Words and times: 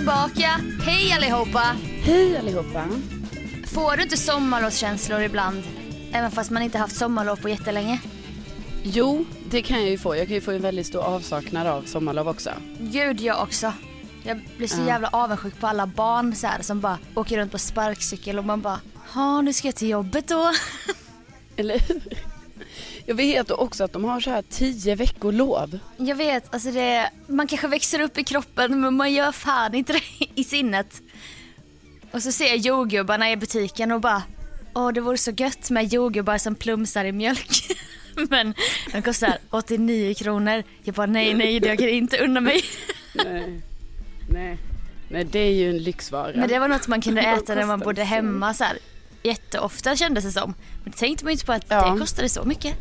tillbaka. 0.00 0.60
Hej 0.82 1.12
allihopa! 1.12 1.76
Hej 2.02 2.38
allihopa. 2.38 2.84
Får 3.66 3.96
du 3.96 4.02
inte 4.02 4.16
sommarlovskänslor 4.16 5.20
ibland? 5.22 5.62
Även 6.12 6.30
fast 6.30 6.50
man 6.50 6.62
inte 6.62 6.78
haft 6.78 6.96
sommarlov 6.96 7.36
på 7.36 7.48
jättelänge? 7.48 8.00
Jo, 8.82 9.24
det 9.50 9.62
kan 9.62 9.80
jag 9.80 9.90
ju 9.90 9.98
få. 9.98 10.16
Jag 10.16 10.26
kan 10.26 10.34
ju 10.34 10.40
få 10.40 10.50
en 10.50 10.62
väldigt 10.62 10.86
stor 10.86 11.00
avsaknad 11.00 11.66
av 11.66 11.82
sommarlov 11.82 12.28
också. 12.28 12.50
Gud, 12.78 13.20
jag 13.20 13.42
också. 13.42 13.72
Jag 14.22 14.40
blir 14.56 14.68
så 14.68 14.82
jävla 14.86 15.08
avundsjuk 15.08 15.60
på 15.60 15.66
alla 15.66 15.86
barn 15.86 16.34
så 16.34 16.46
här, 16.46 16.62
som 16.62 16.80
bara 16.80 16.98
åker 17.14 17.36
runt 17.38 17.52
på 17.52 17.58
sparkcykel 17.58 18.38
och 18.38 18.44
man 18.44 18.60
bara, 18.60 18.80
ja 19.14 19.40
nu 19.40 19.52
ska 19.52 19.68
jag 19.68 19.74
till 19.74 19.88
jobbet 19.88 20.28
då. 20.28 20.52
Eller 21.56 21.78
hur? 21.78 22.29
Jag 23.06 23.14
vet 23.14 23.50
också 23.50 23.84
att 23.84 23.92
de 23.92 24.04
har 24.04 24.20
så 24.20 24.30
här 24.30 24.42
tio 24.50 24.94
veckor 24.94 25.32
lov. 25.32 25.78
Jag 25.96 26.16
vet, 26.16 26.54
alltså 26.54 26.70
det, 26.70 27.10
man 27.26 27.46
kanske 27.46 27.68
växer 27.68 28.00
upp 28.00 28.18
i 28.18 28.24
kroppen 28.24 28.80
men 28.80 28.94
man 28.94 29.12
gör 29.12 29.32
fan 29.32 29.74
inte 29.74 29.92
det 29.92 30.02
i 30.34 30.44
sinnet. 30.44 31.02
Och 32.10 32.22
så 32.22 32.32
ser 32.32 32.46
jag 32.46 32.56
jordgubbarna 32.56 33.30
i 33.30 33.36
butiken 33.36 33.92
och 33.92 34.00
bara, 34.00 34.22
åh 34.74 34.92
det 34.92 35.00
vore 35.00 35.18
så 35.18 35.30
gött 35.30 35.70
med 35.70 35.92
jordgubbar 35.92 36.38
som 36.38 36.54
plumsar 36.54 37.04
i 37.04 37.12
mjölk. 37.12 37.76
men 38.30 38.54
de 38.92 39.02
kostar 39.02 39.38
89 39.50 40.14
kronor. 40.14 40.62
Jag 40.82 40.94
bara 40.94 41.06
nej 41.06 41.34
nej, 41.34 41.60
det 41.60 41.68
jag 41.68 41.78
kan 41.78 41.88
inte 41.88 42.18
unna 42.18 42.40
mig. 42.40 42.60
Nej. 43.14 43.60
Nej. 44.28 44.58
Nej, 45.08 45.24
det 45.24 45.38
är 45.38 45.52
ju 45.52 45.70
en 45.70 45.78
lyxvara. 45.78 46.32
Men 46.36 46.48
det 46.48 46.58
var 46.58 46.68
något 46.68 46.88
man 46.88 47.00
kunde 47.00 47.20
De 47.22 47.26
äta 47.28 47.54
när 47.54 47.66
man 47.66 47.80
bodde 47.80 48.04
hemma 48.04 48.54
så 48.54 48.64
här. 48.64 48.78
Jätteofta 49.22 49.96
kändes 49.96 50.24
det 50.24 50.32
som. 50.32 50.54
Men 50.84 50.90
det 50.92 50.96
tänkte 50.98 51.24
man 51.24 51.30
ju 51.30 51.32
inte 51.34 51.46
på 51.46 51.52
att 51.52 51.64
Ja. 51.68 51.92
det 51.92 51.98
kostade 51.98 52.28
så 52.28 52.44
mycket. 52.44 52.76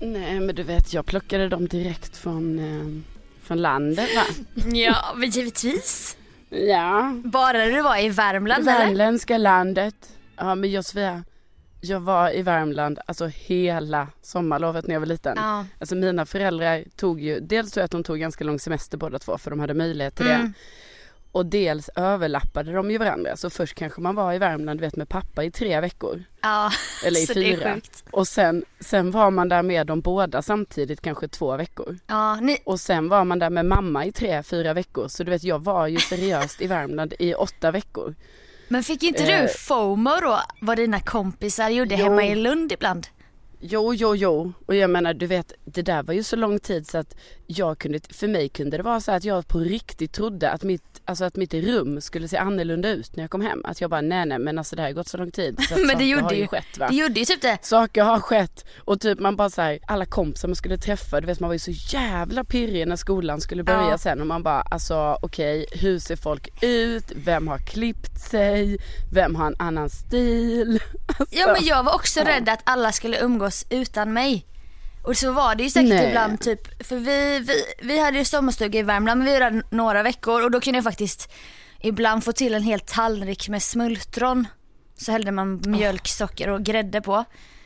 Nej, 0.00 0.40
men 0.40 0.54
du 0.54 0.62
vet, 0.62 0.92
jag 0.92 1.06
plockade 1.06 1.48
dem 1.48 1.68
direkt 1.68 2.16
från, 2.16 2.58
eh, 2.58 3.02
från 3.42 3.58
landet 3.62 4.08
va? 4.16 4.22
Ja, 4.72 4.96
men 5.16 5.30
givetvis. 5.30 6.16
Ja, 6.50 7.12
Bara 7.24 7.66
du 7.66 7.82
var 7.82 8.04
i 8.04 8.08
Värmland 8.08 8.68
eller? 8.68 8.78
värmländska 8.78 9.38
landet. 9.38 9.94
Ja, 10.36 10.54
men 10.54 10.70
jag 10.70 10.84
Sofia, 10.84 11.24
jag 11.80 12.00
var 12.00 12.36
i 12.36 12.42
Värmland 12.42 12.98
alltså 13.06 13.26
hela 13.26 14.08
sommarlovet 14.22 14.86
när 14.86 14.94
jag 14.94 15.00
var 15.00 15.06
liten. 15.06 15.34
Ja. 15.36 15.66
Alltså 15.80 15.94
mina 15.94 16.26
föräldrar 16.26 16.84
tog 16.96 17.20
ju, 17.20 17.40
dels 17.40 17.72
tror 17.72 17.80
jag 17.80 17.84
att 17.84 17.90
de 17.90 18.04
tog 18.04 18.18
ganska 18.18 18.44
lång 18.44 18.58
semester 18.60 18.98
båda 18.98 19.18
två 19.18 19.38
för 19.38 19.50
de 19.50 19.60
hade 19.60 19.74
möjlighet 19.74 20.16
till 20.16 20.26
Mm. 20.26 20.42
det. 20.42 20.52
Och 21.32 21.46
dels 21.46 21.90
överlappade 21.96 22.72
de 22.72 22.90
ju 22.90 22.98
varandra. 22.98 23.36
Så 23.36 23.50
först 23.50 23.74
kanske 23.74 24.00
man 24.00 24.14
var 24.14 24.32
i 24.32 24.38
Värmland 24.38 24.80
vet 24.80 24.96
med 24.96 25.08
pappa 25.08 25.44
i 25.44 25.50
tre 25.50 25.80
veckor. 25.80 26.22
Ja, 26.42 26.70
Eller 27.06 27.20
i 27.20 27.26
fyra. 27.26 27.80
Och 28.10 28.28
sen, 28.28 28.64
sen 28.80 29.10
var 29.10 29.30
man 29.30 29.48
där 29.48 29.62
med 29.62 29.86
dem 29.86 30.00
båda 30.00 30.42
samtidigt 30.42 31.00
kanske 31.00 31.28
två 31.28 31.56
veckor. 31.56 31.98
Ja, 32.06 32.34
ni, 32.40 32.58
Och 32.64 32.80
sen 32.80 33.08
var 33.08 33.24
man 33.24 33.38
där 33.38 33.50
med 33.50 33.66
mamma 33.66 34.04
i 34.06 34.12
tre, 34.12 34.42
fyra 34.42 34.74
veckor. 34.74 35.08
Så 35.08 35.24
du 35.24 35.30
vet 35.30 35.44
jag 35.44 35.64
var 35.64 35.86
ju 35.86 35.98
seriöst 35.98 36.60
i 36.60 36.66
Värmland 36.66 37.14
i 37.18 37.34
åtta 37.34 37.70
veckor. 37.70 38.14
men 38.68 38.82
fick 38.82 39.02
inte 39.02 39.22
Eh. 39.22 39.42
du 39.42 39.48
FOMO 39.48 40.10
då? 40.20 40.38
Vad 40.60 40.78
dina 40.78 41.00
kompisar 41.00 41.68
gjorde 41.68 41.94
Jo. 41.94 42.04
hemma 42.04 42.24
i 42.26 42.34
Lund 42.34 42.72
ibland? 42.72 43.06
Jo, 43.60 43.94
jo, 43.94 44.16
jo. 44.16 44.52
Och 44.66 44.74
jag 44.74 44.90
menar, 44.90 45.14
du 45.14 45.26
vet, 45.26 45.52
det 45.64 45.82
där 45.82 46.02
var 46.02 46.14
ju 46.14 46.22
så 46.22 46.36
lång 46.36 46.58
tid 46.58 46.86
så 46.88 46.98
att 46.98 47.16
jag 47.56 47.78
kunde, 47.78 48.00
för 48.10 48.28
mig 48.28 48.48
kunde 48.48 48.76
det 48.76 48.82
vara 48.82 49.00
så 49.00 49.12
att 49.12 49.24
jag 49.24 49.48
på 49.48 49.58
riktigt 49.58 50.12
trodde 50.12 50.50
att 50.50 50.62
mitt, 50.62 50.82
alltså 51.04 51.24
att 51.24 51.36
mitt 51.36 51.54
rum 51.54 52.00
skulle 52.00 52.28
se 52.28 52.36
annorlunda 52.36 52.88
ut 52.88 53.16
när 53.16 53.22
jag 53.24 53.30
kom 53.30 53.40
hem. 53.40 53.60
Att 53.64 53.80
jag 53.80 53.90
bara, 53.90 54.00
nej, 54.00 54.26
nej, 54.26 54.38
men 54.38 54.58
alltså 54.58 54.76
det 54.76 54.82
här 54.82 54.88
har 54.88 54.94
gått 54.94 55.08
så 55.08 55.16
lång 55.18 55.30
tid 55.30 55.58
så 55.68 55.74
Men 55.86 55.98
det 55.98 56.04
gjorde 56.04 56.22
har 56.24 56.32
ju 56.32 56.38
ju- 56.40 56.46
skett 56.46 56.78
va. 56.78 56.88
Det 56.90 56.96
gjorde 56.96 57.20
ju 57.20 57.24
typ 57.26 57.42
det. 57.42 57.58
Saker 57.62 58.02
har 58.02 58.20
skett 58.20 58.64
och 58.78 59.00
typ 59.00 59.20
man 59.20 59.36
bara 59.36 59.50
såhär, 59.50 59.78
alla 59.86 60.06
kompisar 60.06 60.48
man 60.48 60.56
skulle 60.56 60.78
träffa, 60.78 61.20
du 61.20 61.26
vet 61.26 61.40
man 61.40 61.48
var 61.48 61.54
ju 61.54 61.58
så 61.58 61.70
jävla 61.96 62.44
pirrig 62.44 62.88
när 62.88 62.96
skolan 62.96 63.40
skulle 63.40 63.62
börja 63.64 63.88
Ja. 63.90 63.98
sen 63.98 64.20
och 64.20 64.26
man 64.26 64.42
bara 64.42 64.60
alltså 64.60 65.18
okej 65.22 65.66
hur 65.72 65.98
ser 65.98 66.16
folk 66.16 66.48
ut, 66.62 67.12
vem 67.16 67.48
har 67.48 67.58
klippt 67.58 68.20
sig, 68.20 68.78
vem 69.12 69.34
har 69.34 69.46
en 69.46 69.56
annan 69.58 69.90
stil? 69.90 70.80
Alltså, 71.18 71.36
Ja 71.38 71.52
men 71.52 71.64
jag 71.64 71.82
var 71.82 71.94
också 71.94 72.20
Ja. 72.20 72.26
rädd 72.28 72.48
att 72.48 72.60
alla 72.64 72.92
skulle 72.92 73.20
umgås 73.20 73.66
utan 73.70 74.12
mig. 74.12 74.46
Och 75.02 75.16
så 75.16 75.32
var 75.32 75.54
det 75.54 75.62
ju 75.62 75.70
säkert 75.70 75.88
Nej. 75.88 76.08
ibland 76.08 76.40
typ, 76.40 76.86
för 76.86 76.96
vi, 76.96 77.38
vi, 77.38 77.64
vi 77.82 77.98
hade 78.00 78.18
ju 78.18 78.24
sommarstuga 78.24 78.78
i 78.78 78.82
Värmland 78.82 79.18
men 79.18 79.26
vi 79.26 79.32
var 79.32 79.40
där 79.40 79.62
några 79.70 80.02
veckor 80.02 80.42
och 80.44 80.50
då 80.50 80.60
kunde 80.60 80.76
jag 80.76 80.84
faktiskt 80.84 81.32
ibland 81.80 82.24
få 82.24 82.32
till 82.32 82.54
en 82.54 82.62
hel 82.62 82.80
tallrik 82.80 83.48
med 83.48 83.62
smultron. 83.62 84.46
Så 84.96 85.12
hällde 85.12 85.32
man 85.32 85.62
mjölk, 85.66 86.08
socker 86.08 86.48
och 86.48 86.62
grädde 86.62 87.00
på. 87.00 87.24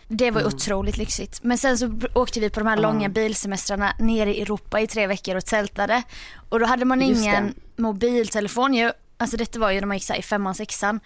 Det 0.08 0.30
var 0.30 0.40
ju 0.40 0.46
otroligt 0.46 0.96
lyxigt. 0.96 1.42
Men 1.42 1.58
sen 1.58 1.78
så 1.78 1.98
åkte 2.14 2.40
vi 2.40 2.50
på 2.50 2.60
de 2.60 2.66
här 2.66 2.76
långa 2.76 3.08
bilsemestrarna 3.08 3.92
nere 3.98 4.36
i 4.36 4.42
Europa 4.42 4.80
i 4.80 4.86
tre 4.86 5.06
veckor 5.06 5.36
och 5.36 5.44
tältade. 5.44 6.02
Och 6.48 6.60
då 6.60 6.66
hade 6.66 6.84
man 6.84 7.02
ingen 7.02 7.54
mobiltelefon 7.76 8.74
ju. 8.74 8.92
Alltså 9.18 9.36
detta 9.36 9.58
var 9.58 9.70
ju 9.70 9.80
när 9.80 9.86
man 9.86 9.96
gick 9.96 10.04
så 10.04 10.14
i 10.14 10.22
femman, 10.22 10.54
sexan. 10.54 11.00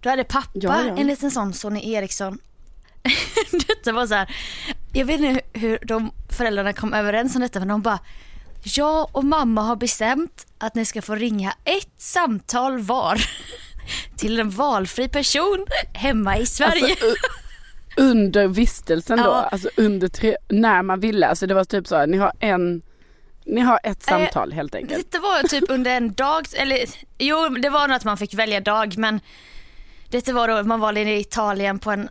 Då 0.00 0.10
hade 0.10 0.24
pappa 0.24 0.50
Ja, 0.54 0.82
ja. 0.86 0.96
en 0.96 1.06
liten 1.06 1.30
sån 1.30 1.52
Sony 1.52 1.92
Ericsson. 1.92 2.38
detta 3.68 3.92
var 3.92 4.06
så 4.06 4.14
här. 4.14 4.36
Jag 4.92 5.04
vet 5.06 5.20
inte 5.20 5.40
hur- 5.52 5.78
de 5.82 6.12
föräldrarna 6.28 6.72
kom 6.72 6.94
överens 6.94 7.34
om 7.34 7.40
detta 7.40 7.58
men 7.58 7.68
de 7.68 7.82
bara 7.82 7.98
Jag 8.62 9.16
och 9.16 9.24
mamma 9.24 9.62
har 9.62 9.76
bestämt 9.76 10.46
att 10.58 10.74
ni 10.74 10.84
ska 10.84 11.02
få 11.02 11.14
ringa 11.14 11.52
ett 11.64 11.92
samtal 11.98 12.78
var 12.78 13.20
till 14.16 14.40
en 14.40 14.50
valfri 14.50 15.08
person 15.08 15.66
hemma 15.92 16.38
i 16.38 16.46
Sverige. 16.46 16.90
Alltså, 16.90 17.06
under 17.96 18.48
vistelsen 18.48 19.18
då, 19.18 19.24
Ja. 19.24 19.48
alltså 19.52 19.68
under 19.76 20.08
tre, 20.08 20.36
när 20.48 20.82
man 20.82 21.00
ville, 21.00 21.26
alltså 21.26 21.46
det 21.46 21.54
var 21.54 21.64
typ 21.64 21.86
så 21.86 21.96
här, 21.96 22.06
ni 22.06 22.16
har 22.16 22.32
en, 22.40 22.82
ni 23.46 23.60
har 23.60 23.80
ett 23.82 24.08
Eh, 24.10 24.18
samtal 24.18 24.52
helt 24.52 24.74
enkelt. 24.74 25.10
Detta 25.10 25.22
var 25.22 25.48
typ 25.48 25.64
under 25.70 25.90
en 25.96 26.12
dag, 26.12 26.46
eller 26.56 26.78
jo 27.18 27.48
det 27.48 27.68
var 27.70 27.88
nog 27.88 27.96
att 27.96 28.04
man 28.04 28.16
fick 28.16 28.34
välja 28.34 28.60
dag 28.60 28.98
men 28.98 29.20
detta 30.10 30.32
var 30.32 30.48
då, 30.48 30.62
man 30.62 30.80
var 30.80 30.98
i 30.98 31.20
Italien 31.20 31.78
på 31.78 31.90
en 31.90 32.08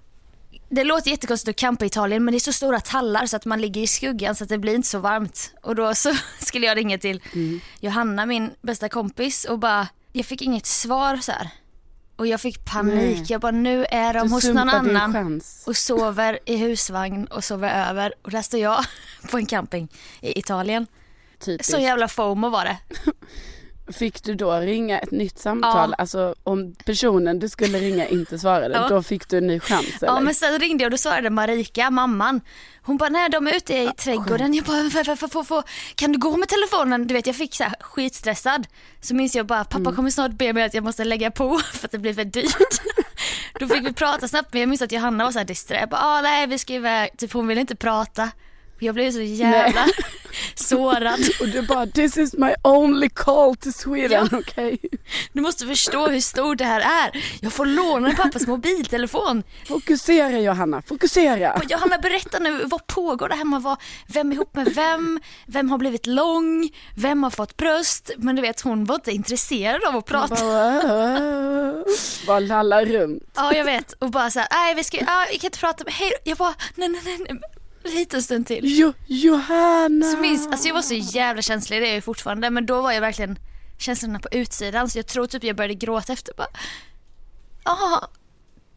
det 0.70 0.84
låter 0.84 1.12
jättekonstigt 1.12 1.50
att 1.50 1.56
campa 1.56 1.86
i 1.86 1.88
Italien 1.88 2.26
men 2.26 2.32
det 2.32 2.38
är 2.38 2.40
så 2.40 2.54
stora 2.54 2.80
tallar 2.80 3.26
så 3.26 3.36
att 3.36 3.46
man 3.46 3.62
ligger 3.62 3.82
i 3.82 3.88
skuggan 3.88 4.36
så 4.36 4.44
att 4.44 4.50
det 4.50 4.58
blir 4.58 4.76
inte 4.76 4.88
så 4.88 5.00
varmt. 5.00 5.54
Och 5.62 5.76
då 5.76 5.96
så 5.96 6.14
skulle 6.40 6.66
jag 6.66 6.78
ringa 6.78 6.98
till 6.98 7.22
Johanna, 7.80 8.26
min 8.26 8.52
bästa 8.62 8.90
kompis 8.90 9.46
och 9.46 9.60
bara, 9.60 9.88
jag 10.12 10.26
fick 10.26 10.42
inget 10.42 10.66
svar 10.66 11.18
så 11.18 11.32
här. 11.32 11.50
Och 12.16 12.28
jag 12.28 12.42
fick 12.42 12.66
panik, 12.66 12.96
Nej. 12.96 13.26
jag 13.28 13.42
bara 13.42 13.52
nu 13.52 13.86
är 13.86 14.14
de 14.14 14.28
Du 14.28 14.34
hos 14.34 14.44
någon 14.46 14.70
annan 14.70 15.42
och 15.66 15.78
sover 15.78 16.40
i 16.46 16.58
husvagn 16.58 17.26
och 17.26 17.44
sover 17.44 17.90
över 17.90 18.14
och 18.22 18.32
där 18.32 18.42
står 18.42 18.60
jag 18.60 18.86
på 19.32 19.38
en 19.38 19.46
camping 19.46 19.88
i 20.22 20.40
Italien. 20.40 20.88
Typiskt. 21.40 21.72
Så 21.72 21.80
jävla 21.80 22.08
fomo 22.08 22.50
var 22.50 22.66
det. 22.66 22.78
Fick 23.94 24.24
du 24.24 24.36
då 24.36 24.52
ringa 24.60 25.00
ett 25.00 25.12
nytt 25.12 25.40
samtal? 25.40 25.90
Ja. 25.90 25.96
Alltså 25.98 26.36
om 26.44 26.76
personen 26.86 27.40
du 27.40 27.50
skulle 27.50 27.78
ringa 27.80 28.08
inte 28.08 28.40
svarade, 28.40 28.76
Ja. 28.76 28.88
då 28.90 29.04
fick 29.04 29.30
du 29.30 29.38
en 29.38 29.48
ny 29.48 29.60
chans 29.60 29.86
eller? 29.98 30.08
Ja 30.14 30.20
men 30.20 30.34
sen 30.36 30.60
ringde 30.60 30.84
jag 30.84 30.88
och 30.88 30.92
då 30.92 30.98
svarade 30.98 31.30
Marika, 31.30 31.90
mamman. 31.92 32.42
Hon 32.82 32.98
bara, 32.98 33.10
nej 33.10 33.30
de 33.30 33.48
är 33.48 33.56
ute 33.56 33.74
i 33.74 33.92
trädgården. 33.98 34.54
Jag 34.54 34.66
bara, 34.66 34.88
"F- 34.88 35.08
f- 35.08 35.24
f- 35.34 35.48
f- 35.52 35.94
kan 35.96 36.12
du 36.12 36.20
gå 36.20 36.38
med 36.38 36.50
telefonen? 36.50 37.08
Du 37.08 37.14
vet 37.14 37.28
jag 37.28 37.36
fick 37.36 37.56
så 37.56 37.64
här 37.64 37.74
skitstressad. 37.80 38.68
Så 39.02 39.16
minns 39.16 39.36
jag 39.36 39.46
bara, 39.46 39.64
pappa 39.64 39.78
Mm. 39.78 39.96
kommer 39.96 40.10
snart 40.10 40.32
be 40.32 40.54
mig 40.54 40.64
att 40.64 40.74
jag 40.74 40.84
måste 40.84 41.04
lägga 41.04 41.32
på 41.32 41.58
för 41.74 41.88
att 41.88 41.92
det 41.92 41.98
blir 42.00 42.14
för 42.14 42.24
dyrt. 42.26 42.82
då 43.60 43.68
fick 43.68 43.86
vi 43.88 43.94
prata 43.94 44.28
snabbt 44.28 44.54
men 44.54 44.60
jag 44.60 44.70
minns 44.70 44.82
att 44.82 44.92
Johanna 44.92 45.24
var 45.24 45.32
så 45.32 45.38
här 45.40 45.46
disträ. 45.46 45.80
Jag 45.80 45.90
bara, 45.90 46.02
ah, 46.02 46.22
nej 46.22 46.48
vi 46.48 46.58
ska 46.58 46.74
iväg. 46.74 47.10
Typ 47.18 47.34
hon 47.34 47.48
ville 47.48 47.62
inte 47.62 47.76
prata. 47.76 48.30
Jag 48.80 48.96
blev 48.96 49.12
så 49.12 49.22
jävla 49.22 49.86
sårad. 50.56 51.20
Och 51.40 51.48
du 51.48 51.62
bara, 51.62 51.88
this 51.88 52.18
is 52.18 52.34
my 52.34 52.54
only 52.64 53.10
call 53.10 53.56
to 53.56 53.72
Sweden, 53.72 54.28
Ja. 54.32 54.38
okej? 54.38 54.80
Du 55.34 55.42
måste 55.42 55.68
förstå 55.68 56.08
hur 56.08 56.20
stort 56.22 56.58
det 56.58 56.66
här 56.66 56.80
är. 56.82 57.24
Jag 57.42 57.54
får 57.54 57.66
låna 57.66 58.12
pappas 58.14 58.48
mobiltelefon. 58.48 59.44
Fokusera 59.68 60.40
Johanna, 60.40 60.82
fokusera! 60.82 61.54
Och 61.54 61.64
Johanna 61.72 61.98
berätta 61.98 62.40
nu, 62.40 62.64
vad 62.66 62.88
pågår 62.88 63.30
där 63.30 63.36
hemma? 63.36 63.60
Vad, 63.60 63.78
vem 64.08 64.32
är 64.32 64.36
ihop 64.36 64.56
med 64.56 64.68
vem? 64.74 65.20
Vem 65.48 65.70
har 65.70 65.78
blivit 65.78 66.06
lång? 66.08 66.70
Vem 66.96 67.24
har 67.24 67.30
fått 67.30 67.58
bröst? 67.58 68.12
Men 68.18 68.36
du 68.36 68.42
vet 68.42 68.62
hon 68.62 68.86
var 68.86 68.96
inte 68.96 69.12
intresserad 69.12 69.84
av 69.88 69.96
att 69.96 70.06
prata. 70.06 70.36
Bara, 72.28 72.40
lallar 72.40 72.86
runt. 72.86 73.24
Ja 73.36 73.54
jag 73.54 73.66
vet 73.66 73.94
och 73.94 74.10
bara 74.12 74.30
så 74.32 74.40
här, 74.40 74.48
nej 74.52 74.76
vi 74.76 74.84
ska, 74.84 74.98
ja, 74.98 75.26
vi 75.32 75.38
kan 75.40 75.48
inte 75.48 75.60
prata, 75.60 75.84
hej 75.88 76.12
Jag 76.24 76.38
bara, 76.38 76.54
nej 76.76 76.90
nej 76.90 77.02
nej, 77.30 77.40
lite 77.94 78.22
stund 78.22 78.48
till. 78.48 78.60
Jo, 78.64 78.94
Johanna! 79.08 80.06
Så 80.12 80.18
minns, 80.18 80.48
alltså 80.48 80.68
jag 80.68 80.76
var 80.76 80.82
så 80.82 80.94
jävla 80.94 81.42
känslig, 81.42 81.82
det 81.82 81.86
är 81.86 81.90
jag 81.90 81.96
ju 81.96 82.02
fortfarande, 82.02 82.50
men 82.50 82.66
då 82.66 82.82
var 82.82 82.92
jag 82.92 83.02
verkligen 83.02 83.40
känslorna 83.78 84.20
på 84.20 84.28
utsidan 84.32 84.90
så 84.90 85.00
jag 85.00 85.08
tror 85.08 85.28
typ 85.28 85.44
jag 85.44 85.56
började 85.56 85.74
gråta 85.74 86.14
efter 86.14 86.34
bara, 86.38 86.48
ja, 87.64 88.10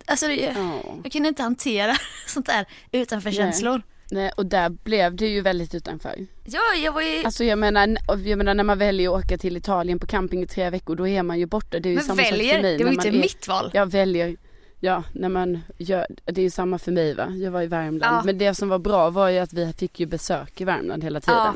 alltså 0.06 0.26
det, 0.26 0.34
Ja. 0.36 0.80
jag 1.02 1.12
kunde 1.12 1.28
inte 1.28 1.42
hantera 1.42 1.96
sånt 2.26 2.46
där 2.46 2.66
utanför 2.92 3.30
Nej. 3.30 3.36
känslor. 3.36 3.82
Nej, 4.10 4.30
och 4.36 4.46
där 4.46 4.68
blev 4.68 5.14
du 5.16 5.26
ju 5.28 5.40
väldigt 5.40 5.74
utanför. 5.74 6.26
Ja, 6.44 6.60
jag 6.84 6.92
var 6.92 7.02
ju, 7.02 7.24
Alltså 7.24 7.44
jag 7.44 7.58
menar, 7.58 7.96
jag 8.24 8.38
menar 8.38 8.54
när 8.54 8.64
man 8.64 8.78
väljer 8.78 9.08
att 9.18 9.24
åka 9.24 9.38
till 9.38 9.56
Italien 9.56 9.98
på 9.98 10.06
camping 10.06 10.42
i 10.42 10.46
tre 10.46 10.70
veckor 10.70 10.96
då 10.96 11.08
är 11.08 11.22
man 11.22 11.38
ju 11.38 11.46
borta. 11.46 11.78
Det 11.80 11.88
är 11.88 11.90
ju 11.90 11.96
men 11.96 12.04
samma 12.04 12.22
sak 12.22 12.32
väljer, 12.32 12.54
för 12.54 12.62
mig. 12.62 12.78
det 12.78 12.84
var 12.84 12.90
ju 12.90 12.94
inte 12.94 13.08
man 13.08 13.16
är, 13.16 13.20
mitt 13.20 13.48
val. 13.48 13.70
Jag 13.74 13.86
väljer, 13.90 14.36
ja 14.80 15.04
när 15.12 15.28
man 15.28 15.60
gör, 15.78 16.06
det 16.24 16.40
är 16.40 16.42
ju 16.42 16.50
samma 16.50 16.78
för 16.78 16.92
mig 16.92 17.14
va. 17.14 17.30
Jag 17.30 17.50
var 17.50 17.62
i 17.62 17.66
Värmland. 17.66 18.16
Ja. 18.16 18.22
Men 18.24 18.38
det 18.38 18.54
som 18.54 18.68
var 18.68 18.78
bra 18.78 19.10
var 19.10 19.28
ju 19.28 19.38
att 19.38 19.52
vi 19.52 19.72
fick 19.72 20.00
ju 20.00 20.06
besök 20.06 20.60
i 20.60 20.64
Värmland 20.64 21.04
hela 21.04 21.20
tiden. 21.20 21.36
Ja. 21.38 21.54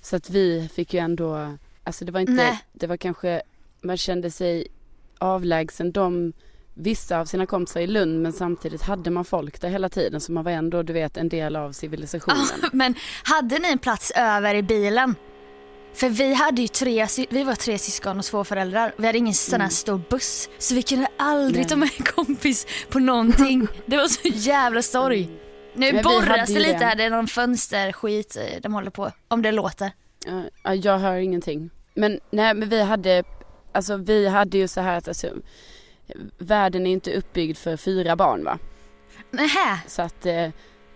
Så 0.00 0.16
att 0.16 0.30
vi 0.30 0.68
fick 0.74 0.94
ju 0.94 1.00
ändå, 1.00 1.56
alltså 1.84 2.04
det 2.04 2.12
var 2.12 2.20
inte, 2.20 2.32
Nej. 2.32 2.60
det 2.72 2.86
var 2.86 2.96
kanske 2.96 3.42
man 3.80 3.96
kände 3.96 4.30
sig 4.30 4.66
avlägsen. 5.18 5.92
De, 5.92 6.32
vissa 6.74 7.20
av 7.20 7.24
sina 7.24 7.46
kompisar 7.46 7.80
i 7.80 7.86
Lund 7.86 8.22
men 8.22 8.32
samtidigt 8.32 8.82
hade 8.82 9.10
man 9.10 9.24
folk 9.24 9.60
där 9.60 9.68
hela 9.68 9.88
tiden 9.88 10.20
så 10.20 10.32
man 10.32 10.44
var 10.44 10.52
ändå 10.52 10.82
du 10.82 10.92
vet 10.92 11.16
en 11.16 11.28
del 11.28 11.56
av 11.56 11.72
civilisationen. 11.72 12.46
Men 12.72 12.94
hade 13.22 13.58
ni 13.58 13.68
en 13.68 13.78
plats 13.78 14.12
över 14.16 14.54
i 14.54 14.62
bilen? 14.62 15.14
För 15.94 16.08
vi 16.08 16.34
hade 16.34 16.62
ju 16.62 16.68
tre, 16.68 17.06
vi 17.30 17.44
var 17.44 17.54
tre 17.54 17.78
syskon 17.78 18.18
och 18.18 18.24
två 18.24 18.44
föräldrar. 18.44 18.92
Vi 18.96 19.06
hade 19.06 19.18
ingen 19.18 19.34
sån 19.34 19.60
här 19.60 19.68
stor 19.68 20.00
buss. 20.10 20.48
Så 20.58 20.74
vi 20.74 20.82
kunde 20.82 21.06
aldrig 21.16 21.66
Mm. 21.72 21.78
Nej. 21.80 21.90
ta 21.90 22.04
med 22.04 22.08
en 22.16 22.24
kompis 22.26 22.66
på 22.90 22.98
någonting. 22.98 23.66
Det 23.86 23.96
var 23.96 24.08
så 24.08 24.28
jävla 24.28 24.82
sorg. 24.82 25.28
Nu 25.74 25.92
Men 25.92 26.02
borras 26.02 26.48
det 26.48 26.60
lite 26.60 26.84
här, 26.84 26.96
det 26.96 27.04
är 27.04 27.10
någon 27.10 27.26
fönsterskit 27.26 28.36
eh, 28.36 28.60
de 28.62 28.74
håller 28.74 28.90
på. 28.90 29.10
Om 29.28 29.42
det 29.42 29.52
låter. 29.52 29.92
Ja, 30.64 30.74
jag 30.74 30.98
hör 30.98 31.16
ingenting. 31.16 31.70
Men 31.94 32.20
nej 32.30 32.54
men 32.54 32.68
vi 32.68 32.82
hade, 32.82 33.24
alltså 33.72 33.96
vi 33.96 34.28
hade 34.28 34.58
ju 34.58 34.68
så 34.68 34.80
här 34.80 34.96
att 34.98 35.08
alltså, 35.08 35.28
världen 36.38 36.86
är 36.86 36.90
inte 36.90 37.12
uppbyggd 37.16 37.58
för 37.58 37.76
fyra 37.76 38.16
barn 38.16 38.44
va. 38.44 38.58
Nähä. 39.30 39.78
Så 39.86 40.02
att, 40.02 40.26
eh, 40.26 40.48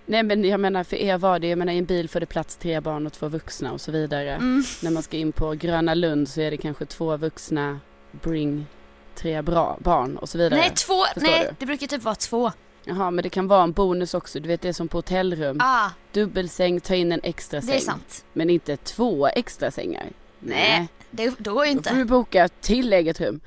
nej 0.07 0.23
men 0.23 0.45
jag 0.45 0.61
menar 0.61 0.85
för 0.85 0.97
er 0.97 1.19
var 1.19 1.39
det, 1.39 1.47
jag 1.49 1.59
menar 1.59 1.73
i 1.73 1.79
en 1.79 1.85
bil 1.85 2.09
får 2.09 2.21
det 2.21 2.27
plats 2.27 2.57
tre 2.57 2.81
barn 2.81 3.07
och 3.07 3.13
två 3.13 3.29
vuxna 3.29 3.73
och 3.73 3.81
så 3.81 3.93
vidare. 3.93 4.31
Mm. 4.35 4.63
När 4.83 4.91
man 4.91 5.03
ska 5.03 5.17
in 5.17 5.33
på 5.33 5.51
Gröna 5.53 5.95
Lund 5.95 6.29
så 6.29 6.41
är 6.41 6.51
det 6.51 6.57
kanske 6.57 6.87
två 6.87 7.17
vuxna, 7.17 7.81
bring 8.23 8.67
tre 9.15 9.43
bra 9.43 9.79
barn 9.81 10.17
och 10.17 10.29
så 10.29 10.39
vidare. 10.39 10.61
Nej, 10.61 10.71
två, 10.71 11.05
Förstår 11.15 11.31
nej 11.31 11.47
du? 11.51 11.55
det 11.59 11.67
brukar 11.67 11.87
typ 11.87 12.03
vara 12.03 12.15
två. 12.15 12.53
Jaha 12.85 13.11
men 13.11 13.23
det 13.23 13.29
kan 13.29 13.49
vara 13.49 13.63
en 13.63 13.73
bonus 13.73 14.15
också, 14.15 14.41
du 14.41 14.49
vet 14.49 14.61
det 14.61 14.69
är 14.69 14.73
som 14.73 14.89
på 14.89 14.99
hotellrum. 14.99 15.57
Ah, 15.61 15.91
Dubbelsäng, 16.13 16.81
ta 16.81 16.95
in 16.95 17.13
en 17.13 17.21
extra 17.23 17.61
det 17.61 17.67
säng. 17.67 17.77
är 17.77 17.81
sant. 17.81 18.25
Men 18.33 18.51
inte 18.51 18.77
två 18.77 19.27
extra 19.27 19.71
sängar. 19.71 20.05
Nej, 20.41 20.89
det, 21.11 21.35
då 21.39 21.55
går 21.55 21.67
ju 21.67 21.73
Då 21.75 21.83
får 21.83 21.93
inte. 21.93 21.95
du 21.95 22.05
boka 22.05 22.49
till 22.49 22.93
eget 22.93 23.21
rum. 23.21 23.41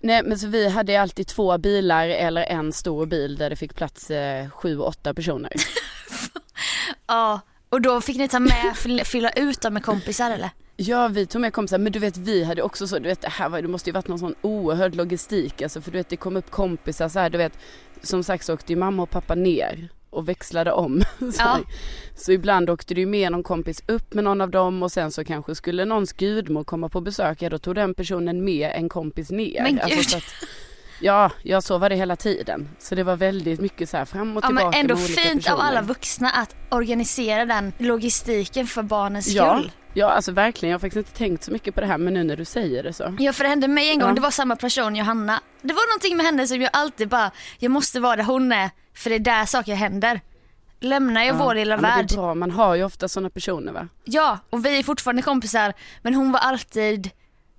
Nej 0.00 0.22
men 0.22 0.38
så 0.38 0.46
vi 0.46 0.68
hade 0.68 1.00
alltid 1.00 1.26
två 1.26 1.58
bilar 1.58 2.08
eller 2.08 2.42
en 2.42 2.72
stor 2.72 3.06
bil 3.06 3.36
där 3.36 3.50
det 3.50 3.56
fick 3.56 3.74
plats 3.74 4.10
eh, 4.10 4.50
sju, 4.50 4.78
åtta 4.78 5.14
personer. 5.14 5.52
Ja, 7.06 7.40
och 7.68 7.80
då 7.80 8.00
fick 8.00 8.16
ni 8.16 8.28
ta 8.28 8.40
med, 8.40 8.76
fylla- 9.06 9.30
ut 9.36 9.60
dem 9.60 9.74
med 9.74 9.84
kompisar 9.84 10.30
eller? 10.30 10.50
Ja 10.76 11.08
vi 11.08 11.26
tog 11.26 11.40
med 11.40 11.52
kompisar 11.52 11.78
men 11.78 11.92
du 11.92 11.98
vet 11.98 12.16
vi 12.16 12.44
hade 12.44 12.62
också 12.62 12.86
så, 12.88 12.98
du 12.98 13.08
vet 13.08 13.20
det 13.20 13.28
här 13.28 13.48
var, 13.48 13.62
det 13.62 13.68
måste 13.68 13.90
ju 13.90 13.94
varit 13.94 14.08
någon 14.08 14.18
sån 14.18 14.34
oerhörd 14.42 14.94
logistik 14.94 15.62
alltså 15.62 15.80
för 15.80 15.90
du 15.90 15.98
vet 15.98 16.08
det 16.08 16.16
kom 16.16 16.36
upp 16.36 16.50
kompisar 16.50 17.08
så 17.08 17.18
här, 17.18 17.30
du 17.30 17.38
vet 17.38 17.52
som 18.02 18.24
sagt 18.24 18.44
så 18.44 18.54
åkte 18.54 18.72
ju 18.72 18.78
mamma 18.78 19.02
och 19.02 19.10
pappa 19.10 19.34
ner 19.34 19.88
och 20.10 20.28
växlade 20.28 20.72
om. 20.72 21.02
Så, 21.32 21.42
här. 21.42 21.60
så 22.16 22.32
ibland 22.32 22.70
åkte 22.70 22.94
det 22.94 23.00
ju 23.00 23.06
med 23.06 23.32
någon 23.32 23.42
kompis 23.42 23.82
upp 23.86 24.14
med 24.14 24.24
någon 24.24 24.40
av 24.40 24.50
dem 24.50 24.82
och 24.82 24.92
sen 24.92 25.10
så 25.10 25.24
kanske 25.24 25.54
skulle 25.54 25.84
någons 25.84 26.12
gudmor 26.12 26.64
komma 26.64 26.88
på 26.88 27.00
besök, 27.00 27.42
ja 27.42 27.50
då 27.50 27.58
tog 27.58 27.74
den 27.74 27.94
personen 27.94 28.44
med 28.44 28.72
en 28.74 28.88
kompis 28.88 29.30
ner. 29.30 29.62
Men 29.62 29.80
Alltså, 29.80 29.96
gud. 29.96 30.04
så 30.10 30.16
att, 30.16 30.24
ja, 31.00 31.30
ja 31.42 31.60
så 31.60 31.78
var 31.78 31.88
det 31.90 31.96
hela 31.96 32.16
tiden. 32.16 32.68
Så 32.78 32.94
det 32.94 33.02
var 33.02 33.16
väldigt 33.16 33.60
mycket 33.60 33.88
så 33.88 33.96
här 33.96 34.04
fram 34.04 34.36
och 34.36 34.44
Ja 34.44 34.46
tillbaka 34.48 34.66
men 34.70 34.80
ändå 34.80 34.96
fint 34.96 35.16
personer. 35.44 35.54
av 35.54 35.60
alla 35.60 35.82
vuxna 35.82 36.30
att 36.30 36.56
organisera 36.70 37.44
den 37.44 37.72
logistiken 37.78 38.66
för 38.66 38.82
barnens 38.82 39.28
Ja. 39.28 39.58
skull. 39.58 39.72
Ja 39.94 40.10
alltså 40.10 40.32
verkligen, 40.32 40.70
jag 40.70 40.74
har 40.74 40.80
faktiskt 40.80 40.96
inte 41.08 41.18
tänkt 41.18 41.44
så 41.44 41.50
mycket 41.52 41.74
på 41.74 41.80
det 41.80 41.86
här 41.86 41.98
men 41.98 42.14
nu 42.14 42.24
när 42.24 42.36
du 42.36 42.44
säger 42.44 42.82
det 42.82 42.92
så. 42.92 43.16
Ja 43.18 43.32
för 43.32 43.44
det 43.44 43.50
hände 43.50 43.68
mig 43.68 43.90
en 43.90 43.98
gång, 43.98 44.08
Ja. 44.08 44.14
det 44.14 44.20
var 44.20 44.30
samma 44.30 44.56
person, 44.56 44.96
Johanna. 44.96 45.40
Det 45.62 45.72
var 45.74 45.88
någonting 45.90 46.16
med 46.16 46.26
henne 46.26 46.46
som 46.46 46.60
jag 46.62 46.70
alltid 46.72 47.08
bara, 47.08 47.30
jag 47.58 47.70
måste 47.70 48.00
vara 48.00 48.16
där 48.16 48.24
hon 48.24 48.52
är 48.52 48.70
för 48.94 49.10
det 49.10 49.16
är 49.16 49.20
där 49.20 49.44
saker 49.44 49.74
händer. 49.74 50.20
Lämnar 50.80 51.22
jag 51.24 51.34
vår 51.34 51.54
lilla 51.54 51.74
ja, 51.74 51.80
värld. 51.80 52.06
Det 52.08 52.14
är 52.14 52.16
bra, 52.16 52.34
man 52.34 52.50
har 52.50 52.74
ju 52.74 52.84
ofta 52.84 53.08
sådana 53.08 53.30
personer 53.30 53.72
va? 53.72 53.88
Ja, 54.04 54.38
och 54.50 54.66
vi 54.66 54.78
är 54.78 54.82
fortfarande 54.82 55.22
kompisar 55.22 55.72
men 56.02 56.14
hon 56.14 56.32
var 56.32 56.40
alltid, 56.40 57.10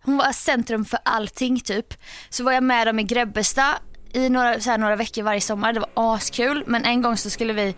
hon 0.04 0.18
var 0.18 0.32
centrum 0.32 0.86
för 0.86 1.00
allting 1.04 1.60
typ. 1.60 1.94
Så 2.30 2.44
var 2.44 2.52
jag 2.52 2.64
med 2.64 2.88
dem 2.88 3.00
i 3.00 3.04
Grebbestad 3.04 3.74
i 4.14 4.30
några, 4.30 4.60
så 4.60 4.70
här, 4.70 4.78
några 4.78 4.96
veckor 4.96 5.24
varje 5.24 5.42
sommar, 5.42 5.74
det 5.74 5.80
var 5.80 5.90
askul 6.16 6.64
men 6.68 6.86
en 6.86 7.02
gång 7.02 7.18
så 7.18 7.30
skulle 7.30 7.54
vi, 7.54 7.76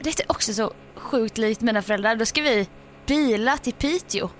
det 0.00 0.20
är 0.20 0.30
också 0.32 0.52
så 0.54 0.72
sjukt 0.96 1.38
likt 1.38 1.60
mina 1.60 1.82
föräldrar, 1.82 2.16
då 2.16 2.24
ska 2.26 2.42
vi 2.42 2.68
bila 3.06 3.56
till 3.58 3.72
Piteå. 3.72 4.30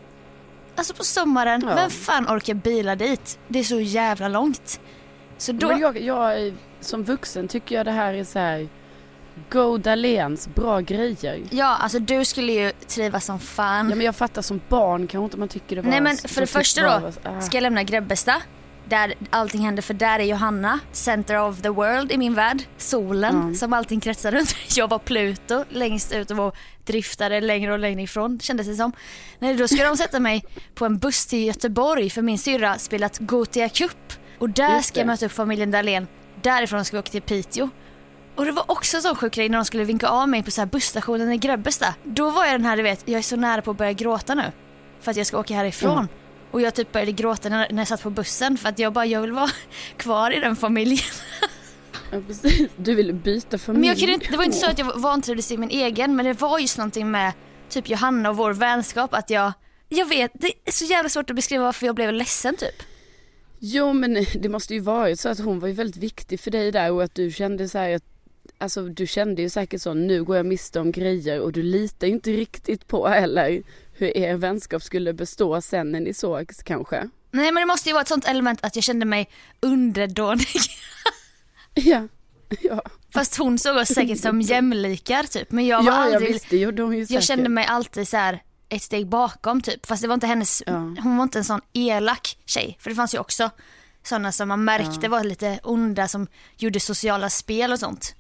Alltså 0.76 0.94
på 0.94 1.04
sommaren, 1.04 1.62
Ja. 1.66 1.75
vem 1.75 1.90
fan 1.90 2.26
orkar 2.26 2.54
bila 2.54 2.96
dit? 2.96 3.38
Det 3.48 3.58
är 3.58 3.64
så 3.64 3.81
jävla 3.81 4.28
långt. 4.28 4.81
Så 5.38 5.52
då, 5.52 5.69
Men 5.69 5.78
jag, 5.78 6.00
jag, 6.00 6.54
som 6.81 7.04
vuxen 7.04 7.48
tycker 7.48 7.74
jag 7.74 7.86
det 7.86 7.92
här 7.92 8.14
är 8.14 8.24
så 8.24 8.38
här 8.38 8.69
Go 9.50 9.79
Dahléns, 9.79 10.49
bra 10.55 10.81
grejer. 10.81 11.43
ja 11.50 11.76
alltså 11.76 11.99
du 11.99 12.25
skulle 12.25 12.52
ju 12.52 12.73
trivas 12.87 13.25
som 13.25 13.38
fan. 13.40 13.90
Ja 13.90 13.96
men 13.96 14.06
jag 14.06 14.17
fattar 14.17 14.43
som 14.43 14.61
barn 14.69 15.06
kanske 15.06 15.25
inte 15.25 15.37
man 15.37 15.49
tycker 15.49 15.76
det 15.76 15.82
var 15.82 15.90
Nej 15.90 16.00
men 16.00 16.17
för 16.17 16.40
det 16.40 16.46
första 16.46 16.82
då, 16.82 17.12
ah. 17.25 17.40
ska 17.40 17.56
jag 17.56 17.62
lämna 17.62 17.82
Grebbestad 17.82 18.40
där 18.88 19.14
allting 19.31 19.61
händer 19.61 19.82
för 19.82 19.94
där 19.94 20.19
är 20.19 20.25
Johanna, 20.25 20.81
center 20.93 21.40
of 21.40 21.62
the 21.62 21.69
world 21.69 22.12
i 22.12 22.19
min 22.19 22.35
värld. 22.35 22.62
Solen 22.76 23.49
Ja. 23.49 23.55
som 23.58 23.73
allting 23.73 24.00
kretsar 24.00 24.32
runt. 24.32 24.55
Jag 24.76 24.88
var 24.88 24.99
Pluto 24.99 25.64
längst 25.69 26.12
ut 26.12 26.31
och 26.31 26.37
var 26.37 26.52
driftade 26.84 27.41
längre 27.41 27.73
och 27.73 27.79
längre 27.79 28.02
ifrån 28.02 28.41
kändes 28.41 28.67
det 28.67 28.75
som. 28.75 28.93
Nej 29.38 29.55
då 29.55 29.69
ska 29.69 29.84
de 29.84 29.96
sätta 29.96 30.20
mig 30.20 30.44
på 30.75 30.84
en 30.87 30.99
buss 30.99 31.26
till 31.26 31.44
Göteborg 31.46 32.11
för 32.11 32.23
min 32.23 32.38
syrra 32.38 32.79
spelat 32.79 33.19
Gothia 33.19 33.69
Cup 33.69 34.12
och 34.38 34.50
där 34.50 34.81
ska 34.81 35.00
jag 35.00 35.06
möta 35.06 35.26
upp 35.26 35.32
familjen 35.32 35.70
Dahlén. 35.70 36.06
Därifrån 36.43 36.84
ska 36.84 36.96
vi 36.96 37.00
åka 37.00 37.11
till 37.11 37.23
Piteå. 37.23 37.69
Och 38.38 38.44
det 38.44 38.52
var 38.52 38.70
också 38.70 38.96
en 38.96 39.02
sån 39.02 39.17
sjuk 39.17 39.35
grej 39.35 39.49
när 39.49 39.58
de 39.58 39.64
skulle 39.64 39.85
vinka 39.85 40.08
av 40.08 40.29
mig 40.29 40.43
på 40.43 40.50
så 40.50 40.61
här 40.61 40.67
busstationen 40.67 41.32
i 41.32 41.37
Grebbestad. 41.37 41.94
Då 42.05 42.31
var 42.31 42.44
jag 42.44 42.55
den 42.55 42.64
här 42.64 42.76
du 42.76 42.82
vet, 42.82 43.08
jag 43.08 43.19
är 43.19 43.23
så 43.23 43.37
nära 43.37 43.62
på 43.62 43.70
att 43.70 43.76
börja 43.76 43.93
gråta 43.93 44.35
nu. 44.35 44.52
För 45.00 45.11
att 45.11 45.17
jag 45.17 45.26
ska 45.26 45.38
åka 45.38 45.55
härifrån. 45.55 45.99
Mm. 45.99 46.08
Och 46.50 46.61
jag 46.61 46.75
typ 46.75 46.93
började 46.93 47.12
gråta 47.12 47.49
när, 47.49 47.73
när 47.73 47.79
jag 47.79 47.88
satt 47.88 48.02
på 48.02 48.11
bussen 48.11 48.58
för 48.58 48.69
att 48.69 48.79
jag 48.79 48.93
bara, 48.93 49.06
jag 49.06 49.20
vill 49.20 49.32
vara 49.32 49.50
kvar 49.96 50.31
i 50.31 50.40
den 50.40 50.56
familjen. 50.56 51.05
Ja, 52.11 52.20
precis. 52.26 52.70
Du 52.76 52.94
ville 52.94 53.12
byta 53.12 53.58
familj. 53.58 53.81
Men 53.81 53.88
jag 53.88 53.99
kunde 53.99 54.12
inte, 54.12 54.31
det 54.31 54.37
var 54.37 54.44
inte 54.44 54.56
så 54.56 54.67
att 54.67 54.79
jag 54.79 54.99
vantrivdes 54.99 55.52
i 55.52 55.56
min 55.56 55.70
egen 55.70 56.17
men 56.17 56.26
det 56.26 56.41
var 56.41 56.58
just 56.58 56.79
någonting 56.79 57.11
med 57.11 57.32
typ 57.69 57.91
Johanna 57.91 58.31
och 58.31 58.37
vår 58.37 58.52
vänskap 58.52 59.14
att 59.14 59.31
jag, 59.31 59.52
jag 59.88 60.06
vet, 60.06 60.31
det 60.34 60.52
är 60.64 60.73
så 60.73 60.84
jävla 60.84 61.08
svårt 61.08 61.31
att 61.31 61.37
beskriva 61.37 61.64
varför 61.64 61.87
jag 61.87 61.94
blev 61.94 62.12
ledsen 62.12 62.56
typ. 62.56 62.82
Jo 63.58 63.93
men 63.93 64.26
det 64.34 64.49
måste 64.49 64.75
ju 64.75 64.81
varit 64.81 65.20
så 65.20 65.29
att 65.29 65.38
hon 65.38 65.61
var 65.61 65.69
ju 65.69 65.75
väldigt 65.75 66.02
viktig 66.02 66.41
för 66.41 66.50
dig 66.50 66.73
där 66.73 66.93
och 66.93 67.02
att 67.02 67.14
du 67.14 67.31
kände 67.31 67.69
så 67.69 67.79
här 67.79 67.94
att 67.94 68.18
Alltså 68.60 68.82
du 68.88 69.06
kände 69.06 69.43
ju 69.43 69.50
säkert 69.50 69.82
så, 69.82 69.94
nu 69.94 70.24
går 70.24 70.36
jag 70.36 70.46
miste 70.46 70.81
om 70.81 70.93
grejer 70.93 71.41
och 71.41 71.53
du 71.53 71.62
litar 71.62 72.06
ju 72.06 72.12
inte 72.12 72.31
riktigt 72.31 72.86
på 72.86 73.08
heller 73.08 73.62
hur 73.93 74.17
er 74.17 74.34
vänskap 74.34 74.82
skulle 74.82 75.12
bestå 75.12 75.60
sen 75.60 75.93
när 75.93 76.00
ni 76.00 76.15
sågs 76.15 76.62
kanske. 76.62 77.08
Nej 77.31 77.53
men 77.53 77.60
det 77.62 77.67
måste 77.67 77.88
ju 77.88 77.93
vara 77.93 78.03
ett 78.03 78.08
sånt 78.08 78.29
element 78.29 78.58
att 78.62 78.77
jag 78.77 78.84
kände 78.84 79.06
mig 79.06 79.29
underdånig. 79.60 80.46
Ja, 81.74 82.08
ja. 82.62 82.82
Fast 83.15 83.36
hon 83.36 83.58
såg 83.58 83.77
oss 83.77 83.88
säkert 83.88 84.20
som 84.20 84.41
jämlikar 84.41 85.22
typ. 85.22 85.50
Men 85.53 85.67
jag 85.67 85.82
var 85.82 85.93
Ja, 85.93 86.05
jag 86.06 86.15
aldrig, 86.15 86.32
visste, 86.32 86.82
hon 86.82 86.96
ju 86.96 87.06
säkert. 87.06 87.15
jag 87.15 87.22
kände 87.24 87.48
mig 87.48 87.65
alltid 87.67 88.08
så 88.08 88.17
här 88.17 88.43
ett 88.69 88.82
steg 88.82 89.08
bakom 89.08 89.60
typ. 89.62 89.86
Fast 89.86 90.03
det 90.03 90.08
var 90.08 90.15
inte 90.15 90.27
hennes, 90.27 90.62
Ja. 90.67 90.72
hon 90.72 91.17
var 91.17 91.22
inte 91.22 91.38
en 91.38 91.44
sån 91.44 91.60
elak 91.72 92.38
tjej. 92.46 92.77
För 92.81 92.91
det 92.91 92.96
fanns 92.96 93.15
ju 93.15 93.19
också 93.19 93.50
sådana 94.03 94.32
som 94.32 94.48
man 94.48 94.65
märkte 94.65 94.98
Ja. 95.03 95.08
var 95.08 95.24
lite 95.24 95.60
onda 95.62 96.08
som 96.08 96.27
gjorde 96.56 96.81
sociala 96.81 97.31
spel 97.31 97.72
och 97.72 97.79
sånt. 97.79 98.15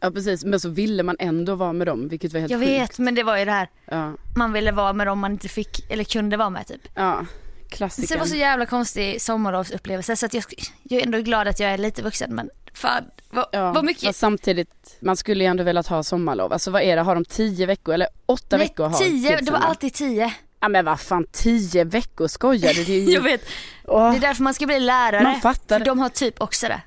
Ja 0.00 0.10
precis, 0.10 0.44
men 0.44 0.60
så 0.60 0.68
ville 0.68 1.02
man 1.02 1.16
ändå 1.18 1.54
vara 1.54 1.72
med 1.72 1.86
dem 1.86 2.08
vilket 2.08 2.32
var 2.32 2.40
helt 2.40 2.50
Jag 2.50 2.60
sjukt. 2.60 2.70
vet 2.70 2.98
men 2.98 3.14
det 3.14 3.22
var 3.22 3.36
ju 3.38 3.44
det 3.44 3.50
här, 3.52 3.68
Ja, 3.90 4.12
man 4.36 4.52
ville 4.52 4.72
vara 4.72 4.92
med 4.92 5.06
dem 5.06 5.18
man 5.18 5.32
inte 5.32 5.48
fick 5.48 5.90
eller 5.90 6.04
kunde 6.04 6.36
vara 6.36 6.50
med 6.50 6.66
typ. 6.66 6.88
ja. 6.94 7.26
Så 7.70 7.76
Klassikern. 7.76 8.14
det 8.16 8.18
var 8.20 8.26
så 8.26 8.36
jävla 8.36 8.66
konstig 8.66 9.22
sommarlovsupplevelse 9.22 10.16
så 10.16 10.26
att 10.26 10.34
jag, 10.34 10.44
jag 10.82 11.00
är 11.00 11.04
ändå 11.06 11.18
glad 11.18 11.48
att 11.48 11.60
jag 11.60 11.70
är 11.70 11.78
lite 11.78 12.02
vuxen 12.02 12.34
men 12.34 12.50
fan 12.74 13.04
vad, 13.30 13.46
Ja, 13.52 13.72
vad 13.72 13.84
mycket. 13.84 14.16
samtidigt, 14.16 14.96
man 15.00 15.16
skulle 15.16 15.44
ju 15.44 15.48
ändå 15.50 15.64
velat 15.64 15.86
ha 15.86 16.02
sommarlov. 16.02 16.52
Alltså 16.52 16.70
vad 16.70 16.82
är 16.82 16.96
det, 16.96 17.02
har 17.02 17.14
de 17.14 17.24
tio 17.24 17.66
veckor 17.66 17.94
eller 17.94 18.08
åtta 18.26 18.56
Nej, 18.56 18.66
veckor 18.66 18.84
har 18.88 18.98
tio, 18.98 19.36
det 19.40 19.50
var 19.50 19.58
va? 19.58 19.64
alltid 19.66 19.94
tio. 19.94 20.34
Ja 20.60 20.68
men 20.68 20.84
vad 20.84 21.00
fan, 21.00 21.26
tio 21.32 21.84
veckor 21.84 22.28
skojar 22.28 22.74
du? 22.74 22.84
Det 22.84 22.92
är 22.92 23.00
ju... 23.04 23.12
Jag 23.12 23.20
vet, 23.22 23.44
Åh, 23.84 24.10
det 24.10 24.16
är 24.16 24.20
därför 24.20 24.42
man 24.42 24.54
ska 24.54 24.66
bli 24.66 24.80
lärare. 24.80 25.22
Man 25.22 25.40
fattar 25.40 25.78
För 25.78 25.84
de 25.86 25.98
har 25.98 26.08
typ 26.08 26.40
också 26.40 26.68
det. 26.68 26.80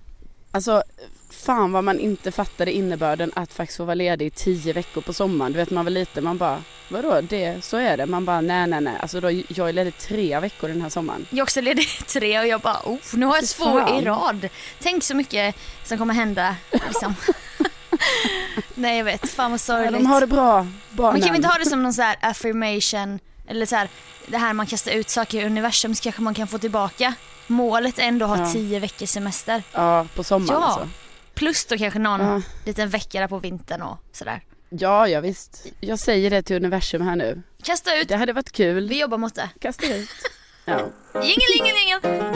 Alltså 0.52 0.84
fan 1.34 1.72
vad 1.72 1.84
man 1.84 2.00
inte 2.00 2.32
fattade 2.32 2.72
innebörden 2.72 3.32
att 3.36 3.54
faktiskt 3.54 3.78
få 3.78 3.84
vara 3.86 3.96
ledig 3.96 4.26
i 4.26 4.30
tio 4.30 4.74
veckor 4.74 5.02
på 5.02 5.14
sommaren. 5.14 5.52
Du 5.52 5.58
vet 5.58 5.70
man 5.70 5.86
var 5.86 5.90
lite, 5.90 6.22
man 6.22 6.38
bara 6.38 6.64
vadå 6.90 7.22
det, 7.22 7.66
så 7.66 7.78
är 7.78 7.98
det. 7.98 8.06
Man 8.06 8.26
bara 8.26 8.42
nej 8.42 8.68
nej 8.68 8.82
nej. 8.82 8.94
Alltså 9.00 9.20
då, 9.22 9.32
jag 9.32 9.70
är 9.70 9.74
ledig 9.74 9.98
tre 9.98 10.40
veckor 10.40 10.68
den 10.68 10.82
här 10.82 10.90
sommaren. 10.90 11.26
Jag 11.30 11.44
också 11.44 11.62
ledig 11.62 11.88
tre 12.08 12.40
och 12.40 12.48
jag 12.48 12.62
bara 12.62 12.80
oh, 12.86 12.98
nu 13.14 13.26
har 13.26 13.36
jag 13.36 13.48
två 13.48 13.80
i 13.80 14.02
rad. 14.06 14.50
Tänk 14.80 15.04
så 15.04 15.16
mycket 15.16 15.56
som 15.84 15.98
kommer 15.98 16.14
hända 16.14 16.56
liksom. 16.72 17.16
Nej 18.76 18.98
jag 18.98 19.06
vet, 19.06 19.30
fan 19.30 19.52
vad 19.52 19.56
Ja, 19.56 19.58
sorgligt. 19.64 19.94
de 19.94 20.06
har 20.06 20.22
det 20.22 20.28
bra, 20.28 20.68
barnen. 20.92 21.14
Man 21.14 21.22
kan 21.22 21.32
vi 21.32 21.36
inte 21.38 21.48
ha 21.48 21.58
det 21.58 21.66
som 21.66 21.84
någon 21.84 21.94
så 21.94 22.02
här 22.02 22.16
affirmation 22.22 23.20
eller 23.48 23.66
så 23.66 23.76
här, 23.76 23.90
det 24.28 24.38
här 24.38 24.54
man 24.54 24.66
kastar 24.66 24.92
ut 24.92 25.10
saker 25.10 25.42
i 25.42 25.46
universum 25.46 25.96
så 25.96 26.04
kanske 26.04 26.22
man 26.22 26.34
kan 26.34 26.48
få 26.48 26.58
tillbaka. 26.58 27.14
Målet 27.48 28.00
är 28.00 28.04
ändå 28.04 28.26
att 28.26 28.38
ha 28.40 28.46
Ja. 28.48 28.54
tio 28.54 28.80
veckors 28.80 29.10
semester. 29.10 29.64
Ja, 29.72 30.06
på 30.16 30.24
sommaren 30.24 30.62
Ja. 30.62 30.68
alltså. 30.68 30.90
Plus 31.34 31.66
då 31.66 31.78
kanske 31.78 32.00
någon 32.00 32.22
ja. 32.22 32.42
liten 32.66 32.90
väckare 32.90 33.28
på 33.28 33.40
vintern 33.40 33.82
och 33.82 33.98
sådär. 34.12 34.42
Ja, 34.70 35.08
ja 35.08 35.22
visst. 35.22 35.66
Jag 35.80 36.00
säger 36.00 36.30
det 36.30 36.42
till 36.42 36.56
universum 36.56 37.02
här 37.02 37.16
nu. 37.16 37.42
Kasta 37.64 37.96
ut. 37.96 38.08
Det 38.08 38.16
hade 38.16 38.34
varit 38.34 38.52
kul. 38.52 38.90
Vi 38.90 39.00
jobbar 39.00 39.18
mot 39.18 39.36
det. 39.36 39.50
Kasta 39.60 39.96
ut. 39.96 40.10
ja. 40.66 40.90
Jingel, 41.14 41.50
jingel, 41.58 41.76
jingel. 41.76 42.34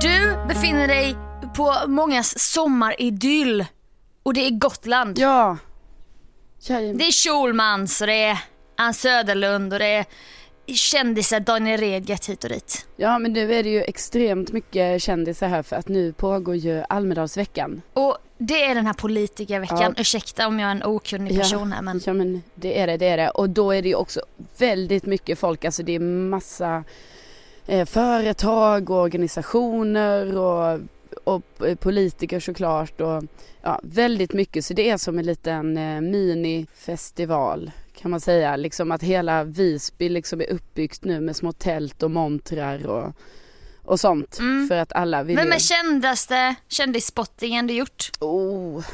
Du 0.00 0.46
befinner 0.48 0.88
dig 0.88 1.16
på 1.56 1.74
mångas 1.86 2.38
sommaridyll 2.38 3.64
och 4.22 4.34
det 4.34 4.46
är 4.46 4.50
Gotland. 4.50 5.18
Ja. 5.18 5.58
Jajamän. 6.60 6.98
Det 6.98 7.04
är 7.04 7.12
Schulmans 7.12 8.00
och 8.00 8.06
det 8.06 8.22
är 8.22 8.38
Ann 8.76 8.94
Söderlund 8.94 9.72
och 9.72 9.78
det 9.78 9.86
är 9.86 10.04
kändisar 10.74 11.40
Daniel 11.40 11.80
Redgert 11.80 12.28
hit 12.28 12.44
och 12.44 12.50
dit. 12.50 12.86
Ja 12.96 13.18
men 13.18 13.32
nu 13.32 13.54
är 13.54 13.62
det 13.62 13.70
ju 13.70 13.82
extremt 13.82 14.52
mycket 14.52 15.02
kändisar 15.02 15.48
här 15.48 15.62
för 15.62 15.76
att 15.76 15.88
nu 15.88 16.12
pågår 16.12 16.56
ju 16.56 16.84
Almedalsveckan. 16.88 17.82
Och 17.92 18.18
det 18.38 18.64
är 18.64 18.74
den 18.74 18.86
här 18.86 18.94
politikerveckan. 18.94 19.80
Ja. 19.80 19.94
Ursäkta 19.96 20.46
om 20.46 20.60
jag 20.60 20.66
är 20.66 20.70
en 20.70 20.82
okunnig 20.82 21.38
person 21.38 21.72
här 21.72 21.82
men 21.82 22.00
Ja 22.04 22.12
men 22.12 22.42
det 22.54 22.78
är 22.80 22.86
det, 22.86 22.96
det 22.96 23.06
är 23.06 23.16
det. 23.16 23.30
Och 23.30 23.50
då 23.50 23.72
är 23.72 23.82
det 23.82 23.88
ju 23.88 23.94
också 23.94 24.20
väldigt 24.58 25.06
mycket 25.06 25.38
folk, 25.38 25.64
alltså 25.64 25.82
det 25.82 25.92
är 25.92 26.00
massa 26.00 26.84
eh, 27.66 27.86
företag 27.86 28.90
och 28.90 28.96
organisationer 28.96 30.36
och, 30.36 30.80
och 31.24 31.66
eh, 31.66 31.74
politiker 31.74 32.40
såklart 32.40 33.00
och 33.00 33.24
ja, 33.62 33.80
väldigt 33.82 34.32
mycket. 34.32 34.64
Så 34.64 34.74
det 34.74 34.90
är 34.90 34.96
som 34.96 35.18
en 35.18 35.26
liten 35.26 35.76
eh, 35.76 36.00
minifestival 36.00 37.70
kan 38.00 38.10
man 38.10 38.20
säga. 38.20 38.56
Liksom 38.56 38.92
att 38.92 39.02
hela 39.02 39.44
Visby 39.44 40.08
liksom 40.08 40.40
är 40.40 40.50
uppbyggt 40.50 41.04
nu 41.04 41.20
med 41.20 41.36
små 41.36 41.52
tält 41.52 42.02
och 42.02 42.10
montrar 42.10 42.86
och, 42.86 43.12
och 43.82 44.00
sånt. 44.00 44.38
Mm. 44.38 44.68
För 44.68 44.76
att 44.76 44.92
alla 44.92 45.22
vill 45.22 45.36
Vem 45.36 45.46
ju... 45.46 45.52
är 45.52 45.58
kändaste 45.58 46.54
kändisspottingen 46.68 47.66
du 47.66 47.74
gjort? 47.74 48.10
Oh. 48.20 48.84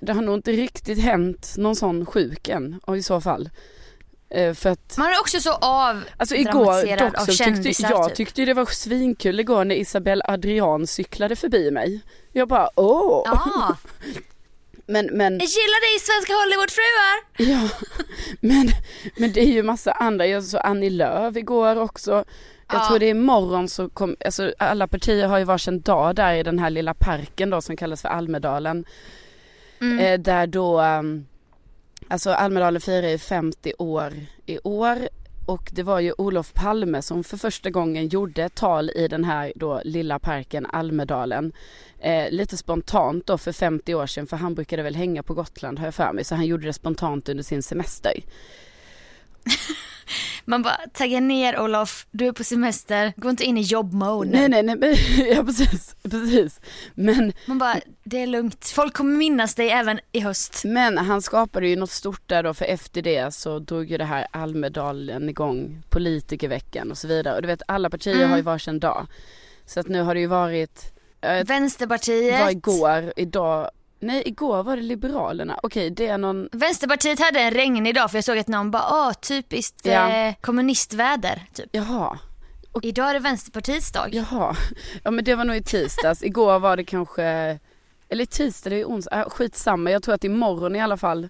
Det 0.00 0.12
har 0.12 0.22
nog 0.22 0.34
inte 0.34 0.52
riktigt 0.52 0.98
hänt 0.98 1.54
någon 1.56 1.76
sån 1.76 2.06
sjuk 2.06 2.48
än 2.48 2.80
och 2.82 2.96
i 2.96 3.02
så 3.02 3.20
fall. 3.20 3.50
Eh, 4.30 4.54
för 4.54 4.70
att 4.70 4.94
Man 4.98 5.06
är 5.06 5.20
också 5.20 5.40
så 5.40 5.52
av... 5.52 6.02
Alltså 6.16 6.34
igår 6.34 6.96
dock 6.96 7.18
så 7.18 7.44
tyckte 7.44 7.82
jag 7.82 8.08
typ. 8.08 8.16
tyckte 8.16 8.44
det 8.44 8.54
var 8.54 8.66
svinkul 8.66 9.40
igår 9.40 9.64
när 9.64 9.74
Isabelle 9.74 10.24
Adrian 10.28 10.86
cyklade 10.86 11.36
förbi 11.36 11.70
mig. 11.70 12.00
Jag 12.32 12.48
bara 12.48 12.70
åh! 12.74 13.22
Ja, 13.24 13.76
Men, 14.88 15.06
men, 15.06 15.32
jag 15.32 15.48
gillar 15.48 15.80
dig 15.92 16.00
svenska 16.00 16.32
Hollywoodfruar. 16.32 17.16
ja, 17.52 17.86
men, 18.40 18.68
men 19.16 19.32
det 19.32 19.40
är 19.40 19.52
ju 19.52 19.62
massa 19.62 19.92
andra. 19.92 20.26
Jag 20.26 20.44
såg 20.44 20.60
Annie 20.64 20.90
Lööf 20.90 21.36
igår 21.36 21.76
också. 21.78 22.10
Jag 22.10 22.24
Ja. 22.80 22.88
tror 22.88 22.98
det 22.98 23.06
är 23.06 23.10
imorgon 23.10 23.68
så 23.68 23.88
kom, 23.88 24.16
alltså 24.24 24.52
alla 24.58 24.86
partier 24.88 25.26
har 25.26 25.38
ju 25.38 25.44
varsin 25.44 25.80
dag 25.80 26.14
där 26.14 26.34
i 26.34 26.42
den 26.42 26.58
här 26.58 26.70
lilla 26.70 26.94
parken 26.94 27.50
då 27.50 27.62
som 27.62 27.76
kallas 27.76 28.02
för 28.02 28.08
Almedalen. 28.08 28.84
Mm. 29.80 29.98
Eh, 29.98 30.18
där 30.20 30.46
då, 30.46 30.80
um, 30.80 31.26
alltså 32.08 32.30
Almedalen 32.30 32.80
firar 32.80 33.08
ju 33.08 33.18
50 33.18 33.72
år 33.78 34.12
i 34.46 34.58
år. 34.58 35.08
Och 35.46 35.70
det 35.72 35.82
var 35.82 36.00
ju 36.00 36.12
Olof 36.18 36.52
Palme 36.52 37.02
som 37.02 37.24
för 37.24 37.36
första 37.36 37.70
gången 37.70 38.08
gjorde 38.08 38.44
ett 38.44 38.54
tal 38.54 38.90
i 38.90 39.08
den 39.08 39.24
här 39.24 39.52
då 39.56 39.80
lilla 39.84 40.18
parken 40.18 40.66
Almedalen. 40.66 41.52
Eh, 41.98 42.30
lite 42.30 42.56
spontant 42.56 43.26
då 43.26 43.38
för 43.38 43.52
50 43.52 43.94
år 43.94 44.06
sedan 44.06 44.26
för 44.26 44.36
han 44.36 44.54
brukade 44.54 44.82
väl 44.82 44.94
hänga 44.94 45.22
på 45.22 45.34
Gotland 45.34 45.78
har 45.78 45.86
jag 45.86 45.94
för 45.94 46.12
mig. 46.12 46.24
Så 46.24 46.34
han 46.34 46.46
gjorde 46.46 46.66
det 46.66 46.72
spontant 46.72 47.28
under 47.28 47.44
sin 47.44 47.62
semester. 47.62 48.12
Man 50.48 50.62
bara 50.62 50.76
taggar 50.94 51.20
ner 51.20 51.58
Olof, 51.60 52.06
du 52.10 52.26
är 52.26 52.32
på 52.32 52.44
semester, 52.44 53.12
gå 53.16 53.30
inte 53.30 53.44
in 53.44 53.58
i 53.58 53.60
jobbmode. 53.60 54.30
Nej 54.30 54.48
nej 54.62 54.76
nej, 54.76 55.32
ja 55.36 55.44
precis, 55.44 55.96
precis. 56.02 56.60
Men, 56.94 57.32
Man 57.46 57.58
bara, 57.58 57.80
det 58.04 58.22
är 58.22 58.26
lugnt. 58.26 58.66
Folk 58.74 58.94
kommer 58.94 59.16
minnas 59.16 59.54
dig 59.54 59.70
även 59.70 60.00
i 60.12 60.20
höst. 60.20 60.62
men 60.64 60.98
han 60.98 61.22
skapade 61.22 61.68
ju 61.68 61.76
något 61.76 61.90
stort 61.90 62.22
där 62.28 62.42
då 62.42 62.54
för 62.54 62.64
efter 62.64 63.02
det 63.02 63.34
så 63.34 63.58
drog 63.58 63.90
ju 63.90 63.96
det 63.98 64.04
här 64.04 64.26
Almedalen 64.30 65.28
igång, 65.28 65.82
politikerveckan 65.90 66.90
och 66.90 66.98
så 66.98 67.08
vidare. 67.08 67.34
Och 67.36 67.42
du 67.42 67.48
vet 67.48 67.62
alla 67.68 67.90
partier 67.90 68.14
Mm. 68.16 68.30
har 68.30 68.36
ju 68.36 68.42
varsin 68.42 68.80
dag. 68.80 69.06
Så 69.66 69.80
att 69.80 69.88
nu 69.88 70.02
har 70.02 70.14
det 70.14 70.20
ju 70.20 70.26
varit, 70.26 70.92
det 71.20 71.44
Vänsterpartiet. 71.48 72.40
var 72.40 72.50
igår, 72.50 73.12
idag, 73.16 73.70
nej 74.06 74.22
igår 74.26 74.62
var 74.62 74.76
det 74.76 74.82
Liberalerna. 74.82 75.60
Okej 75.62 75.90
det 75.90 76.06
är 76.06 76.18
någon, 76.18 76.48
Vänsterpartiet 76.52 77.18
hade 77.20 77.40
en 77.40 77.50
regnig 77.50 77.94
dag 77.94 78.10
för 78.10 78.18
jag 78.18 78.24
såg 78.24 78.38
att 78.38 78.48
någon 78.48 78.70
bara, 78.70 78.84
åh 78.90 79.12
typiskt 79.12 79.86
Ja. 79.86 80.08
eh, 80.10 80.34
kommunistväder. 80.40 81.42
Typ. 81.54 81.66
jaha, 81.72 82.18
Idag 82.82 83.10
är 83.10 83.14
det 83.14 83.20
Vänsterpartiets 83.20 83.92
dag. 83.92 84.08
jaha. 84.14 84.56
Ja 85.04 85.10
men 85.10 85.24
det 85.24 85.34
var 85.34 85.44
nog 85.44 85.56
i 85.56 85.62
tisdags, 85.62 86.22
igår 86.22 86.58
var 86.58 86.76
det 86.76 86.84
kanske, 86.84 87.24
eller 88.08 88.22
i 88.24 88.26
tisdag, 88.26 88.70
det 88.70 88.76
är 88.76 88.78
ju 88.78 88.84
onsdag, 88.84 89.16
äh, 89.20 89.28
skitsamma. 89.28 89.90
Jag 89.90 90.02
tror 90.02 90.14
att 90.14 90.24
imorgon 90.24 90.76
i 90.76 90.80
alla 90.80 90.96
fall, 90.96 91.28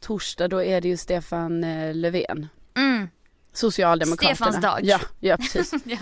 torsdag, 0.00 0.48
då 0.48 0.62
är 0.62 0.80
det 0.80 0.88
ju 0.88 0.96
Stefan 0.96 1.64
eh, 1.64 1.94
Löfven. 1.94 2.48
Mm. 2.76 3.08
Socialdemokraterna. 3.56 4.34
Stefans 4.34 4.60
dag. 4.60 4.80
Ja, 4.82 5.00
ja 5.20 5.36
precis. 5.36 5.72
Ja. 5.84 5.98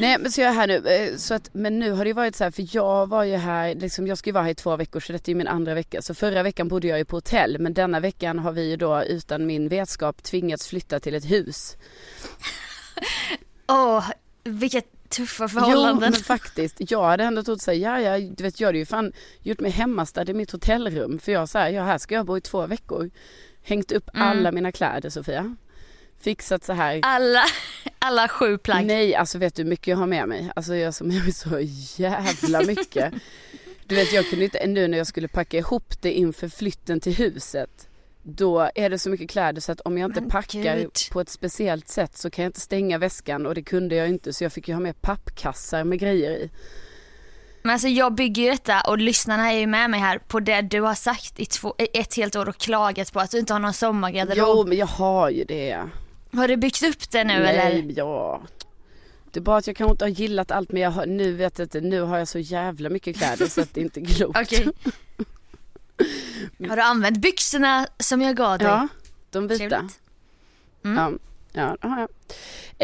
Nej 0.00 0.18
men 0.18 0.32
så 0.32 0.40
jag 0.40 0.50
är 0.50 0.54
här 0.54 0.66
nu, 0.66 0.76
eh, 0.88 1.16
så 1.16 1.34
att, 1.34 1.50
men 1.54 1.78
nu 1.78 1.90
har 1.92 2.04
det 2.04 2.08
ju 2.08 2.14
varit 2.14 2.36
så 2.36 2.44
här 2.44 2.50
för 2.50 2.76
jag 2.76 3.06
var 3.08 3.24
ju 3.24 3.36
här, 3.36 3.74
liksom, 3.74 4.06
jag 4.06 4.18
ska 4.18 4.28
ju 4.30 4.34
vara 4.34 4.44
här 4.44 4.50
i 4.50 4.54
två 4.54 4.76
veckor 4.76 5.00
så 5.00 5.12
detta 5.12 5.24
är 5.24 5.32
ju 5.32 5.34
min 5.36 5.48
andra 5.48 5.74
vecka. 5.74 6.02
Så 6.02 6.14
förra 6.14 6.42
veckan 6.42 6.68
bodde 6.68 6.88
jag 6.88 6.98
ju 6.98 7.04
på 7.04 7.16
hotell 7.16 7.58
men 7.58 7.74
denna 7.74 8.00
veckan 8.00 8.38
har 8.38 8.52
vi 8.52 8.70
ju 8.70 8.76
då 8.76 9.02
utan 9.04 9.46
min 9.46 9.68
vetskap 9.68 10.22
tvingats 10.22 10.66
flytta 10.68 11.00
till 11.00 11.14
ett 11.14 11.30
hus. 11.30 11.76
Åh, 13.68 14.10
vilka 14.44 14.82
tuffa 15.08 15.48
förhållanden. 15.48 15.94
Jo 15.94 16.00
men 16.00 16.12
faktiskt, 16.12 16.76
jag 16.90 17.04
hade 17.04 17.24
ändå 17.24 17.42
trott 17.42 17.62
såhär, 17.62 17.78
ja 17.78 18.00
ja 18.00 18.18
du 18.36 18.44
vet 18.44 18.60
jag 18.60 18.68
hade 18.68 18.78
ju 18.78 18.86
fan 18.86 19.12
gjort 19.42 19.60
mig 19.60 19.70
hemmastad 19.70 20.30
i 20.30 20.34
mitt 20.34 20.50
hotellrum 20.50 21.18
för 21.18 21.32
jag 21.32 21.48
såhär, 21.48 21.70
ja 21.70 21.84
här 21.84 21.98
ska 21.98 22.14
jag 22.14 22.26
bo 22.26 22.36
i 22.36 22.40
två 22.40 22.66
veckor. 22.66 23.10
Hängt 23.62 23.92
upp 23.92 24.10
Mm. 24.14 24.28
alla 24.28 24.52
mina 24.52 24.72
kläder 24.72 25.10
Sofia. 25.10 25.56
Fixat 26.20 26.64
så 26.64 26.72
här. 26.72 27.00
Alla, 27.02 27.44
alla 27.98 28.28
sju 28.28 28.58
plagg. 28.58 28.86
Nej, 28.86 29.14
alltså 29.14 29.38
vet 29.38 29.54
du 29.54 29.62
hur 29.62 29.70
mycket 29.70 29.86
jag 29.86 29.96
har 29.96 30.06
med 30.06 30.28
mig? 30.28 30.50
Alltså 30.56 30.74
jag 30.74 30.94
som 30.94 31.10
är 31.10 31.30
så 31.30 31.58
jävla 32.02 32.60
mycket. 32.62 33.14
Du 33.86 33.94
vet 33.94 34.12
jag 34.12 34.30
kunde 34.30 34.44
inte, 34.44 34.66
nu 34.66 34.88
när 34.88 34.98
jag 34.98 35.06
skulle 35.06 35.28
packa 35.28 35.56
ihop 35.58 36.02
det 36.02 36.12
inför 36.12 36.48
flytten 36.48 37.00
till 37.00 37.14
huset. 37.14 37.88
Då 38.22 38.70
är 38.74 38.90
det 38.90 38.98
så 38.98 39.10
mycket 39.10 39.30
kläder 39.30 39.60
så 39.60 39.72
att 39.72 39.80
om 39.80 39.98
jag 39.98 40.08
inte 40.10 40.20
Men 40.20 40.30
packar 40.30 40.76
gud. 40.76 40.90
på 41.12 41.20
ett 41.20 41.28
speciellt 41.28 41.88
sätt 41.88 42.16
så 42.16 42.30
kan 42.30 42.42
jag 42.42 42.48
inte 42.48 42.60
stänga 42.60 42.98
väskan 42.98 43.46
och 43.46 43.54
det 43.54 43.62
kunde 43.62 43.94
jag 43.94 44.08
inte 44.08 44.32
så 44.32 44.44
jag 44.44 44.52
fick 44.52 44.68
ju 44.68 44.74
ha 44.74 44.80
med 44.80 45.02
pappkassar 45.02 45.84
med 45.84 45.98
grejer 45.98 46.30
i. 46.30 46.50
Men 47.62 47.72
alltså 47.72 47.88
jag 47.88 48.14
bygger 48.14 48.42
ju 48.42 48.50
detta 48.50 48.80
och 48.80 48.98
lyssnarna 48.98 49.52
är 49.52 49.58
ju 49.58 49.66
med 49.66 49.90
mig 49.90 50.00
här 50.00 50.18
på 50.18 50.40
det 50.40 50.60
du 50.60 50.80
har 50.80 50.94
sagt 50.94 51.40
i 51.40 51.46
två, 51.46 51.74
ett 51.78 52.16
helt 52.16 52.36
år 52.36 52.48
och 52.48 52.56
klagat 52.56 53.12
på 53.12 53.20
att 53.20 53.30
du 53.30 53.38
inte 53.38 53.52
har 53.52 53.60
någon 53.60 53.72
sommargarderob. 53.72 54.48
Jo 54.48 54.64
men 54.68 54.78
jag 54.78 54.86
har 54.86 55.30
ju 55.30 55.44
det. 55.44 55.82
Har 56.32 56.48
du 56.48 56.56
byggt 56.56 56.82
upp 56.82 57.10
det 57.10 57.24
nu 57.24 57.38
Nej, 57.38 57.56
eller? 57.58 57.92
ja. 57.98 58.42
Det 59.30 59.40
är 59.40 59.42
bara 59.42 59.56
att 59.56 59.66
jag 59.66 59.76
kanske 59.76 59.90
inte 59.92 60.04
har 60.04 60.10
gillat 60.10 60.50
allt 60.50 60.72
men 60.72 60.82
jag 60.82 60.90
har, 60.90 61.06
nu 61.06 61.32
vet 61.32 61.58
jag 61.58 61.66
inte, 61.66 61.80
nu 61.80 62.00
har 62.00 62.18
jag 62.18 62.28
så 62.28 62.38
jävla 62.38 62.88
mycket 62.88 63.16
kläder 63.16 63.46
så 63.46 63.60
att 63.60 63.74
det 63.74 63.80
är 63.80 63.84
inte 63.84 64.00
klokt. 64.14 64.38
Okej. 64.38 64.68
Har 66.68 66.76
du 66.76 66.82
använt 66.82 67.18
byxorna 67.18 67.86
som 67.98 68.20
jag 68.22 68.36
gav 68.36 68.58
dig? 68.58 68.68
Ja, 68.68 68.88
de 69.30 69.48
vita. 69.48 69.88
Mm. 70.84 70.96
Ja, 70.96 71.12
ja, 71.52 71.76
ja, 71.82 72.00
ja. 72.00 72.08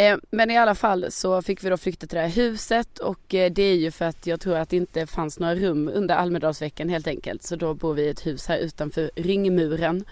Eh, 0.02 0.18
men 0.30 0.50
i 0.50 0.58
alla 0.58 0.74
fall 0.74 1.06
så 1.10 1.42
fick 1.42 1.64
vi 1.64 1.68
då 1.68 1.76
flytta 1.76 2.06
till 2.06 2.16
det 2.16 2.22
här 2.22 2.28
huset 2.28 2.98
och 2.98 3.34
eh, 3.34 3.52
det 3.52 3.62
är 3.62 3.74
ju 3.74 3.90
för 3.90 4.04
att 4.04 4.26
jag 4.26 4.40
tror 4.40 4.56
att 4.56 4.68
det 4.68 4.76
inte 4.76 5.06
fanns 5.06 5.38
några 5.38 5.54
rum 5.54 5.90
under 5.94 6.14
Almedalsveckan 6.14 6.88
helt 6.88 7.06
enkelt. 7.06 7.42
Så 7.42 7.56
då 7.56 7.74
bor 7.74 7.94
vi 7.94 8.02
i 8.02 8.08
ett 8.08 8.26
hus 8.26 8.46
här 8.46 8.58
utanför 8.58 9.10
ringmuren. 9.16 10.04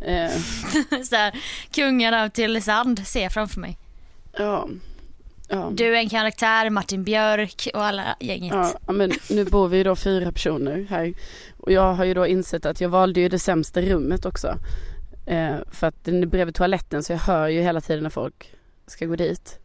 Eh, 0.00 0.30
Så 1.04 1.16
här, 1.16 1.32
kungen 1.70 2.14
av 2.14 2.28
Tylösand 2.28 3.06
ser 3.06 3.22
jag 3.22 3.32
framför 3.32 3.60
mig. 3.60 3.78
ja, 4.38 4.68
ja. 5.48 5.70
Du 5.74 5.96
är 5.96 5.98
en 6.00 6.08
karaktär, 6.08 6.70
Martin 6.70 7.04
Björk 7.04 7.68
och 7.74 7.84
alla 7.84 8.16
gänget. 8.20 8.52
Ja, 8.86 8.92
men 8.92 9.12
nu 9.30 9.44
bor 9.44 9.68
vi 9.68 9.82
då 9.82 9.96
fyra 9.96 10.32
personer 10.32 10.86
här. 10.90 11.14
Och 11.56 11.72
jag 11.72 11.94
har 11.94 12.04
ju 12.04 12.14
då 12.14 12.26
insett 12.26 12.66
att 12.66 12.80
jag 12.80 12.88
valde 12.88 13.20
ju 13.20 13.28
det 13.28 13.38
sämsta 13.38 13.80
rummet 13.80 14.24
också. 14.26 14.54
Eh, 15.26 15.54
för 15.72 15.86
att 15.86 16.04
den 16.04 16.22
är 16.22 16.26
bredvid 16.26 16.54
toaletten 16.54 17.02
så 17.02 17.12
jag 17.12 17.18
hör 17.18 17.48
ju 17.48 17.60
hela 17.60 17.80
tiden 17.80 18.02
när 18.02 18.10
folk 18.10 18.52
ska 18.86 19.06
gå 19.06 19.16
dit. 19.16 19.58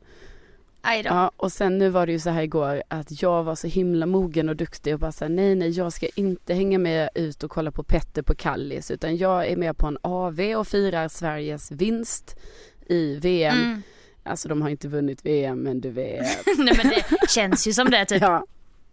Ja, 1.06 1.32
och 1.38 1.52
sen 1.52 1.78
nu 1.78 1.90
var 1.90 2.06
det 2.06 2.12
ju 2.12 2.20
så 2.20 2.30
här 2.30 2.42
igår 2.42 2.84
att 2.88 3.22
jag 3.22 3.44
var 3.44 3.56
så 3.56 3.68
himla 3.68 4.06
mogen 4.06 4.50
och 4.50 4.56
duktig 4.56 4.94
och 4.94 5.00
bara 5.00 5.12
så 5.12 5.26
här, 5.26 5.30
nej 5.30 5.56
nej 5.56 5.70
jag 5.70 5.94
ska 5.94 6.08
inte 6.16 6.54
hänga 6.54 6.78
med 6.80 7.10
ut 7.16 7.44
och 7.44 7.52
kolla 7.52 7.72
på 7.72 7.84
Petter 7.84 8.22
på 8.22 8.36
Kallis 8.36 8.92
utan 8.92 9.18
jag 9.18 9.48
är 9.48 9.56
med 9.56 9.78
på 9.78 9.88
en 9.88 9.98
AV 10.02 10.40
och 10.40 10.68
firar 10.68 11.08
Sveriges 11.08 11.72
vinst 11.72 12.36
i 12.88 13.16
VM. 13.16 13.62
Mm. 13.62 13.82
Alltså 14.24 14.50
de 14.50 14.62
har 14.62 14.70
inte 14.70 14.88
vunnit 14.88 15.26
VM 15.26 15.60
men 15.60 15.82
du 15.82 15.90
vet. 15.90 16.46
Nej 16.58 16.74
men 16.78 16.90
det 16.90 17.30
känns 17.30 17.68
ju 17.68 17.74
som 17.74 17.90
det 17.90 18.06
typ. 18.06 18.22
ja, 18.22 18.46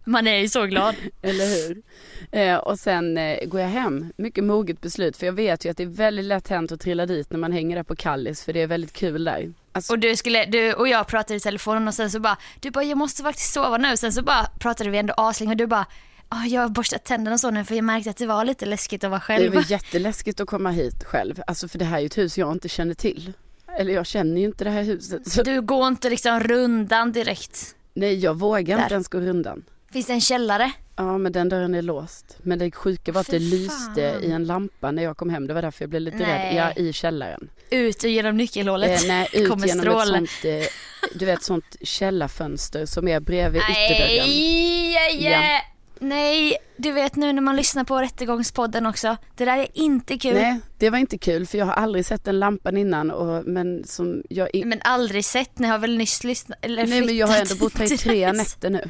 Man 0.04 0.26
är 0.26 0.36
ju 0.36 0.48
så 0.48 0.66
glad. 0.66 0.94
eller 1.22 1.46
hur? 1.46 1.82
Eh, 2.30 2.56
och 2.56 2.78
sen 2.78 3.18
eh, 3.18 3.46
går 3.46 3.60
jag 3.60 3.68
hem. 3.68 4.12
Mycket 4.16 4.44
moget 4.44 4.80
beslut 4.80 5.16
för 5.16 5.26
jag 5.26 5.32
vet 5.32 5.64
ju 5.64 5.70
att 5.70 5.76
det 5.76 5.82
är 5.82 5.86
väldigt 5.86 6.24
lätt 6.24 6.48
hänt 6.48 6.72
att 6.72 6.80
trilla 6.80 7.06
dit 7.06 7.30
när 7.30 7.38
man 7.38 7.52
hänger 7.52 7.76
där 7.76 7.82
på 7.82 7.96
Kallis 7.96 8.44
för 8.44 8.52
det 8.52 8.62
är 8.62 8.66
väldigt 8.66 8.92
kul 8.92 9.24
där. 9.24 9.52
Alltså, 9.78 9.92
Och 9.92 9.98
du, 9.98 10.16
skulle, 10.16 10.44
du 10.44 10.72
och 10.72 10.88
jag 10.88 11.06
pratade 11.06 11.36
i 11.36 11.40
telefonen 11.40 11.88
och 11.88 11.94
sen 11.94 12.10
så 12.10 12.20
bara, 12.20 12.36
du 12.60 12.70
bara 12.70 12.84
jag 12.84 12.98
måste 12.98 13.22
faktiskt 13.22 13.52
sova 13.52 13.76
nu. 13.76 13.96
Sen 13.96 14.12
så 14.12 14.22
bara 14.22 14.44
pratade 14.58 14.90
vi 14.90 14.98
ändå 14.98 15.14
aslänge 15.16 15.52
och 15.52 15.56
du 15.56 15.66
bara, 15.66 15.86
ah, 16.28 16.44
jag 16.44 16.60
har 16.62 16.68
borstat 16.68 17.04
tänderna 17.04 17.34
och 17.34 17.40
så 17.40 17.50
nu 17.50 17.64
för 17.64 17.74
jag 17.74 17.84
märkte 17.84 18.10
att 18.10 18.16
det 18.16 18.26
var 18.26 18.44
lite 18.44 18.66
läskigt 18.66 19.04
att 19.04 19.10
vara 19.10 19.18
det 19.18 19.24
själv. 19.24 19.54
var 19.54 19.64
jätteläskigt 19.70 20.40
att 20.40 20.48
komma 20.48 20.70
hit 20.70 21.04
själv. 21.04 21.42
Alltså 21.46 21.68
för 21.68 21.78
det 21.78 21.84
här 21.84 21.96
är 21.96 22.00
ju 22.00 22.06
ett 22.06 22.18
hus 22.18 22.38
jag 22.38 22.52
inte 22.52 22.68
känner 22.68 22.94
till. 22.94 23.32
Eller 23.78 23.94
jag 23.94 24.06
känner 24.06 24.40
ju 24.40 24.46
inte 24.46 24.64
det 24.64 24.70
här 24.70 24.82
huset. 24.82 25.28
Så... 25.30 25.42
Du 25.42 25.60
går 25.62 25.88
inte 25.88 26.10
liksom 26.10 26.40
rundan 26.40 27.12
direkt. 27.12 27.74
Nej 27.94 28.14
jag 28.18 28.34
vågar 28.38 28.76
Där. 28.76 28.82
inte 28.82 28.94
ens 28.94 29.08
gå 29.08 29.18
rundan. 29.20 29.64
Finns 29.92 30.06
det 30.06 30.12
en 30.12 30.20
källare? 30.20 30.72
Ja 30.96 31.18
men 31.18 31.32
den 31.32 31.48
dörren 31.48 31.74
är 31.74 31.82
låst. 31.82 32.36
Men 32.42 32.58
det 32.58 32.70
sjuka 32.70 33.12
var 33.12 33.20
att 33.20 33.26
det 33.26 33.38
Fy 33.38 33.50
lyste 33.50 34.12
fan. 34.12 34.22
i 34.24 34.30
en 34.30 34.44
lampa 34.44 34.90
när 34.90 35.02
jag 35.02 35.16
kom 35.16 35.30
hem. 35.30 35.46
Det 35.46 35.54
var 35.54 35.62
därför 35.62 35.82
jag 35.82 35.90
blev 35.90 36.02
lite 36.02 36.16
Nej. 36.16 36.54
rädd. 36.54 36.56
Ja 36.56 36.72
i 36.82 36.92
källaren. 36.92 37.48
Ut 37.70 38.02
genom 38.04 38.36
nyckelhålet? 38.36 39.02
Eh, 39.02 39.08
nej 39.08 39.28
ut 39.32 39.48
kommer 39.50 39.66
genom 39.66 39.82
stråle. 39.82 40.18
ett 40.18 40.30
sånt, 40.30 40.44
eh, 40.44 40.66
du 41.14 41.26
vet 41.26 41.42
sånt 41.42 41.76
källarfönster 41.82 42.86
som 42.86 43.08
är 43.08 43.20
bredvid 43.20 43.62
ytterdörren. 43.70 44.28
Nej, 44.28 45.30
Ja. 45.30 45.60
nej, 45.98 46.56
du 46.76 46.92
vet 46.92 47.16
nu 47.16 47.32
när 47.32 47.42
man 47.42 47.56
lyssnar 47.56 47.84
på 47.84 48.00
Rättegångspodden 48.00 48.86
också. 48.86 49.16
Det 49.36 49.44
där 49.44 49.58
är 49.58 49.66
inte 49.74 50.18
kul. 50.18 50.34
Nej 50.34 50.58
det 50.78 50.90
var 50.90 50.98
inte 50.98 51.18
kul 51.18 51.46
för 51.46 51.58
jag 51.58 51.66
har 51.66 51.72
aldrig 51.72 52.06
sett 52.06 52.24
den 52.24 52.38
lampan 52.38 52.76
innan 52.76 53.10
och, 53.10 53.44
men 53.46 53.84
som 53.86 54.22
jag 54.28 54.48
i- 54.54 54.64
Men 54.64 54.80
aldrig 54.84 55.24
sett, 55.24 55.58
ni 55.58 55.68
har 55.68 55.78
väl 55.78 55.96
nyss 55.98 56.24
lyssnat 56.24 56.58
eller 56.62 56.86
Nej 56.86 57.00
men 57.02 57.16
jag 57.16 57.26
har 57.26 57.38
ändå 57.38 57.54
bott 57.54 57.78
här 57.78 57.92
i 57.92 57.98
tre 57.98 58.32
nätter 58.32 58.70
nu. 58.70 58.88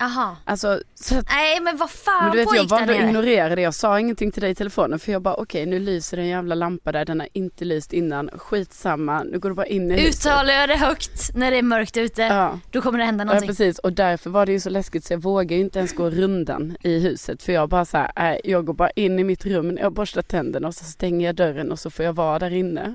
Aha. 0.00 0.36
Alltså 0.44 0.80
så 0.94 1.18
att, 1.18 1.26
Nej 1.28 1.60
men 1.60 1.76
vad 1.76 1.90
fan 1.90 2.24
men 2.24 2.32
du 2.32 2.38
vet 2.38 2.48
jag 2.54 2.64
valde 2.68 2.94
att 2.94 3.00
ignorera 3.08 3.54
det. 3.56 3.62
Jag 3.62 3.74
sa 3.74 4.00
ingenting 4.00 4.32
till 4.32 4.42
dig 4.42 4.50
i 4.50 4.54
telefonen 4.54 4.98
för 4.98 5.12
jag 5.12 5.22
bara 5.22 5.34
okej 5.34 5.66
nu 5.66 5.78
lyser 5.78 6.18
en 6.18 6.26
jävla 6.26 6.54
lampa 6.54 6.92
där. 6.92 7.04
Den 7.04 7.20
har 7.20 7.28
inte 7.32 7.64
lyst 7.64 7.92
innan. 7.92 8.30
Skitsamma 8.38 9.22
nu 9.22 9.38
går 9.38 9.48
du 9.48 9.54
bara 9.54 9.66
in 9.66 9.90
i 9.90 9.94
huset. 9.94 10.26
Uttalar 10.26 10.54
jag 10.54 10.68
det 10.68 10.76
högt 10.76 11.34
när 11.36 11.50
det 11.50 11.56
är 11.56 11.62
mörkt 11.62 11.96
ute, 11.96 12.22
Ja. 12.22 12.58
då 12.70 12.80
kommer 12.82 12.98
det 12.98 13.04
hända 13.04 13.22
Ja 13.22 13.26
någonting. 13.26 13.48
precis 13.48 13.78
och 13.78 13.92
därför 13.92 14.30
var 14.30 14.46
det 14.46 14.52
ju 14.52 14.60
så 14.60 14.70
läskigt 14.70 15.04
så 15.04 15.12
jag 15.12 15.18
vågar 15.18 15.56
ju 15.56 15.62
inte 15.62 15.78
ens 15.78 15.92
gå 15.94 16.10
rundan 16.10 16.76
i 16.82 16.98
huset 17.00 17.42
för 17.42 17.52
jag 17.52 17.68
bara 17.68 17.84
så 17.84 17.96
här, 17.96 18.12
nej, 18.16 18.40
jag 18.44 18.64
går 18.64 18.74
bara 18.74 18.90
in 18.90 19.18
i 19.18 19.24
mitt 19.24 19.46
rum 19.46 19.78
jag 19.80 19.92
borstar 19.92 20.22
tänderna 20.22 20.68
och 20.68 20.74
så 20.74 20.84
stänger 20.84 21.26
jag 21.26 21.34
dörren 21.34 21.72
och 21.72 21.78
så 21.78 21.90
får 21.90 22.04
jag 22.04 22.12
vara 22.12 22.38
där 22.38 22.52
inne. 22.52 22.94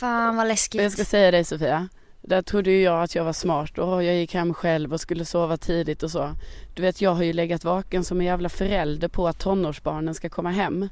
Fan 0.00 0.36
vad 0.36 0.48
läskigt. 0.48 0.78
Och 0.80 0.84
jag 0.84 0.92
ska 0.92 1.04
säga 1.04 1.30
dig 1.30 1.44
Sofia, 1.44 1.88
där 2.28 2.42
trodde 2.42 2.70
ju 2.70 2.82
jag 2.82 3.02
att 3.02 3.14
jag 3.14 3.24
var 3.24 3.32
smart 3.32 3.78
och 3.78 4.04
jag 4.04 4.14
gick 4.16 4.34
hem 4.34 4.54
själv 4.54 4.92
och 4.92 5.00
skulle 5.00 5.24
sova 5.24 5.56
tidigt 5.56 6.02
och 6.02 6.10
så. 6.10 6.30
Du 6.74 6.82
vet 6.82 7.00
jag 7.00 7.14
har 7.14 7.22
ju 7.22 7.32
legat 7.32 7.64
vaken 7.64 8.04
som 8.04 8.20
en 8.20 8.26
jävla 8.26 8.48
förälder 8.48 9.08
på 9.08 9.28
att 9.28 9.38
tonårsbarnen 9.38 10.14
ska 10.14 10.28
komma 10.28 10.50
hem. 10.50 10.88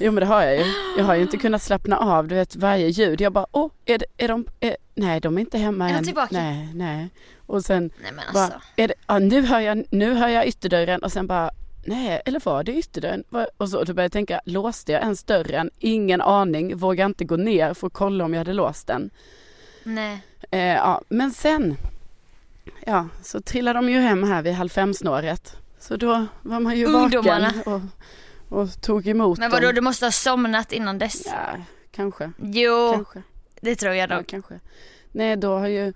Jo 0.00 0.12
men 0.12 0.20
det 0.20 0.26
har 0.26 0.42
jag 0.42 0.56
ju. 0.56 0.64
Jag 0.98 1.04
har 1.04 1.14
ju 1.14 1.22
inte 1.22 1.36
kunnat 1.36 1.62
slappna 1.62 1.98
av, 1.98 2.28
du 2.28 2.34
vet 2.34 2.56
varje 2.56 2.88
ljud. 2.88 3.20
Jag 3.20 3.32
bara, 3.32 3.46
åh, 3.52 3.70
är, 3.84 3.98
det, 3.98 4.06
är 4.16 4.28
de, 4.28 4.46
är, 4.60 4.76
nej 4.94 5.20
de 5.20 5.36
är 5.36 5.40
inte 5.40 5.58
hemma 5.58 5.90
Är 5.90 5.94
än. 5.94 6.04
tillbaka? 6.04 6.28
Nej, 6.30 6.68
nej. 6.74 7.08
Och 7.46 7.64
sen 7.64 7.90
Nej 8.02 8.12
men 8.12 8.24
bara, 8.34 8.42
alltså. 8.42 8.60
är 8.76 8.88
det, 8.88 8.94
ja, 9.06 9.18
nu, 9.18 9.42
hör 9.42 9.60
jag, 9.60 9.84
nu 9.90 10.14
hör 10.14 10.28
jag 10.28 10.46
ytterdörren 10.46 11.02
och 11.02 11.12
sen 11.12 11.26
bara 11.26 11.50
Nej, 11.84 12.22
eller 12.24 12.40
var 12.44 12.64
det 12.64 12.72
ytterdörren? 12.72 13.24
Och 13.56 13.68
så 13.68 13.76
då 13.76 13.94
började 13.94 14.02
jag 14.02 14.12
tänka, 14.12 14.40
låste 14.44 14.92
jag 14.92 15.02
ens 15.02 15.24
dörren? 15.24 15.70
Ingen 15.78 16.20
aning, 16.20 16.76
vågade 16.76 17.06
inte 17.06 17.24
gå 17.24 17.36
ner 17.36 17.74
för 17.74 17.86
att 17.86 17.92
kolla 17.92 18.24
om 18.24 18.32
jag 18.34 18.40
hade 18.40 18.52
låst 18.52 18.86
den. 18.86 19.10
Nej. 19.84 20.22
Eh, 20.50 20.60
ja, 20.60 21.02
men 21.08 21.30
sen, 21.30 21.76
ja, 22.86 23.08
så 23.22 23.40
trillade 23.40 23.78
de 23.78 23.88
ju 23.90 23.98
hem 23.98 24.22
här 24.22 24.42
vid 24.42 24.52
halv 24.54 24.68
fem-snåret. 24.68 25.56
Så 25.78 25.96
då 25.96 26.26
var 26.42 26.60
man 26.60 26.76
ju 26.76 26.86
Ungdomarna. 26.86 27.52
vaken 27.56 27.90
och, 28.48 28.58
och 28.58 28.80
tog 28.82 29.08
emot 29.08 29.38
Men 29.38 29.50
vadå 29.50 29.66
dem. 29.66 29.74
du 29.74 29.80
måste 29.80 30.06
ha 30.06 30.10
somnat 30.12 30.72
innan 30.72 30.98
dess? 30.98 31.22
Ja, 31.26 31.56
kanske, 31.90 32.32
Jo, 32.42 32.92
kanske. 32.94 33.22
det 33.60 33.76
tror 33.76 33.94
jag 33.94 34.10
Ja, 34.10 34.16
dock. 34.16 34.26
kanske. 34.26 34.60
Nej, 35.12 35.36
då 35.36 35.58
har 35.58 35.66
ju 35.68 35.92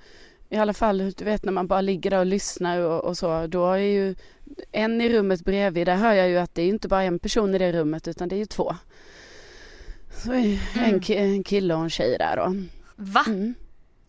i 0.49 0.57
alla 0.57 0.75
fall, 0.75 1.13
du 1.17 1.25
vet 1.25 1.45
när 1.45 1.53
man 1.53 1.67
bara 1.67 1.81
ligger 1.81 2.11
där 2.11 2.19
och 2.19 2.27
lyssnar 2.27 2.79
och, 2.81 3.05
och 3.05 3.19
så, 3.19 3.47
då 3.47 3.73
är 3.73 3.77
ju 3.79 4.15
en 4.73 5.01
i 5.01 5.09
rummet 5.09 5.41
bredvid, 5.45 5.87
där 5.87 5.97
hör 5.97 6.13
jag 6.13 6.29
ju 6.29 6.39
att 6.39 6.55
det 6.55 6.63
är 6.63 6.67
inte 6.69 6.89
bara 6.89 7.03
en 7.03 7.19
person 7.19 7.55
i 7.55 7.59
det 7.59 7.73
rummet 7.73 8.09
utan 8.09 8.29
det 8.29 8.35
är 8.35 8.39
ju 8.39 8.47
två. 8.47 8.77
Så 10.25 10.33
är 10.33 10.37
en, 10.75 10.85
Mm. 10.85 11.01
ki- 11.01 11.17
en 11.19 11.45
kille 11.45 11.75
och 11.75 11.81
en 11.83 11.91
tjej 11.91 12.17
där 12.19 12.37
då. 12.37 12.55
Va? 12.97 13.25
Mm. 13.27 13.55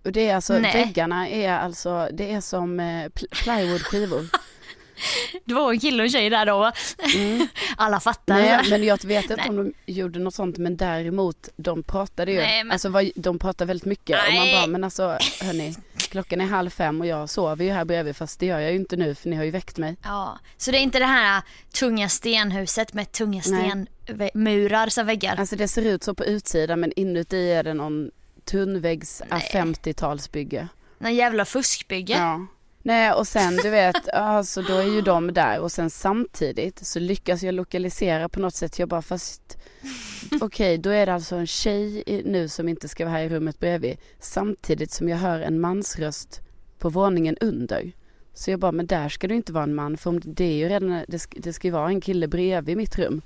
Och 0.07 0.13
det 0.13 0.29
är 0.29 0.35
alltså, 0.35 0.59
Nej. 0.59 0.73
väggarna 0.73 1.29
är 1.29 1.51
alltså, 1.53 2.09
det 2.13 2.31
är 2.31 2.41
som 2.41 2.79
eh, 2.79 2.83
pl- 2.85 3.43
plywoodskivor. 3.43 4.27
Det 5.45 5.53
var 5.53 5.71
en 5.71 5.79
kille 5.79 5.97
och 6.03 6.05
en 6.05 6.11
tjej 6.11 6.29
där 6.29 6.45
då 6.45 6.59
va? 6.59 6.73
Mm. 7.15 7.47
Alla 7.77 7.99
fattar. 7.99 8.35
Nej 8.35 8.59
men 8.69 8.83
jag 8.83 9.05
vet 9.05 9.23
inte 9.23 9.35
Nej. 9.35 9.49
om 9.49 9.55
de 9.55 9.73
gjorde 9.91 10.19
något 10.19 10.33
sånt 10.35 10.57
men 10.57 10.77
däremot 10.77 11.49
de 11.57 11.83
pratade 11.83 12.31
ju, 12.31 12.37
Nej, 12.37 12.63
men- 12.63 12.71
alltså 12.71 12.91
de 13.15 13.39
pratade 13.39 13.67
väldigt 13.67 13.85
mycket 13.85 14.17
och 14.27 14.33
man 14.33 14.43
Nej. 14.43 14.53
bara 14.53 14.67
men 14.67 14.83
alltså 14.83 15.17
hörni 15.41 15.75
klockan 15.97 16.41
är 16.41 16.45
halv 16.45 16.69
fem 16.69 17.01
och 17.01 17.07
jag 17.07 17.29
sover 17.29 17.65
ju 17.65 17.71
här 17.71 17.85
bredvid 17.85 18.15
fast 18.15 18.39
det 18.39 18.45
gör 18.45 18.59
jag 18.59 18.71
ju 18.71 18.77
inte 18.77 18.95
nu 18.95 19.15
för 19.15 19.29
ni 19.29 19.35
har 19.35 19.43
ju 19.43 19.51
väckt 19.51 19.77
mig. 19.77 19.95
Ja, 20.03 20.39
så 20.57 20.71
det 20.71 20.77
är 20.77 20.81
inte 20.81 20.99
det 20.99 21.05
här 21.05 21.37
äh, 21.37 21.43
tunga 21.79 22.09
stenhuset 22.09 22.93
med 22.93 23.11
tunga 23.11 23.41
Nej. 23.47 23.85
stenmurar 24.03 24.87
som 24.89 25.05
väggar? 25.05 25.35
Alltså 25.39 25.55
det 25.55 25.67
ser 25.67 25.85
ut 25.85 26.03
så 26.03 26.13
på 26.13 26.25
utsidan 26.25 26.79
men 26.79 26.91
inuti 26.95 27.51
är 27.51 27.63
det 27.63 27.73
någon 27.73 28.11
tunnväggs 28.47 29.21
Nej. 29.29 29.49
50-talsbygge. 29.53 30.67
Någon 30.97 31.15
jävla 31.15 31.45
fuskbygge? 31.45 32.13
Ja. 32.13 32.47
Nej 32.81 33.11
och 33.11 33.27
sen 33.27 33.55
du 33.55 33.69
vet, 33.69 34.09
alltså 34.13 34.61
då 34.61 34.75
är 34.75 34.95
ju 34.95 35.01
de 35.01 35.33
där 35.33 35.59
och 35.59 35.71
sen 35.71 35.89
samtidigt 35.89 36.87
så 36.87 36.99
lyckas 36.99 37.43
jag 37.43 37.53
lokalisera 37.55 38.29
på 38.29 38.39
något 38.39 38.55
sätt. 38.55 38.79
Jag 38.79 38.89
bara 38.89 39.01
fast 39.01 39.57
okej 40.41 40.77
då 40.77 40.89
är 40.89 41.05
det 41.05 41.13
alltså 41.13 41.35
en 41.35 41.47
tjej 41.47 42.03
nu 42.25 42.47
som 42.47 42.69
inte 42.69 42.87
ska 42.87 43.05
vara 43.05 43.15
här 43.15 43.23
i 43.23 43.29
rummet 43.29 43.59
bredvid. 43.59 43.97
Samtidigt 44.19 44.91
som 44.91 45.09
jag 45.09 45.17
hör 45.17 45.39
en 45.39 45.59
mansröst 45.59 46.41
på 46.79 46.89
våningen 46.89 47.37
under. 47.41 47.91
Så 48.33 48.51
jag 48.51 48.59
bara 48.59 48.71
men 48.71 48.87
där 48.87 49.09
ska 49.09 49.27
du 49.27 49.35
inte 49.35 49.53
vara 49.53 49.63
en 49.63 49.75
man 49.75 49.97
för 49.97 50.21
det 50.23 50.43
är 50.43 50.55
ju 50.55 50.69
redan, 50.69 51.03
det 51.07 51.19
ska, 51.19 51.39
det 51.39 51.53
ska 51.53 51.67
ju 51.67 51.71
vara 51.71 51.87
en 51.87 52.01
kille 52.01 52.27
bredvid 52.27 52.77
mitt 52.77 52.97
rum. 52.97 53.21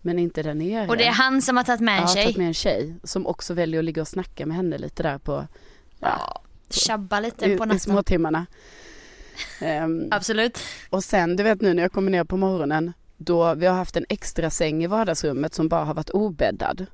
Men 0.00 0.18
inte 0.18 0.42
där 0.42 0.54
nere. 0.54 0.88
Och 0.88 0.96
det 0.96 1.06
är 1.06 1.12
han 1.12 1.42
som 1.42 1.56
har 1.56 1.64
tagit 1.64 1.80
med 1.80 1.94
en 1.96 2.00
har 2.06 2.14
tjej? 2.14 2.24
tagit 2.24 2.36
med 2.36 2.46
en 2.46 2.54
tjej 2.54 2.94
som 3.04 3.26
också 3.26 3.54
väljer 3.54 3.78
att 3.78 3.84
ligga 3.84 4.02
och 4.02 4.08
snacka 4.08 4.46
med 4.46 4.56
henne 4.56 4.78
lite 4.78 5.02
där 5.02 5.18
på, 5.18 5.32
ja, 6.00 6.08
Ja, 6.08 6.42
tjabba 6.70 7.20
lite 7.20 7.44
i, 7.46 7.56
på 7.58 7.64
i 7.64 7.66
natten. 7.66 7.80
småtimmarna. 7.80 8.46
Ehm, 9.60 10.08
Absolut. 10.10 10.58
och 10.90 11.04
sen 11.04 11.36
du 11.36 11.42
vet 11.42 11.60
nu 11.60 11.74
när 11.74 11.82
jag 11.82 11.92
kommer 11.92 12.10
ner 12.10 12.24
på 12.24 12.36
morgonen 12.36 12.92
då 13.16 13.54
vi 13.54 13.66
har 13.66 13.74
haft 13.74 13.96
en 13.96 14.06
extra 14.08 14.50
säng 14.50 14.84
i 14.84 14.86
vardagsrummet 14.86 15.54
som 15.54 15.68
bara 15.68 15.84
har 15.84 15.94
varit 15.94 16.10
obäddad. 16.10 16.86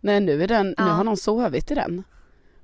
Nej 0.00 0.20
nu 0.20 0.42
är 0.42 0.48
den, 0.48 0.66
nu 0.66 0.74
Ja. 0.76 0.84
har 0.84 1.04
någon 1.04 1.16
sovit 1.16 1.70
i 1.70 1.74
den. 1.74 2.02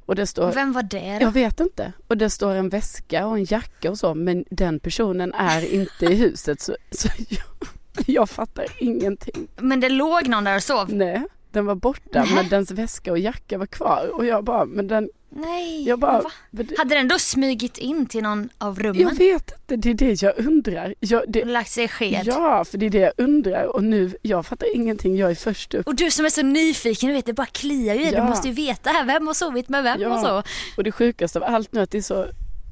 Och 0.06 0.14
det 0.14 0.26
står, 0.26 0.52
Vem 0.52 0.72
var 0.72 0.82
det 0.82 1.18
då? 1.18 1.24
jag 1.24 1.30
vet 1.32 1.60
inte. 1.60 1.92
Och 2.06 2.16
det 2.16 2.30
står 2.30 2.54
en 2.54 2.68
väska 2.68 3.26
och 3.26 3.38
en 3.38 3.44
jacka 3.44 3.90
och 3.90 3.98
så 3.98 4.14
men 4.14 4.44
den 4.50 4.80
personen 4.80 5.34
är 5.34 5.72
inte 5.74 6.06
i 6.06 6.14
huset 6.14 6.60
så, 6.60 6.76
så 6.90 7.08
jag, 7.28 7.68
jag 8.06 8.30
fattar 8.30 8.66
ingenting. 8.78 9.48
Men 9.56 9.80
det 9.80 9.88
låg 9.88 10.28
någon 10.28 10.44
där 10.44 10.56
och 10.56 10.62
sov? 10.62 10.92
Nej, 10.92 11.22
den 11.50 11.66
var 11.66 11.74
borta 11.74 12.22
Nej. 12.22 12.34
men 12.34 12.48
dens 12.48 12.70
väska 12.70 13.10
och 13.12 13.18
jacka 13.18 13.58
var 13.58 13.66
kvar 13.66 14.10
och 14.12 14.26
jag 14.26 14.44
bara, 14.44 14.64
men 14.64 14.88
den, 14.88 15.08
Nej, 15.30 15.88
jag 15.88 15.98
bara, 15.98 16.22
men 16.50 16.66
det- 16.66 16.78
Hade 16.78 16.94
den 16.94 17.08
då 17.08 17.18
smugit 17.18 17.78
in 17.78 18.06
till 18.06 18.22
någon 18.22 18.48
av 18.58 18.76
jag 18.78 18.84
rummen? 18.86 19.14
vet 19.14 19.50
inte, 19.70 19.76
det 19.76 19.90
är 19.90 19.94
det 19.94 20.22
jag 20.22 20.38
undrar. 20.46 20.94
Jag, 21.00 21.22
det, 21.28 21.44
lagt 21.44 21.70
sig 21.70 21.84
i 21.84 21.88
sked? 21.88 22.22
ja, 22.26 22.64
för 22.64 22.78
det 22.78 22.86
är 22.86 22.90
det 22.90 22.98
jag 22.98 23.12
undrar 23.16 23.64
och 23.64 23.84
nu, 23.84 24.16
jag 24.22 24.46
fattar 24.46 24.74
ingenting, 24.76 25.16
jag 25.16 25.30
är 25.30 25.34
först 25.34 25.74
upp. 25.74 25.86
Och 25.86 25.94
du 25.94 26.10
som 26.10 26.24
är 26.24 26.30
så 26.30 26.42
nyfiken, 26.42 27.08
du 27.08 27.14
vet 27.14 27.26
det 27.26 27.32
bara 27.32 27.46
kliar 27.46 27.94
ju. 27.94 28.04
Ja. 28.04 28.20
Du 28.20 28.26
måste 28.28 28.48
ju 28.48 28.54
veta 28.54 28.90
här, 28.90 29.04
vem 29.04 29.26
har 29.26 29.34
sovit 29.34 29.68
med 29.68 29.82
vem 29.84 30.00
Ja. 30.00 30.14
och 30.14 30.20
så. 30.20 30.42
Och 30.76 30.84
det 30.84 30.92
sjukaste 30.92 31.38
av 31.38 31.44
allt 31.44 31.72
nu 31.72 31.80
att 31.80 31.90
det 31.90 31.98
är 31.98 32.02
så, 32.02 32.26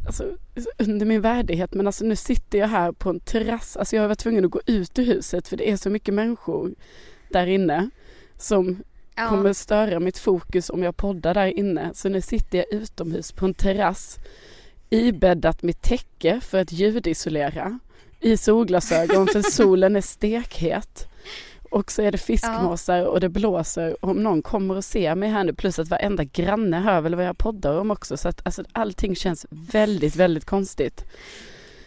alltså, 0.07 0.37
under 0.79 1.07
min 1.07 1.21
värdighet 1.21 1.75
men 1.75 1.87
alltså 1.87 2.05
nu 2.05 2.17
sitter 2.17 2.59
jag 2.59 2.69
här 2.69 2.93
på 2.93 3.11
en 3.11 3.21
terrass, 3.21 3.77
alltså 3.77 3.97
jag 3.97 4.03
har 4.03 4.09
varit 4.09 4.19
tvungen 4.19 4.45
att 4.45 4.51
gå 4.51 4.61
ut 4.67 4.99
ur 4.99 5.05
huset 5.05 5.49
för 5.49 5.57
det 5.57 5.71
är 5.71 5.77
så 5.77 5.91
mycket 5.91 6.15
människor 6.15 6.75
där 7.31 7.47
inne 7.47 7.91
som 8.39 8.83
Ja. 9.17 9.29
kommer 9.29 9.53
störa 9.53 10.01
mitt 10.01 10.19
fokus 10.19 10.71
om 10.71 10.83
jag 10.83 10.97
poddar 10.97 11.35
där 11.35 11.47
inne. 11.47 11.91
Så 11.95 12.09
nu 12.09 12.21
sitter 12.21 12.59
jag 12.59 12.73
utomhus 12.73 13.33
på 13.33 13.45
en 13.47 13.55
terrass 13.55 14.19
ibäddat 14.91 15.63
med 15.63 15.81
täcke 15.83 16.41
för 16.41 16.59
att 16.59 16.73
ljudisolera 16.73 17.79
i 18.21 18.37
solglasögon 18.37 19.27
för 19.27 19.43
solen 19.43 19.97
är 19.97 20.01
stekhet. 20.01 21.09
Och 21.75 21.93
så 21.93 22.03
är 22.03 22.13
det 22.13 22.19
fiskmåsar 22.19 23.07
och 23.07 23.21
det 23.21 23.29
blåser 23.29 23.97
om 24.05 24.23
någon 24.23 24.43
kommer 24.43 24.77
och 24.77 24.85
ser 24.85 25.15
mig 25.15 25.29
här 25.29 25.45
nu 25.45 25.53
plus 25.55 25.79
att 25.79 25.89
varenda 25.89 26.25
granne 26.25 26.81
hör 26.81 27.01
väl 27.01 27.15
vad 27.15 27.25
jag 27.27 27.39
poddar 27.39 27.79
om 27.79 27.91
också 27.91 28.17
så 28.17 28.29
att 28.29 28.47
alltså, 28.47 28.65
allting 28.73 29.17
känns 29.17 29.47
väldigt 29.51 30.17
väldigt 30.17 30.45
konstigt. 30.45 31.05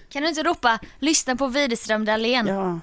Kan 0.10 0.22
du 0.22 0.30
inte 0.30 0.44
ropa, 0.44 0.80
lyssna 1.00 1.36
på 1.36 1.48
Widerström 1.48 2.06
Dahlén? 2.06 2.48
Ja, 2.48 2.80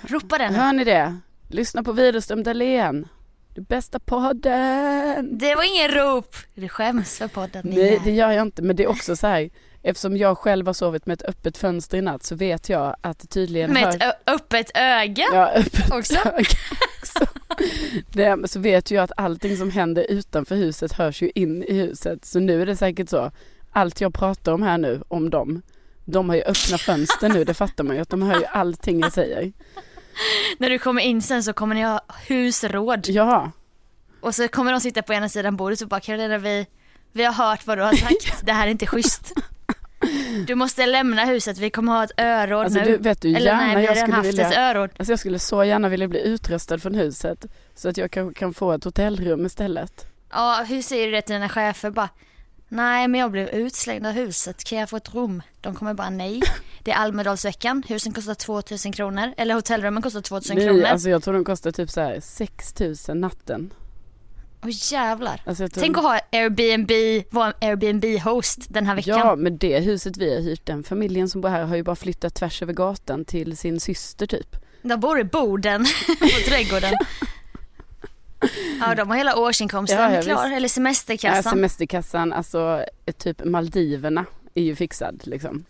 Ropa 0.00 0.38
den. 0.38 0.54
hör 0.54 0.72
ni 0.72 0.84
det? 0.84 1.16
Lyssna 1.48 1.82
på 1.82 1.92
Widerström 1.92 2.42
Dahlén. 2.42 3.08
Det 3.54 3.60
bästa 3.60 3.98
podden. 3.98 5.38
Det 5.38 5.54
var 5.54 5.76
ingen 5.76 5.90
rop. 5.90 6.36
Du 6.54 6.68
skäms 6.68 7.18
för 7.18 7.28
podden. 7.28 7.62
Nej 7.64 8.00
det 8.04 8.10
gör 8.10 8.30
jag 8.30 8.42
inte 8.42 8.62
men 8.62 8.76
det 8.76 8.82
är 8.82 8.88
också 8.88 9.16
så 9.16 9.26
här 9.26 9.50
eftersom 9.86 10.16
jag 10.16 10.38
själv 10.38 10.66
har 10.66 10.72
sovit 10.74 11.06
med 11.06 11.14
ett 11.14 11.28
öppet 11.28 11.58
fönster 11.58 11.98
i 11.98 12.00
natt 12.02 12.22
så 12.22 12.34
vet 12.34 12.68
jag 12.68 12.96
att 13.00 13.30
tydligen 13.30 13.72
Med 13.72 13.82
hör... 13.82 13.90
ett 13.90 14.22
öppet 14.26 14.70
öga 14.74 15.24
Ja, 15.32 15.48
öppet 15.50 15.92
också. 15.92 16.18
öga 16.28 16.44
också. 17.00 17.26
Det, 18.12 18.50
så 18.50 18.60
vet 18.60 18.90
jag 18.90 19.02
att 19.04 19.12
allting 19.16 19.56
som 19.56 19.70
händer 19.70 20.06
utanför 20.08 20.54
huset 20.54 20.92
hörs 20.92 21.22
ju 21.22 21.30
in 21.34 21.62
i 21.62 21.72
huset 21.74 22.24
så 22.24 22.40
nu 22.40 22.62
är 22.62 22.66
det 22.66 22.76
säkert 22.76 23.08
så 23.08 23.30
allt 23.72 24.00
jag 24.00 24.14
pratar 24.14 24.52
om 24.52 24.62
här 24.62 24.78
nu 24.78 25.02
om 25.08 25.30
dem 25.30 25.62
de 26.04 26.28
har 26.28 26.36
ju 26.36 26.42
öppna 26.42 26.78
fönster 26.78 27.28
nu 27.28 27.44
det 27.44 27.54
fattar 27.54 27.84
man 27.84 27.96
ju 27.96 28.02
att 28.02 28.08
de 28.08 28.22
hör 28.22 28.38
ju 28.38 28.44
allting 28.44 29.00
jag 29.00 29.12
säger. 29.12 29.52
När 30.58 30.70
du 30.70 30.78
kommer 30.78 31.02
in 31.02 31.22
sen 31.22 31.42
så 31.42 31.52
kommer 31.52 31.74
ni 31.74 31.82
ha 31.82 32.00
husråd. 32.28 33.08
Ja, 33.08 33.50
Och 34.20 34.34
så 34.34 34.48
kommer 34.48 34.72
de 34.72 34.80
sitta 34.80 35.02
på 35.02 35.12
ena 35.14 35.28
sidan 35.28 35.56
bordet 35.56 35.80
och 35.80 35.88
bara 35.88 36.00
Carolina 36.00 36.38
vi, 36.38 36.66
vi 37.12 37.24
har 37.24 37.32
hört 37.32 37.66
vad 37.66 37.78
du 37.78 37.82
har 37.82 37.92
sagt. 37.92 38.42
Det 38.46 38.52
här 38.52 38.66
är 38.66 38.70
inte 38.70 38.86
schysst. 38.86 39.32
Du 40.46 40.54
måste 40.54 40.86
lämna 40.86 41.24
huset, 41.24 41.58
vi 41.58 41.70
kommer 41.70 41.92
ha 41.92 42.04
ett 42.04 42.20
öråd 42.20 42.64
Alltså 42.64 42.78
nu. 42.78 42.84
du, 42.84 42.96
vet 42.96 43.20
du 43.20 43.28
Eller 43.28 43.40
gärna 43.40 43.60
nej, 43.60 43.68
vi 43.68 43.74
har 43.74 43.82
jag 43.82 43.96
redan 43.96 44.12
haft 44.12 44.28
vilja... 44.28 44.50
ett 44.50 44.58
öråd. 44.58 44.90
Alltså 44.96 45.12
jag 45.12 45.18
skulle 45.18 45.38
så 45.38 45.64
gärna 45.64 45.88
vilja 45.88 46.08
bli 46.08 46.20
utröstad 46.20 46.78
från 46.78 46.94
huset. 46.94 47.46
Så 47.74 47.88
att 47.88 47.96
jag 47.96 48.10
kan, 48.10 48.34
kan 48.34 48.54
få 48.54 48.72
ett 48.72 48.84
hotellrum 48.84 49.46
istället. 49.46 50.06
Ja, 50.30 50.64
hur 50.68 50.82
säger 50.82 51.06
du 51.06 51.12
det 51.12 51.22
till 51.22 51.32
dina 51.32 51.48
chefer? 51.48 51.90
Bara, 51.90 52.08
nej 52.68 53.08
men 53.08 53.20
jag 53.20 53.30
blev 53.30 53.48
utslängd 53.48 54.06
av 54.06 54.12
huset, 54.12 54.64
kan 54.64 54.78
jag 54.78 54.88
få 54.90 54.96
ett 54.96 55.14
rum? 55.14 55.42
De 55.60 55.74
kommer 55.74 55.94
bara 55.94 56.10
nej. 56.10 56.42
Det 56.82 56.90
är 56.90 56.96
Almedalsveckan, 56.96 57.82
husen 57.88 58.12
kostar 58.12 58.34
2000 58.34 58.92
kronor. 58.92 59.32
Eller 59.36 59.54
hotellrummen 59.54 60.02
kostar 60.02 60.20
2000 60.20 60.56
kronor. 60.56 60.72
Nej, 60.72 60.84
alltså 60.90 61.10
jag 61.10 61.22
tror 61.22 61.34
de 61.34 61.44
kostar 61.44 61.70
typ 61.72 61.90
så 61.90 62.00
här 62.00 62.20
6000 62.20 63.20
natten. 63.20 63.70
Åh 64.66 64.92
jävlar. 64.92 65.42
Alltså 65.46 65.68
tror... 65.68 65.82
Tänk 65.82 65.96
att 65.98 66.04
ha 66.04 66.20
Airbnb, 66.32 66.90
vara 67.30 67.52
Airbnb-host 67.60 68.66
den 68.68 68.86
här 68.86 68.94
veckan. 68.94 69.18
Ja, 69.18 69.36
men 69.36 69.58
det 69.58 69.80
huset 69.80 70.16
vi 70.16 70.34
har 70.34 70.42
hyrt, 70.42 70.66
den 70.66 70.84
familjen 70.84 71.28
som 71.28 71.40
bor 71.40 71.48
här 71.48 71.64
har 71.64 71.76
ju 71.76 71.82
bara 71.82 71.96
flyttat 71.96 72.34
tvärs 72.34 72.62
över 72.62 72.72
gatan 72.72 73.24
till 73.24 73.56
sin 73.56 73.80
syster 73.80 74.26
typ. 74.26 74.56
Där 74.82 74.96
bor 74.96 75.20
i 75.20 75.24
Boden, 75.24 75.84
på 76.20 76.50
trädgården. 76.50 76.94
Ja, 78.80 78.94
de 78.94 79.10
har 79.10 79.16
hela 79.16 79.36
årsinkomsten 79.36 80.14
Ja, 80.14 80.22
klar, 80.22 80.46
eller 80.46 80.60
Ja, 80.60 80.68
semesterkassan. 80.68 81.42
semesterkassan, 81.52 82.32
alltså 82.32 82.84
typ 83.18 83.44
Maldiverna 83.44 84.24
är 84.54 84.62
ju 84.62 84.76
fixad 84.76 85.22
liksom. 85.24 85.64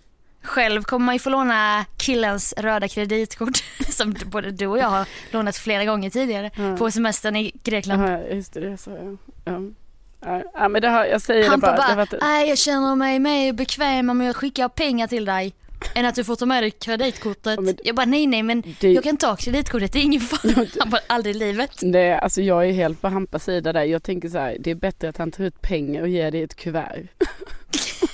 Själv 0.47 0.83
kommer 0.83 1.07
man 1.07 1.15
ju 1.15 1.19
få 1.19 1.31
låna 1.31 1.85
killens 1.97 2.55
röda 2.57 2.89
kreditkort 2.89 3.65
som 3.91 4.15
både 4.27 4.51
du 4.51 4.67
och 4.67 4.79
jag 4.79 4.87
har 4.89 5.09
lånat 5.31 5.57
flera 5.57 5.85
gånger 5.85 6.11
tidigare 6.11 6.51
Ja. 6.57 6.77
på 6.77 6.91
semestern 6.91 7.37
i 7.37 7.53
Grekland. 7.65 8.03
Ja, 8.03 8.19
just 8.35 8.53
det, 8.53 8.61
det 8.61 8.77
sa 8.77 8.91
jag. 8.91 9.19
Ja. 9.45 10.69
Men 10.69 10.83
det 10.83 10.89
har, 10.89 11.05
jag 11.05 11.21
säger 11.23 11.49
Han 11.49 11.61
det 11.61 11.67
bara. 11.67 11.95
bara, 11.97 12.05
det 12.05 12.19
nej 12.21 12.49
jag 12.49 12.59
känner 12.59 12.95
mig 12.95 13.19
mer 13.19 13.53
bekväm 13.53 14.11
om 14.11 14.21
jag 14.21 14.37
skickar 14.37 14.69
pengar 14.69 15.07
till 15.07 15.25
dig 15.25 15.55
än 15.95 16.07
att 16.07 16.15
du 16.15 16.25
får 16.25 16.37
ta 16.37 16.47
med 16.47 16.63
dig 16.63 16.71
kreditkortet. 16.71 17.59
Ja, 17.63 17.73
Jag 17.85 17.95
bara 17.95 18.07
nej 18.07 18.27
nej 18.27 18.43
men 18.43 18.63
Det- 18.81 18.93
jag 18.93 19.05
kan 19.05 19.17
ta 19.17 19.37
kreditkortet, 19.37 19.93
det 19.93 19.99
är 19.99 20.03
ingen 20.03 20.21
fara. 20.21 20.67
Han 20.81 20.91
bara 20.91 21.01
aldrig 21.07 21.37
i 21.37 21.39
livet. 21.39 21.71
Det, 21.81 22.13
alltså 22.19 22.43
jag 22.43 22.69
är 22.69 22.73
helt 22.73 23.01
på 23.01 23.09
Hampas 23.09 23.45
sida 23.45 23.73
där. 23.73 23.85
Jag 23.85 24.03
tänker 24.03 24.29
så 24.29 24.39
här, 24.39 24.57
det 24.61 24.71
är 24.71 24.75
bättre 24.75 25.09
att 25.09 25.17
han 25.17 25.31
tar 25.31 25.45
ut 25.45 25.61
pengar 25.63 26.03
och 26.03 26.09
ger 26.09 26.31
dig 26.31 26.43
ett 26.43 26.57
kuvert. 26.57 27.07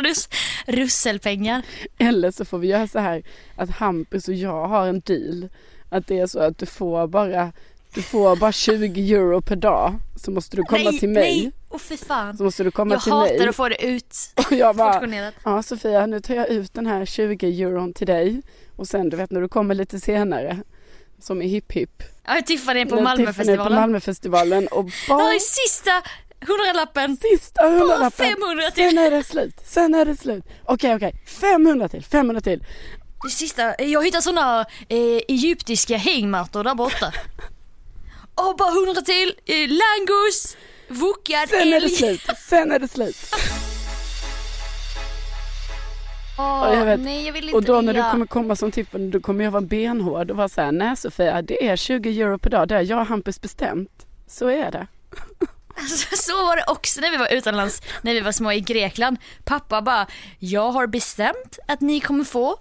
Rus, 0.00 0.28
russelpengar. 0.66 1.62
Eller 1.98 2.30
så 2.30 2.44
får 2.44 2.58
vi 2.58 2.68
göra 2.68 2.86
så 2.86 2.98
här 2.98 3.22
att 3.56 3.70
Hampus 3.70 4.28
och 4.28 4.34
jag 4.34 4.68
har 4.68 4.86
en 4.86 5.00
deal. 5.00 5.48
Att 5.90 6.06
det 6.06 6.18
är 6.18 6.26
så 6.26 6.38
att 6.38 6.58
du 6.58 6.66
får 6.66 7.06
bara, 7.06 7.52
du 7.94 8.02
får 8.02 8.36
bara 8.36 8.52
20 8.52 9.14
euro 9.14 9.40
per 9.40 9.56
dag. 9.56 9.94
Så 10.16 10.30
måste 10.30 10.56
du 10.56 10.62
komma 10.62 10.90
nej, 10.90 10.98
till 10.98 11.08
mig. 11.08 11.22
nej, 11.42 11.52
åh 11.68 11.78
fy 11.78 11.96
fan. 11.96 12.36
Så 12.36 12.44
måste 12.44 12.64
du 12.64 12.70
komma 12.70 12.94
Jag 12.94 13.02
till 13.02 13.12
hatar 13.12 13.38
mig. 13.38 13.48
att 13.48 13.56
få 13.56 13.68
det 13.68 13.84
ut 13.84 14.16
Och 14.36 14.52
jag 14.52 14.76
bara, 14.76 15.32
ja 15.44 15.62
Sofia 15.62 16.06
nu 16.06 16.20
tar 16.20 16.34
jag 16.34 16.48
ut 16.48 16.74
den 16.74 16.86
här 16.86 17.04
20 17.04 17.62
euron 17.62 17.92
till 17.92 18.06
dig. 18.06 18.42
Och 18.76 18.88
sen 18.88 19.10
du 19.10 19.16
vet 19.16 19.30
när 19.30 19.40
du 19.40 19.48
kommer 19.48 19.74
lite 19.74 20.00
senare. 20.00 20.58
Som 21.20 21.42
i 21.42 21.46
Hipp 21.46 21.72
Hipp. 21.72 22.02
Ja, 22.24 22.42
Tiffany 22.46 22.86
på 22.86 22.94
när 22.94 23.16
Tiffany 23.16 23.56
på 23.56 23.62
Malmöfestivalen. 23.62 23.74
Malmöfestivalen. 23.80 24.66
Och 24.68 24.84
bara 25.08 25.34
är 25.34 25.38
sista 25.38 25.90
hundralappen. 26.46 27.16
sista 27.16 27.68
hundralappen. 27.68 28.26
500 28.26 28.70
till. 28.70 28.88
Sen 28.88 28.98
är 28.98 29.10
det 29.10 29.24
slut. 29.24 29.54
Sen 29.64 29.94
är 29.94 30.04
det 30.04 30.16
slut. 30.16 30.44
Okej 30.64 30.94
okej. 30.94 31.14
500 31.40 31.88
till. 31.88 32.04
500 32.04 32.40
till. 32.40 32.64
Det 33.24 33.30
sista, 33.30 33.82
jag 33.82 34.04
hittade 34.04 34.22
såna 34.22 34.60
eh, 34.88 34.96
egyptiska 35.28 35.96
hängmattor 35.96 36.64
där 36.64 36.74
borta. 36.74 37.12
Och 38.34 38.56
bara 38.56 38.70
hundra 38.70 39.02
till, 39.02 39.34
eh, 39.46 39.54
langos, 39.68 40.56
wokad 40.88 41.48
Sen 41.48 41.60
är 41.60 41.66
det 41.70 41.76
älg. 41.76 41.88
slut. 41.90 42.22
Sen 42.48 42.72
är 42.72 42.78
det 42.78 42.88
slut. 42.88 43.16
Ja, 46.36 46.74
jag 46.74 46.84
vet. 46.84 47.00
nej 47.00 47.26
jag 47.26 47.32
vill 47.32 47.44
inte 47.44 47.56
Och 47.56 47.62
då 47.62 47.80
när 47.80 47.94
du 47.94 48.02
kommer 48.10 48.26
komma 48.26 48.56
som 48.56 48.70
Tiffany 48.70 49.10
då 49.10 49.20
kommer 49.20 49.44
jag 49.44 49.50
vara 49.50 49.60
benhård 49.60 50.30
och 50.30 50.36
vara 50.36 50.48
såhär, 50.48 50.72
nej 50.72 50.96
Sofia 50.96 51.42
det 51.42 51.68
är 51.68 51.76
20 51.76 52.20
euro 52.22 52.38
per 52.38 52.50
dag, 52.50 52.68
det 52.68 52.74
har 52.74 52.82
jag 52.82 53.00
och 53.00 53.06
Hampus 53.06 53.40
bestämt. 53.40 54.06
Så 54.26 54.48
är 54.48 54.70
det. 54.70 54.86
Alltså, 55.76 56.16
så 56.16 56.46
var 56.46 56.56
det 56.56 56.64
också 56.66 57.00
när 57.00 57.10
vi 57.10 57.16
var 57.16 57.32
utomlands, 57.32 57.82
när 58.02 58.14
vi 58.14 58.20
var 58.20 58.32
små 58.32 58.52
i 58.52 58.60
Grekland. 58.60 59.18
Pappa 59.44 59.82
bara, 59.82 60.06
jag 60.38 60.70
har 60.70 60.86
bestämt 60.86 61.58
att 61.68 61.80
ni 61.80 62.00
kommer 62.00 62.24
få 62.24 62.56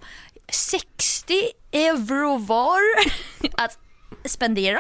60 0.51 1.33
euro 1.71 2.37
var 2.37 2.79
att 3.57 3.77
spendera. 4.25 4.79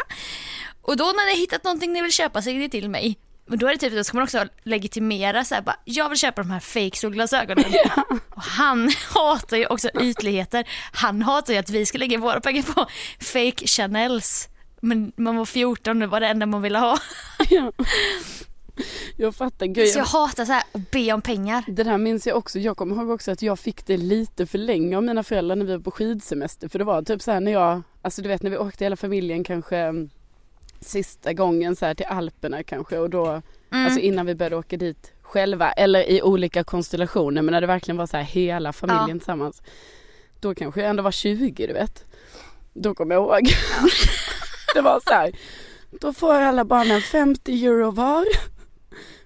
Och 0.81 0.97
då 0.97 1.05
när 1.05 1.33
ni 1.33 1.39
hittat 1.39 1.63
någonting 1.63 1.93
ni 1.93 2.01
vill 2.01 2.11
köpa 2.11 2.41
säger 2.41 2.59
ni 2.59 2.69
till 2.69 2.89
mig. 2.89 3.17
Och 3.49 3.57
då 3.57 3.67
är 3.67 3.71
det 3.71 3.77
typ, 3.77 3.93
då 3.93 4.03
ska 4.03 4.17
man 4.17 4.23
också 4.23 4.45
legitimera 4.63 5.45
så 5.45 5.55
här, 5.55 5.61
bara, 5.61 5.75
jag 5.85 6.09
vill 6.09 6.17
köpa 6.17 6.41
de 6.41 6.51
här 6.51 6.59
fake 6.59 6.97
solglasögonen. 6.97 7.65
Och 8.29 8.43
han 8.43 8.91
hatar 9.13 9.57
ju 9.57 9.65
också 9.65 9.89
ytligheter. 10.01 10.69
Han 10.91 11.21
hatar 11.21 11.53
ju 11.53 11.59
att 11.59 11.69
vi 11.69 11.85
ska 11.85 11.97
lägga 11.97 12.17
våra 12.17 12.41
pengar 12.41 12.63
på 12.63 12.85
fake 13.19 13.67
Chanels. 13.67 14.49
Men 14.83 15.11
man 15.15 15.37
var 15.37 15.45
14 15.45 15.99
nu 15.99 16.05
var 16.05 16.19
det 16.19 16.27
enda 16.27 16.45
man 16.45 16.61
ville 16.61 16.77
ha. 16.79 16.97
Ja. 17.49 17.71
Jag 19.17 19.35
fattar. 19.35 19.65
Gud, 19.65 19.87
Så 19.89 19.99
jag 19.99 20.03
jag, 20.05 20.09
hatar 20.09 20.45
så 20.45 20.51
här 20.51 20.63
att 20.71 20.91
be 20.91 21.13
om 21.13 21.21
pengar. 21.21 21.63
det 21.67 21.83
där 21.83 21.97
minns 21.97 22.27
jag 22.27 22.37
också. 22.37 22.59
Jag 22.59 22.77
kommer 22.77 22.95
ihåg 22.95 23.09
också 23.09 23.31
att 23.31 23.41
jag 23.41 23.59
fick 23.59 23.85
det 23.85 23.97
lite 23.97 24.45
för 24.45 24.57
länge 24.57 24.97
av 24.97 25.03
mina 25.03 25.23
föräldrar 25.23 25.55
när 25.55 25.65
vi 25.65 25.71
var 25.71 25.79
på 25.83 25.91
skidsemester. 25.91 26.67
För 26.67 26.79
det 26.79 26.85
var 26.85 27.01
typ 27.01 27.21
så 27.21 27.31
här 27.31 27.39
när 27.39 27.51
jag, 27.51 27.81
alltså 28.01 28.21
du 28.21 28.27
vet 28.29 28.43
när 28.43 28.49
vi 28.51 28.57
åkte 28.57 28.85
hela 28.85 28.95
familjen 28.95 29.43
kanske 29.43 29.77
mm, 29.77 30.09
sista 30.79 31.33
gången 31.33 31.75
så 31.75 31.85
här 31.85 31.93
till 31.93 32.05
Alperna 32.05 32.63
kanske 32.63 32.97
och 32.97 33.09
då, 33.09 33.41
Mm. 33.73 33.85
alltså 33.85 33.99
innan 33.99 34.25
vi 34.25 34.35
började 34.35 34.55
åka 34.55 34.77
dit 34.77 35.11
själva 35.21 35.71
eller 35.71 36.09
i 36.09 36.21
olika 36.21 36.63
konstellationer 36.63 37.41
men 37.41 37.51
när 37.51 37.61
det 37.61 37.67
verkligen 37.67 37.97
var 37.97 38.07
så 38.07 38.17
här 38.17 38.23
hela 38.23 38.73
familjen 38.73 39.09
Ja. 39.09 39.13
tillsammans. 39.15 39.61
Då 40.39 40.55
kanske 40.55 40.81
jag 40.81 40.89
ändå 40.89 41.03
var 41.03 41.11
20 41.11 41.67
du 41.67 41.73
vet. 41.73 42.05
Då 42.73 42.95
kommer 42.95 43.15
jag 43.15 43.21
ihåg. 43.23 43.49
det 44.75 44.81
var 44.81 44.99
så 45.07 45.13
här. 45.13 45.31
Då 45.99 46.13
får 46.13 46.33
alla 46.33 46.65
barnen 46.65 47.01
50 47.01 47.65
euro 47.65 47.91
var. 47.91 48.25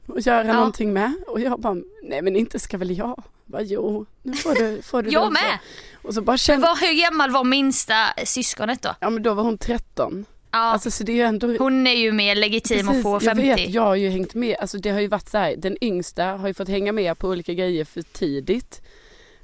Och 0.08 0.20
göra 0.20 0.48
Ja. 0.48 0.54
någonting 0.54 0.94
med. 0.94 1.14
Och 1.28 1.40
jag 1.40 1.60
bara, 1.60 1.76
nej 2.04 2.22
men 2.22 2.36
inte 2.36 2.60
ska 2.60 2.78
väl 2.78 2.98
jag. 2.98 3.24
Bara, 3.46 3.62
jo, 3.62 4.06
nu 4.24 4.34
får 4.34 4.54
du, 4.56 4.82
får 4.82 5.02
du 5.04 5.10
Jag 5.12 5.34
med! 5.34 5.60
Så. 6.02 6.08
Och 6.08 6.14
så 6.14 6.22
bara 6.22 6.32
Men 6.32 6.38
kände, 6.38 6.68
var, 6.68 6.76
hur 6.76 7.02
gammal 7.02 7.32
var 7.32 7.44
minsta 7.44 7.96
syskonet 8.26 8.82
då? 8.82 8.96
ja 9.00 9.10
men 9.10 9.24
då 9.24 9.34
var 9.34 9.44
hon 9.44 9.58
13. 9.58 10.26
Ja, 10.52 10.58
Alltså 10.60 10.92
så 10.92 11.04
det 11.04 11.22
är 11.22 11.26
ändå 11.26 11.58
hon 11.60 11.88
är 11.88 11.94
ju 11.96 12.12
mer 12.12 12.36
legitim 12.36 12.80
att 12.80 12.86
Precis, 12.88 13.04
få 13.04 13.14
Jag 13.14 13.24
50. 13.24 13.42
vet, 13.42 13.70
jag 13.70 13.82
har 13.82 13.96
ju 13.96 14.10
hängt 14.10 14.34
med. 14.34 14.58
Alltså 14.60 14.78
det 14.78 14.90
har 14.90 15.00
ju 15.00 15.08
varit 15.08 15.30
så 15.30 15.38
här, 15.38 15.56
den 15.58 15.78
yngsta 15.84 16.26
har 16.26 16.48
ju 16.48 16.54
fått 16.54 16.68
hänga 16.70 16.92
med 16.92 17.18
på 17.18 17.28
olika 17.28 17.54
grejer 17.54 17.86
för 17.86 18.02
tidigt. 18.02 18.82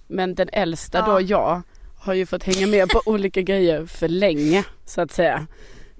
Men 0.07 0.35
den 0.35 0.49
äldsta 0.53 0.97
Ja. 0.97 1.05
då, 1.13 1.21
jag, 1.21 1.61
har 1.99 2.13
ju 2.13 2.25
fått 2.25 2.43
hänga 2.43 2.67
med 2.67 2.89
på 2.89 3.01
olika 3.05 3.41
grejer 3.41 3.85
för 3.85 4.07
länge 4.07 4.63
så 4.85 5.01
att 5.01 5.11
säga. 5.11 5.47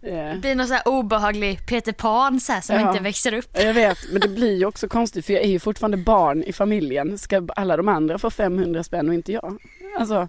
Eh, 0.03 0.13
Det 0.33 0.37
blir 0.41 0.55
någon 0.55 0.67
så 0.67 0.73
här 0.73 0.87
obehaglig 0.87 1.65
Peter 1.65 1.91
Pan 1.91 2.39
så 2.39 2.51
här, 2.53 2.61
som 2.61 2.75
Ja. 2.75 2.89
inte 2.91 3.03
växer 3.03 3.33
upp. 3.33 3.49
jag 3.53 3.73
vet, 3.73 3.97
men 4.11 4.21
det 4.21 4.27
blir 4.35 4.57
ju 4.57 4.65
också 4.65 4.87
konstigt 4.87 5.25
för 5.25 5.33
jag 5.33 5.43
är 5.43 5.47
ju 5.47 5.59
fortfarande 5.59 5.97
barn 5.97 6.43
i 6.43 6.53
familjen. 6.53 7.17
Ska 7.17 7.47
alla 7.55 7.77
de 7.77 7.87
andra 7.87 8.17
få 8.17 8.29
500 8.29 8.83
spänn 8.83 9.07
och 9.07 9.13
inte 9.13 9.31
jag? 9.31 9.57
Alltså, 9.99 10.27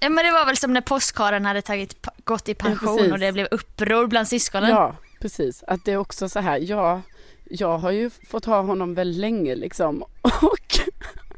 Ja, 0.00 0.08
men 0.08 0.24
det 0.24 0.30
var 0.30 0.46
väl 0.46 0.56
som 0.56 0.72
när 0.72 0.80
påskharen 0.80 1.46
hade 1.46 1.62
tagit, 1.62 2.06
gått 2.24 2.48
i 2.48 2.54
pension 2.54 2.96
precis. 2.96 3.12
och 3.12 3.18
det 3.18 3.32
blev 3.32 3.48
uppror 3.50 4.06
bland 4.06 4.28
syskonen. 4.28 4.70
ja 4.70 4.94
precis. 5.20 5.64
Att 5.66 5.84
det 5.84 5.92
är 5.92 5.96
också 5.96 6.28
så 6.28 6.40
här, 6.40 6.58
jag, 6.58 7.00
jag 7.44 7.78
har 7.78 7.90
ju 7.90 8.10
fått 8.30 8.44
ha 8.44 8.60
honom 8.62 8.94
väldigt 8.94 9.20
länge 9.20 9.54
liksom. 9.54 10.02
Och 10.22 10.78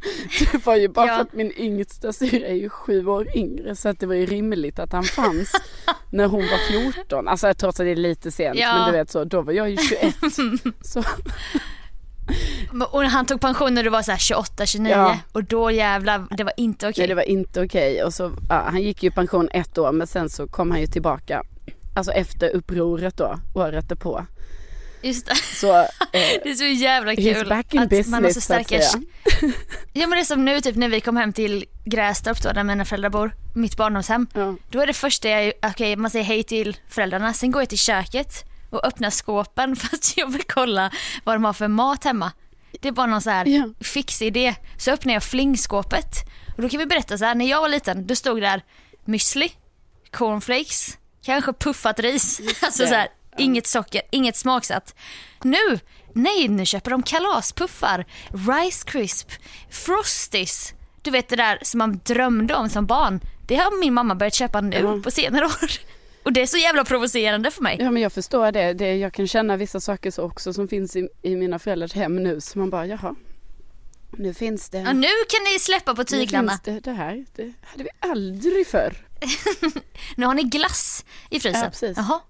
det 0.52 0.66
var 0.66 0.76
ju 0.76 0.88
bara 0.88 1.06
Ja. 1.06 1.14
för 1.14 1.22
att 1.22 1.32
min 1.32 1.52
yngsta 1.56 2.12
syrra 2.12 2.46
är 2.46 2.54
ju 2.54 2.68
sju 2.68 3.06
år 3.06 3.36
yngre 3.36 3.76
så 3.76 3.88
att 3.88 4.00
det 4.00 4.06
var 4.06 4.14
ju 4.14 4.26
rimligt 4.26 4.78
att 4.78 4.92
han 4.92 5.04
fanns 5.04 5.52
när 6.10 6.26
hon 6.26 6.40
var 6.40 6.68
14. 6.92 7.28
Alltså 7.28 7.54
trots 7.54 7.80
att 7.80 7.86
det 7.86 7.90
är 7.92 7.96
lite 7.96 8.30
sent 8.30 8.58
Ja. 8.58 8.74
men 8.74 8.86
du 8.92 8.98
vet 8.98 9.10
så, 9.10 9.24
då 9.24 9.42
var 9.42 9.52
jag 9.52 9.70
ju 9.70 9.76
21. 9.76 10.14
så 10.80 11.02
Och 12.90 13.02
han 13.04 13.26
tog 13.26 13.40
pension 13.40 13.74
när 13.74 13.82
du 13.84 13.90
var 13.90 14.02
så 14.02 14.10
här 14.10 14.18
28, 14.18 14.66
29 14.66 14.90
Ja. 14.92 15.18
och 15.32 15.44
då 15.44 15.70
jävlar, 15.70 16.26
det 16.36 16.44
var 16.44 16.52
inte 16.56 16.88
okej. 16.88 17.02
nej, 17.02 17.08
det 17.08 17.14
var 17.14 17.22
inte 17.28 17.64
okej. 17.64 18.04
Och 18.04 18.14
så, 18.14 18.32
ja, 18.48 18.62
han 18.70 18.82
gick 18.82 19.02
ju 19.02 19.08
i 19.08 19.12
pension 19.12 19.48
ett 19.52 19.78
år 19.78 19.92
men 19.92 20.06
sen 20.06 20.28
så 20.30 20.46
kom 20.46 20.70
han 20.70 20.80
ju 20.80 20.86
tillbaka. 20.86 21.42
Alltså 21.96 22.12
efter 22.12 22.48
upproret 22.56 23.16
då, 23.16 23.38
året 23.54 23.88
därpå. 23.88 24.26
Just 25.02 25.26
det. 25.26 25.34
Så 25.36 25.76
eh, 25.76 25.86
Det 26.12 26.50
är 26.50 26.54
så 26.54 26.64
jävla 26.64 27.16
kul 27.16 27.24
he's 27.24 27.48
back 27.48 27.74
in 27.74 27.80
att 27.80 27.90
man 27.90 28.14
har 28.14 28.20
business 28.20 28.34
så 28.34 28.40
starka. 28.40 28.80
Ja 29.92 30.06
men 30.06 30.10
det 30.10 30.20
är 30.20 30.24
som 30.24 30.44
nu 30.44 30.60
typ 30.60 30.76
när 30.76 30.88
vi 30.88 31.00
kom 31.00 31.16
hem 31.16 31.32
till 31.32 31.64
Grästorp 31.84 32.42
då 32.42 32.52
där 32.52 32.64
mina 32.64 32.84
föräldrar 32.84 33.10
bor, 33.10 33.34
mitt 33.54 33.76
barndomshem. 33.76 34.26
Ja. 34.34 34.54
Då 34.70 34.80
är 34.80 34.86
det 34.86 34.92
första 34.92 35.28
jag, 35.28 35.52
okej 35.62 35.96
man 35.96 36.10
säger 36.10 36.24
hej 36.24 36.42
till 36.42 36.76
föräldrarna, 36.88 37.32
sen 37.32 37.50
går 37.50 37.62
jag 37.62 37.68
till 37.68 37.78
köket 37.78 38.44
och 38.70 38.84
öppnar 38.86 39.10
skåpen 39.10 39.76
för 39.76 39.94
att 39.96 40.16
jag 40.16 40.32
vill 40.32 40.42
kolla 40.48 40.90
vad 41.24 41.34
de 41.34 41.44
har 41.44 41.52
för 41.52 41.68
mat 41.68 42.04
hemma. 42.04 42.32
Det 42.80 42.88
är 42.88 42.92
bara 42.92 43.06
någon 43.06 43.22
så 43.22 43.30
här 43.30 43.46
Ja. 43.46 43.68
fix 43.80 44.22
idé. 44.22 44.54
Så 44.78 44.90
öppnar 44.90 45.14
jag 45.14 45.22
flingskåpet 45.22 46.06
och 46.56 46.62
då 46.62 46.68
kan 46.68 46.78
vi 46.80 46.86
berätta 46.86 47.18
så 47.18 47.24
här, 47.24 47.34
när 47.34 47.46
jag 47.50 47.60
var 47.60 47.68
liten 47.68 48.06
då 48.06 48.14
stod 48.14 48.42
där 48.42 48.62
müsli, 49.04 49.50
cornflakes, 50.10 50.98
kanske 51.24 51.52
puffat 51.52 52.00
ris. 52.00 52.40
Alltså 52.62 52.86
så 52.86 52.94
här, 52.94 53.08
inget 53.40 53.66
socker, 53.66 54.02
inget 54.10 54.36
smaksatt. 54.36 54.94
Nu, 55.42 55.78
nej 56.12 56.48
nu 56.48 56.66
köper 56.66 56.90
de 56.90 57.02
kalaspuffar, 57.02 58.04
Rice 58.28 58.84
Crisp, 58.90 59.30
Frosties. 59.70 60.74
du 61.02 61.10
vet 61.10 61.28
det 61.28 61.36
där 61.36 61.58
som 61.62 61.78
man 61.78 62.00
drömde 62.04 62.54
om 62.54 62.68
som 62.68 62.86
barn. 62.86 63.20
Det 63.46 63.56
har 63.56 63.80
min 63.80 63.94
mamma 63.94 64.14
börjat 64.14 64.34
köpa 64.34 64.60
nu 64.60 64.76
Ja. 64.76 65.00
på 65.04 65.10
senare 65.10 65.44
år. 65.44 65.70
Och 66.22 66.32
det 66.32 66.42
är 66.42 66.46
så 66.46 66.56
jävla 66.58 66.84
provocerande 66.84 67.50
för 67.50 67.62
mig. 67.62 67.76
Ja 67.80 67.90
men 67.90 68.02
jag 68.02 68.12
förstår 68.12 68.52
det. 68.52 68.72
det. 68.72 68.96
Jag 68.96 69.12
kan 69.12 69.26
känna 69.28 69.56
vissa 69.56 69.80
saker 69.80 70.10
så 70.10 70.22
också 70.22 70.52
som 70.52 70.68
finns 70.68 70.96
i, 70.96 71.08
i 71.22 71.36
mina 71.36 71.58
föräldrars 71.58 71.92
hem 71.92 72.22
nu. 72.22 72.40
Så 72.40 72.58
man 72.58 72.70
bara 72.70 72.86
jaha. 72.86 73.14
Nu 74.18 74.34
finns 74.34 74.70
det. 74.70 74.78
Ja, 74.78 74.92
nu 74.92 75.06
kan 75.28 75.44
ni 75.52 75.58
släppa 75.58 75.94
på 75.94 76.00
nu 76.00 76.04
tyglarna. 76.04 76.50
finns 76.50 76.60
det, 76.62 76.80
det 76.90 76.92
här. 76.96 77.24
Det 77.36 77.52
hade 77.62 77.82
vi 77.84 77.90
aldrig 78.00 78.66
förr. 78.66 78.96
Nu 80.16 80.26
har 80.26 80.34
ni 80.34 80.42
glass 80.42 81.04
i 81.30 81.40
frysen. 81.40 81.60
Ja, 81.64 81.70
precis. 81.70 81.96
Jaha. 81.96 82.20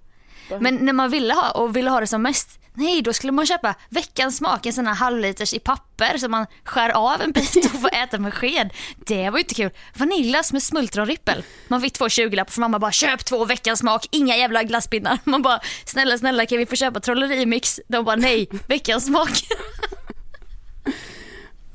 Men 0.61 0.75
när 0.75 0.93
man 0.93 1.11
ville 1.11 1.35
ha 1.35 1.51
och 1.51 1.77
ville 1.77 1.91
ha 1.91 2.01
det 2.01 2.07
som 2.07 2.23
mest, 2.23 2.59
nej 2.75 3.03
då 3.03 3.13
skulle 3.13 3.33
man 3.33 3.47
köpa 3.47 3.75
veckans 3.89 4.37
smak, 4.37 4.67
en 4.67 4.73
sån 4.73 4.87
här 4.87 4.95
halvliters 4.95 5.55
i 5.55 5.59
papper 5.59 6.19
som 6.19 6.31
man 6.31 6.47
skär 6.65 6.91
av 6.91 7.21
en 7.21 7.33
bit 7.33 7.57
och 7.75 7.81
får 7.81 7.95
äta 7.95 8.19
med 8.19 8.35
sked. 8.35 8.71
Det 9.07 9.31
var 9.31 9.39
ju 9.39 9.43
inte 9.43 9.55
kul. 9.55 9.71
Vaniljas 9.95 10.53
med 10.53 10.63
smultronrippel. 10.63 11.43
Man 11.69 11.81
fick 11.81 11.93
två 11.93 12.09
20 12.09 12.45
för 12.49 12.61
mamma 12.61 12.79
bara 12.79 12.93
köp 12.93 13.25
två 13.25 13.45
veckans 13.45 13.79
smak, 13.81 14.07
inga 14.11 14.37
jävla 14.37 14.63
glasspinnar. 14.63 15.19
Man 15.25 15.43
bara 15.43 15.61
snälla 15.85 16.19
snälla 16.19 16.47
kan 16.47 16.59
vi 16.59 16.67
få 16.67 16.77
köpa 16.77 17.01
trollerimix? 17.01 17.81
De 17.89 18.05
bara 18.05 18.17
nej, 18.17 18.49
veckans 18.67 19.07
smak. 19.07 19.31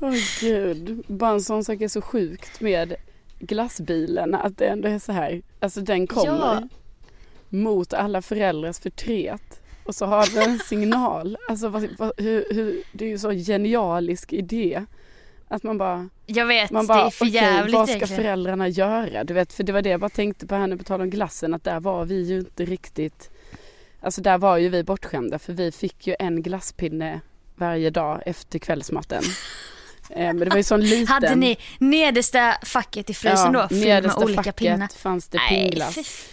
Åh 0.00 0.14
gud. 0.40 1.02
Bara 1.06 1.30
en 1.30 1.40
sån 1.40 1.64
sak 1.64 1.80
är 1.80 1.88
så 1.88 2.02
sjukt 2.02 2.60
med 2.60 2.94
glassbilen. 3.38 4.34
Att 4.34 4.58
det 4.58 4.66
ändå 4.66 4.88
är 4.88 4.98
så 4.98 5.12
här. 5.12 5.42
Alltså 5.60 5.80
den 5.80 6.06
kommer 6.06 6.26
Ja. 6.26 6.62
Mot 7.48 7.92
alla 7.92 8.22
föräldrars 8.22 8.78
förtret. 8.78 9.60
Och 9.84 9.94
så 9.94 10.06
har 10.06 10.34
den 10.34 10.50
en 10.50 10.58
signal. 10.68 11.36
Alltså 11.48 11.68
vad, 11.68 11.88
vad, 11.98 12.12
hur, 12.16 12.44
hur, 12.54 12.82
det 12.92 13.04
är 13.04 13.08
ju 13.08 13.18
så 13.18 13.30
genialisk 13.30 14.32
idé. 14.32 14.84
Att 15.48 15.62
man 15.62 15.78
bara, 15.78 16.08
Jag 16.26 16.46
vet, 16.46 16.70
man 16.70 16.84
det 16.84 16.88
bara 16.88 17.06
är 17.06 17.10
för 17.10 17.26
jävligt 17.26 17.74
vad 17.74 17.88
ska 17.88 17.96
egentligen. 17.96 18.22
föräldrarna 18.22 18.68
göra? 18.68 19.24
Du 19.24 19.34
vet, 19.34 19.52
för 19.52 19.62
det 19.64 19.72
var 19.72 19.82
det 19.82 19.88
jag 19.88 20.00
bara 20.00 20.08
tänkte 20.10 20.46
på 20.46 20.54
här 20.54 20.66
nu 20.66 20.76
på 20.78 20.84
tal 20.84 21.00
om 21.00 21.10
glassen. 21.10 21.54
Att 21.54 21.64
där 21.64 21.80
var 21.80 22.04
vi 22.04 22.22
ju 22.22 22.38
inte 22.38 22.64
riktigt, 22.64 23.30
alltså 24.00 24.20
där 24.20 24.38
var 24.38 24.56
ju 24.56 24.68
vi 24.68 24.82
bortskämda. 24.84 25.38
För 25.38 25.52
vi 25.52 25.72
fick 25.72 26.06
ju 26.06 26.16
en 26.18 26.42
glasspinne 26.42 27.20
varje 27.56 27.90
dag 27.90 28.22
efter 28.26 28.58
kvällsmaten. 28.58 29.22
Eh, 30.10 30.16
Men 30.18 30.38
det 30.38 30.48
var 30.50 30.56
ju 30.56 30.62
sån 30.62 30.80
liten. 30.80 31.06
Hade 31.06 31.34
ni 31.34 31.56
nedersta 31.78 32.54
facket 32.64 33.10
i 33.10 33.14
frysen 33.14 33.52
då? 33.52 33.68
Fylld 33.68 33.80
med 33.80 33.88
nedersta 33.88 34.24
olika 34.24 34.38
facket 34.42 34.56
pinnar? 34.56 34.98
fanns 34.98 35.28
det 35.28 35.38
f- 35.38 36.28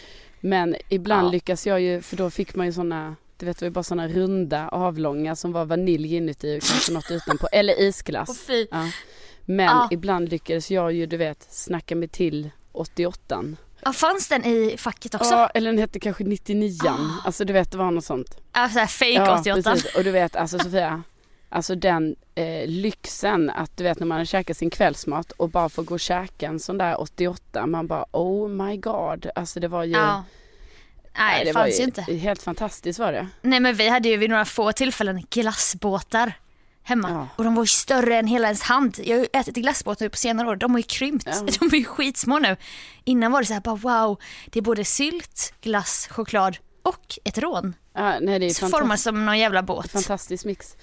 Men 0.45 0.75
ibland 0.89 1.27
Ja. 1.27 1.31
lyckas 1.31 1.67
jag 1.67 1.81
ju, 1.81 2.01
för 2.01 2.15
då 2.17 2.29
fick 2.29 2.55
man 2.55 2.65
ju 2.65 2.73
såna, 2.73 3.15
du 3.37 3.45
vet 3.45 3.57
det 3.59 3.65
var 3.65 3.67
ju 3.67 3.73
bara 3.73 3.83
såna 3.83 4.07
runda 4.07 4.67
avlånga 4.69 5.35
som 5.35 5.51
var 5.51 5.65
vanilj 5.65 6.15
inuti 6.15 6.57
och 6.59 6.63
kanske 6.63 6.91
något 6.91 7.11
utanpå, 7.11 7.47
eller 7.51 7.79
isglass. 7.81 8.39
fy. 8.47 8.67
Ja. 8.71 8.89
Men 9.45 9.65
Ja. 9.65 9.87
ibland 9.91 10.29
lyckades 10.29 10.71
jag 10.71 10.93
ju, 10.93 11.05
du 11.05 11.17
vet, 11.17 11.47
snacka 11.49 11.95
mig 11.95 12.07
till 12.07 12.49
88 12.71 13.43
Ja, 13.85 13.93
fanns 13.93 14.27
den 14.27 14.45
i 14.45 14.75
facket 14.77 15.15
också? 15.15 15.33
Ja, 15.33 15.47
eller 15.47 15.71
den 15.71 15.79
hette 15.79 15.99
kanske 15.99 16.23
99 16.23 16.79
Ah. 16.89 16.97
Alltså 17.25 17.45
du 17.45 17.53
vet, 17.53 17.71
det 17.71 17.77
var 17.77 17.91
något 17.91 18.05
sånt. 18.05 18.37
Ja, 18.53 18.69
såhär 18.69 18.87
fake 18.87 19.11
ja, 19.11 19.39
88. 19.39 19.71
precis. 19.71 19.95
Och 19.95 20.03
du 20.03 20.11
vet, 20.11 20.35
alltså 20.35 20.59
Sofia, 20.59 21.03
alltså 21.49 21.75
den 21.75 22.15
eh, 22.35 22.67
lyxen 22.67 23.49
att 23.49 23.77
du 23.77 23.83
vet 23.83 23.99
när 23.99 24.07
man 24.07 24.17
har 24.17 24.25
käkat 24.25 24.57
sin 24.57 24.69
kvällsmat 24.69 25.31
och 25.31 25.49
bara 25.49 25.69
får 25.69 25.83
gå 25.83 25.93
och 25.93 25.99
käka 25.99 26.47
en 26.47 26.59
sån 26.59 26.77
där 26.77 27.01
88, 27.01 27.67
man 27.67 27.87
bara 27.87 28.05
oh 28.11 28.49
my 28.49 28.77
god. 28.77 29.29
Alltså 29.35 29.59
det 29.59 29.67
var 29.67 29.83
ju 29.83 29.91
Ja. 29.91 30.23
Nej, 31.17 31.45
det, 31.45 31.51
var 31.51 31.61
fanns 31.61 31.79
ju 31.79 31.83
inte. 31.83 32.01
Helt 32.01 32.41
fantastiskt 32.43 32.99
var 32.99 33.11
det. 33.11 33.27
Nej 33.41 33.59
men 33.59 33.75
vi 33.75 33.89
hade 33.89 34.09
ju 34.09 34.17
vid 34.17 34.29
några 34.29 34.45
få 34.45 34.71
tillfällen 34.71 35.23
glassbåtar 35.29 36.33
hemma. 36.83 37.09
Ja. 37.09 37.27
Och 37.35 37.43
de 37.43 37.55
var 37.55 37.63
ju 37.63 37.67
större 37.67 38.17
än 38.17 38.27
hela 38.27 38.47
ens 38.47 38.61
hand. 38.61 38.99
Jag 39.03 39.15
har 39.17 39.21
ju 39.23 39.27
ätit 39.33 39.55
glassbåtar 39.55 40.05
nu 40.05 40.09
på 40.09 40.17
senare 40.17 40.47
år. 40.47 40.55
De 40.55 40.71
har 40.71 40.79
ju 40.79 40.83
krympt. 40.83 41.27
Ja. 41.27 41.39
De 41.59 41.75
är 41.75 41.79
ju 41.79 41.85
skitsmå 41.85 42.39
nu. 42.39 42.57
Innan 43.03 43.31
var 43.31 43.39
det 43.41 43.45
så 43.45 43.53
här 43.53 43.61
bara 43.61 43.75
wow. 43.75 44.19
Det 44.45 44.59
är 44.59 44.63
både 44.63 44.85
sylt, 44.85 45.53
glass, 45.61 46.07
choklad 46.11 46.57
och 46.83 47.19
ett 47.23 47.37
rån. 47.37 47.75
Ja, 47.93 48.19
nej, 48.21 48.39
det 48.39 48.45
är 48.45 48.49
Så 48.49 48.67
formas 48.69 49.03
som 49.03 49.25
någon 49.25 49.39
jävla 49.39 49.63
båt. 49.63 49.91
fantastisk 49.91 50.45
mix. 50.45 50.75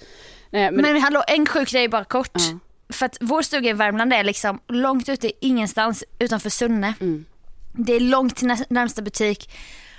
Nej, 0.51 0.71
men, 0.71 0.81
Men, 0.81 1.01
hallå, 1.01 1.23
en 1.27 1.45
sjuk 1.45 1.69
grej 1.71 1.87
bara 1.87 2.03
kort. 2.03 2.31
Ja. 2.33 2.59
För 2.93 3.05
att 3.05 3.17
vår 3.21 3.41
stuga 3.41 3.69
i 3.69 3.73
Värmland 3.73 4.13
är 4.13 4.23
liksom 4.23 4.59
långt 4.67 5.09
ute 5.09 5.31
ingenstans 5.45 6.03
utanför 6.19 6.49
Sunne. 6.49 6.93
Mm. 7.01 7.25
Det 7.73 7.93
är 7.93 7.99
långt 7.99 8.35
till 8.35 8.47
nä- 8.47 8.65
närmsta 8.69 9.01
butik, 9.01 9.49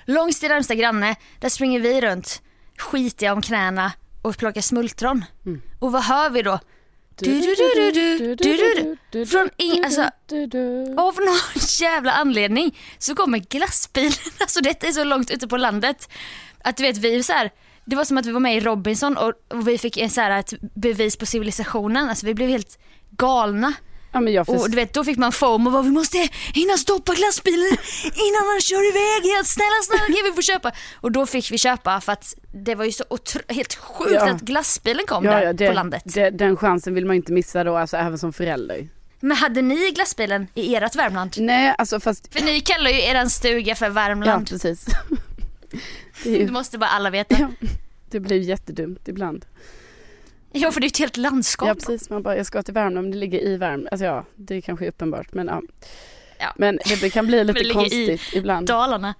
långt 0.06 0.40
till 0.40 0.48
närmsta 0.48 0.74
granne. 0.74 1.16
Där 1.40 1.48
springer 1.48 1.80
vi 1.80 2.00
runt, 2.00 2.42
skitiga 2.78 3.32
om 3.32 3.42
knäna 3.42 3.92
och 4.22 4.36
plockar 4.36 4.60
smultron. 4.60 5.24
Mm. 5.46 5.62
Och 5.78 5.92
vad 5.92 6.02
hör 6.02 6.30
vi 6.30 6.42
då? 6.42 6.58
Från 9.26 9.48
ing- 9.58 9.84
alltså-. 9.84 10.10
Av 11.00 11.14
någon 11.14 11.38
jävla 11.80 12.12
anledning 12.12 12.78
så 12.98 13.14
kommer 13.14 13.38
glassbilen, 13.38 14.12
alltså 14.40 14.60
detta 14.60 14.86
är 14.86 14.92
så 14.92 15.04
långt 15.04 15.30
ute 15.30 15.48
på 15.48 15.56
landet. 15.56 16.08
Att 16.64 16.76
du 16.76 16.82
vet 16.82 16.96
vi 16.96 17.22
så 17.22 17.32
här, 17.32 17.50
det 17.84 17.96
var 17.96 18.04
som 18.04 18.18
att 18.18 18.26
vi 18.26 18.32
var 18.32 18.40
med 18.40 18.56
i 18.56 18.60
Robinson 18.60 19.16
och, 19.16 19.32
och 19.48 19.68
vi 19.68 19.78
fick 19.78 19.96
en 19.96 20.10
så 20.10 20.20
här, 20.20 20.38
ett 20.40 20.52
bevis 20.74 21.16
på 21.16 21.26
civilisationen. 21.26 22.08
Alltså 22.08 22.26
vi 22.26 22.34
blev 22.34 22.48
helt 22.48 22.78
galna. 23.10 23.72
Ja, 24.14 24.44
Och 24.46 24.70
du 24.70 24.76
vet 24.76 24.94
då 24.94 25.04
fick 25.04 25.18
man 25.18 25.32
foam 25.32 25.66
och 25.66 25.72
bara, 25.72 25.82
vi 25.82 25.90
måste 25.90 26.18
hinna 26.54 26.76
stoppa 26.76 27.14
glassbilen 27.14 27.68
innan 28.02 28.48
han 28.52 28.60
kör 28.60 28.88
iväg 28.88 29.32
helt. 29.36 29.48
Snälla 29.48 29.82
snälla 29.84 30.04
kan 30.06 30.30
vi 30.30 30.32
få 30.36 30.42
köpa? 30.42 30.72
Och 31.00 31.12
då 31.12 31.26
fick 31.26 31.50
vi 31.52 31.58
köpa 31.58 32.00
för 32.00 32.12
att 32.12 32.34
det 32.54 32.74
var 32.74 32.84
ju 32.84 32.92
så 32.92 33.04
helt 33.48 33.74
sjukt 33.74 34.10
Ja. 34.12 34.30
att 34.30 34.40
glassbilen 34.40 35.06
kom 35.06 35.24
Ja, 35.24 35.30
där 35.30 35.42
ja, 35.42 35.52
det, 35.52 35.66
på 35.68 35.72
landet. 35.72 36.02
Det, 36.04 36.30
den 36.30 36.56
chansen 36.56 36.94
vill 36.94 37.06
man 37.06 37.16
inte 37.16 37.32
missa 37.32 37.64
då, 37.64 37.76
alltså 37.76 37.96
även 37.96 38.18
som 38.18 38.32
förälder. 38.32 38.88
Men 39.20 39.36
hade 39.36 39.62
ni 39.62 39.90
glassbilen 39.90 40.46
i 40.54 40.74
ert 40.74 40.94
Värmland? 40.96 41.34
Nej, 41.38 41.74
alltså 41.78 42.00
fast... 42.00 42.32
För 42.32 42.40
ni 42.44 42.60
kallar 42.60 42.90
ju 42.90 43.02
eran 43.02 43.30
stuga 43.30 43.74
för 43.74 43.86
Ja, 43.86 43.92
Värmland. 43.92 44.48
precis. 44.48 44.86
Är 46.24 46.30
Det 46.32 46.38
ju, 46.38 46.50
måste 46.50 46.78
bara 46.78 46.90
alla 46.90 47.10
veta. 47.10 47.36
ja, 47.38 47.48
det 48.10 48.20
blir 48.20 48.40
jättedumt 48.40 49.08
ibland. 49.08 49.46
Ja 50.52 50.72
för 50.72 50.80
det 50.80 50.84
är 50.84 50.88
ju 50.88 50.90
ett 50.92 50.98
helt 50.98 51.16
landskap. 51.16 51.68
Ja, 51.68 51.74
precis. 51.74 52.10
Man 52.10 52.22
bara, 52.22 52.36
jag 52.36 52.46
ska 52.46 52.62
till 52.62 52.74
Värmland, 52.74 53.04
men 53.04 53.10
det 53.10 53.18
ligger 53.18 53.38
i 53.40 53.56
Värmland. 53.56 53.88
Alltså 53.92 54.04
ja, 54.04 54.24
det 54.36 54.60
kanske 54.60 54.84
är 54.84 54.88
uppenbart, 54.88 55.34
men 55.34 55.46
ja. 55.46 55.62
Ja. 56.38 56.52
Men 56.56 56.78
det 57.00 57.10
kan 57.10 57.26
bli 57.26 57.44
lite 57.44 57.64
konstigt 57.72 58.20
ibland. 58.34 58.66
Dalarna. 58.66 59.14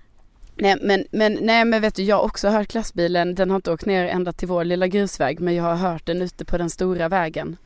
Nej 0.57 0.77
men, 0.83 1.05
men, 1.11 1.38
nej 1.43 1.65
men 1.65 1.81
vet 1.83 1.95
du, 1.95 2.03
jag 2.03 2.17
har 2.17 2.23
också 2.25 2.49
hört 2.49 2.69
glassbilen. 2.73 3.35
Den 3.35 3.51
har 3.51 3.57
inte 3.57 3.73
åkt 3.73 3.87
ner 3.87 4.07
ända 4.07 4.33
till 4.33 4.49
vår 4.49 4.65
lilla 4.65 4.87
grusväg 4.87 5.41
men 5.41 5.55
jag 5.55 5.65
har 5.65 5.75
hört 5.75 6.07
den 6.07 6.23
ute 6.23 6.45
på 6.45 6.59
den 6.59 6.71
stora 6.71 7.09
vägen. 7.09 7.57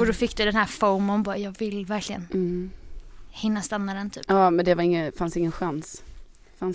Och 0.00 0.06
då 0.06 0.12
fick 0.12 0.36
du 0.36 0.44
den 0.44 0.56
här 0.56 0.64
foamon 0.66 1.22
bara, 1.22 1.36
jag 1.38 1.58
vill 1.58 1.86
verkligen 1.86 2.28
Mm. 2.34 2.70
hinna 3.30 3.62
stanna 3.62 3.94
den 3.94 4.10
typ. 4.10 4.24
Ja 4.28 4.50
men 4.50 4.64
det 4.64 4.74
var 4.74 4.82
ingen, 4.82 5.12
fanns 5.12 5.36
ingen 5.36 5.52
chans. 5.52 6.02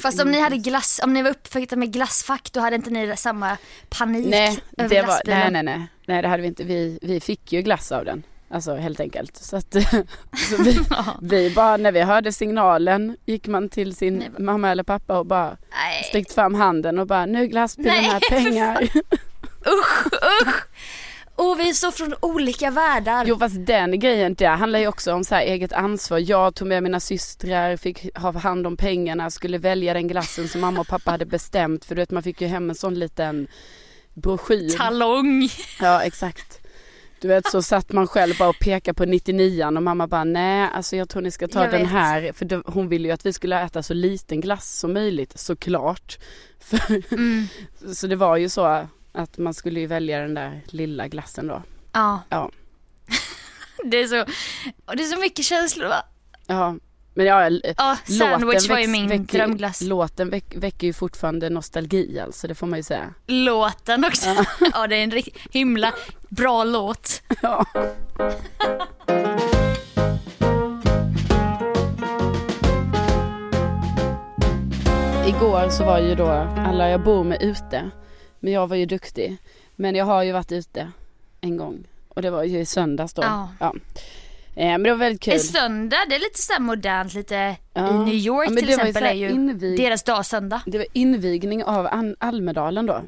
Fast 0.01 0.21
om 0.21 0.31
ni 0.31 0.39
hade 0.39 0.57
glass, 0.57 0.99
om 1.03 1.13
ni 1.13 1.21
var 1.21 1.29
uppfuckta 1.29 1.75
med 1.75 1.93
glassfack 1.93 2.49
då 2.51 2.59
hade 2.59 2.75
inte 2.75 2.89
ni 2.89 3.17
samma 3.17 3.57
panik 3.89 4.27
Nej, 4.29 4.59
över 4.77 4.89
det 4.89 5.01
var, 5.01 5.21
nej 5.25 5.51
nej 5.51 5.63
nej. 5.63 5.87
Nej 6.05 6.21
det 6.21 6.27
hade 6.27 6.41
vi 6.41 6.47
inte. 6.47 6.63
Vi, 6.63 6.99
vi 7.01 7.19
fick 7.19 7.53
ju 7.53 7.61
glass 7.61 7.91
av 7.91 8.05
den. 8.05 8.23
Alltså 8.53 8.75
helt 8.75 8.99
enkelt. 8.99 9.37
Så 9.37 9.57
att 9.57 9.73
så 10.49 10.63
vi, 10.63 10.79
vi 11.21 11.49
bara, 11.49 11.77
när 11.77 11.91
vi 11.91 12.01
hörde 12.01 12.31
signalen 12.31 13.17
gick 13.25 13.47
man 13.47 13.69
till 13.69 13.95
sin 13.95 14.17
Nej, 14.17 14.29
mamma 14.39 14.69
eller 14.69 14.83
pappa 14.83 15.19
och 15.19 15.25
bara 15.25 15.57
Nej, 15.71 16.03
sträckt 16.03 16.33
fram 16.33 16.53
handen 16.53 16.99
och 16.99 17.07
bara 17.07 17.25
nu 17.25 17.47
glassbilen 17.47 18.03
här, 18.03 18.21
pengar. 18.29 18.81
usch, 19.67 20.05
usch! 20.41 20.63
Och 21.41 21.59
vi 21.59 21.69
är 21.69 21.73
så 21.73 21.91
från 21.91 22.13
olika 22.19 22.71
världar. 22.71 23.25
Jo 23.25 23.37
fast 23.39 23.65
den 23.65 23.99
grejen 23.99 24.33
det 24.33 24.45
handlar 24.45 24.79
ju 24.79 24.87
också 24.87 25.13
om 25.13 25.23
så 25.23 25.35
här 25.35 25.41
eget 25.41 25.73
ansvar. 25.73 26.17
Jag 26.19 26.55
tog 26.55 26.67
med 26.67 26.83
mina 26.83 26.99
systrar, 26.99 27.77
fick 27.77 28.17
ha 28.17 28.31
hand 28.39 28.67
om 28.67 28.77
pengarna, 28.77 29.31
skulle 29.31 29.57
välja 29.57 29.93
den 29.93 30.07
glassen 30.07 30.47
som 30.47 30.61
mamma 30.61 30.81
och 30.81 30.87
pappa 30.87 31.11
hade 31.11 31.25
bestämt. 31.25 31.85
För 31.85 31.95
du 31.95 32.01
vet 32.01 32.11
man 32.11 32.23
fick 32.23 32.41
ju 32.41 32.47
hem 32.47 32.69
en 32.69 32.75
sån 32.75 32.95
liten 32.99 33.47
broschyr. 34.13 34.69
Talong. 34.77 35.49
Ja 35.79 36.01
exakt. 36.03 36.57
Du 37.21 37.27
vet 37.27 37.47
så 37.51 37.61
satt 37.61 37.91
man 37.91 38.07
själv 38.07 38.37
bara 38.39 38.49
och 38.49 38.59
pekade 38.59 38.93
på 38.95 39.05
99 39.05 39.65
och 39.65 39.83
mamma 39.83 40.07
bara 40.07 40.23
nej 40.23 40.69
alltså 40.73 40.95
jag 40.95 41.09
tror 41.09 41.21
ni 41.21 41.31
ska 41.31 41.47
ta 41.47 41.61
Jag 41.63 41.71
den 41.71 41.81
vet. 41.81 41.89
här. 41.91 42.31
För 42.33 42.45
det, 42.45 42.61
hon 42.65 42.89
ville 42.89 43.07
ju 43.07 43.13
att 43.13 43.25
vi 43.25 43.33
skulle 43.33 43.61
äta 43.61 43.83
så 43.83 43.93
liten 43.93 44.41
glass 44.41 44.79
som 44.79 44.93
möjligt 44.93 45.39
såklart. 45.39 46.17
För, 46.59 47.13
Mm. 47.13 47.47
så 47.95 48.07
det 48.07 48.15
var 48.15 48.37
ju 48.37 48.49
så 48.49 48.87
att 49.11 49.37
man 49.37 49.53
skulle 49.53 49.79
ju 49.79 49.87
välja 49.87 50.19
den 50.19 50.33
där 50.33 50.61
lilla 50.65 51.07
glassen 51.07 51.47
då. 51.47 51.63
Ja. 51.91 52.21
Ja. 52.29 52.51
Det 53.85 53.97
är 53.97 54.07
så, 54.07 54.21
och 54.85 54.95
det 54.95 55.03
är 55.03 55.07
så 55.07 55.19
mycket 55.19 55.45
känslor 55.45 55.87
va? 55.87 56.03
Ja 56.47 56.75
men 57.13 57.25
ja, 57.25 57.49
Ja, 57.77 57.97
sandwich 58.19 58.69
var 58.69 58.79
ju 58.79 58.87
min 58.87 59.07
väcker- 59.07 59.37
drömglass. 59.37 59.81
Låten 59.81 60.29
väck, 60.29 60.55
väcker 60.55 60.87
ju 60.87 60.93
fortfarande 60.93 61.49
nostalgi 61.49 62.19
alltså, 62.19 62.47
det 62.47 62.55
får 62.55 62.67
man 62.67 62.79
ju 62.79 62.83
säga. 62.83 63.13
Låten 63.27 64.05
också. 64.05 64.29
Ja. 64.73 64.87
det 64.89 64.95
är 64.95 65.03
en 65.03 65.11
riktigt 65.11 65.53
himla 65.53 65.93
bra 66.29 66.63
låt. 66.63 67.21
Ja. 67.41 67.65
Igår 75.27 75.69
så 75.69 75.83
var 75.85 75.99
ju 75.99 76.15
då 76.15 76.27
alla 76.57 76.89
jag 76.89 77.03
bor 77.03 77.23
med 77.23 77.41
ute. 77.41 77.91
Men 78.43 78.53
jag 78.53 78.67
var 78.67 78.75
ju 78.75 78.85
duktig. 78.85 79.37
Men 79.75 79.95
jag 79.95 80.05
har 80.05 80.23
ju 80.23 80.31
varit 80.31 80.51
ute 80.51 80.91
en 81.41 81.57
gång. 81.57 81.83
Och 82.09 82.21
det 82.21 82.29
var 82.29 82.43
ju 82.43 82.59
i 82.59 82.65
söndags 82.65 83.13
då. 83.13 83.21
Ja. 83.59 83.73
Eh, 84.55 84.65
men 84.67 84.83
det 84.83 84.89
var 84.91 84.97
väldigt 84.97 85.21
kul. 85.21 85.33
En 85.33 85.39
söndag, 85.39 85.97
det 86.09 86.15
är 86.15 86.19
lite 86.19 86.41
så 86.41 86.61
modernt, 86.61 87.13
lite 87.13 87.55
Ja. 87.73 87.89
i 87.89 87.93
New 88.05 88.13
York 88.15 88.49
Ja, 88.51 88.55
till 88.55 88.69
exempel 88.69 89.03
är 89.03 89.13
ju 89.13 89.29
invig- 89.29 89.77
deras 89.77 90.03
dag 90.03 90.25
söndag. 90.25 90.61
Det 90.65 90.77
var 90.77 90.87
invigning 90.93 91.63
av 91.63 91.87
An- 91.87 92.15
Almedalen 92.19 92.85
då. 92.85 93.01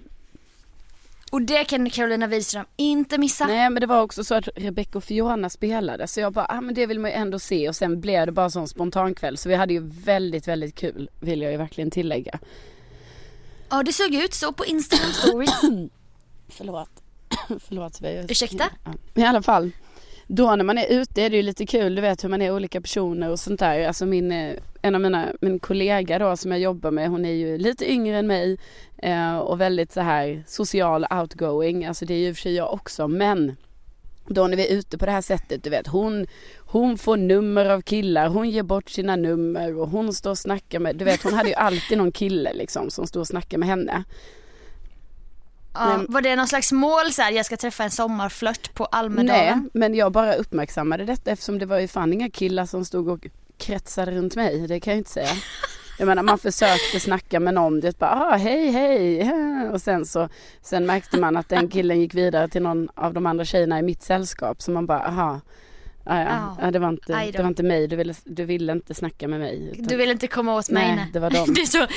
Och 1.31 1.41
det 1.41 1.63
kan 1.63 1.89
Carolina 1.89 2.27
Widerström 2.27 2.65
inte 2.75 3.17
missa. 3.17 3.45
Nej 3.47 3.69
men 3.69 3.81
det 3.81 3.87
var 3.87 4.01
också 4.01 4.23
så 4.23 4.35
att 4.35 4.47
Rebecca 4.55 4.97
och 4.97 5.03
Fiona 5.03 5.49
spelade 5.49 6.07
så 6.07 6.19
jag 6.19 6.33
bara, 6.33 6.45
ah, 6.49 6.61
men 6.61 6.75
det 6.75 6.85
vill 6.85 6.99
man 6.99 7.11
ju 7.11 7.15
ändå 7.17 7.39
se 7.39 7.69
och 7.69 7.75
sen 7.75 8.01
blev 8.01 8.25
det 8.25 8.31
bara 8.31 8.49
sån 8.49 8.67
spontankväll 8.67 9.37
så 9.37 9.49
vi 9.49 9.55
hade 9.55 9.73
ju 9.73 9.79
väldigt 10.05 10.47
väldigt 10.47 10.75
kul 10.75 11.09
vill 11.19 11.41
jag 11.41 11.51
ju 11.51 11.57
verkligen 11.57 11.91
tillägga. 11.91 12.39
Ja 13.69 13.83
det 13.83 13.93
såg 13.93 14.15
ut 14.15 14.33
så 14.33 14.53
på 14.53 14.65
Instagram 14.65 15.13
stories. 15.13 15.61
Förlåt. 16.49 16.89
Förlåt 17.67 17.95
Svea. 17.95 18.23
Ursäkta? 18.29 18.63
Ja. 18.83 18.93
I 19.13 19.25
alla 19.25 19.41
fall. 19.41 19.71
Då 20.27 20.55
när 20.55 20.63
man 20.63 20.77
är 20.77 20.87
ute 20.87 21.21
är 21.21 21.29
det 21.29 21.35
ju 21.35 21.41
lite 21.41 21.65
kul, 21.65 21.95
du 21.95 22.01
vet 22.01 22.23
hur 22.23 22.29
man 22.29 22.41
är 22.41 22.51
olika 22.51 22.81
personer 22.81 23.29
och 23.29 23.39
sånt 23.39 23.59
där. 23.59 23.87
Alltså 23.87 24.05
min, 24.05 24.31
eh, 24.31 24.55
en 24.81 24.95
av 24.95 25.01
mina, 25.01 25.27
min 25.41 25.59
kollega 25.59 26.19
då 26.19 26.37
som 26.37 26.51
jag 26.51 26.59
jobbar 26.59 26.91
med, 26.91 27.09
hon 27.09 27.25
är 27.25 27.33
ju 27.33 27.57
lite 27.57 27.91
yngre 27.91 28.17
än 28.17 28.27
mig 28.27 28.57
eh, 28.97 29.37
och 29.37 29.61
väldigt 29.61 29.91
så 29.91 30.01
här 30.01 30.43
social 30.47 31.05
outgoing. 31.11 31.85
Alltså 31.85 32.05
det 32.05 32.13
är 32.13 32.17
ju 32.17 32.33
för 32.33 32.41
sig 32.41 32.55
jag 32.55 32.73
också 32.73 33.07
men 33.07 33.55
då 34.27 34.47
när 34.47 34.57
vi 34.57 34.67
är 34.67 34.77
ute 34.77 34.97
på 34.97 35.05
det 35.05 35.11
här 35.11 35.21
sättet, 35.21 35.63
du 35.63 35.69
vet 35.69 35.87
hon, 35.87 36.27
hon 36.57 36.97
får 36.97 37.17
nummer 37.17 37.65
av 37.65 37.81
killar, 37.81 38.27
hon 38.27 38.49
ger 38.49 38.63
bort 38.63 38.89
sina 38.89 39.15
nummer 39.15 39.77
och 39.79 39.89
hon 39.89 40.13
står 40.13 40.29
och 40.31 40.37
snackar 40.37 40.79
med, 40.79 40.95
du 40.95 41.05
vet 41.05 41.23
hon 41.23 41.33
hade 41.33 41.49
ju 41.49 41.55
alltid 41.67 41.97
någon 41.97 42.11
kille 42.11 42.53
liksom 42.53 42.89
som 42.89 43.07
stod 43.07 43.19
och 43.19 43.27
snackade 43.27 43.57
med 43.57 43.69
henne. 43.69 44.03
Ja, 45.73 45.97
Nej. 45.97 46.05
var 46.09 46.21
det 46.21 46.35
någon 46.35 46.47
slags 46.47 46.71
mål 46.71 47.11
så 47.13 47.21
här, 47.21 47.31
jag 47.31 47.45
ska 47.45 47.57
träffa 47.57 47.83
en 47.83 47.91
sommarflört 47.91 48.73
på 48.73 48.83
Nej, 48.83 48.99
Almedalen? 48.99 49.69
men 49.73 49.95
jag 49.95 50.11
bara 50.11 50.33
uppmärksammade 50.33 51.05
detta 51.05 51.31
eftersom 51.31 51.59
det 51.59 51.65
var 51.65 51.79
ju 51.79 51.87
fan 51.87 52.13
inga 52.13 52.29
killar 52.29 52.65
som 52.65 52.85
stod 52.85 53.09
och 53.09 53.27
kretsade 53.57 54.11
runt 54.11 54.35
mig. 54.35 54.67
Det 54.67 54.79
kan 54.79 54.91
jag 54.91 54.95
ju 54.95 54.99
inte 54.99 55.11
säga. 55.11 55.29
Jag 56.03 56.07
menar 56.07 56.23
man 56.23 56.37
försökte 56.37 56.99
snacka 56.99 57.39
med 57.39 57.53
någon, 57.53 57.79
det 57.79 57.99
bara 57.99 58.11
ah, 58.11 58.35
hej 58.37 58.71
hej 58.71 59.69
och 59.69 59.81
sen 59.81 60.05
så 60.05 60.29
sen 60.61 60.85
märkte 60.85 61.17
man 61.17 61.37
att 61.37 61.49
den 61.49 61.67
killen 61.69 61.99
gick 62.01 62.13
vidare 62.15 62.47
till 62.47 62.61
någon 62.61 62.89
av 62.95 63.13
de 63.13 63.25
andra 63.25 63.45
tjejerna 63.45 63.79
i 63.79 63.81
mitt 63.81 64.03
sällskap 64.03 64.61
så 64.61 64.71
man 64.71 64.85
bara 64.85 64.99
aha 65.03 65.41
ah, 66.03 66.19
ja, 66.19 66.57
ja, 66.61 66.71
det, 66.71 66.79
var 66.79 66.89
inte, 66.89 67.31
det 67.31 67.39
var 67.39 67.47
inte 67.47 67.63
mig, 67.63 67.87
du 67.87 67.95
ville, 67.95 68.13
du 68.23 68.45
ville 68.45 68.71
inte 68.71 68.93
snacka 68.93 69.27
med 69.27 69.39
mig. 69.39 69.69
utan- 69.73 69.85
Du 69.87 69.97
vill 69.97 70.11
inte 70.11 70.27
komma 70.27 70.55
åt 70.55 70.69
mig? 70.69 70.95
Nej, 70.95 71.09
det 71.13 71.19
var 71.19 71.29
dem. 71.29 71.53
Det 71.53 71.61
är 71.61 71.65
så 71.65 71.87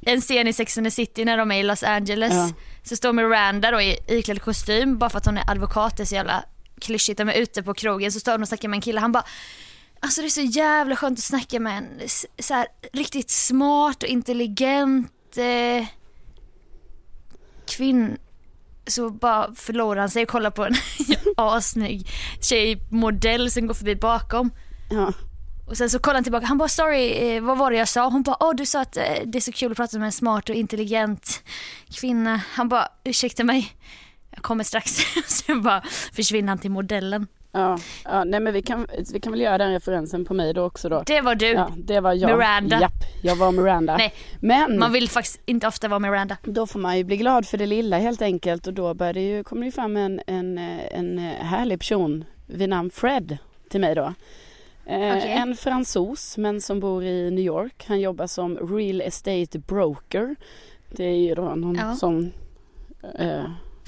en 0.00 0.20
scen 0.20 0.48
i 0.48 0.52
Sex 0.52 0.78
and 0.78 0.86
the 0.86 0.90
City 0.90 1.24
när 1.24 1.36
de 1.36 1.50
är 1.52 1.60
i 1.60 1.62
Los 1.62 1.82
Angeles. 1.82 2.34
Ja. 2.34 2.50
Så 2.82 2.96
står 2.96 3.12
Miranda 3.12 3.70
då 3.70 3.80
i 3.80 3.98
iklädd 4.08 4.42
kostym 4.42 4.98
bara 4.98 5.10
för 5.10 5.18
att 5.18 5.26
hon 5.26 5.38
är 5.38 5.50
advokat, 5.50 5.96
det 5.96 6.02
är 6.02 6.04
så 6.04 6.14
jävla 6.14 6.44
klyschigt. 6.80 7.18
De 7.18 7.28
är 7.28 7.34
ute 7.34 7.62
på 7.62 7.74
krogen 7.74 8.12
så 8.12 8.20
står 8.20 8.32
hon 8.32 8.42
och 8.42 8.48
snackar 8.48 8.68
med 8.68 8.76
en 8.76 8.80
kille. 8.82 9.00
Han 9.00 9.12
bara 9.12 9.24
Alltså 10.00 10.20
det 10.20 10.26
är 10.26 10.30
så 10.30 10.40
jävla 10.40 10.96
skönt 10.96 11.18
att 11.18 11.24
snacka 11.24 11.60
med 11.60 11.78
en 11.78 12.08
så 12.38 12.54
här, 12.54 12.66
riktigt 12.92 13.30
smart 13.30 14.02
och 14.02 14.08
intelligent 14.08 15.36
eh, 15.36 15.86
kvinn. 17.66 18.18
Så 18.86 19.10
bara 19.10 19.54
förlorar 19.54 20.00
han 20.00 20.10
sig 20.10 20.22
och 20.22 20.28
kollar 20.28 20.50
på 20.50 20.64
en 20.64 20.74
assnygg 21.36 22.08
tjej 22.40 22.82
modell 22.90 23.50
som 23.50 23.66
går 23.66 23.74
förbi 23.74 23.96
bakom. 23.96 24.50
Ja. 24.90 25.12
Och 25.66 25.76
sen 25.76 25.90
så 25.90 25.98
kollar 25.98 26.14
han 26.14 26.24
tillbaka, 26.24 26.46
han 26.46 26.58
bara 26.58 26.68
sorry, 26.68 27.10
eh, 27.12 27.42
vad 27.42 27.58
var 27.58 27.70
det 27.70 27.76
jag 27.76 27.88
sa? 27.88 28.08
Hon 28.08 28.22
bara, 28.22 28.36
åh 28.40 28.54
du 28.54 28.66
sa 28.66 28.80
att 28.80 28.96
eh, 28.96 29.02
det 29.26 29.38
är 29.38 29.40
så 29.40 29.52
kul 29.52 29.70
att 29.70 29.76
prata 29.76 29.98
med 29.98 30.06
en 30.06 30.12
smart 30.12 30.48
och 30.48 30.54
intelligent 30.54 31.42
kvinna. 31.90 32.40
Han 32.52 32.68
bara, 32.68 32.88
ursäkta 33.04 33.44
mig, 33.44 33.76
jag 34.30 34.42
kommer 34.42 34.64
strax. 34.64 34.90
Sen 35.26 35.62
bara 35.62 35.82
försvinner 36.12 36.48
han 36.48 36.58
till 36.58 36.70
modellen. 36.70 37.26
Ja, 37.56 37.78
ja, 38.04 38.24
nej 38.24 38.40
men 38.40 38.52
vi 38.52 38.62
kan, 38.62 38.86
vi 39.12 39.20
kan 39.20 39.32
väl 39.32 39.40
göra 39.40 39.58
den 39.58 39.72
referensen 39.72 40.24
på 40.24 40.34
mig 40.34 40.54
då 40.54 40.62
också 40.64 40.88
då. 40.88 41.02
Det 41.06 41.20
var 41.20 41.34
du. 41.34 41.46
Ja, 41.46 41.70
det 41.76 42.00
var 42.00 42.12
jag. 42.12 42.36
Miranda. 42.38 42.80
Japp, 42.80 42.92
jag 43.22 43.36
var 43.36 43.52
Miranda. 43.52 43.96
Nej, 43.96 44.14
Men 44.40 44.78
Man 44.78 44.92
vill 44.92 45.08
faktiskt 45.08 45.40
inte 45.46 45.66
ofta 45.66 45.88
vara 45.88 45.98
Miranda. 45.98 46.36
då 46.42 46.66
får 46.66 46.78
man 46.78 46.98
ju 46.98 47.04
bli 47.04 47.16
glad 47.16 47.46
för 47.46 47.58
det 47.58 47.66
lilla 47.66 47.98
helt 47.98 48.22
enkelt 48.22 48.66
och 48.66 48.74
då 48.74 48.94
började 48.94 49.20
ju, 49.20 49.44
kom 49.44 49.60
det 49.60 49.66
ju 49.66 49.72
fram 49.72 49.96
en, 49.96 50.20
en, 50.26 50.58
en 50.90 51.18
härlig 51.28 51.78
person 51.80 52.24
vid 52.46 52.68
namn 52.68 52.90
Fred 52.90 53.38
till 53.70 53.80
mig 53.80 53.94
då. 53.94 54.12
Eh, 54.86 55.16
Okej. 55.16 55.30
En 55.32 55.56
fransos 55.56 56.36
men 56.36 56.60
som 56.60 56.80
bor 56.80 57.04
i 57.04 57.30
New 57.30 57.44
York. 57.44 57.84
Han 57.88 58.00
jobbar 58.00 58.26
som 58.26 58.56
real 58.76 59.00
estate 59.00 59.58
broker. 59.58 60.36
Det 60.90 61.04
är 61.04 61.16
ju 61.16 61.34
då 61.34 61.42
någon 61.42 61.74
Ja. 61.74 61.94
som, 61.96 62.30
eh, 63.18 63.42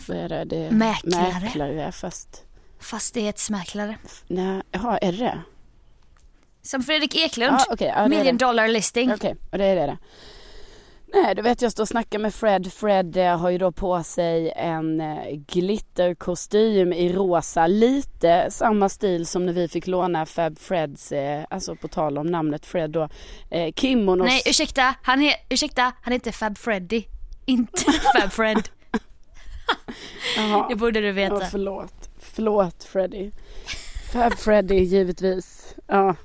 vad 0.08 0.16
är 0.16 0.28
det? 0.28 0.44
det 0.44 0.56
är 0.56 0.70
Mäklare. 0.70 1.40
Mäklare 1.42 1.92
fast, 1.92 2.44
Fastighetsmäklare. 2.80 3.98
nej, 4.26 4.62
jaha 4.70 4.98
är 4.98 5.12
det 5.12 5.18
det? 5.18 5.40
Som 6.62 6.82
Fredrik 6.82 7.16
Eklund. 7.16 7.56
Ja, 7.58 7.64
okej, 7.70 7.86
ja, 7.88 7.94
det 7.94 8.00
är 8.00 8.02
det. 8.02 8.08
Million 8.08 8.36
dollar 8.36 8.68
listing. 8.68 9.12
Okej, 9.14 9.36
och 9.52 9.58
det 9.58 9.64
är 9.64 9.86
det. 9.86 9.98
Nej, 11.14 11.34
du 11.34 11.42
vet 11.42 11.62
jag 11.62 11.72
står 11.72 11.82
och 11.84 11.88
snackar 11.88 12.18
med 12.18 12.34
Fred. 12.34 12.72
Fred 12.72 13.16
eh, 13.16 13.38
har 13.38 13.50
ju 13.50 13.58
då 13.58 13.72
på 13.72 14.02
sig 14.02 14.52
en 14.56 15.00
eh, 15.00 15.30
glitterkostym 15.48 16.92
i 16.92 17.12
rosa. 17.12 17.66
Lite 17.66 18.46
samma 18.50 18.88
stil 18.88 19.26
som 19.26 19.46
när 19.46 19.52
vi 19.52 19.68
fick 19.68 19.86
låna 19.86 20.26
Fab 20.26 20.58
Freds, 20.58 21.12
eh, 21.12 21.44
alltså 21.50 21.76
på 21.76 21.88
tal 21.88 22.18
om 22.18 22.26
namnet 22.26 22.66
Fred 22.66 22.90
då, 22.90 23.08
eh, 23.50 23.72
kimonos. 23.76 24.26
Nej 24.26 24.42
ursäkta, 24.46 24.94
han, 25.02 25.20
he- 25.20 25.34
ursäkta, 25.48 25.92
han 26.02 26.12
heter 26.12 26.32
Fab 26.32 26.58
Freddy. 26.58 27.04
Inte 27.46 27.82
Fab 28.14 28.32
Fred. 28.32 28.68
Jaha. 30.36 30.66
Det 30.68 30.74
borde 30.76 31.00
du 31.00 31.06
Ja, 31.06 31.12
veta. 31.12 31.40
förlåt. 31.46 32.07
Förlåt 32.38 32.84
Freddy. 32.84 33.30
Fab 34.12 34.34
Freddy 34.34 34.74
givetvis. 34.74 35.74
Ja. 35.86 36.16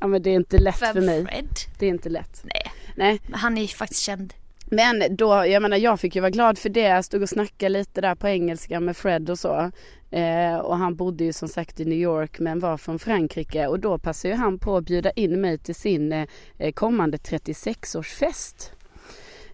ja, 0.00 0.06
men 0.06 0.22
det 0.22 0.30
är 0.30 0.34
inte 0.34 0.58
lätt 0.58 0.76
Fab 0.76 0.92
för 0.92 1.00
mig. 1.00 1.24
Fred. 1.24 1.48
Det 1.78 1.86
är 1.86 1.90
inte 1.90 2.08
lätt. 2.08 2.40
Nej, 2.44 2.72
Nej, 2.96 3.20
men 3.26 3.40
han 3.40 3.58
är 3.58 3.62
ju 3.62 3.68
faktiskt 3.68 4.00
känd. 4.00 4.34
Men 4.66 5.16
då, 5.16 5.46
jag 5.46 5.62
menar 5.62 5.76
jag 5.76 6.00
fick 6.00 6.14
ju 6.14 6.20
vara 6.20 6.30
glad 6.30 6.58
för 6.58 6.68
det. 6.68 6.80
Jag 6.80 7.04
stod 7.04 7.22
och 7.22 7.28
snackade 7.28 7.68
lite 7.68 8.00
där 8.00 8.14
på 8.14 8.28
engelska 8.28 8.80
med 8.80 8.96
Fred 8.96 9.30
och 9.30 9.38
så. 9.38 9.70
Eh, 10.10 10.56
och 10.56 10.76
han 10.76 10.96
bodde 10.96 11.24
ju 11.24 11.32
som 11.32 11.48
sagt 11.48 11.80
i 11.80 11.84
New 11.84 11.98
York 11.98 12.38
men 12.38 12.58
var 12.58 12.76
från 12.76 12.98
Frankrike. 12.98 13.66
Och 13.66 13.80
då 13.80 13.98
passade 13.98 14.34
ju 14.34 14.40
han 14.40 14.58
på 14.58 14.76
att 14.76 14.84
bjuda 14.84 15.10
in 15.10 15.40
mig 15.40 15.58
till 15.58 15.74
sin 15.74 16.12
eh, 16.58 16.72
kommande 16.74 17.16
36-årsfest. 17.16 18.72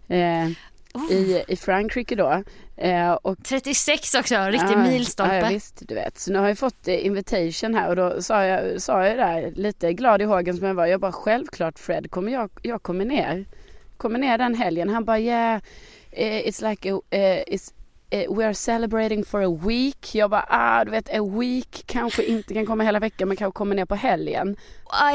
Eh, 0.09 0.51
Oh, 0.97 1.13
i, 1.13 1.45
I 1.49 1.57
Frankrike 1.57 2.15
då. 2.15 2.43
Eh, 2.77 3.13
och 3.13 3.37
36 3.45 4.15
också, 4.15 4.35
riktig 4.35 4.75
Ja, 4.75 4.83
milstolpe. 4.83 5.37
Ja, 5.37 5.49
visst, 5.49 5.83
du 5.89 5.95
vet. 5.95 6.19
Så 6.19 6.33
nu 6.33 6.39
har 6.39 6.49
jag 6.49 6.59
fått 6.59 6.89
eh, 6.89 7.07
invitation 7.07 7.75
här 7.75 7.89
och 7.89 7.97
då 7.97 8.23
sa 8.23 8.45
jag, 8.45 8.83
sa 8.83 9.07
jag 9.07 9.19
där 9.19 9.53
lite 9.57 9.93
glad 9.93 10.23
i 10.23 10.25
hågen 10.25 10.57
som 10.57 10.67
jag 10.67 10.75
var. 10.75 10.87
Jag 10.87 11.01
bara 11.01 11.13
självklart 11.13 11.79
Fred, 11.79 12.11
kommer 12.11 12.33
jag, 12.33 12.51
jag 12.63 12.83
kommer 12.83 13.05
ner. 13.05 13.45
Kommer 13.97 14.19
ner 14.19 14.39
den 14.39 14.55
helgen. 14.55 14.89
Han 14.89 15.05
bara 15.05 15.19
yeah, 15.19 15.61
eh, 16.11 16.47
it's 16.47 16.69
like 16.71 16.93
a, 16.93 17.01
eh, 17.11 17.55
it's, 17.55 17.73
we 18.11 18.45
are 18.45 18.55
celebrating 18.55 19.25
for 19.25 19.42
a 19.42 19.51
week. 19.66 20.14
Jag 20.14 20.31
bara 20.31 20.47
ah, 20.49 20.85
du 20.85 20.90
vet 20.90 21.09
a 21.09 21.23
week 21.40 21.83
kanske 21.87 22.25
inte 22.25 22.55
kan 22.55 22.66
komma 22.66 22.85
hela 22.85 22.99
veckan 22.99 23.29
men 23.29 23.37
kanske 23.37 23.59
kommer 23.59 23.75
ner 23.77 23.85
på 23.85 23.95
helgen. 23.95 24.57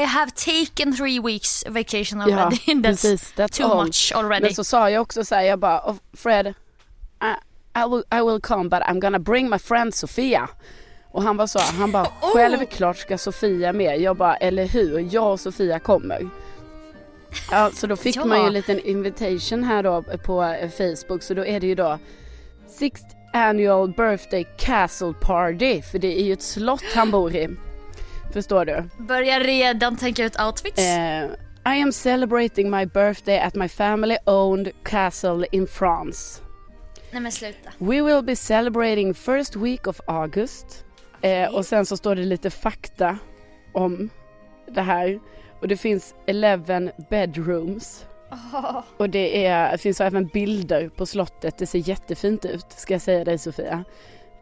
I 0.00 0.04
have 0.04 0.30
taken 0.30 0.96
three 0.96 1.20
weeks 1.20 1.64
vacation 1.68 2.20
Ja, 2.20 2.24
already. 2.24 2.56
That's 2.66 2.82
precis. 2.82 3.34
That's 3.36 3.56
too 3.56 3.66
all. 3.66 3.86
much 3.86 4.12
already. 4.14 4.42
Men 4.42 4.54
så 4.54 4.64
sa 4.64 4.90
jag 4.90 5.02
också 5.02 5.24
så 5.24 5.34
här, 5.34 5.42
jag 5.42 5.58
bara 5.58 5.90
oh, 5.90 5.96
Fred, 6.12 6.46
I, 6.46 7.34
I, 7.78 7.88
will, 7.90 8.04
I 8.10 8.22
will 8.22 8.40
come 8.40 8.68
but 8.68 8.82
I'm 8.82 9.00
gonna 9.00 9.18
bring 9.18 9.50
my 9.50 9.58
friend 9.58 9.94
Sofia. 9.94 10.48
Och 11.10 11.22
han 11.22 11.36
var 11.36 11.46
så, 11.46 11.58
han 11.58 11.92
bara 11.92 12.06
Oh! 12.22 12.32
självklart 12.34 12.96
ska 12.96 13.18
Sofia 13.18 13.72
med. 13.72 14.00
Jag 14.00 14.16
bara 14.16 14.36
eller 14.36 14.66
hur, 14.66 15.08
jag 15.14 15.32
och 15.32 15.40
Sofia 15.40 15.78
kommer. 15.78 16.28
Ja, 17.50 17.70
så 17.74 17.86
då 17.86 17.96
fick 17.96 18.16
Ja. 18.22 18.24
man 18.24 18.40
ju 18.40 18.46
en 18.46 18.52
liten 18.52 18.78
invitation 18.80 19.64
här 19.64 19.82
då 19.82 20.02
på 20.02 20.42
eh, 20.42 20.70
Facebook 20.70 21.22
så 21.22 21.34
då 21.34 21.46
är 21.46 21.60
det 21.60 21.66
ju 21.66 21.74
då 21.74 21.98
Sixth 22.72 23.06
annual 23.32 23.88
birthday 23.88 24.46
castle 24.56 25.14
party 25.20 25.82
för 25.82 25.98
det 25.98 26.20
är 26.20 26.24
ju 26.24 26.32
ett 26.32 26.42
slott 26.42 26.84
han 26.94 27.10
bor 27.10 27.34
i. 27.36 27.48
Förstår 28.32 28.64
du? 28.64 28.84
Börjar 28.98 29.40
redan 29.40 29.96
tänka 29.96 30.24
ut 30.24 30.40
outfits. 30.40 30.78
Eh, 30.78 31.24
I 31.76 31.82
am 31.82 31.92
celebrating 31.92 32.70
my 32.70 32.86
birthday 32.86 33.38
at 33.38 33.54
my 33.54 33.68
family 33.68 34.16
owned 34.26 34.70
castle 34.82 35.46
in 35.52 35.66
France. 35.66 36.42
Nej 37.10 37.22
men 37.22 37.32
sluta. 37.32 37.70
We 37.78 38.02
will 38.02 38.22
be 38.22 38.36
celebrating 38.36 39.14
first 39.14 39.56
week 39.56 39.86
of 39.86 40.00
August. 40.06 40.84
Eh, 41.22 41.54
och 41.54 41.66
sen 41.66 41.86
så 41.86 41.96
står 41.96 42.14
det 42.14 42.22
lite 42.22 42.50
fakta 42.50 43.18
om 43.72 44.10
det 44.74 44.82
här. 44.82 45.20
Och 45.60 45.68
det 45.68 45.76
finns 45.76 46.14
11 46.26 46.90
bedrooms. 47.10 48.06
Och 48.96 49.10
det, 49.10 49.46
är, 49.46 49.76
finns 49.76 50.00
även 50.00 50.26
bilder 50.26 50.88
på 50.88 51.06
slottet. 51.06 51.58
Det 51.58 51.66
ser 51.66 51.88
jättefint 51.88 52.44
ut 52.44 52.66
ska 52.68 52.94
jag 52.94 53.02
säga 53.02 53.24
dig 53.24 53.38
Sofia. 53.38 53.84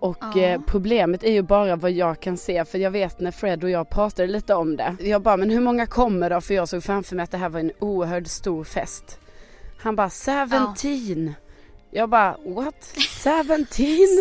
Och 0.00 0.36
eh, 0.36 0.60
problemet 0.66 1.24
är 1.24 1.32
ju 1.32 1.42
bara 1.42 1.76
vad 1.76 1.90
jag 1.90 2.20
kan 2.20 2.36
se 2.36 2.64
för 2.64 2.78
jag 2.78 2.90
vet 2.90 3.20
när 3.20 3.30
Fred 3.30 3.64
och 3.64 3.70
jag 3.70 3.90
pratade 3.90 4.28
lite 4.28 4.54
om 4.54 4.76
det. 4.76 4.96
Jag 5.00 5.22
bara 5.22 5.36
men 5.36 5.50
hur 5.50 5.60
många 5.60 5.86
kommer 5.86 6.30
då? 6.30 6.40
För 6.40 6.54
jag 6.54 6.68
såg 6.68 6.84
framför 6.84 7.16
mig 7.16 7.22
att 7.22 7.30
det 7.30 7.38
här 7.38 7.48
var 7.48 7.60
en 7.60 7.72
oerhört 7.78 8.26
stor 8.26 8.64
fest. 8.64 9.18
Han 9.78 9.96
bara 9.96 10.10
17. 10.10 11.34
Jag 11.90 12.08
bara 12.08 12.36
what? 12.46 12.94
17? 12.94 13.66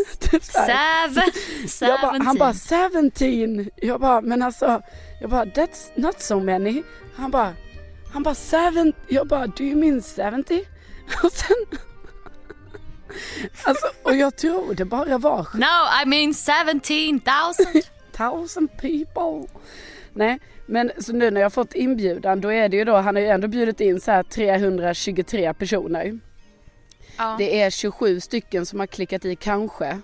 typ. 0.20 0.44
Seven, 0.44 1.90
jag 1.92 2.02
bara, 2.02 2.24
han 2.24 2.38
bara 2.38 2.54
seventeen. 2.54 3.58
17. 3.58 3.72
Jag 3.76 4.00
bara 4.02 4.22
men 4.22 4.42
alltså, 4.42 4.82
jag 5.22 5.30
bara 5.30 5.46
that's 5.46 5.92
not 5.96 6.22
so 6.22 6.40
many. 6.40 6.84
Han 7.16 7.32
bara, 7.32 7.54
han 8.12 8.24
bara 8.24 8.36
7. 8.36 8.94
Jag 9.08 9.28
bara 9.28 9.48
do 9.48 9.64
you 9.64 9.76
mean 9.76 10.02
70? 10.02 10.66
Och 11.24 11.32
sen, 11.32 11.80
alltså 13.64 13.86
och 14.04 14.16
jag 14.16 14.36
tror 14.36 14.74
det 14.74 14.86
bara 14.86 15.18
var 15.18 15.48
No, 15.54 16.04
I 16.04 16.06
mean 16.06 16.34
seventeen 16.34 17.20
thousand. 17.20 17.84
thousand 18.12 18.70
people. 18.78 19.60
Nej, 20.14 20.40
men 20.66 20.92
så 21.00 21.14
nu 21.14 21.32
när 21.32 21.42
jag 21.42 21.54
fått 21.54 21.76
inbjudan 21.76 22.42
då 22.42 22.54
är 22.54 22.70
det 22.70 22.78
ju 22.78 22.86
då, 22.86 22.96
han 22.96 23.16
har 23.16 23.22
ju 23.22 23.28
ändå 23.28 23.48
bjudit 23.48 23.82
in 23.82 24.02
så 24.02 24.12
här 24.12 24.24
323 24.24 25.54
personer. 25.54 26.20
Ja. 27.18 27.36
Det 27.38 27.62
är 27.62 27.70
27 27.70 28.20
stycken 28.20 28.66
som 28.66 28.80
har 28.80 28.88
klickat 28.88 29.26
i 29.26 29.36
kanske. 29.36 30.00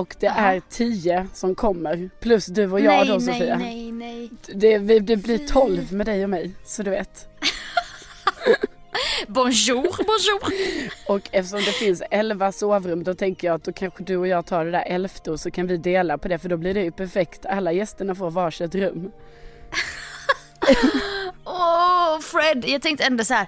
Och 0.00 0.16
det 0.20 0.26
Jaha. 0.26 0.54
är 0.54 0.62
10 0.70 1.26
som 1.34 1.54
kommer. 1.54 2.10
Plus 2.20 2.46
du 2.46 2.70
och 2.70 2.80
jag 2.80 2.96
nej, 2.98 3.06
då 3.08 3.12
nej, 3.14 3.20
Sofia. 3.20 3.56
nej, 3.58 3.92
nej. 3.92 4.30
Det, 4.54 4.78
vi- 4.78 4.98
det 4.98 5.16
blir 5.16 5.48
12 5.48 5.92
med 5.92 6.06
dig 6.06 6.24
och 6.24 6.30
mig. 6.30 6.50
Så 6.64 6.82
du 6.82 6.90
vet. 6.90 7.28
Bonjour, 9.28 9.82
bonjour. 10.06 10.42
Och 11.08 11.28
eftersom 11.32 11.58
det 11.58 11.72
finns 11.72 12.02
11 12.10 12.52
sovrum 12.52 13.04
då 13.04 13.14
tänker 13.14 13.48
jag 13.48 13.54
att 13.54 13.64
då 13.64 13.72
kanske 13.72 14.04
du 14.04 14.16
och 14.16 14.26
jag 14.26 14.46
tar 14.46 14.64
det 14.64 14.70
där 14.70 14.84
elfte 14.86 15.30
och 15.30 15.40
så 15.40 15.50
kan 15.50 15.66
vi 15.66 15.76
dela 15.76 16.18
på 16.18 16.28
det 16.28 16.38
för 16.38 16.48
då 16.48 16.56
blir 16.56 16.74
det 16.74 16.82
ju 16.82 16.92
perfekt. 16.92 17.46
Alla 17.46 17.72
gästerna 17.72 18.14
får 18.14 18.30
varsitt 18.30 18.74
rum. 18.74 19.10
Åh 21.44 22.20
Fred, 22.20 22.64
jag 22.68 22.82
tänkte 22.82 23.04
ändå 23.04 23.24
så 23.24 23.34
här. 23.34 23.46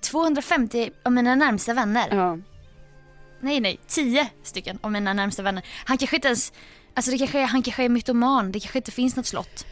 250 0.00 0.90
av 1.02 1.12
mina 1.12 1.34
närmsta 1.34 1.74
vänner. 1.74 2.06
Ja. 2.10 2.38
Nej, 3.46 3.60
nej, 3.60 3.78
10 3.86 4.28
stycken 4.42 4.78
av 4.80 4.92
mina 4.92 5.12
närmsta 5.12 5.42
vänner. 5.42 5.64
Han 5.84 5.98
kanske 5.98 6.16
inte 6.16 6.28
ens, 6.28 6.52
alltså 6.94 7.10
det 7.10 7.18
kanske 7.18 7.40
är, 7.40 7.46
han 7.46 7.62
kanske 7.62 7.84
är 7.84 7.88
mytoman, 7.88 8.52
det 8.52 8.60
kanske 8.60 8.78
inte 8.78 8.90
finns 8.90 9.16
något 9.16 9.26
slott. 9.26 9.66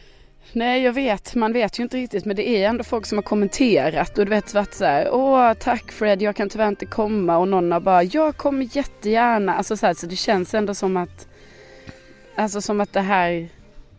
Nej 0.52 0.82
jag 0.82 0.92
vet, 0.92 1.34
man 1.34 1.52
vet 1.52 1.78
ju 1.78 1.82
inte 1.82 1.96
riktigt 1.96 2.24
men 2.24 2.36
det 2.36 2.48
är 2.48 2.68
ändå 2.68 2.84
folk 2.84 3.06
som 3.06 3.18
har 3.18 3.22
kommenterat 3.22 4.18
och 4.18 4.24
du 4.24 4.30
vet 4.30 4.54
varit 4.54 4.74
så 4.74 4.84
här, 4.84 5.08
åh 5.12 5.52
tack 5.52 5.92
Fred 5.92 6.22
jag 6.22 6.36
kan 6.36 6.48
tyvärr 6.48 6.68
inte 6.68 6.86
komma 6.86 7.38
och 7.38 7.48
någon 7.48 7.72
har 7.72 7.80
bara, 7.80 8.02
jag 8.02 8.36
kommer 8.36 8.76
jättegärna. 8.76 9.54
Alltså 9.54 9.76
så, 9.76 9.86
här, 9.86 9.94
så 9.94 10.06
det 10.06 10.16
känns 10.16 10.54
ändå 10.54 10.74
som 10.74 10.96
att, 10.96 11.28
alltså 12.36 12.60
som 12.60 12.80
att 12.80 12.92
det 12.92 13.00
här 13.00 13.48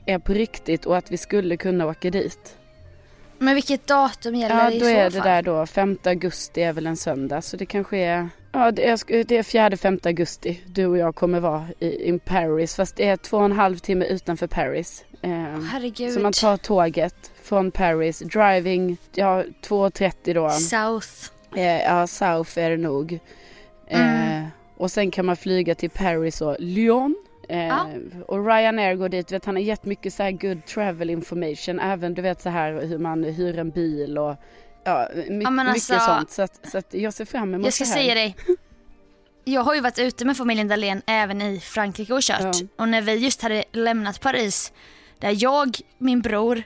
är 0.05 0.19
på 0.19 0.33
riktigt 0.33 0.85
och 0.85 0.97
att 0.97 1.11
vi 1.11 1.17
skulle 1.17 1.57
kunna 1.57 1.85
åka 1.85 2.09
dit. 2.09 2.57
Men 3.37 3.55
vilket 3.55 3.87
datum 3.87 4.35
gäller 4.35 4.63
Ja 4.63 4.69
det 4.69 4.75
i 4.75 4.79
då 4.79 4.85
så 4.85 4.91
är 4.91 5.03
det 5.03 5.11
fall? 5.11 5.27
där 5.27 5.41
då, 5.41 5.65
5 5.65 5.97
augusti 6.03 6.61
är 6.61 6.73
väl 6.73 6.87
en 6.87 6.97
söndag 6.97 7.41
så 7.41 7.57
det 7.57 7.65
kanske 7.65 7.97
är, 7.97 8.29
ja 8.55 8.71
det 8.71 8.87
är, 8.89 9.23
det 9.23 9.37
är 9.37 9.43
4-5 9.43 10.07
augusti 10.07 10.59
du 10.65 10.85
och 10.85 10.97
jag 10.97 11.15
kommer 11.15 11.39
vara 11.39 11.65
i, 11.79 12.07
in 12.07 12.19
Paris 12.19 12.75
fast 12.75 12.95
det 12.95 13.07
är 13.07 13.17
två 13.17 13.37
och 13.37 13.45
en 13.45 13.51
halv 13.51 13.77
timme 13.77 14.05
utanför 14.05 14.47
Paris. 14.47 15.05
Ehm, 15.21 15.63
Herregud. 15.71 16.11
så 16.13 16.19
man 16.19 16.33
tar 16.33 16.57
tåget 16.57 17.31
från 17.43 17.71
Paris, 17.71 18.19
driving, 18.19 18.97
ja 19.13 19.43
2.30 19.61 20.33
då. 20.33 20.49
South. 20.49 21.31
Eh, 21.55 21.81
ja, 21.83 22.07
South 22.07 22.59
är 22.59 22.69
det 22.69 22.77
nog. 22.77 23.19
Eh, 23.87 23.99
Mm. 24.35 24.45
och 24.77 24.91
sen 24.91 25.11
kan 25.11 25.25
man 25.25 25.35
flyga 25.35 25.75
till 25.75 25.89
Paris 25.89 26.41
och 26.41 26.55
Lyon. 26.59 27.15
Eh, 27.49 27.67
Ja. 27.67 27.87
Och 28.27 28.45
Ryanair 28.47 28.95
går 28.95 29.09
dit, 29.09 29.31
vet, 29.31 29.45
han 29.45 29.55
har 29.55 29.61
gett 29.63 29.85
mycket 29.85 30.13
så 30.13 30.31
good 30.31 30.65
travel 30.65 31.09
information. 31.09 31.79
Även 31.79 32.13
du 32.13 32.21
vet 32.21 32.41
så 32.41 32.49
här 32.49 32.81
hur 32.85 32.97
man 32.97 33.23
hyr 33.23 33.59
en 33.59 33.69
bil 33.69 34.17
och 34.17 34.35
ja, 34.85 35.09
my- 35.29 35.43
Ja, 35.43 35.49
mycket 35.51 35.67
alltså- 35.69 35.99
sånt. 35.99 36.31
Så, 36.31 36.41
att, 36.41 36.69
så 36.71 36.77
att 36.77 36.93
jag 36.93 37.13
ser 37.13 37.25
fram 37.25 37.53
emot 37.53 37.65
Jag 37.65 37.73
ska 37.73 37.83
det 37.83 37.89
här. 37.89 37.95
säga 37.97 38.13
dig. 38.15 38.35
Jag 39.43 39.61
har 39.61 39.75
ju 39.75 39.81
varit 39.81 39.99
ute 39.99 40.25
med 40.25 40.37
familjen 40.37 40.67
Dahlén 40.67 41.01
även 41.07 41.41
i 41.41 41.59
Frankrike 41.59 42.13
och 42.13 42.21
kört. 42.21 42.39
Ja. 42.41 42.53
Och 42.77 42.89
när 42.89 43.01
vi 43.01 43.13
just 43.13 43.41
hade 43.41 43.63
lämnat 43.71 44.21
Paris, 44.21 44.73
där 45.19 45.43
jag, 45.43 45.77
min 45.97 46.21
bror 46.21 46.63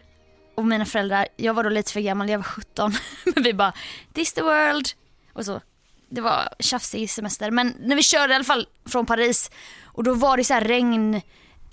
och 0.55 0.65
mina 0.65 0.86
föräldrar, 0.86 1.28
jag 1.36 1.53
var 1.53 1.63
då 1.63 1.70
lite 1.70 1.91
för 1.93 1.99
gammal, 1.99 2.30
jag 2.30 2.38
var 2.38 2.43
17. 2.43 2.93
Men 3.36 3.43
vi 3.43 3.53
bara, 3.53 3.74
this 4.13 4.34
the 4.34 4.41
world. 4.41 4.88
Och 5.34 5.45
så. 5.45 5.61
Det 6.09 6.22
var 6.22 6.49
tjafsig 6.59 7.09
semester. 7.09 7.51
Men 7.51 7.76
när 7.80 7.95
vi 7.95 8.03
körde 8.03 8.34
i 8.34 8.36
alla 8.36 8.43
fall 8.43 8.67
från 8.86 9.05
Paris 9.05 9.51
och 9.86 10.03
då 10.03 10.13
var 10.13 10.38
det 10.38 10.43
så 10.43 10.53
här 10.53 10.61
regn, 10.61 11.22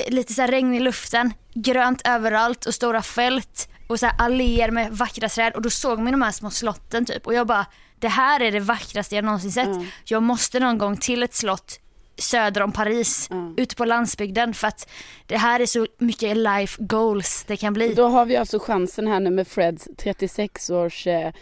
lite 0.08 0.34
så 0.34 0.42
regn 0.42 0.74
i 0.74 0.80
luften, 0.80 1.32
grönt 1.54 2.02
överallt 2.08 2.66
och 2.66 2.74
stora 2.74 3.02
fält 3.02 3.68
och 3.86 4.00
så 4.00 4.06
här 4.06 4.14
alléer 4.18 4.70
med 4.70 4.92
vackra 4.92 5.28
träd 5.28 5.52
och 5.54 5.62
då 5.62 5.70
såg 5.70 5.98
man 5.98 6.12
de 6.12 6.22
här 6.22 6.30
små 6.30 6.50
slotten 6.50 7.04
typ 7.06 7.26
och 7.26 7.34
jag 7.34 7.46
bara 7.46 7.66
det 7.98 8.08
här 8.08 8.40
är 8.40 8.52
det 8.52 8.60
vackraste 8.60 9.14
jag 9.14 9.24
någonsin 9.24 9.52
sett. 9.52 9.66
Mm. 9.66 9.86
Jag 10.04 10.22
måste 10.22 10.60
någon 10.60 10.78
gång 10.78 10.96
till 10.96 11.22
ett 11.22 11.34
slott 11.34 11.80
söder 12.18 12.60
om 12.62 12.72
Paris, 12.72 13.30
Mm. 13.30 13.54
ute 13.56 13.76
på 13.76 13.84
landsbygden 13.84 14.54
för 14.54 14.68
att 14.68 14.88
det 15.26 15.36
här 15.36 15.60
är 15.60 15.66
så 15.66 15.86
mycket 15.98 16.36
life 16.36 16.82
goals 16.82 17.44
det 17.46 17.56
kan 17.56 17.72
bli. 17.74 17.94
Då 17.94 18.06
har 18.08 18.24
vi 18.26 18.36
alltså 18.36 18.58
chansen 18.58 19.06
här 19.06 19.20
nu 19.20 19.30
med 19.30 19.48
Freds 19.48 19.88
36-års 19.98 21.06
eh, 21.06 21.32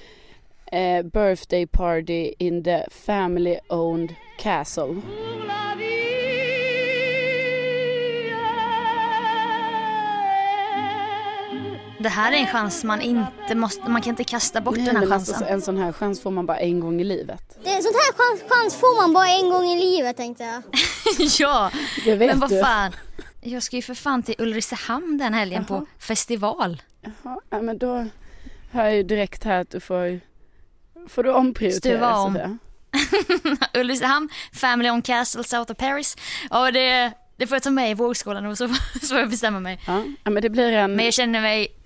eh, 0.72 1.02
birthday 1.02 1.66
party 1.66 2.32
in 2.38 2.64
the 2.64 2.84
family 3.06 3.58
owned 3.68 4.14
castle. 4.38 5.00
Det 12.04 12.10
här 12.10 12.32
är 12.32 12.36
en 12.36 12.46
chans 12.46 12.84
man 12.84 13.00
inte 13.00 13.54
måste, 13.54 13.90
man 13.90 14.02
kan 14.02 14.10
inte 14.10 14.24
kasta 14.24 14.60
bort 14.60 14.76
Nej, 14.76 14.86
den 14.86 14.96
här 14.96 15.06
men 15.06 15.18
chansen. 15.18 15.34
alltså, 15.34 15.52
en 15.52 15.62
sån 15.62 15.76
här 15.76 15.92
chans 15.92 16.20
får 16.22 16.30
man 16.30 16.46
bara 16.46 16.58
en 16.58 16.80
gång 16.80 17.00
i 17.00 17.04
livet. 17.04 17.42
Det, 17.64 17.70
sånt 17.82 17.96
här 17.96 18.12
chans, 18.12 18.42
chans 18.52 18.74
får 18.74 18.96
man 19.02 19.12
bara 19.12 19.28
en 19.28 19.50
gång 19.50 19.64
i 19.64 19.80
livet 19.80 20.16
tänkte 20.16 20.44
jag. 20.44 20.62
ja, 21.38 21.70
Det 22.04 22.14
vet 22.14 22.28
men 22.30 22.40
vad 22.40 22.50
du. 22.50 22.60
fan. 22.62 22.92
Jag 23.42 23.62
ska 23.62 23.76
ju 23.76 23.82
för 23.82 23.94
fan 23.94 24.22
till 24.22 24.34
Ulricehamn 24.38 25.18
den 25.18 25.34
helgen 25.34 25.64
på 25.64 25.86
festival. 25.98 26.82
Jaha, 27.00 27.40
ja, 27.50 27.62
men 27.62 27.78
då 27.78 28.06
hör 28.70 28.84
jag 28.84 28.96
ju 28.96 29.02
direkt 29.02 29.44
här 29.44 29.60
att 29.60 29.70
du 29.70 29.80
får, 29.80 30.20
får 31.08 31.22
du 31.22 31.32
omprioritera 31.32 31.80
Stuva 31.96 32.16
om. 32.16 32.32
Sofia. 32.34 32.58
Ulricehamn, 33.80 34.28
Family 34.52 34.90
on 34.90 35.02
Castle 35.02 35.44
South 35.44 35.72
of 35.72 35.78
Paris. 35.78 36.16
Och 36.50 36.72
det, 36.72 37.12
det 37.36 37.46
får 37.46 37.54
jag 37.54 37.62
ta 37.62 37.70
med 37.70 37.90
i 37.90 37.94
vågskålen 37.94 38.46
och 38.46 38.58
så, 38.58 38.68
så 39.00 39.06
får 39.06 39.18
jag 39.18 39.30
bestämma 39.30 39.60
mig. 39.60 39.80
Ja, 39.86 40.02
ja, 40.24 40.30
men 40.30 40.42
det 40.42 40.50
blir 40.50 40.72
en... 40.72 40.96
Men 40.96 41.04
jag 41.04 41.14
känner 41.14 41.40
mig 41.40 41.68
en 41.68 41.83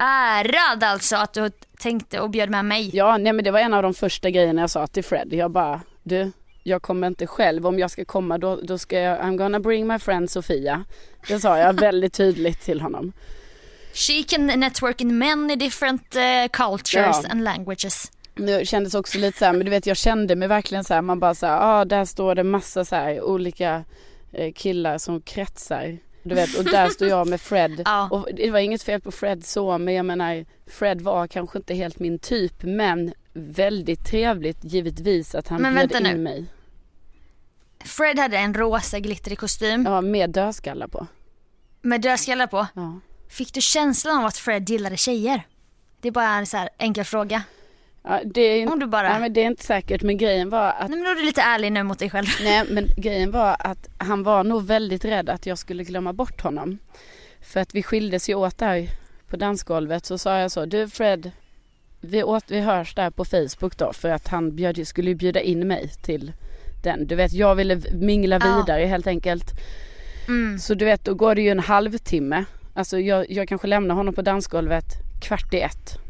ärad 0.00 0.84
alltså 0.84 1.16
att 1.16 1.32
du 1.32 1.50
tänkte 1.78 2.20
och 2.20 2.30
bjöd 2.30 2.50
med 2.50 2.64
mig. 2.64 2.90
ja, 2.96 3.16
nej 3.16 3.32
men 3.32 3.44
det 3.44 3.50
var 3.50 3.60
en 3.60 3.74
av 3.74 3.82
de 3.82 3.94
första 3.94 4.30
grejerna 4.30 4.60
jag 4.60 4.70
sa 4.70 4.86
till 4.86 5.04
Fred. 5.04 5.28
Jag 5.32 5.50
bara, 5.50 5.80
du, 6.02 6.32
jag 6.62 6.82
kommer 6.82 7.06
inte 7.06 7.26
själv. 7.26 7.66
Om 7.66 7.78
jag 7.78 7.90
ska 7.90 8.04
komma 8.04 8.38
då, 8.38 8.56
då 8.56 8.78
ska 8.78 8.98
jag, 9.00 9.18
I'm 9.20 9.36
gonna 9.36 9.60
bring 9.60 9.86
my 9.86 9.98
friend 9.98 10.30
Sofia. 10.30 10.84
Det 11.28 11.40
sa 11.40 11.58
jag 11.58 11.72
väldigt 11.80 12.12
tydligt 12.14 12.60
till 12.60 12.80
honom. 12.80 13.12
She 13.94 14.22
can 14.28 14.46
network 14.46 15.00
in 15.00 15.18
many 15.18 15.56
different 15.56 16.16
eh, 16.16 16.48
cultures 16.52 17.16
Ja. 17.22 17.30
and 17.30 17.44
languages. 17.44 18.12
Det 18.34 18.68
kändes 18.68 18.94
också 18.94 19.18
lite 19.18 19.38
så 19.38 19.44
här, 19.44 19.52
men 19.52 19.64
du 19.64 19.70
vet 19.70 19.86
jag 19.86 19.96
kände 19.96 20.36
mig 20.36 20.48
verkligen 20.48 20.84
så 20.84 20.94
här, 20.94 21.02
man 21.02 21.20
bara 21.20 21.34
så 21.34 21.46
här, 21.46 21.58
ah, 21.60 21.84
där 21.84 22.04
står 22.04 22.34
det 22.34 22.44
massa 22.44 22.84
så 22.84 22.96
här 22.96 23.22
olika 23.22 23.84
eh, 24.32 24.52
killar 24.52 24.98
som 24.98 25.20
kretsar. 25.20 25.98
Du 26.28 26.34
vet, 26.34 26.58
och 26.58 26.64
där 26.64 26.88
står 26.88 27.08
jag 27.08 27.28
med 27.28 27.40
Fred. 27.40 27.82
Ja. 27.84 28.08
Och 28.10 28.28
det 28.34 28.50
var 28.50 28.58
inget 28.58 28.82
fel 28.82 29.00
på 29.00 29.10
Fred 29.12 29.44
så, 29.44 29.78
men 29.78 29.94
jag 29.94 30.06
menar 30.06 30.44
Fred 30.66 31.00
var 31.00 31.26
kanske 31.26 31.58
inte 31.58 31.74
helt 31.74 31.98
min 31.98 32.18
typ, 32.18 32.62
men 32.62 33.12
väldigt 33.32 34.04
trevligt 34.06 34.64
givetvis 34.64 35.34
att 35.34 35.48
han 35.48 35.62
Men 35.62 35.74
bjöd 35.74 35.92
in 35.96 36.02
nu. 36.02 36.16
mig. 36.18 36.44
Fred 37.84 38.18
hade 38.18 38.36
en 38.38 38.54
rosa 38.54 38.98
glittrig 38.98 39.38
kostym 39.38 39.84
Ja, 39.86 40.00
med 40.00 40.30
dödskallar 40.30 40.88
på. 40.88 41.06
med 41.82 42.00
dödskallar 42.00 42.46
på. 42.46 42.66
Ja. 42.74 43.00
Fick 43.30 43.54
du 43.54 43.60
känslan 43.60 44.18
av 44.18 44.24
att 44.26 44.36
Fred 44.36 44.68
gillade 44.70 44.96
tjejer? 44.96 45.42
Det 46.00 46.08
är 46.08 46.12
bara 46.12 46.28
en 46.28 46.46
så 46.46 46.56
här 46.56 46.68
enkel 46.78 47.04
fråga. 47.04 47.42
Ja, 48.02 48.20
det, 48.24 48.40
är 48.40 48.60
inte, 48.60 48.72
Om 48.72 48.78
du 48.78 48.86
bara... 48.86 49.08
nej, 49.08 49.20
men 49.20 49.32
det 49.32 49.40
är 49.40 49.46
inte 49.46 49.64
säkert, 49.64 50.02
men 50.02 50.16
grejen 50.18 50.50
var 50.50 50.66
att 50.68 50.88
Nej 50.88 50.98
men 50.98 51.04
då 51.04 51.10
är 51.10 51.14
du 51.14 51.24
lite 51.24 51.42
ärlig 51.42 51.72
nu 51.72 51.82
mot 51.82 51.98
dig 51.98 52.10
själv. 52.10 52.26
Nej 52.42 52.64
men 52.70 52.88
grejen 52.96 53.30
var 53.30 53.56
att 53.58 53.88
han 53.98 54.22
var 54.22 54.44
nog 54.44 54.66
väldigt 54.66 55.04
rädd 55.04 55.28
att 55.28 55.46
jag 55.46 55.58
skulle 55.58 55.84
glömma 55.84 56.12
bort 56.12 56.40
honom. 56.40 56.78
För 57.40 57.60
att 57.60 57.74
vi 57.74 57.82
skildes 57.82 58.28
ju 58.28 58.34
åt 58.34 58.58
där 58.58 58.88
på 59.28 59.36
dansgolvet 59.36 60.06
så 60.06 60.18
sa 60.18 60.38
jag 60.38 60.50
så, 60.50 60.64
du 60.64 60.88
Fred, 60.88 61.30
vi, 62.00 62.22
åt, 62.22 62.44
vi 62.46 62.60
hörs 62.60 62.94
där 62.94 63.10
på 63.10 63.24
Facebook 63.24 63.76
då 63.76 63.92
för 63.92 64.08
att 64.08 64.28
han 64.28 64.56
bjöd, 64.56 64.86
skulle 64.86 65.10
ju 65.10 65.14
bjuda 65.14 65.40
in 65.40 65.68
mig 65.68 65.88
till 66.02 66.32
den. 66.82 67.06
Du 67.06 67.14
vet 67.14 67.32
jag 67.32 67.54
ville 67.54 67.80
mingla 67.92 68.38
Ja. 68.42 68.56
vidare 68.56 68.86
helt 68.86 69.06
enkelt. 69.06 69.50
Mm. 70.28 70.58
Så 70.58 70.74
du 70.74 70.84
vet 70.84 71.04
då 71.04 71.14
går 71.14 71.34
det 71.34 71.42
ju 71.42 71.50
en 71.50 71.58
halvtimme. 71.58 72.44
Alltså 72.74 72.98
jag, 72.98 73.30
jag 73.30 73.48
kanske 73.48 73.66
lämnar 73.66 73.94
honom 73.94 74.14
på 74.14 74.22
dansgolvet 74.22 74.84
kvart 75.22 75.54
i 75.54 75.60
ett. 75.60 76.07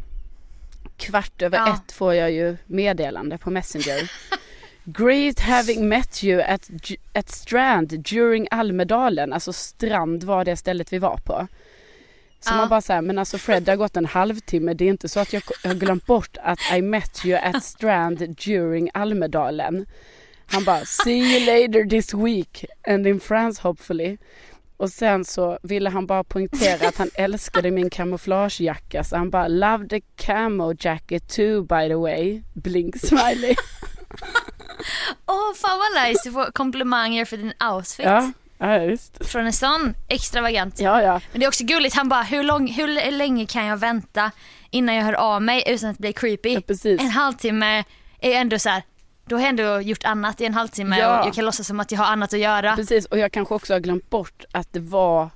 Kvart 0.98 1.42
över 1.42 1.58
Ja. 1.58 1.74
ett 1.74 1.92
får 1.92 2.14
jag 2.14 2.30
ju 2.32 2.56
meddelande 2.66 3.38
på 3.38 3.50
Messenger. 3.50 4.10
Great 4.84 5.40
having 5.40 5.88
met 5.88 6.24
you 6.24 6.42
at, 6.42 6.70
at 7.12 7.30
Strand 7.30 7.88
during 7.88 8.48
Almedalen. 8.50 9.32
Alltså 9.32 9.52
Strand 9.52 10.24
var 10.24 10.44
det 10.44 10.56
stället 10.56 10.92
vi 10.92 10.98
var 10.98 11.16
på. 11.16 11.46
Så 12.40 12.52
Ja. 12.52 12.56
man 12.56 12.68
bara 12.68 12.80
säger 12.80 13.02
men 13.02 13.18
alltså 13.18 13.38
Fred 13.38 13.62
det 13.62 13.72
har 13.72 13.76
gått 13.76 13.96
en 13.96 14.06
halvtimme. 14.06 14.74
Det 14.74 14.84
är 14.84 14.88
inte 14.88 15.08
så 15.08 15.20
att 15.20 15.32
jag, 15.32 15.42
jag 15.62 15.70
har 15.70 15.74
glömt 15.74 16.06
bort 16.06 16.36
att 16.42 16.58
I 16.76 16.82
met 16.82 17.24
you 17.26 17.38
at 17.38 17.64
Strand 17.64 18.18
during 18.44 18.90
Almedalen. 18.94 19.86
Han 20.46 20.64
bara 20.64 20.84
see 20.84 21.18
you 21.18 21.40
later 21.46 21.88
this 21.90 22.14
week 22.14 22.64
and 22.88 23.06
in 23.06 23.20
France 23.20 23.62
hopefully. 23.62 24.16
Och 24.78 24.90
sen 24.90 25.24
så 25.24 25.58
ville 25.62 25.90
han 25.90 26.06
bara 26.06 26.24
poängtera 26.24 26.88
att 26.88 26.96
han 26.96 27.10
älskade 27.14 27.70
min 27.70 27.90
kamouflagejacka 27.90 29.04
så 29.04 29.16
han 29.16 29.30
bara 29.30 29.48
love 29.48 29.88
the 29.88 30.00
camo 30.00 30.74
jacket 30.78 31.28
too 31.28 31.62
by 31.62 31.88
the 31.88 31.94
way. 31.94 32.42
Blink 32.54 32.96
smiley. 32.96 33.54
Åh 35.26 35.54
fan 35.54 35.78
vad 35.78 36.04
nice, 36.04 36.20
du 36.24 36.32
får 36.32 36.52
komplimanger 36.52 37.24
för 37.24 37.36
din 37.36 37.52
outfit. 37.72 38.06
Ja, 38.06 38.32
ja 38.58 38.78
visst. 38.78 39.26
Från 39.26 39.46
en 39.46 39.52
sån 39.52 39.94
extravagant. 40.08 40.80
Ja, 40.80 41.02
ja. 41.02 41.20
Men 41.32 41.40
det 41.40 41.46
är 41.46 41.48
också 41.48 41.64
gulligt, 41.64 41.94
han 41.94 42.08
bara 42.08 42.22
hur, 42.22 42.42
lång, 42.42 42.66
hur 42.72 43.10
länge 43.10 43.46
kan 43.46 43.66
jag 43.66 43.76
vänta 43.76 44.30
innan 44.70 44.94
jag 44.94 45.04
hör 45.04 45.12
av 45.12 45.42
mig 45.42 45.64
utan 45.66 45.90
att 45.90 45.98
bli 45.98 46.12
creepy? 46.12 46.60
ja. 46.68 46.90
En 47.00 47.10
halvtimme 47.10 47.84
är 48.20 48.32
ändå 48.32 48.58
så 48.58 48.68
här. 48.68 48.82
Då 49.28 49.36
har 49.36 49.40
jag 49.42 49.48
ändå 49.48 49.80
gjort 49.80 50.04
annat 50.04 50.40
i 50.40 50.44
en 50.44 50.54
halvtimme 50.54 50.98
Ja. 50.98 51.20
och 51.20 51.26
jag 51.26 51.34
kan 51.34 51.44
låtsas 51.44 51.66
som 51.66 51.80
att 51.80 51.92
jag 51.92 51.98
har 51.98 52.06
annat 52.06 52.32
att 52.32 52.38
göra. 52.40 52.76
Precis 52.76 53.06
och 53.06 53.18
jag 53.18 53.32
kanske 53.32 53.54
också 53.54 53.72
har 53.72 53.80
glömt 53.80 54.10
bort 54.10 54.44
att 54.52 54.72
det 54.72 54.80
var 54.80 55.30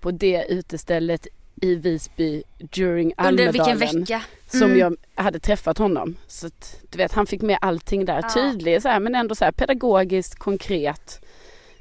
på 0.00 0.10
det 0.10 0.44
utestället 0.48 1.26
i 1.62 1.74
Visby 1.74 2.42
during 2.58 3.12
Under 3.18 3.32
vilken 3.52 3.60
Almedalen 3.72 4.00
vecka? 4.00 4.22
som 4.46 4.62
Mm. 4.62 4.78
jag 4.78 4.96
hade 5.24 5.40
träffat 5.40 5.78
honom. 5.78 6.16
Så 6.26 6.46
att, 6.46 6.76
du 6.90 6.98
vet 6.98 7.12
han 7.12 7.26
fick 7.26 7.42
med 7.42 7.58
allting 7.60 8.04
där. 8.04 8.20
Ja. 8.22 8.80
Så 8.80 8.88
här, 8.88 9.00
men 9.00 9.14
ändå 9.14 9.34
så 9.34 9.44
här 9.44 9.52
pedagogiskt, 9.52 10.38
konkret. 10.38 11.24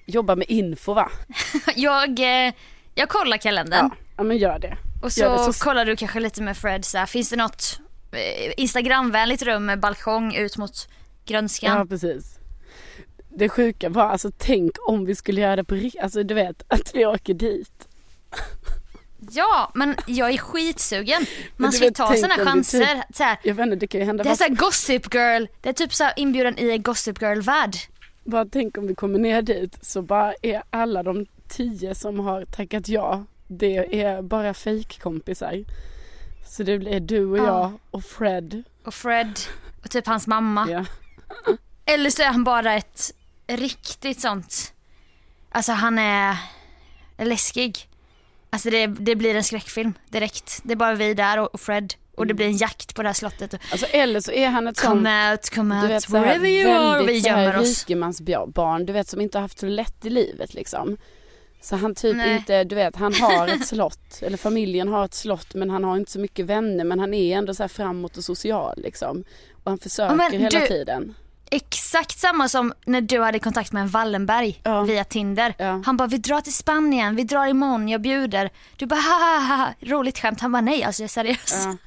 Jobba 0.06 0.36
med 0.36 0.50
info 0.50 0.94
va? 0.94 1.12
Jag, 1.76 2.20
eh, 2.20 2.54
jag 2.96 3.10
kollar 3.10 3.38
kalendern 3.38 3.90
Ja, 3.92 3.96
ja 4.18 4.24
men 4.24 4.38
gör 4.38 4.60
det. 4.60 4.78
och 5.02 5.12
så, 5.12 5.48
det 5.48 5.54
så- 5.54 5.64
kollar 5.64 5.86
du 5.86 5.96
kanske 5.96 6.20
lite 6.20 6.42
med 6.42 6.58
Fred 6.58 6.86
så 6.86 6.98
här, 6.98 7.06
finns 7.06 7.30
det 7.30 7.36
något 7.36 7.80
eh, 8.12 8.54
Instagramvänligt 8.58 9.42
rum 9.44 9.66
med 9.66 9.80
balkong 9.80 10.36
ut 10.36 10.58
mot 10.58 10.90
grönskan? 11.30 11.78
Ja 11.78 11.86
precis. 11.86 12.40
Det 13.30 13.50
sjuka 13.50 13.90
var 13.90 14.04
alltså 14.04 14.32
tänk 14.38 14.72
om 14.88 15.06
vi 15.06 15.16
skulle 15.16 15.42
göra 15.42 15.56
det 15.56 15.64
på 15.64 15.76
riktigt. 15.76 16.02
Alltså 16.02 16.24
du 16.24 16.34
vet 16.34 16.64
att 16.68 16.96
vi 16.96 17.06
åker 17.06 17.34
dit. 17.34 17.88
Ja, 19.32 19.72
men 19.76 19.96
jag 20.08 20.32
är 20.32 20.38
skitsugen. 20.38 21.26
Man 21.58 21.72
ska 21.72 21.86
ju 21.86 21.92
ta 21.92 22.16
sådana 22.16 22.38
det 22.38 22.46
chanser. 22.46 23.04
Så 23.14 23.24
här, 23.24 23.38
Jag 23.44 23.54
vet 23.56 23.64
inte 23.64 23.76
det 23.76 23.88
kan 23.88 24.00
ju 24.00 24.06
hända 24.06 24.24
det 24.24 24.30
är 24.30 24.36
såhär 24.36 24.56
Gossip 24.56 25.14
Girl, 25.14 25.46
det 25.62 25.70
är 25.70 25.74
typ 25.74 25.94
så 25.94 26.04
här 26.04 26.14
inbjudan 26.16 26.58
i 26.58 26.72
en 26.72 26.82
Gossip 26.82 27.22
Girl-värld. 27.22 27.76
Bara 28.24 28.46
tänk 28.46 28.78
om 28.78 28.88
vi 28.88 28.96
kommer 28.96 29.20
ner 29.20 29.42
dit 29.42 29.78
så 29.82 30.02
bara 30.02 30.34
är 30.42 30.64
alla 30.70 31.04
de 31.04 31.26
tio 31.48 31.96
som 31.96 32.20
har 32.20 32.46
tackat 32.46 32.88
ja, 32.88 33.24
det 33.48 34.02
är 34.02 34.22
bara 34.22 34.54
fejkkompisar. 34.54 35.64
Så 36.48 36.64
det 36.64 36.80
blir 36.80 37.00
du 37.00 37.26
och 37.26 37.38
Ja. 37.38 37.44
jag 37.44 37.72
och 37.92 38.04
Fred. 38.04 38.64
Och 38.84 38.94
Fred 38.94 39.40
och 39.84 39.90
typ 39.90 40.08
hans 40.08 40.28
mamma. 40.28 40.68
Ja. 40.70 40.86
Eller 41.86 42.10
så 42.10 42.22
är 42.22 42.28
han 42.28 42.44
bara 42.44 42.74
ett 42.74 43.12
riktigt 43.48 44.22
sånt, 44.22 44.74
alltså 45.52 45.72
han 45.72 46.00
är 46.00 46.38
läskig. 47.18 47.90
Alltså 48.50 48.70
det, 48.70 48.88
det 48.88 49.16
blir 49.16 49.36
en 49.36 49.44
skräckfilm 49.44 49.94
direkt. 50.10 50.60
Det 50.64 50.74
är 50.74 50.76
bara 50.76 50.94
vi 50.94 51.14
där 51.14 51.40
och 51.40 51.54
och 51.54 51.62
Fred 51.62 51.94
och 52.16 52.28
det 52.28 52.34
blir 52.34 52.46
en 52.46 52.58
jakt 52.58 52.96
på 52.96 53.02
det 53.02 53.10
här 53.10 53.14
slottet. 53.14 53.54
Alltså 53.72 53.86
eller 53.86 54.22
så 54.22 54.32
är 54.32 54.50
han 54.50 54.68
ett 54.68 54.78
sånt, 54.78 54.90
come 54.90 55.32
out, 55.32 55.50
come 55.50 55.88
vet 55.88 55.92
out, 55.92 56.06
här, 56.14 56.22
wherever 56.22 56.48
you 56.48 56.72
are. 56.72 57.04
Vi 57.04 57.18
gömmer 57.18 57.58
oss. 57.58 57.68
rikemansbarn, 57.68 58.86
du 58.86 58.94
vet 58.94 59.08
som 59.08 59.22
inte 59.22 59.38
har 59.38 59.42
haft 59.42 59.60
så 59.60 59.66
lätt 59.66 60.06
i 60.06 60.10
livet 60.10 60.54
liksom. 60.54 60.98
Så 61.62 61.76
han 61.76 61.96
typ 61.96 62.16
Nej. 62.16 62.36
inte, 62.36 62.64
du 62.64 62.76
vet 62.76 62.96
han 62.96 63.14
har 63.14 63.48
ett 63.48 63.68
slott, 63.68 64.20
eller 64.22 64.38
familjen 64.38 64.88
har 64.88 65.06
ett 65.06 65.14
slott 65.14 65.54
men 65.56 65.70
han 65.70 65.84
har 65.84 65.98
inte 65.98 66.12
så 66.12 66.20
mycket 66.20 66.46
vänner 66.46 66.84
men 66.84 67.00
han 67.00 67.14
är 67.14 67.38
ändå 67.38 67.54
så 67.54 67.64
här 67.64 67.68
framåt 67.68 68.18
och 68.18 68.24
social 68.24 68.74
liksom. 68.84 69.24
Och 69.64 69.72
han 69.72 69.78
försöker 69.80 70.16
men 70.16 70.32
hela 70.32 70.60
du- 70.60 70.68
tiden. 70.68 71.16
Exakt 71.52 72.20
samma 72.20 72.50
som 72.50 72.74
när 72.86 73.02
du 73.02 73.22
hade 73.22 73.40
kontakt 73.40 73.72
med 73.72 73.82
en 73.82 73.88
Wallenberg 73.90 74.62
Ja. 74.64 74.82
via 74.82 75.04
Tinder. 75.04 75.54
Ja. 75.58 75.82
Han 75.86 75.98
bara, 75.98 76.08
vi 76.08 76.18
drar 76.18 76.42
till 76.42 76.54
Spanien, 76.54 77.16
vi 77.16 77.24
drar 77.24 77.48
imorgon, 77.48 77.90
jag 77.90 78.02
bjuder. 78.02 78.50
Du 78.78 78.86
bara, 78.86 79.00
haha, 79.00 79.74
roligt 79.82 80.20
skämt. 80.20 80.40
Han 80.42 80.52
bara, 80.52 80.62
nej 80.62 80.84
alltså 80.84 81.02
jag 81.02 81.06
är 81.08 81.10
seriös. 81.10 81.66
Ja. 81.66 81.78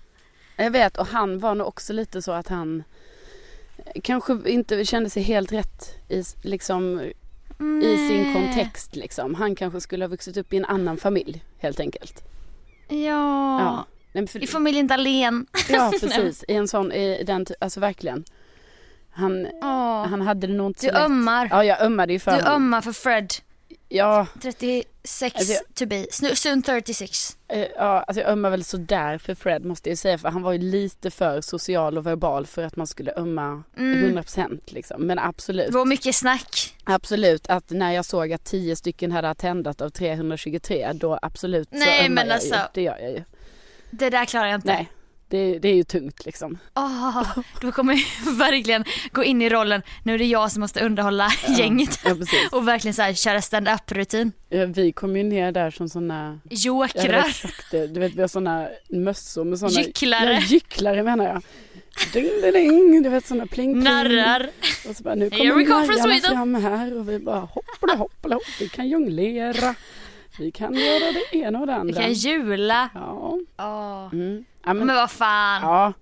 Jag 0.64 0.70
vet 0.70 0.96
och 0.98 1.06
han 1.06 1.38
var 1.38 1.54
nog 1.54 1.66
också 1.68 1.92
lite 1.92 2.22
så 2.22 2.32
att 2.32 2.48
han 2.48 2.84
kanske 4.04 4.38
inte 4.46 4.84
kände 4.84 5.10
sig 5.10 5.22
helt 5.22 5.52
rätt 5.52 5.94
i, 6.08 6.18
s- 6.20 6.36
liksom, 7.62 7.82
i 7.82 8.08
sin 8.08 8.22
Nej. 8.22 8.32
kontext 8.34 8.96
liksom. 8.96 9.34
Han 9.34 9.54
kanske 9.54 9.80
skulle 9.80 10.04
ha 10.04 10.08
vuxit 10.08 10.36
upp 10.36 10.52
i 10.52 10.56
en 10.56 10.64
annan 10.64 10.96
familj 10.96 11.42
helt 11.58 11.80
enkelt. 11.80 12.22
Ja, 12.88 13.60
Ja, 13.60 13.86
Nej, 14.12 14.26
för, 14.26 14.42
i 14.42 14.46
familjen 14.46 14.86
Dahlén. 14.86 15.46
ja 15.68 15.92
precis. 16.00 16.44
I 16.48 16.54
en 16.54 16.68
sån, 16.68 16.92
i 16.92 17.22
den, 17.24 17.46
alltså 17.58 17.80
verkligen. 17.80 18.24
Han, 19.14 19.46
han 20.10 20.20
hade 20.22 20.46
det 20.46 20.52
nog 20.52 20.66
inte 20.70 20.80
så 20.80 20.86
Du 20.86 20.92
lätt. 20.92 21.02
ömmar. 21.02 21.48
Ja 21.50 21.64
jag 21.64 21.80
ömmade 21.82 22.12
ju 22.12 22.18
för 22.18 22.30
Du 22.30 22.36
honom. 22.36 22.52
ömmar 22.54 22.80
för 22.80 22.92
Fred. 22.92 23.32
Ja, 23.94 24.26
36 24.42 25.36
Alltså, 25.38 25.64
to 25.74 25.86
be, 25.86 26.06
soon 26.34 26.62
36. 26.62 27.36
eh, 27.48 27.66
ja, 27.76 28.02
alltså 28.02 28.20
jag 28.20 28.30
ömmar 28.30 28.50
väl 28.50 28.64
sådär 28.64 29.18
för 29.18 29.34
Fred 29.34 29.64
måste 29.64 29.88
jag 29.88 29.98
säga 29.98 30.18
för 30.18 30.28
han 30.28 30.42
var 30.42 30.52
ju 30.52 30.58
lite 30.58 31.10
för 31.10 31.40
social 31.40 31.98
och 31.98 32.06
verbal 32.06 32.46
för 32.46 32.62
att 32.62 32.76
man 32.76 32.86
skulle 32.86 33.12
ömma 33.16 33.62
Mm. 33.78 34.18
100% 34.18 34.60
liksom. 34.66 35.02
Men 35.06 35.18
absolut. 35.18 35.66
Det 35.66 35.72
var 35.74 35.84
mycket 35.84 36.14
snack. 36.14 36.74
Absolut 36.84 37.46
att 37.46 37.70
när 37.70 37.92
jag 37.92 38.04
såg 38.04 38.32
att 38.32 38.44
10 38.44 38.76
stycken 38.76 39.12
hade 39.12 39.30
attendat 39.30 39.80
av 39.80 39.88
323 39.90 40.92
då 40.94 41.18
absolut 41.22 41.68
så 41.70 41.76
Nej, 41.76 42.06
ömmar 42.06 42.14
men 42.14 42.26
jag 42.26 42.34
alltså. 42.34 42.54
ju. 42.54 42.60
Det 42.74 42.82
gör 42.82 42.98
jag 42.98 43.10
ju. 43.10 43.22
Det 43.90 44.10
där 44.10 44.24
klarar 44.24 44.46
jag 44.46 44.54
inte. 44.58 44.72
Nej, 44.72 44.88
det, 45.32 45.58
det 45.58 45.68
är 45.68 45.74
ju 45.74 45.84
tungt 45.84 46.24
liksom. 46.26 46.58
Åh, 46.74 47.22
då 47.60 47.72
kommer 47.72 47.94
jag 48.24 48.32
verkligen 48.36 48.84
gå 49.12 49.24
in 49.24 49.42
i 49.42 49.48
rollen. 49.48 49.82
Nu 50.04 50.14
är 50.14 50.18
det 50.18 50.24
jag 50.24 50.52
som 50.52 50.60
måste 50.60 50.80
underhålla 50.84 51.28
gänget. 51.58 52.00
Ja. 52.04 52.16
Och 52.52 52.68
verkligen 52.68 52.94
så 52.94 53.02
här, 53.02 53.12
köra 53.14 53.42
stand-up 53.42 53.92
rutin. 53.92 54.32
Ja, 54.48 54.66
Vi 54.66 54.92
kom 54.92 55.16
ju 55.16 55.22
ner 55.22 55.52
där 55.52 55.70
som 55.70 55.88
sådana, 55.88 56.38
Jokrar. 56.50 57.24
exakt 57.28 57.70
det, 57.70 57.86
du 57.86 58.00
vet 58.00 58.14
vi 58.14 58.20
har 58.20 58.28
sådana 58.28 58.68
mössor 58.90 59.44
med 59.44 59.58
sådana 59.58 59.80
Gycklare. 59.80 60.32
Ja, 60.32 60.40
gycklare 60.40 61.02
menar 61.02 61.24
jag. 61.24 61.42
Ding, 62.12 62.24
ding, 62.42 62.52
ding, 62.52 63.02
du 63.02 63.08
vet 63.08 63.26
sådana 63.26 63.46
pling 63.46 63.72
pling. 63.72 63.84
Narrar. 63.84 64.50
Och 64.88 64.96
så 64.96 65.02
bara 65.02 65.14
nu 65.14 65.30
Here 65.32 65.54
we 65.54 65.64
kommer 65.64 65.64
come 65.64 65.86
from 65.86 65.96
narrarna 65.96 66.12
Sweden. 66.20 66.36
fram 66.36 66.54
här 66.54 66.98
och 66.98 67.08
vi 67.08 67.18
bara 67.18 67.40
hoppla 67.40 67.94
hoppla 67.94 68.34
hopp, 68.34 68.60
vi 68.60 68.68
kan 68.68 68.88
jonglera. 68.88 69.74
Vi 70.38 70.50
kan 70.52 70.74
göra 70.74 71.12
det 71.12 71.36
ena 71.38 71.58
och 71.60 71.66
det 71.66 71.72
Vi 71.72 71.78
andra. 71.78 72.00
kan 72.02 72.12
jula. 72.12 72.88
Ja. 73.56 74.10
Mm. 74.12 74.44
ja 74.64 74.74
men, 74.74 74.86
Men 74.86 74.96
vad 74.96 75.10
fan. 75.10 75.62
ja. 75.62 75.92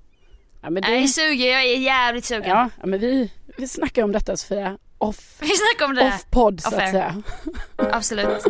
ja 0.62 0.70
men 0.70 0.82
Jag 0.82 0.92
är 0.96 1.00
det, 1.00 1.08
sugen, 1.08 1.48
jag 1.48 1.62
är 1.64 1.76
jävligt 1.78 2.24
sugen. 2.24 2.48
ja, 2.50 2.68
ja 2.80 2.86
men 2.86 3.00
vi, 3.00 3.32
vi 3.56 3.68
snackar 3.68 4.02
om 4.04 4.12
detta 4.12 4.36
Sofia. 4.36 4.78
Off, 4.98 5.36
Vi 5.40 5.48
snackar 5.48 5.84
om 5.84 5.94
det. 5.94 6.06
off 6.06 6.26
podd 6.30 6.60
så 6.60 6.68
att 6.68 6.90
säga. 6.90 7.22
Absolut. 7.76 8.44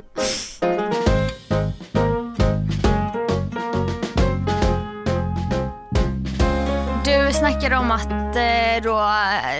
Du 7.05 7.33
snackade 7.35 7.77
om 7.77 7.91
att 7.91 8.37
eh, 8.37 8.83
då, 8.83 9.03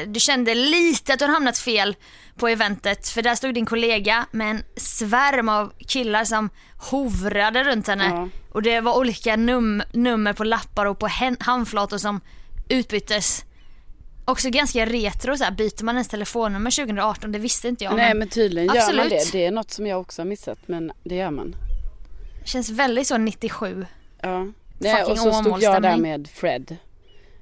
du 0.07 0.21
kände 0.21 0.55
lite 0.55 1.13
att 1.13 1.19
du 1.19 1.25
hade 1.25 1.35
hamnat 1.35 1.59
fel 1.59 1.97
på 2.41 2.49
eventet 2.49 3.09
för 3.09 3.23
där 3.23 3.35
stod 3.35 3.55
din 3.55 3.67
kollega 3.67 4.27
med 4.31 4.51
en 4.51 4.63
svärm 4.77 5.49
av 5.49 5.73
killar 5.79 6.25
som 6.25 6.51
hovrade 6.77 7.65
runt 7.65 7.87
henne 7.89 8.05
Ja. 8.05 8.29
och 8.53 8.63
det 8.63 8.81
var 8.81 8.99
olika 8.99 9.37
num- 9.37 9.83
nummer 9.93 10.33
på 10.33 10.45
lappar 10.45 10.87
och 10.87 10.99
på 10.99 11.09
handflator 11.41 11.99
som 11.99 12.21
utbyttes. 12.69 13.45
Också 14.25 14.51
ganska 14.51 14.87
retro 14.87 15.37
så 15.37 15.45
här, 15.45 15.51
byter 15.51 15.85
man 15.85 15.95
ens 15.95 16.09
telefonnummer 16.09 16.71
2018? 16.71 17.33
Det 17.33 17.39
visste 17.39 17.69
inte 17.69 17.85
jag. 17.85 17.97
Nej 17.97 18.09
men 18.09 18.19
men 18.19 18.29
tydligen 18.29 18.67
gör 18.67 18.75
man 18.75 18.83
Absolut. 18.83 19.11
det. 19.11 19.39
Det 19.39 19.47
är 19.47 19.51
något 19.51 19.71
som 19.71 19.87
jag 19.87 20.01
också 20.01 20.23
har 20.23 20.27
missat 20.27 20.59
men 20.67 20.93
det 21.05 21.15
gör 21.15 21.31
man. 21.31 21.57
känns 22.45 22.71
väldigt 22.71 23.07
så 23.07 23.17
97. 23.19 23.87
Ja. 24.23 24.47
Nej, 24.79 25.05
och 25.05 25.19
så 25.19 25.33
stod 25.33 25.63
jag 25.63 25.83
där 25.83 25.97
med 25.97 26.29
Fred. 26.35 26.77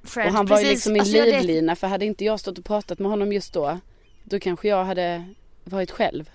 Fred. 0.03 0.27
Och 0.27 0.33
han 0.33 0.45
var 0.45 0.57
ju 0.57 0.63
Precis. 0.63 0.75
liksom 0.75 0.93
min 0.93 0.99
Alltså, 1.01 1.17
jag- 1.17 1.27
det- 1.27 1.31
livlina 1.41 1.75
för 1.75 1.87
hade 1.87 2.05
inte 2.05 2.25
jag 2.25 2.39
stått 2.39 2.57
och 2.57 2.65
pratat 2.65 2.99
med 2.99 3.11
honom 3.11 3.33
just 3.33 3.53
då 3.53 3.79
då 4.29 4.39
kanske 4.39 4.67
jag 4.67 4.85
hade 4.85 5.23
varit 5.63 5.91
själv. 5.91 6.29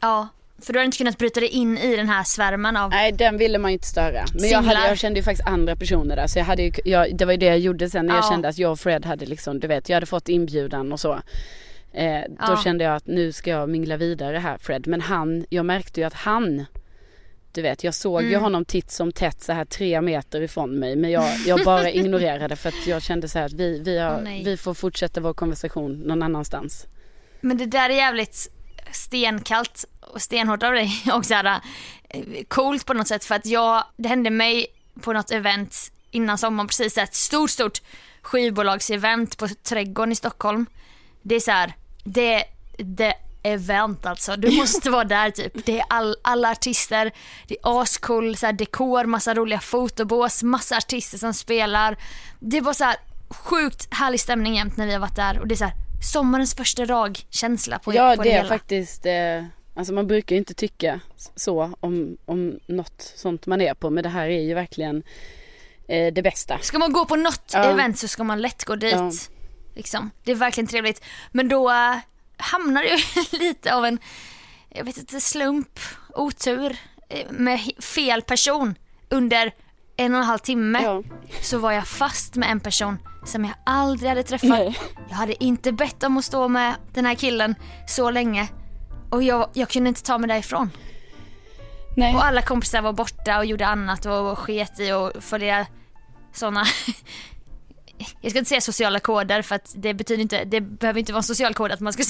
Ja, 0.00 0.28
för 0.62 0.72
du 0.72 0.78
har 0.78 0.84
inte 0.84 0.98
kunnat 0.98 1.18
bryta 1.18 1.40
dig 1.40 1.48
in 1.48 1.78
i 1.78 1.96
den 1.96 2.08
här 2.08 2.24
svärmen 2.24 2.76
av... 2.76 2.90
Nej 2.90 3.12
den 3.12 3.38
ville 3.38 3.58
man 3.58 3.70
ju 3.70 3.72
inte 3.72 3.86
störa. 3.86 4.24
Men 4.34 4.48
jag, 4.48 4.62
hade, 4.62 4.88
jag 4.88 4.98
kände 4.98 5.20
ju 5.20 5.24
faktiskt 5.24 5.48
andra 5.48 5.76
personer 5.76 6.16
där 6.16 6.26
så 6.26 6.38
jag 6.38 6.44
hade 6.44 6.62
ju, 6.62 6.72
jag, 6.84 7.16
det 7.16 7.24
var 7.24 7.32
ju 7.32 7.38
det 7.38 7.46
jag 7.46 7.58
gjorde 7.58 7.90
sen 7.90 8.06
när 8.06 8.14
jag 8.14 8.24
Ja. 8.24 8.30
kände 8.30 8.48
att 8.48 8.58
jag 8.58 8.72
och 8.72 8.80
Fred 8.80 9.06
hade 9.06 9.26
liksom, 9.26 9.60
du 9.60 9.66
vet 9.66 9.88
jag 9.88 9.96
hade 9.96 10.06
fått 10.06 10.28
inbjudan 10.28 10.92
och 10.92 11.00
så. 11.00 11.12
Eh, 11.92 12.20
då 12.28 12.36
Ja. 12.38 12.60
kände 12.64 12.84
jag 12.84 12.96
att 12.96 13.06
nu 13.06 13.32
ska 13.32 13.50
jag 13.50 13.68
mingla 13.68 13.96
vidare 13.96 14.36
här 14.38 14.58
Fred. 14.58 14.86
Men 14.86 15.00
han, 15.00 15.44
jag 15.48 15.66
märkte 15.66 16.00
ju 16.00 16.06
att 16.06 16.14
han 16.14 16.64
du 17.52 17.62
vet 17.62 17.84
jag 17.84 17.94
såg 17.94 18.22
ju 18.22 18.28
Mm. 18.28 18.40
honom 18.40 18.64
titt 18.64 18.90
som 18.90 19.12
tätt 19.12 19.42
så 19.42 19.52
här 19.52 19.64
tre 19.64 20.00
meter 20.00 20.40
ifrån 20.40 20.78
mig 20.78 20.96
men 20.96 21.10
jag, 21.10 21.24
jag 21.46 21.64
bara 21.64 21.90
ignorerade 22.00 22.56
för 22.56 22.68
att 22.68 22.86
jag 22.86 23.02
kände 23.02 23.28
så 23.28 23.38
här 23.38 23.46
att 23.46 23.52
vi, 23.52 23.80
vi, 23.84 23.98
har, 23.98 24.20
nej. 24.20 24.42
vi 24.44 24.56
får 24.56 24.74
fortsätta 24.74 25.20
vår 25.20 25.34
konversation 25.34 25.92
någon 25.92 26.22
annanstans. 26.22 26.86
Men 27.40 27.56
det 27.56 27.66
där 27.66 27.90
är 27.90 27.94
jävligt 27.94 28.48
stenkallt 28.92 29.84
och 30.00 30.22
stenhårt 30.22 30.62
av 30.62 30.72
dig 30.72 31.02
och 31.12 31.26
så 31.26 31.34
här, 31.34 31.60
coolt 32.48 32.86
på 32.86 32.94
något 32.94 33.08
sätt 33.08 33.24
för 33.24 33.34
att 33.34 33.46
jag, 33.46 33.84
det 33.96 34.08
hände 34.08 34.30
mig 34.30 34.66
på 35.00 35.12
något 35.12 35.30
event 35.30 35.92
innan 36.10 36.38
sommaren 36.38 36.68
precis 36.68 36.98
ett 36.98 37.14
stort 37.14 37.50
stort 37.50 37.82
skivbolagsevent 38.22 39.38
på 39.38 39.48
Trädgården 39.48 40.12
i 40.12 40.16
Stockholm. 40.16 40.66
Det 41.22 41.34
är 41.34 41.40
så 41.40 41.50
här 41.50 41.74
det, 42.04 42.44
det 42.76 43.14
event 43.42 44.06
alltså. 44.06 44.36
Du 44.36 44.50
måste 44.56 44.90
vara 44.90 45.04
där 45.04 45.30
typ. 45.30 45.66
Det 45.66 45.78
är 45.78 45.84
all, 45.88 46.16
alla 46.22 46.50
artister, 46.50 47.12
det 47.46 47.54
är 47.54 47.82
ascool 47.82 48.36
så 48.36 48.46
här, 48.46 48.52
dekor, 48.52 49.04
massa 49.04 49.34
roliga 49.34 49.60
fotobås, 49.60 50.42
massa 50.42 50.76
artister 50.76 51.18
som 51.18 51.34
spelar. 51.34 51.96
Det 52.38 52.60
var 52.60 52.72
så 52.72 52.84
här 52.84 52.96
sjukt 53.30 53.94
härlig 53.94 54.20
stämning 54.20 54.54
jämt 54.54 54.76
när 54.76 54.86
vi 54.86 54.92
har 54.92 55.00
varit 55.00 55.16
där 55.16 55.38
och 55.38 55.46
det 55.46 55.54
är 55.54 55.56
så 55.56 55.64
här 55.64 55.74
sommarens 56.02 56.54
första 56.54 56.86
dag 56.86 57.18
känsla 57.30 57.78
på, 57.78 57.94
Ja 57.94 58.16
på 58.16 58.22
det 58.22 58.28
det 58.28 58.32
är 58.32 58.36
hela. 58.36 58.48
faktiskt, 58.48 59.06
eh, 59.06 59.44
alltså 59.74 59.92
man 59.92 60.06
brukar 60.06 60.34
ju 60.36 60.38
inte 60.38 60.54
tycka 60.54 61.00
så 61.36 61.72
om, 61.80 62.16
om 62.24 62.58
något 62.66 63.12
sånt 63.16 63.46
man 63.46 63.60
är 63.60 63.74
på 63.74 63.90
men 63.90 64.02
det 64.02 64.08
här 64.08 64.26
är 64.28 64.40
ju 64.40 64.54
verkligen 64.54 65.02
eh, 65.88 66.12
det 66.12 66.22
bästa. 66.22 66.58
Ska 66.58 66.78
man 66.78 66.92
gå 66.92 67.04
på 67.04 67.16
något 67.16 67.50
Ja. 67.52 67.64
event 67.64 67.98
så 67.98 68.08
ska 68.08 68.24
man 68.24 68.40
lätt 68.42 68.64
gå 68.64 68.76
dit. 68.76 68.92
Ja. 68.92 69.10
Liksom. 69.74 70.10
Det 70.24 70.30
är 70.30 70.34
verkligen 70.36 70.66
trevligt. 70.68 71.04
Men 71.32 71.48
då 71.48 71.70
äh, 71.70 71.96
hamnar 72.36 72.82
det 72.82 72.88
ju 72.88 73.38
lite 73.38 73.74
av 73.74 73.84
en, 73.84 73.98
jag 74.68 74.84
vet 74.84 74.96
inte, 74.96 75.20
slump, 75.20 75.78
otur 76.14 76.76
eh, 77.08 77.26
med 77.30 77.60
fel 77.80 78.22
person. 78.22 78.74
Under 79.10 79.54
en 79.98 80.14
och 80.14 80.20
en 80.20 80.26
halv 80.26 80.38
timme 80.38 80.80
Ja. 80.82 81.02
så 81.42 81.58
var 81.58 81.72
jag 81.72 81.86
fast 81.86 82.34
med 82.34 82.50
en 82.50 82.60
person 82.60 82.98
som 83.24 83.44
jag 83.44 83.54
aldrig 83.66 84.08
hade 84.08 84.22
träffat. 84.22 84.48
Nej. 84.48 84.78
Jag 85.08 85.16
hade 85.16 85.44
inte 85.44 85.72
bett 85.72 86.02
om 86.04 86.18
att 86.18 86.24
stå 86.24 86.48
med 86.48 86.74
den 86.94 87.06
här 87.06 87.14
killen 87.14 87.54
så 87.86 88.10
länge. 88.10 88.48
Och 89.10 89.22
jag, 89.22 89.50
jag 89.52 89.68
kunde 89.68 89.88
inte 89.88 90.02
ta 90.02 90.18
mig 90.18 90.28
därifrån. 90.28 90.70
Nej. 91.96 92.14
Och 92.14 92.24
alla 92.24 92.42
kompisar 92.42 92.82
var 92.82 92.92
borta 92.92 93.38
och 93.38 93.44
gjorde 93.44 93.66
annat 93.66 94.06
och 94.06 94.38
sket 94.38 94.80
i 94.80 94.92
och 94.92 95.12
följa 95.24 95.66
sådana 96.32 96.64
jag 98.20 98.30
ska 98.30 98.38
inte 98.38 98.48
säga 98.48 98.60
sociala 98.60 99.00
koder 99.00 99.42
för 99.42 99.54
att 99.54 99.72
det 99.76 99.94
betyder 99.94 100.22
inte, 100.22 100.44
det 100.44 100.60
behöver 100.60 101.00
inte 101.00 101.12
vara 101.12 101.18
en 101.20 101.22
social 101.22 101.54
kod 101.54 101.72
att 101.72 101.80
man 101.80 101.92
ska 101.92 102.02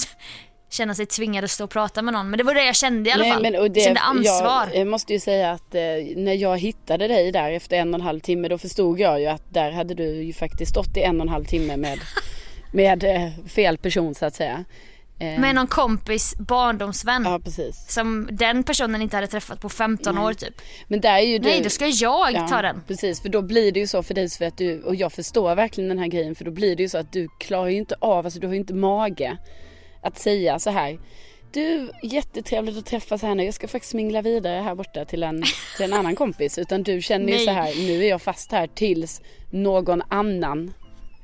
känna 0.71 0.95
sig 0.95 1.07
tvingad 1.07 1.45
att 1.45 1.51
stå 1.51 1.65
och 1.65 1.71
prata 1.71 2.03
med 2.03 2.15
någon. 2.15 2.31
Men 2.31 2.39
det 2.39 2.45
var 2.45 2.55
det 2.55 2.65
jag 2.65 2.77
kände 2.77 3.11
i 3.11 3.13
alla 3.13 3.25
fall. 3.25 3.43
men, 3.43 3.57
och 3.57 3.71
det, 3.71 3.81
jag 3.81 3.85
kände 3.87 4.01
ansvar. 4.01 4.67
Jag, 4.73 4.77
jag 4.77 4.87
måste 4.87 5.13
ju 5.13 5.21
säga 5.21 5.51
att 5.51 5.75
eh, 5.75 5.81
när 6.17 6.35
jag 6.35 6.59
hittade 6.59 7.09
dig 7.09 7.33
där 7.33 7.51
efter 7.53 7.77
en 7.77 7.95
och 7.95 8.01
en 8.01 8.07
halv 8.07 8.21
timme 8.21 8.49
då 8.49 8.59
förstod 8.59 9.01
jag 9.01 9.21
ju 9.21 9.27
att 9.27 9.55
där 9.55 9.71
hade 9.71 9.95
du 9.95 10.23
ju 10.23 10.33
faktiskt 10.33 10.71
stått 10.71 10.97
i 10.97 11.01
en 11.01 11.17
och 11.21 11.27
en 11.27 11.33
halv 11.33 11.45
timme 11.45 11.77
med, 11.77 11.99
med 12.73 13.05
eh, 13.05 13.31
fel 13.49 13.79
person 13.79 14.15
så 14.15 14.27
att 14.27 14.35
säga. 14.35 14.65
Eh, 15.21 15.41
Med 15.41 15.55
någon 15.55 15.67
kompis 15.67 16.35
barndomsvän 16.39 17.23
Ja 17.25 17.39
precis. 17.45 17.87
som 17.89 18.29
den 18.33 18.63
personen 18.63 19.03
inte 19.03 19.17
hade 19.17 19.27
träffat 19.27 19.61
på 19.61 19.69
15 19.69 20.19
år 20.19 20.33
typ. 20.33 20.55
Men 20.89 21.01
där 21.01 21.15
är 21.15 21.21
ju 21.21 21.39
du... 21.39 21.49
Nej 21.49 21.61
då 21.63 21.71
ska 21.71 21.87
jag 21.87 22.33
Ja, 22.33 22.49
ta 22.49 22.63
den. 22.63 22.83
Precis, 22.87 23.23
för 23.23 23.29
då 23.29 23.43
blir 23.43 23.73
det 23.73 23.81
ju 23.81 23.87
så 23.87 24.03
för 24.03 24.15
dig 24.15 24.29
för 24.31 24.45
att 24.45 24.57
du, 24.59 24.83
och 24.83 24.95
jag 24.95 25.13
förstår 25.13 25.55
verkligen 25.55 25.89
den 25.89 25.99
här 25.99 26.07
grejen 26.07 26.35
för 26.35 26.45
då 26.45 26.51
blir 26.51 26.77
det 26.77 26.83
ju 26.83 26.89
så 26.89 26.99
att 26.99 27.13
du 27.13 27.29
klarar 27.39 27.69
ju 27.69 27.77
inte 27.77 27.95
av, 28.01 28.25
alltså 28.25 28.41
du 28.41 28.47
har 28.47 28.55
ju 28.55 28.61
inte 28.61 28.75
mage 28.75 29.37
att 30.03 30.19
säga 30.19 30.59
så 30.59 30.71
här. 30.71 30.99
Du, 31.53 31.91
jättetrevligt 32.03 32.79
att 32.79 32.87
träffas 32.87 33.23
här 33.23 33.35
nu. 33.35 33.45
Jag 33.45 33.55
ska 33.55 33.69
faktiskt 33.69 33.95
mingla 33.95 34.23
vidare 34.23 34.61
här 34.61 34.75
borta 34.75 35.05
till 35.05 35.23
en, 35.23 35.43
till 35.77 35.85
en 35.85 35.93
annan 35.93 36.17
kompis. 36.17 36.59
Utan 36.59 36.83
du 36.83 37.03
känner 37.03 37.33
ju 37.33 37.39
så 37.39 37.51
här, 37.51 37.87
nu 37.87 38.05
är 38.05 38.09
jag 38.09 38.23
fast 38.23 38.53
här 38.53 38.67
tills 38.67 39.23
någon 39.51 40.03
annan 40.09 40.75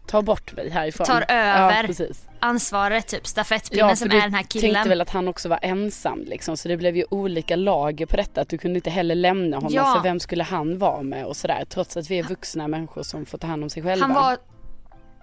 tar 0.06 0.22
bort 0.22 0.56
mig 0.56 0.70
härifrån. 0.70 1.06
Tar 1.06 1.24
över. 1.28 1.94
Ja. 1.98 2.06
Ansvaret 2.40 3.06
typ, 3.06 3.26
stafettpinnen 3.26 3.88
Ja, 3.88 3.96
som 3.96 4.10
är 4.10 4.20
den 4.20 4.34
här 4.34 4.42
tänkte 4.42 4.58
killen. 4.60 4.88
väl 4.88 5.00
att 5.00 5.10
han 5.10 5.28
också 5.28 5.48
var 5.48 5.58
ensam 5.62 6.24
liksom. 6.26 6.56
Så 6.56 6.68
det 6.68 6.76
blev 6.76 6.96
ju 6.96 7.04
olika 7.10 7.56
lager 7.56 8.06
på 8.06 8.16
detta. 8.16 8.40
Att 8.40 8.48
du 8.48 8.58
kunde 8.58 8.78
inte 8.78 8.90
heller 8.90 9.14
lämna 9.14 9.56
honom. 9.56 9.72
Ja. 9.72 9.94
För 9.94 10.02
vem 10.02 10.20
skulle 10.20 10.44
han 10.44 10.78
vara 10.78 11.02
med 11.02 11.26
och 11.26 11.36
sådär. 11.36 11.64
Trots 11.68 11.96
att 11.96 12.10
vi 12.10 12.18
är 12.18 12.22
vuxna 12.22 12.68
människor 12.68 13.02
som 13.02 13.26
får 13.26 13.38
ta 13.38 13.46
hand 13.46 13.64
om 13.64 13.70
sig 13.70 13.82
själva. 13.82 14.06
Han 14.06 14.14
var 14.14 14.38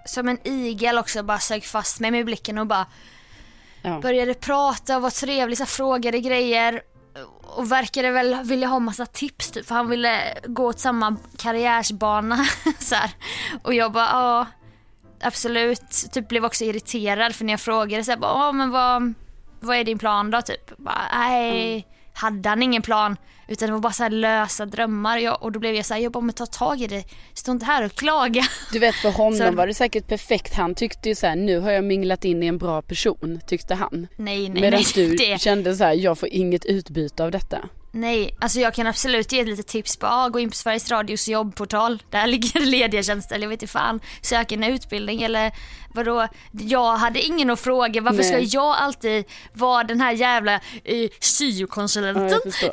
som 0.04 0.28
en 0.28 0.38
igel 0.44 0.98
också, 0.98 1.22
bara 1.22 1.38
sög 1.38 1.64
fast 1.64 2.00
mig 2.00 2.10
med 2.10 2.24
blicken 2.24 2.58
och 2.58 2.66
bara 2.66 2.86
ja. 3.82 4.00
började 4.00 4.34
prata 4.34 4.96
och 4.96 5.02
var 5.02 5.10
trevlig, 5.10 5.58
så 5.58 5.66
frågade 5.66 6.20
grejer 6.20 6.82
och 7.42 7.72
verkade 7.72 8.10
väl 8.10 8.36
vilja 8.44 8.68
ha 8.68 8.78
massa 8.78 9.06
tips 9.06 9.50
typ, 9.50 9.66
för 9.66 9.74
han 9.74 9.88
ville 9.88 10.38
gå 10.44 10.66
åt 10.66 10.80
samma 10.80 11.16
karriärsbana 11.36 12.36
så 12.78 12.94
här. 12.94 13.10
Och 13.62 13.74
jag 13.74 13.92
bara 13.92 14.06
ja 14.06 14.46
absolut, 15.22 16.12
typ 16.12 16.28
blev 16.28 16.44
också 16.44 16.64
irriterad 16.64 17.34
för 17.34 17.44
när 17.44 17.52
jag 17.52 17.60
frågade 17.60 18.04
så 18.04 18.10
här, 18.10 18.18
bara, 18.18 18.52
men 18.52 18.70
vad, 18.70 19.14
vad 19.60 19.76
är 19.76 19.84
din 19.84 19.98
plan 19.98 20.30
då 20.30 20.42
typ? 20.42 20.76
Bara, 20.76 21.02
nej, 21.12 21.86
hade 22.14 22.48
han 22.48 22.62
ingen 22.62 22.82
plan 22.82 23.16
utan 23.48 23.66
det 23.68 23.72
var 23.72 23.80
bara 23.80 23.92
så 23.92 24.08
lösa 24.08 24.66
drömmar 24.66 25.18
jag, 25.18 25.42
och 25.42 25.52
då 25.52 25.58
blev 25.60 25.74
jag 25.74 25.86
så 25.86 25.94
här, 25.94 26.00
jag 26.00 26.12
bara 26.12 26.20
men 26.20 26.34
ta 26.34 26.46
tag 26.46 26.80
i 26.80 26.86
det, 26.86 27.04
stå 27.34 27.52
inte 27.52 27.64
här 27.66 27.84
och 27.84 27.92
klaga. 27.92 28.42
Du 28.72 28.78
vet 28.78 28.94
för 28.94 29.10
honom 29.10 29.38
Så- 29.38 29.50
var 29.50 29.66
det 29.66 29.74
säkert 29.74 30.06
perfekt. 30.08 30.54
Han 30.54 30.74
tyckte 30.74 31.08
ju 31.08 31.14
så 31.14 31.26
här, 31.26 31.36
nu 31.36 31.58
har 31.58 31.70
jag 31.70 31.84
minglat 31.84 32.24
in 32.24 32.42
i 32.42 32.46
en 32.46 32.58
bra 32.58 32.82
person. 32.82 33.40
Tyckte 33.46 33.74
han. 33.74 34.06
Nej 34.16 34.48
nej 34.48 34.62
Medan 34.62 34.70
nej. 34.96 35.08
du 35.08 35.16
det, 35.16 35.40
kände 35.40 35.74
så 35.76 35.84
här, 35.84 35.92
jag 35.92 36.18
får 36.18 36.28
inget 36.28 36.64
utbyte 36.64 37.24
av 37.24 37.30
detta. 37.30 37.58
Nej, 37.94 38.36
alltså 38.40 38.60
jag 38.60 38.74
kan 38.74 38.86
absolut 38.86 39.32
ge 39.32 39.40
ett 39.40 39.48
litet 39.48 39.66
tips 39.66 39.96
på, 39.96 40.06
ah, 40.06 40.28
gå 40.28 40.40
in 40.40 40.50
på 40.50 40.56
Sveriges 40.56 40.90
Radios 40.90 41.28
jobbportal. 41.28 42.02
Där 42.10 42.26
ligger 42.32 42.60
lediga 42.60 43.02
tjänster, 43.02 43.34
eller 43.34 43.44
jag 43.44 43.48
vet 43.48 43.62
inte 43.62 43.72
fan. 43.72 44.00
Sök 44.22 44.52
en 44.52 44.64
utbildning 44.64 45.22
eller 45.22 45.52
vadå. 45.94 46.28
Jag 46.52 46.96
hade 46.96 47.20
ingen 47.20 47.50
att 47.50 47.60
fråga, 47.60 48.00
varför 48.00 48.18
Nej. 48.18 48.46
ska 48.46 48.58
jag 48.58 48.76
alltid 48.76 49.24
vara 49.52 49.84
den 49.84 50.00
här 50.00 50.12
jävla 50.12 50.54
eh, 50.84 51.10
syokonsulenten? 51.20 52.40
Ja, 52.62 52.68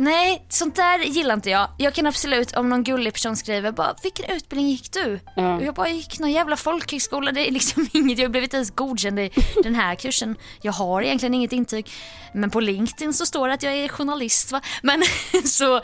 Nej, 0.00 0.44
sånt 0.48 0.76
där 0.76 0.98
gillar 0.98 1.34
inte 1.34 1.50
jag. 1.50 1.68
Jag 1.78 1.94
kan 1.94 2.06
absolut, 2.06 2.56
om 2.56 2.68
någon 2.68 2.84
gullig 2.84 3.12
person 3.12 3.36
skriver 3.36 3.72
bara, 3.72 3.94
vilken 4.02 4.36
utbildning 4.36 4.68
gick 4.68 4.92
du? 4.92 5.20
Ja. 5.36 5.56
Och 5.56 5.62
jag 5.62 5.74
bara, 5.74 5.88
jag 5.88 5.96
gick 5.96 6.18
någon 6.18 6.32
jävla 6.32 6.56
folkhögskola, 6.56 7.32
det 7.32 7.48
är 7.48 7.50
liksom 7.50 7.88
inget, 7.92 8.18
jag 8.18 8.30
blev 8.30 8.42
inte 8.44 8.56
ens 8.56 8.70
godkänd 8.70 9.20
i 9.20 9.30
den 9.62 9.74
här 9.74 9.94
kursen. 9.94 10.36
Jag 10.62 10.72
har 10.72 11.02
egentligen 11.02 11.34
inget 11.34 11.52
intyg. 11.52 11.90
Men 12.34 12.50
på 12.50 12.60
LinkedIn 12.60 13.14
så 13.14 13.26
står 13.26 13.48
det 13.48 13.54
att 13.54 13.62
jag 13.62 13.72
är 13.72 13.88
journalist 13.88 14.52
va. 14.52 14.60
Men 14.82 15.02
så, 15.44 15.76
eh, 15.76 15.82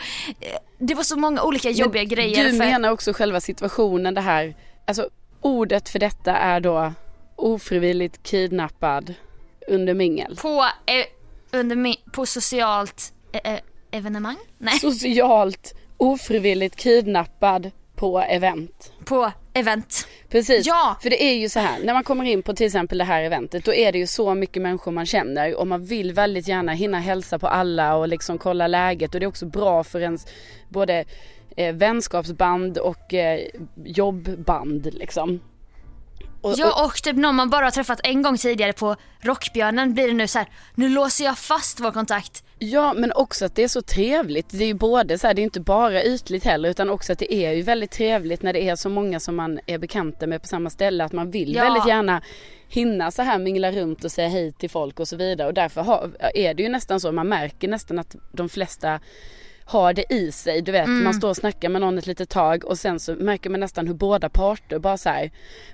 det 0.79 0.95
var 0.95 1.03
så 1.03 1.17
många 1.17 1.43
olika 1.43 1.71
jobbiga 1.71 2.03
Men 2.03 2.09
grejer. 2.09 2.45
Du 2.45 2.51
för, 2.51 2.59
menar 2.59 2.91
också 2.91 3.13
själva 3.13 3.41
situationen 3.41 4.15
det 4.15 4.21
här, 4.21 4.57
alltså 4.87 5.09
ordet 5.41 5.89
för 5.89 5.99
detta 5.99 6.37
är 6.37 6.61
då 6.61 6.93
ofrivilligt 7.37 8.23
kidnappad 8.23 9.15
under 9.69 9.95
mingel. 9.95 10.37
på, 10.37 10.67
eh, 10.87 11.05
under 11.61 12.11
på 12.11 12.27
socialt 12.27 13.13
eh, 13.33 13.53
eh, 13.53 13.61
evenemang? 13.97 14.37
Nej, 14.59 14.79
Socialt 14.79 15.75
ofrivilligt 15.97 16.77
kidnappad 16.77 17.71
på 17.97 18.21
event. 18.21 18.93
på 19.05 19.33
event. 19.53 20.07
Precis, 20.29 20.67
Ja. 20.67 20.97
för 21.03 21.11
det 21.11 21.23
är 21.25 21.35
ju 21.35 21.49
så 21.49 21.61
här 21.61 21.79
när 21.85 21.95
man 21.95 22.05
kommer 22.05 22.25
in 22.25 22.43
på 22.43 22.53
till 22.55 22.67
exempel 22.67 22.99
det 22.99 23.05
här 23.05 23.23
eventet 23.23 23.65
då 23.65 23.75
är 23.75 23.93
det 23.93 23.99
ju 23.99 24.07
så 24.07 24.35
mycket 24.35 24.63
människor 24.63 24.93
man 24.93 25.07
känner 25.07 25.55
och 25.55 25.67
man 25.67 25.85
vill 25.85 26.13
väldigt 26.13 26.49
gärna 26.49 26.73
hinna 26.73 26.99
hälsa 27.01 27.39
på 27.39 27.49
alla 27.49 27.97
och 27.97 28.09
liksom 28.09 28.39
kolla 28.39 28.67
läget 28.67 29.15
och 29.15 29.21
det 29.21 29.25
är 29.27 29.29
också 29.29 29.47
bra 29.47 29.85
för 29.85 30.01
ens 30.01 30.27
både 30.69 31.05
eh, 31.57 31.75
vänskapsband 31.75 32.79
och 32.79 33.15
eh, 33.15 33.41
jobbband 33.85 34.95
liksom. 34.95 35.41
Och, 36.41 36.51
och, 36.51 36.59
Ja 36.59 36.85
och 36.85 36.95
typ 37.03 37.17
någon 37.17 37.35
man 37.35 37.51
bara 37.51 37.65
har 37.67 37.71
träffat 37.71 38.01
en 38.03 38.23
gång 38.23 38.39
tidigare 38.39 38.73
på 38.73 38.97
Rockbjörnen 39.21 39.95
blir 39.95 40.07
det 40.09 40.15
nu 40.15 40.27
så 40.29 40.39
här. 40.39 40.49
nu 40.75 40.89
låser 40.89 41.25
jag 41.25 41.39
fast 41.39 41.81
vår 41.81 41.91
kontakt. 41.91 42.45
Ja 42.59 42.95
men 42.95 43.13
också 43.13 43.45
att 43.45 43.55
det 43.55 43.63
är 43.65 43.69
så 43.69 43.83
trevligt. 43.83 44.47
Det 44.51 44.65
är 44.65 44.69
ju 44.69 44.75
både 44.75 45.19
så 45.19 45.27
här, 45.27 45.35
det 45.35 45.43
är 45.43 45.45
inte 45.45 45.61
bara 45.61 46.05
ytligt 46.05 46.45
heller 46.45 46.69
utan 46.69 46.91
också 46.91 47.13
att 47.13 47.19
det 47.19 47.35
är 47.35 47.53
ju 47.53 47.63
väldigt 47.63 47.91
trevligt 47.91 48.43
när 48.43 48.53
det 48.53 48.69
är 48.69 48.77
så 48.77 48.89
många 48.89 49.21
som 49.21 49.37
man 49.37 49.61
är 49.67 49.79
bekanta 49.79 50.27
med 50.27 50.43
på 50.43 50.49
samma 50.49 50.71
ställe 50.71 51.05
att 51.05 51.13
man 51.13 51.31
vill 51.31 51.55
Ja. 51.55 51.63
väldigt 51.65 51.87
gärna 51.89 52.23
hinna 52.69 53.11
så 53.11 53.23
här 53.23 53.39
mingla 53.39 53.73
runt 53.73 54.05
och 54.05 54.13
säga 54.13 54.29
hej 54.29 54.53
till 54.53 54.71
folk 54.71 55.01
och 55.01 55.09
så 55.09 55.17
vidare 55.17 55.49
och 55.49 55.55
därför 55.55 55.81
har, 55.81 56.11
är 56.35 56.55
det 56.55 56.63
ju 56.63 56.69
nästan 56.69 57.01
så, 57.01 57.13
man 57.13 57.29
märker 57.29 57.69
nästan 57.69 57.99
att 57.99 58.17
de 58.33 58.49
flesta 58.49 59.01
har 59.69 59.93
det 59.93 60.05
i 60.13 60.33
sig. 60.33 60.63
Du 60.63 60.73
vet 60.73 60.85
Mm. 60.85 61.05
man 61.05 61.15
står 61.15 61.29
och 61.29 61.37
snackar 61.37 61.69
med 61.69 61.81
någon 61.81 61.99
ett 61.99 62.07
litet 62.07 62.29
tag 62.31 62.65
och 62.65 62.79
sen 62.79 63.01
så 63.01 63.15
märker 63.15 63.51
man 63.51 63.61
nästan 63.61 63.87
hur 63.87 63.95
båda 63.95 64.29
parter 64.29 64.79
bara 64.79 64.97
här. 65.05 65.31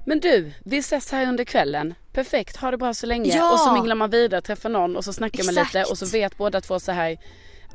Men 0.06 0.20
du, 0.20 0.52
vi 0.64 0.78
ses 0.78 1.12
här 1.12 1.28
under 1.28 1.44
kvällen. 1.44 1.94
Perfekt, 2.12 2.56
ha 2.56 2.70
det 2.70 2.76
bra 2.76 2.94
så 2.94 3.06
länge. 3.06 3.36
Ja. 3.36 3.52
Och 3.52 3.58
så 3.58 3.72
minglar 3.72 3.94
man 3.94 4.10
vidare, 4.10 4.40
träffar 4.40 4.68
någon 4.68 4.96
och 4.96 5.04
så 5.04 5.12
snackar 5.12 5.44
man 5.44 5.54
lite 5.54 5.84
och 5.84 5.98
så 5.98 6.06
vet 6.06 6.36
båda 6.38 6.60
två 6.60 6.80
så 6.80 6.92
här. 6.92 7.16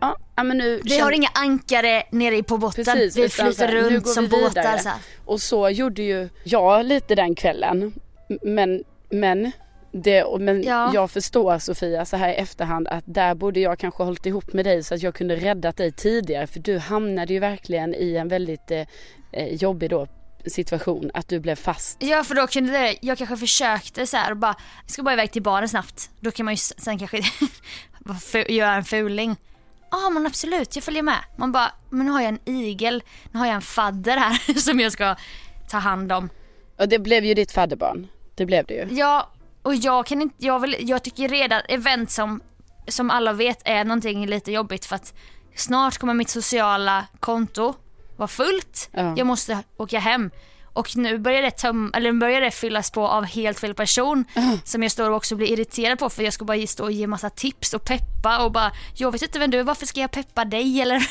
Ja, 0.01 0.43
men 0.43 0.57
nu 0.57 0.81
Vi 0.83 0.89
känn- 0.89 1.01
har 1.03 1.11
inga 1.11 1.29
ankare 1.33 2.03
nere 2.11 2.43
på 2.43 2.57
botten. 2.57 2.85
Precis, 2.85 3.17
vi 3.17 3.29
flyter 3.29 3.67
här, 3.67 3.73
nu 3.73 3.81
runt 3.89 4.03
går 4.03 4.11
som 4.11 4.23
vi 4.23 4.29
båtar 4.29 4.77
så 4.77 4.89
här. 4.89 4.97
Och 5.25 5.41
så 5.41 5.69
gjorde 5.69 6.01
ju 6.01 6.29
jag 6.43 6.85
lite 6.85 7.15
den 7.15 7.35
kvällen. 7.35 7.93
Men, 8.41 8.83
men, 9.09 9.51
det, 9.91 10.25
men 10.39 10.63
Ja. 10.63 10.91
jag 10.93 11.11
förstår 11.11 11.59
Sofia 11.59 12.05
så 12.05 12.17
här 12.17 12.29
i 12.29 12.35
efterhand 12.35 12.87
att 12.87 13.03
där 13.07 13.35
borde 13.35 13.59
jag 13.59 13.79
kanske 13.79 14.03
hållit 14.03 14.25
ihop 14.25 14.53
med 14.53 14.65
dig 14.65 14.83
så 14.83 14.95
att 14.95 15.01
jag 15.03 15.15
kunde 15.15 15.35
räddat 15.35 15.77
dig 15.77 15.91
tidigare. 15.91 16.47
För 16.47 16.59
du 16.59 16.77
hamnade 16.77 17.33
ju 17.33 17.39
verkligen 17.39 17.95
i 17.95 18.15
en 18.15 18.27
väldigt 18.27 18.71
eh, 18.71 18.85
eh, 19.31 19.53
jobbig 19.53 19.89
då 19.89 20.07
situation. 20.45 21.11
Att 21.13 21.27
du 21.27 21.39
blev 21.39 21.55
fast. 21.55 22.03
Ja 22.03 22.23
för 22.23 22.35
då 22.35 22.47
kunde 22.47 22.71
det, 22.71 22.95
jag 23.01 23.17
kanske 23.17 23.37
försökte 23.37 24.07
så 24.07 24.17
här 24.17 24.31
och 24.31 24.37
bara, 24.37 24.55
jag 24.81 24.91
ska 24.91 25.03
bara 25.03 25.13
iväg 25.13 25.31
till 25.31 25.41
baren 25.41 25.69
snabbt. 25.69 26.09
Då 26.19 26.31
kan 26.31 26.45
man 26.45 26.53
ju 26.53 26.57
sen 26.57 26.99
kanske 26.99 27.21
göra 28.53 28.75
en 28.75 28.83
fuling. 28.83 29.35
Ja 29.91 30.09
men 30.09 30.25
absolut, 30.25 30.75
jag 30.75 30.83
följer 30.83 31.03
med. 31.03 31.19
Man 31.35 31.51
bara, 31.51 31.71
men 31.89 32.05
nu 32.05 32.11
har 32.11 32.21
jag 32.21 32.29
en 32.29 32.39
igel, 32.45 33.03
nu 33.31 33.39
har 33.39 33.45
jag 33.45 33.55
en 33.55 33.61
fadder 33.61 34.17
här 34.17 34.53
som 34.59 34.79
jag 34.79 34.91
ska 34.91 35.15
ta 35.69 35.77
hand 35.77 36.11
om. 36.11 36.29
Och 36.77 36.89
det 36.89 36.99
blev 36.99 37.25
ju 37.25 37.33
ditt 37.33 37.51
fadderbarn. 37.51 38.07
Det 38.35 38.45
blev 38.45 38.65
det 38.65 38.73
ju. 38.73 38.87
Ja, 38.91 39.29
Och 39.67 39.75
jag 39.75 40.05
kan 40.05 40.21
inte, 40.21 40.35
jag, 40.45 40.59
vill, 40.59 40.75
jag 40.79 41.03
tycker 41.03 41.27
redan 41.27 41.61
event 41.67 42.11
som, 42.11 42.41
som 42.87 43.11
alla 43.11 43.33
vet 43.33 43.61
är 43.65 43.85
någonting 43.85 44.25
lite 44.27 44.51
jobbigt 44.51 44.85
för 44.85 44.95
att 44.95 45.13
snart 45.55 45.97
kommer 45.97 46.13
mitt 46.13 46.29
sociala 46.29 47.05
konto 47.19 47.73
vara 48.17 48.27
fullt. 48.27 48.89
Ja. 48.91 49.13
Jag 49.17 49.27
måste 49.27 49.63
åka 49.77 49.99
hem. 49.99 50.31
Och 50.77 50.97
nu 50.97 51.17
börjar 51.19 51.41
det, 51.41 51.51
töm, 51.51 51.91
eller 51.93 52.11
börjar 52.11 52.41
det 52.41 52.51
fyllas 52.51 52.91
på 52.91 53.07
av 53.07 53.23
helt 53.23 53.59
fel 53.59 53.73
person 53.73 54.25
som 54.63 54.83
jag 54.83 54.91
står 54.91 55.09
och 55.09 55.15
också 55.15 55.35
blir 55.35 55.47
irriterad 55.47 55.99
på 55.99 56.09
för 56.09 56.23
jag 56.23 56.33
ska 56.33 56.45
bara 56.45 56.67
stå 56.67 56.83
och 56.83 56.91
ge 56.91 57.07
massa 57.07 57.29
tips 57.29 57.73
och 57.73 57.85
peppa 57.85 58.43
och 58.43 58.51
bara 58.51 58.71
jag 58.95 59.11
vet 59.11 59.21
inte 59.21 59.39
vem 59.39 59.51
du 59.51 59.59
är, 59.59 59.63
varför 59.63 59.85
ska 59.85 60.01
jag 60.01 60.11
peppa 60.11 60.45
dig 60.45 60.81
eller 60.81 61.07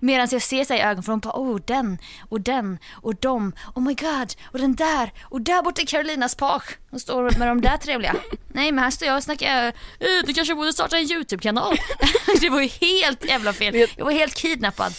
medan 0.00 0.28
jag 0.30 0.42
ser 0.42 0.64
sig 0.64 0.78
i 0.78 0.80
ögonen 0.80 1.02
för 1.02 1.12
de 1.12 1.20
bara 1.20 1.40
oh 1.40 1.60
den 1.66 1.98
och 2.28 2.40
den 2.40 2.78
och 2.92 3.14
dem, 3.14 3.52
oh 3.74 3.82
my 3.82 3.94
god 3.94 4.32
och 4.44 4.58
den 4.58 4.74
där 4.74 5.12
och 5.22 5.40
där 5.40 5.62
borta 5.62 5.82
är 5.82 5.86
Carolinas 5.86 6.34
page 6.34 6.78
och 6.90 7.00
står 7.00 7.38
med 7.38 7.48
de 7.48 7.60
där 7.60 7.76
trevliga. 7.76 8.16
Nej 8.48 8.72
men 8.72 8.84
här 8.84 8.90
står 8.90 9.08
jag 9.08 9.16
och 9.16 9.22
snackar, 9.22 9.66
eh, 9.66 9.72
du 10.26 10.34
kanske 10.34 10.54
borde 10.54 10.72
starta 10.72 10.98
en 10.98 11.12
YouTube-kanal. 11.12 11.76
det 12.40 12.50
var 12.50 12.60
ju 12.60 12.68
helt 12.68 13.24
jävla 13.24 13.52
fel, 13.52 13.86
jag 13.96 14.04
var 14.04 14.12
helt 14.12 14.34
kidnappad. 14.34 14.92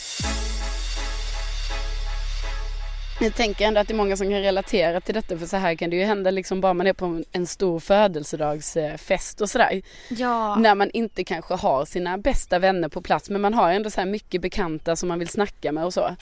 Jag 3.20 3.36
tänker 3.36 3.66
ändå 3.66 3.80
att 3.80 3.88
det 3.88 3.94
är 3.94 3.96
många 3.96 4.18
som 4.18 4.30
kan 4.30 4.42
relatera 4.42 5.02
till 5.02 5.14
detta 5.14 5.38
för 5.38 5.46
så 5.46 5.58
här 5.58 5.76
kan 5.76 5.90
det 5.90 5.96
ju 5.96 6.04
hända 6.04 6.32
liksom 6.32 6.62
bara 6.62 6.74
man 6.74 6.88
är 6.88 6.94
på 6.94 7.24
en 7.32 7.48
stor 7.48 7.80
födelsedagsfest 7.80 9.42
och 9.42 9.50
sådär. 9.50 9.82
Ja. 10.10 10.56
När 10.56 10.76
man 10.76 10.92
inte 10.92 11.24
kanske 11.24 11.54
har 11.54 11.86
sina 11.86 12.18
bästa 12.18 12.60
vänner 12.60 12.90
på 12.90 13.02
plats 13.02 13.30
men 13.30 13.42
man 13.42 13.54
har 13.54 13.72
ändå 13.72 13.90
så 13.90 14.02
här 14.02 14.08
mycket 14.08 14.42
bekanta 14.42 14.96
som 14.96 15.10
man 15.10 15.20
vill 15.20 15.28
snacka 15.28 15.72
med 15.72 15.86
och 15.86 15.94
så. 15.94 16.16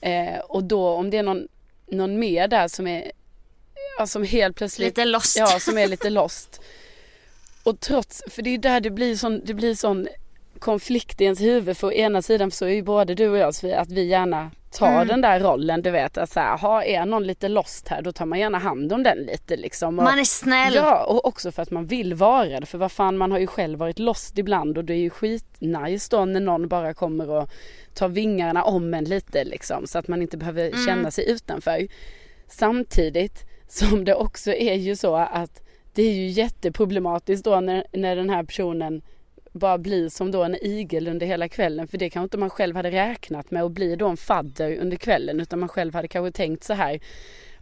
Eh, 0.00 0.38
och 0.38 0.64
då 0.64 0.88
om 0.88 1.10
det 1.10 1.16
är 1.16 1.22
någon, 1.22 1.48
någon 1.86 2.18
mer 2.18 2.48
där 2.48 2.68
som 2.68 2.86
är 2.86 3.12
ja, 3.98 4.06
som 4.06 4.24
helt 4.24 4.56
plötsligt 4.56 4.88
Lite 4.88 5.04
lost. 5.04 5.36
Ja, 5.38 5.46
som 5.46 5.78
är 5.78 5.86
lite 5.86 6.10
lost. 6.10 6.60
Och 7.62 7.80
trots, 7.80 8.22
för 8.30 8.42
det 8.42 8.50
är 8.50 8.58
där 8.58 8.80
det 8.80 8.90
blir 8.90 9.16
sån, 9.16 9.42
det 9.44 9.54
blir 9.54 9.74
sån 9.74 10.08
konflikt 10.58 11.20
i 11.20 11.24
ens 11.24 11.40
huvud. 11.40 11.76
För 11.76 11.86
å 11.86 11.92
ena 11.92 12.22
sidan 12.22 12.50
så 12.50 12.64
är 12.64 12.70
ju 12.70 12.82
både 12.82 13.14
du 13.14 13.28
och 13.28 13.38
jag 13.38 13.54
Sofia, 13.54 13.80
att 13.80 13.90
vi 13.90 14.04
gärna 14.04 14.50
tar 14.70 14.86
Mm. 14.92 15.08
den 15.08 15.20
där 15.20 15.40
rollen. 15.40 15.82
Du 15.82 15.90
vet 15.90 16.18
att 16.18 16.30
så 16.30 16.40
här, 16.40 16.58
ha, 16.58 16.84
är 16.84 17.06
någon 17.06 17.26
lite 17.26 17.48
lost 17.48 17.88
här 17.88 18.02
då 18.02 18.12
tar 18.12 18.26
man 18.26 18.38
gärna 18.38 18.58
hand 18.58 18.92
om 18.92 19.02
den 19.02 19.18
lite 19.18 19.56
liksom. 19.56 19.98
Och, 19.98 20.04
Man 20.04 20.18
är 20.18 20.24
snäll. 20.24 20.74
Ja 20.74 21.04
och 21.04 21.26
också 21.26 21.52
för 21.52 21.62
att 21.62 21.70
man 21.70 21.84
vill 21.86 22.14
vara 22.14 22.60
det. 22.60 22.66
För 22.66 22.78
vad 22.78 22.92
fan 22.92 23.16
man 23.16 23.32
har 23.32 23.38
ju 23.38 23.46
själv 23.46 23.78
varit 23.78 23.98
lost 23.98 24.38
ibland 24.38 24.78
och 24.78 24.84
det 24.84 24.94
är 24.94 24.98
ju 24.98 25.10
skitnice 25.10 26.08
då 26.10 26.24
när 26.24 26.40
någon 26.40 26.68
bara 26.68 26.94
kommer 26.94 27.30
och 27.30 27.50
tar 27.94 28.08
vingarna 28.08 28.64
om 28.64 28.94
en 28.94 29.04
lite 29.04 29.44
liksom. 29.44 29.86
Så 29.86 29.98
att 29.98 30.08
man 30.08 30.22
inte 30.22 30.36
behöver 30.36 30.66
Mm. 30.68 30.86
känna 30.86 31.10
sig 31.10 31.30
utanför. 31.30 31.86
Samtidigt 32.48 33.44
som 33.68 34.04
det 34.04 34.14
också 34.14 34.50
är 34.52 34.74
ju 34.74 34.96
så 34.96 35.16
att 35.16 35.62
det 35.94 36.02
är 36.02 36.12
ju 36.12 36.26
jätteproblematiskt 36.26 37.44
då 37.44 37.60
när, 37.60 37.86
när 37.92 38.16
den 38.16 38.30
här 38.30 38.42
personen 38.42 39.02
bara 39.56 39.78
blir 39.78 40.08
som 40.08 40.30
då 40.30 40.44
en 40.44 40.64
igel 40.64 41.08
under 41.08 41.26
hela 41.26 41.48
kvällen. 41.48 41.88
För 41.88 41.98
det 41.98 42.10
kanske 42.10 42.24
inte 42.24 42.38
man 42.38 42.50
själv 42.50 42.76
hade 42.76 42.90
räknat 42.90 43.50
med 43.50 43.62
att 43.62 43.72
bli 43.72 43.96
då 43.96 44.08
en 44.08 44.16
fadder 44.16 44.76
under 44.76 44.96
kvällen. 44.96 45.40
Utan 45.40 45.58
man 45.60 45.68
själv 45.68 45.94
hade 45.94 46.08
kanske 46.08 46.32
tänkt 46.36 46.64
så 46.64 46.72
här. 46.74 47.00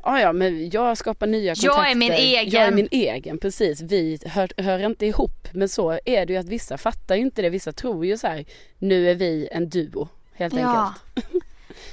Ja, 0.03 0.21
ja, 0.21 0.33
men 0.33 0.71
jag 0.71 0.99
skapar 0.99 1.27
nya 1.27 1.55
kontakter. 1.55 1.83
Jag 1.83 1.91
är 1.91 1.95
min 1.95 2.13
egen." 2.13 2.51
Jag 2.51 2.63
är 2.63 2.73
min 2.73 2.89
egen, 2.91 3.39
precis. 3.39 3.81
Vi 3.81 4.19
hör, 4.27 4.63
hör 4.63 4.87
inte 4.87 5.07
ihop. 5.07 5.49
Men 5.53 5.69
så 5.69 5.99
är 6.05 6.27
det 6.27 6.33
ju 6.33 6.39
att 6.39 6.49
vissa 6.49 6.79
fattar 6.79 7.15
ju 7.15 7.21
inte 7.23 7.43
det. 7.43 7.51
Vissa 7.51 7.73
tror 7.73 8.07
ju 8.07 8.19
så 8.19 8.27
här. 8.27 8.45
Nu 8.79 9.11
är 9.11 9.15
vi 9.15 9.49
en 9.53 9.69
duo, 9.69 10.09
helt 10.35 10.55
Ja. 10.55 10.95
enkelt. 11.15 11.45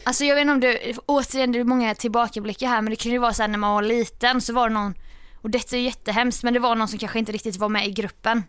Alltså 0.04 0.26
jag 0.26 0.36
vet 0.36 0.42
inte 0.42 0.52
om 0.54 0.60
du, 0.60 0.94
återigen 1.06 1.52
det 1.52 1.60
är 1.60 1.64
många 1.64 1.96
tillbakablickar 1.96 2.68
här 2.68 2.82
men 2.82 2.90
det 2.90 2.96
kan 2.96 3.12
ju 3.12 3.18
vara 3.18 3.34
så 3.34 3.44
här 3.44 3.48
när 3.48 3.58
man 3.58 3.74
var 3.74 3.82
liten 3.82 4.42
så 4.42 4.54
var 4.54 4.70
det 4.70 4.74
någon, 4.74 4.94
och 5.36 5.50
detta 5.50 5.76
är 5.76 5.80
ju 5.80 5.86
jättehemskt 5.86 6.44
men 6.44 6.54
det 6.54 6.60
var 6.60 6.76
någon 6.76 6.88
som 6.88 7.00
kanske 7.00 7.20
inte 7.20 7.32
riktigt 7.32 7.58
var 7.58 7.70
med 7.70 7.88
i 7.88 7.92
gruppen. 7.92 8.44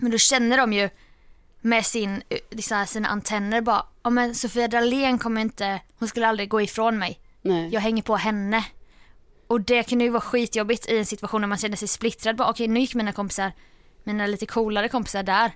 Men 0.00 0.10
då 0.10 0.18
känner 0.18 0.56
de 0.56 0.72
ju 0.72 0.90
med 1.60 1.86
sin, 1.86 2.22
eh, 2.28 2.84
sina 2.86 3.08
antenner 3.08 3.60
bara, 3.60 3.86
ja 4.02 4.10
men 4.10 4.34
Sofia 4.34 4.68
Dalén 4.68 5.18
kommer 5.18 5.40
inte, 5.40 5.80
hon 5.98 6.08
skulle 6.08 6.28
aldrig 6.28 6.48
gå 6.48 6.60
ifrån 6.60 6.98
mig. 6.98 7.20
Nej. 7.42 7.68
Jag 7.72 7.80
hänger 7.80 8.02
på 8.02 8.16
henne. 8.16 8.64
Och 9.46 9.60
det 9.60 9.82
kan 9.82 10.00
ju 10.00 10.08
vara 10.08 10.20
skitjobbigt 10.20 10.88
i 10.88 10.98
en 10.98 11.06
situation 11.06 11.40
när 11.40 11.48
man 11.48 11.58
känner 11.58 11.76
sig 11.76 11.88
splittrad. 11.88 12.36
Bara, 12.36 12.50
Okej 12.50 12.68
nu 12.68 12.80
gick 12.80 12.94
mina 12.94 13.12
kompisar, 13.12 13.52
mina 14.04 14.26
lite 14.26 14.46
coolare 14.46 14.88
kompisar 14.88 15.22
där. 15.22 15.52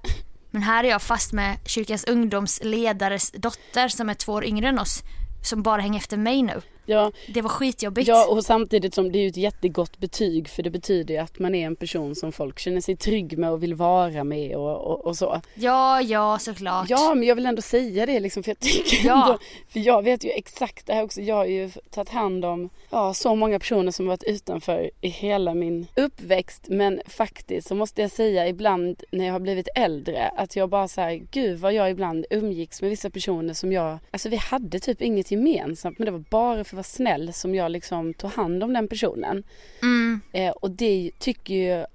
Men 0.51 0.62
här 0.62 0.84
är 0.84 0.88
jag 0.88 1.03
fast 1.03 1.32
med 1.32 1.59
kyrkans 1.66 2.05
ungdomsledares 2.05 3.30
dotter 3.30 3.88
som 3.88 4.09
är 4.09 4.14
två 4.14 4.32
år 4.32 4.45
yngre 4.45 4.68
än 4.68 4.78
oss. 4.78 5.03
Som 5.42 5.62
bara 5.62 5.82
hänger 5.82 5.99
efter 5.99 6.16
mig 6.16 6.42
nu. 6.42 6.62
Ja, 6.87 7.12
Det 7.35 7.43
var 7.43 7.49
skitjobbigt. 7.49 8.09
Ja 8.09 8.26
och 8.30 8.45
samtidigt 8.45 8.95
som 8.95 9.12
det 9.12 9.18
är 9.18 9.22
ju 9.22 9.28
ett 9.28 9.37
jättegott 9.37 9.99
betyg 9.99 10.49
för 10.49 10.62
det 10.62 10.70
betyder 10.70 11.14
ju 11.14 11.20
att 11.20 11.39
man 11.39 11.55
är 11.55 11.66
en 11.66 11.76
person 11.76 12.14
som 12.14 12.32
folk 12.32 12.59
känner 12.59 12.80
sig 12.80 12.97
trygg 12.97 13.39
med 13.39 13.51
och 13.51 13.62
vill 13.62 13.74
vara 13.74 14.24
med 14.24 14.57
och, 14.57 14.76
och, 14.80 15.07
och 15.07 15.16
så. 15.16 15.41
ja, 15.55 16.01
ja 16.03 16.39
såklart. 16.41 16.91
Ja 16.91 17.14
men 17.14 17.28
jag 17.28 17.35
vill 17.35 17.47
ändå 17.47 17.62
säga 17.62 18.07
det 18.07 18.20
liksom 18.20 18.43
för 18.43 18.51
jag 18.51 18.59
tycker 18.59 19.07
Ja. 19.09 19.22
ändå, 19.26 19.39
för 19.68 19.80
jag 19.80 20.03
vet 20.03 20.24
ju 20.24 20.30
exakt 20.30 20.87
det 20.87 20.95
här 20.95 21.03
också. 21.03 21.20
Jag 21.20 21.35
har 21.35 21.45
ju 21.45 21.70
tagit 21.91 22.09
hand 22.09 22.45
om 22.45 22.70
ja, 22.91 23.14
så 23.14 23.35
många 23.35 23.59
personer 23.59 23.93
som 23.93 24.07
varit 24.07 24.24
utanför 24.24 24.91
i 25.01 25.09
hela 25.09 25.55
min 25.55 25.87
uppväxt. 25.97 26.64
Men 26.68 27.01
faktiskt 27.07 27.68
så 27.68 27.74
måste 27.74 28.03
jag 28.03 28.11
säga 28.11 28.49
ibland 28.49 29.03
när 29.12 29.24
jag 29.24 29.32
har 29.32 29.41
blivit 29.41 29.68
äldre 29.74 30.28
att 30.28 30.57
jag 30.57 30.68
bara 30.68 30.89
säger 30.89 31.22
gud 31.30 31.59
vad 31.59 31.72
jag 31.74 31.91
ibland 31.91 32.26
umgicks 32.30 32.80
med 32.82 32.91
vissa 32.91 33.11
personer 33.11 33.55
som 33.55 33.72
jag, 33.72 33.99
alltså 34.11 34.28
vi 34.28 34.37
hade 34.37 34.80
typ 34.80 35.03
inget 35.03 35.30
gemensamt 35.30 35.99
men 35.99 36.07
det 36.07 36.12
var 36.12 36.24
bara 36.30 36.64
för 36.64 36.74
vara 36.75 36.83
snäll 36.83 37.33
som 37.33 37.55
jag 37.55 37.70
liksom 37.70 38.14
tog 38.14 38.31
hand 38.31 38.62
om 38.62 38.72
den 38.72 38.89
personen. 38.89 39.45
Mm. 39.83 40.20
Eh, 40.33 40.51
och 40.51 40.70
det 40.70 41.11
tycker 41.18 41.55
ju 41.55 41.87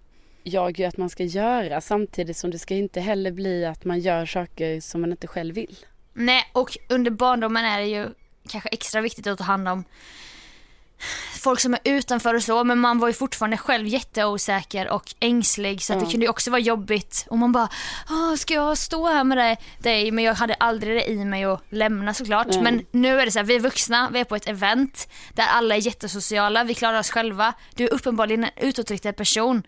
jag 0.44 0.80
ju 0.80 0.86
att 0.86 0.98
man 0.98 1.10
ska 1.10 1.24
göra 1.24 1.82
samtidigt 1.82 2.38
som 2.38 2.52
det 2.52 2.60
ska 2.60 2.76
inte 2.76 3.02
heller 3.02 3.32
bli 3.32 3.66
att 3.66 3.86
man 3.86 4.00
gör 4.00 4.26
saker 4.26 4.82
som 4.82 5.02
man 5.02 5.12
inte 5.12 5.28
själv 5.28 5.56
vill. 5.56 5.78
Nej, 6.14 6.50
och 6.54 6.78
under 6.90 7.12
barndomen 7.12 7.66
är 7.66 7.80
det 7.80 7.86
ju 7.86 8.08
kanske 8.50 8.70
extra 8.70 9.02
viktigt 9.02 9.28
att 9.28 9.38
ta 9.38 9.44
hand 9.44 9.68
om 9.68 9.84
folk 11.40 11.60
som 11.60 11.74
är 11.74 11.80
utanför 11.84 12.34
och 12.36 12.44
så, 12.44 12.64
men 12.64 12.80
man 12.80 13.00
var 13.00 13.08
ju 13.08 13.14
fortfarande 13.14 13.58
själv 13.58 13.88
jätteosäker 13.88 14.90
och 14.90 15.14
ängslig 15.20 15.82
så 15.82 15.94
Ja. 15.94 16.00
det 16.00 16.06
kunde 16.12 16.26
ju 16.26 16.30
också 16.30 16.52
vara 16.52 16.62
jobbigt 16.62 17.26
och 17.30 17.38
man 17.38 17.52
bara, 17.52 17.70
"Åh, 18.10 18.36
ska 18.36 18.54
jag 18.54 18.78
stå 18.78 19.08
här 19.08 19.24
med 19.24 19.58
dig? 19.80 20.12
Men 20.12 20.24
jag 20.24 20.34
hade 20.34 20.54
aldrig 20.54 20.96
det 20.98 21.10
i 21.10 21.26
mig 21.26 21.44
att 21.44 21.62
lämna 21.70 22.14
såklart. 22.14 22.48
Nej. 22.50 22.62
Men 22.62 22.86
nu 22.92 23.20
är 23.22 23.26
det 23.26 23.32
så 23.32 23.40
här, 23.40 23.44
vi 23.46 23.56
är 23.56 23.60
vuxna, 23.60 24.10
vi 24.14 24.20
är 24.20 24.24
på 24.24 24.36
ett 24.36 24.48
event 24.48 25.08
där 25.34 25.46
alla 25.48 25.76
är 25.76 25.80
jättesociala, 25.80 26.64
vi 26.64 26.74
klarar 26.76 27.00
oss 27.00 27.10
själva. 27.10 27.54
Du 27.76 27.84
är 27.84 27.94
uppenbarligen 27.94 28.44
en 28.44 28.50
utåtriktad 28.68 29.14
person. 29.14 29.64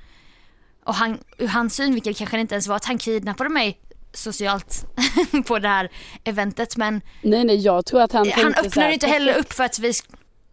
Och 0.86 0.96
han, 0.96 1.20
ur 1.38 1.48
hans 1.48 1.76
synvinkel 1.76 2.16
kanske 2.16 2.38
det 2.38 2.42
inte 2.42 2.56
ens 2.56 2.68
var 2.68 2.76
att 2.76 2.86
han 2.86 2.98
kidnappade 2.98 3.50
mig 3.50 3.80
socialt 4.14 4.86
på 5.48 5.60
det 5.60 5.68
här 5.68 5.90
eventet 6.24 6.78
men 6.78 7.02
Nej 7.22 7.44
nej 7.44 7.56
jag 7.56 7.86
tror 7.86 8.02
att 8.02 8.12
han 8.12 8.32
han 8.32 8.88
ju 8.88 8.94
inte 8.94 9.08
heller 9.08 9.34
upp 9.38 9.54
för 9.54 9.64
att 9.64 9.80
vi 9.80 9.94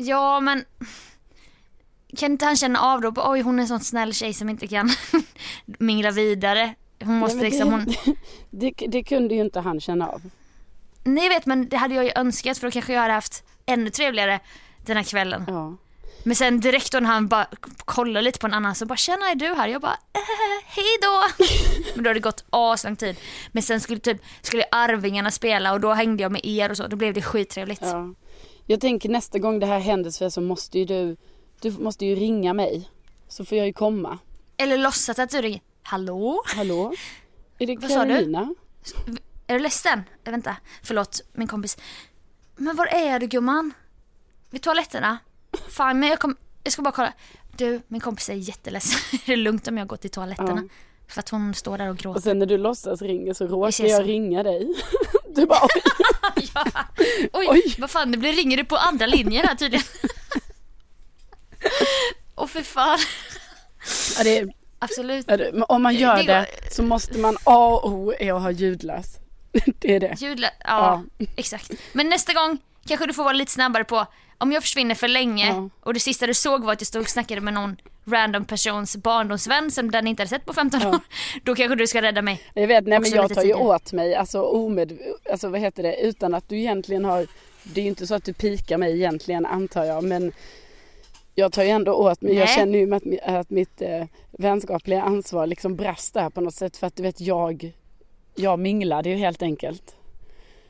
Ja 0.00 0.40
men 0.40 0.64
Kan 2.16 2.32
inte 2.32 2.44
han 2.44 2.56
känna 2.56 2.80
av 2.80 3.00
då? 3.00 3.12
Oj 3.16 3.40
hon 3.40 3.58
är 3.58 3.62
en 3.62 3.68
sån 3.68 3.80
snäll 3.80 4.14
tjej 4.14 4.34
som 4.34 4.48
inte 4.48 4.66
kan 4.66 4.90
mingla 5.66 6.10
vidare. 6.10 6.74
Hon 7.04 7.18
måste 7.18 7.36
Nej, 7.36 7.42
men 7.42 7.50
liksom 7.50 7.72
hon... 7.72 7.84
det, 7.84 8.14
det, 8.70 8.86
det 8.88 9.02
kunde 9.02 9.34
ju 9.34 9.40
inte 9.40 9.60
han 9.60 9.80
känna 9.80 10.08
av. 10.08 10.22
Nej 11.04 11.28
vet 11.28 11.46
men 11.46 11.68
det 11.68 11.76
hade 11.76 11.94
jag 11.94 12.04
ju 12.04 12.10
önskat 12.14 12.58
för 12.58 12.66
då 12.66 12.70
kanske 12.70 12.92
jag 12.92 13.00
hade 13.00 13.14
haft 13.14 13.44
ännu 13.66 13.90
trevligare 13.90 14.40
den 14.86 14.96
här 14.96 15.04
kvällen. 15.04 15.44
Ja. 15.48 15.76
Men 16.22 16.36
sen 16.36 16.60
direkt 16.60 16.92
när 16.92 17.00
han 17.00 17.28
bara 17.28 17.46
kollar 17.84 18.22
lite 18.22 18.38
på 18.38 18.46
en 18.46 18.54
annan 18.54 18.74
så 18.74 18.86
bara 18.86 18.96
“tjena 18.96 19.30
är 19.30 19.34
du 19.34 19.54
här?” 19.54 19.68
Jag 19.68 19.80
bara 19.80 19.92
äh, 19.92 20.20
“hej 20.66 20.98
då”. 21.02 21.44
Men 21.94 22.04
då 22.04 22.10
hade 22.10 22.20
det 22.20 22.22
gått 22.22 22.44
aslång 22.50 22.96
tid. 22.96 23.16
Men 23.52 23.62
sen 23.62 23.80
skulle 23.80 24.00
typ, 24.00 24.22
skulle 24.42 24.64
Arvingarna 24.70 25.30
spela 25.30 25.72
och 25.72 25.80
då 25.80 25.92
hängde 25.92 26.22
jag 26.22 26.32
med 26.32 26.40
er 26.44 26.70
och 26.70 26.76
så, 26.76 26.86
då 26.86 26.96
blev 26.96 27.14
det 27.14 27.22
skittrevligt. 27.22 27.82
ja. 27.82 28.14
Jag 28.70 28.80
tänker 28.80 29.08
nästa 29.08 29.38
gång 29.38 29.60
det 29.60 29.66
här 29.66 29.78
händer 29.78 30.10
Sofia, 30.10 30.30
så 30.30 30.40
måste 30.40 30.78
ju 30.78 30.84
du, 30.84 31.16
du 31.60 31.70
måste 31.70 32.06
ju 32.06 32.14
ringa 32.14 32.52
mig. 32.52 32.88
Så 33.28 33.44
får 33.44 33.58
jag 33.58 33.66
ju 33.66 33.72
komma. 33.72 34.18
Eller 34.56 34.78
låtsas 34.78 35.18
att 35.18 35.30
du 35.30 35.42
ringer 35.42 35.60
“hallå?” 35.82 36.42
Hallå? 36.46 36.94
Är 37.58 37.66
det 37.66 37.76
Vad 37.76 37.90
sa 37.90 38.04
du? 38.04 38.14
Carolina? 38.14 38.54
Är 39.46 39.54
du 39.54 39.58
ledsen? 39.60 40.02
Äh, 40.24 40.30
vänta, 40.30 40.56
förlåt 40.82 41.20
min 41.32 41.48
kompis. 41.48 41.76
Men 42.56 42.76
var 42.76 42.86
är 42.86 43.18
du 43.18 43.26
gumman? 43.26 43.72
Vid 44.50 44.62
toaletterna? 44.62 45.18
Fan 45.68 46.00
men 46.00 46.08
jag, 46.08 46.18
kom, 46.18 46.36
jag 46.64 46.72
ska 46.72 46.82
bara 46.82 46.92
kolla. 46.92 47.12
Du, 47.56 47.80
min 47.88 48.00
kompis 48.00 48.28
är 48.28 48.34
jätteledsen. 48.34 49.20
är 49.26 49.30
det 49.30 49.36
lugnt 49.36 49.68
om 49.68 49.78
jag 49.78 49.86
går 49.88 49.96
till 49.96 50.10
toaletterna? 50.10 50.62
Ja. 50.68 50.74
För 51.08 51.20
att 51.20 51.28
hon 51.28 51.54
står 51.54 51.78
där 51.78 51.86
och 51.86 51.90
Och 51.90 51.98
gråter. 51.98 52.20
sen 52.20 52.38
när 52.38 52.46
du 52.46 52.58
låtsas 52.58 53.02
ringer 53.02 53.34
så 53.34 53.46
råkar 53.46 53.84
jag 53.86 54.08
ringa 54.08 54.42
dig. 54.42 54.74
Du 55.34 55.46
bara 55.46 55.60
oj. 55.62 55.82
ja. 56.54 56.64
Oj, 57.32 57.46
Oj. 57.48 57.74
vad 57.78 57.90
fan 57.90 58.10
det 58.12 58.18
blir 58.18 58.32
ringer 58.32 58.56
du 58.56 58.64
på 58.64 58.76
andra 58.76 59.06
linjen 59.06 59.46
här 59.48 59.54
tydligen. 59.54 59.86
Åh 62.36 62.46
för 62.46 62.62
fan. 62.62 62.98
Ja, 64.18 64.24
det 64.24 64.38
är, 64.38 64.48
Absolut. 64.78 65.24
ja, 65.28 65.36
det, 65.36 65.62
om 65.62 65.82
man 65.82 65.94
gör 65.94 66.16
Det 66.16 66.22
det, 66.22 66.46
så 66.74 66.82
måste 66.82 67.18
man 67.18 67.36
A 67.44 67.80
och 67.82 67.90
O 67.92 68.12
är 68.18 68.32
att 68.32 68.42
ha 68.42 68.50
ljudlös. 68.50 69.06
Det 69.78 69.94
är 69.96 70.00
det. 70.00 70.14
Ljudlä- 70.18 70.50
ja, 70.64 71.02
exakt. 71.36 71.70
Men 71.92 72.08
nästa 72.08 72.32
gång 72.32 72.58
kanske 72.86 73.06
du 73.06 73.14
får 73.14 73.24
vara 73.24 73.32
lite 73.32 73.52
snabbare 73.52 73.84
på 73.84 74.06
om 74.38 74.52
jag 74.52 74.62
försvinner 74.62 74.94
för 74.94 75.08
länge 75.08 75.46
Ja. 75.46 75.68
och 75.80 75.94
det 75.94 76.00
sista 76.00 76.26
du 76.26 76.34
såg 76.34 76.64
var 76.64 76.72
att 76.72 76.80
jag 76.80 76.88
stod 76.88 77.02
och 77.02 77.08
snackade 77.08 77.40
med 77.40 77.54
någon 77.54 77.76
random 78.10 78.44
persons 78.44 78.96
barndomsvän 78.96 79.70
som 79.70 79.90
den 79.90 80.06
inte 80.06 80.22
hade 80.22 80.30
sett 80.30 80.46
på 80.46 80.52
15 80.52 80.86
år. 80.86 81.00
Då 81.42 81.54
kanske 81.54 81.76
du 81.76 81.86
ska 81.86 82.02
rädda 82.02 82.22
mig. 82.22 82.42
Jag 82.54 82.66
vet, 82.66 82.86
nej 82.86 83.00
men 83.00 83.10
jag 83.10 83.34
tar 83.34 83.44
ju 83.44 83.54
åt 83.54 83.92
mig, 83.92 84.14
alltså 84.14 84.42
omed, 84.42 84.98
alltså 85.30 85.48
vad 85.48 85.60
heter 85.60 85.82
det, 85.82 86.00
utan 86.00 86.34
att 86.34 86.48
du 86.48 86.58
egentligen 86.58 87.04
har, 87.04 87.26
det 87.62 87.80
är 87.80 87.82
ju 87.82 87.88
inte 87.88 88.06
så 88.06 88.14
att 88.14 88.24
du 88.24 88.32
pikar 88.32 88.78
mig 88.78 88.96
egentligen 88.96 89.46
antar 89.46 89.84
jag, 89.84 90.04
men 90.04 90.32
jag 91.34 91.52
tar 91.52 91.62
ju 91.62 91.68
ändå 91.68 91.92
åt 91.92 92.22
mig, 92.22 92.34
jag 92.34 92.46
Nej. 92.46 92.56
känner 92.56 92.78
ju 92.78 92.94
att, 92.94 93.36
att 93.36 93.50
mitt 93.50 93.82
eh, 93.82 94.04
vänskapliga 94.30 95.02
ansvar 95.02 95.46
liksom 95.46 95.76
brast 95.76 96.14
där 96.14 96.30
på 96.30 96.40
något 96.40 96.54
sätt 96.54 96.76
för 96.76 96.86
att 96.86 96.96
du 96.96 97.02
vet 97.02 97.20
jag, 97.20 97.72
jag 98.34 98.58
minglade 98.58 99.08
ju 99.08 99.16
helt 99.16 99.42
enkelt. 99.42 99.94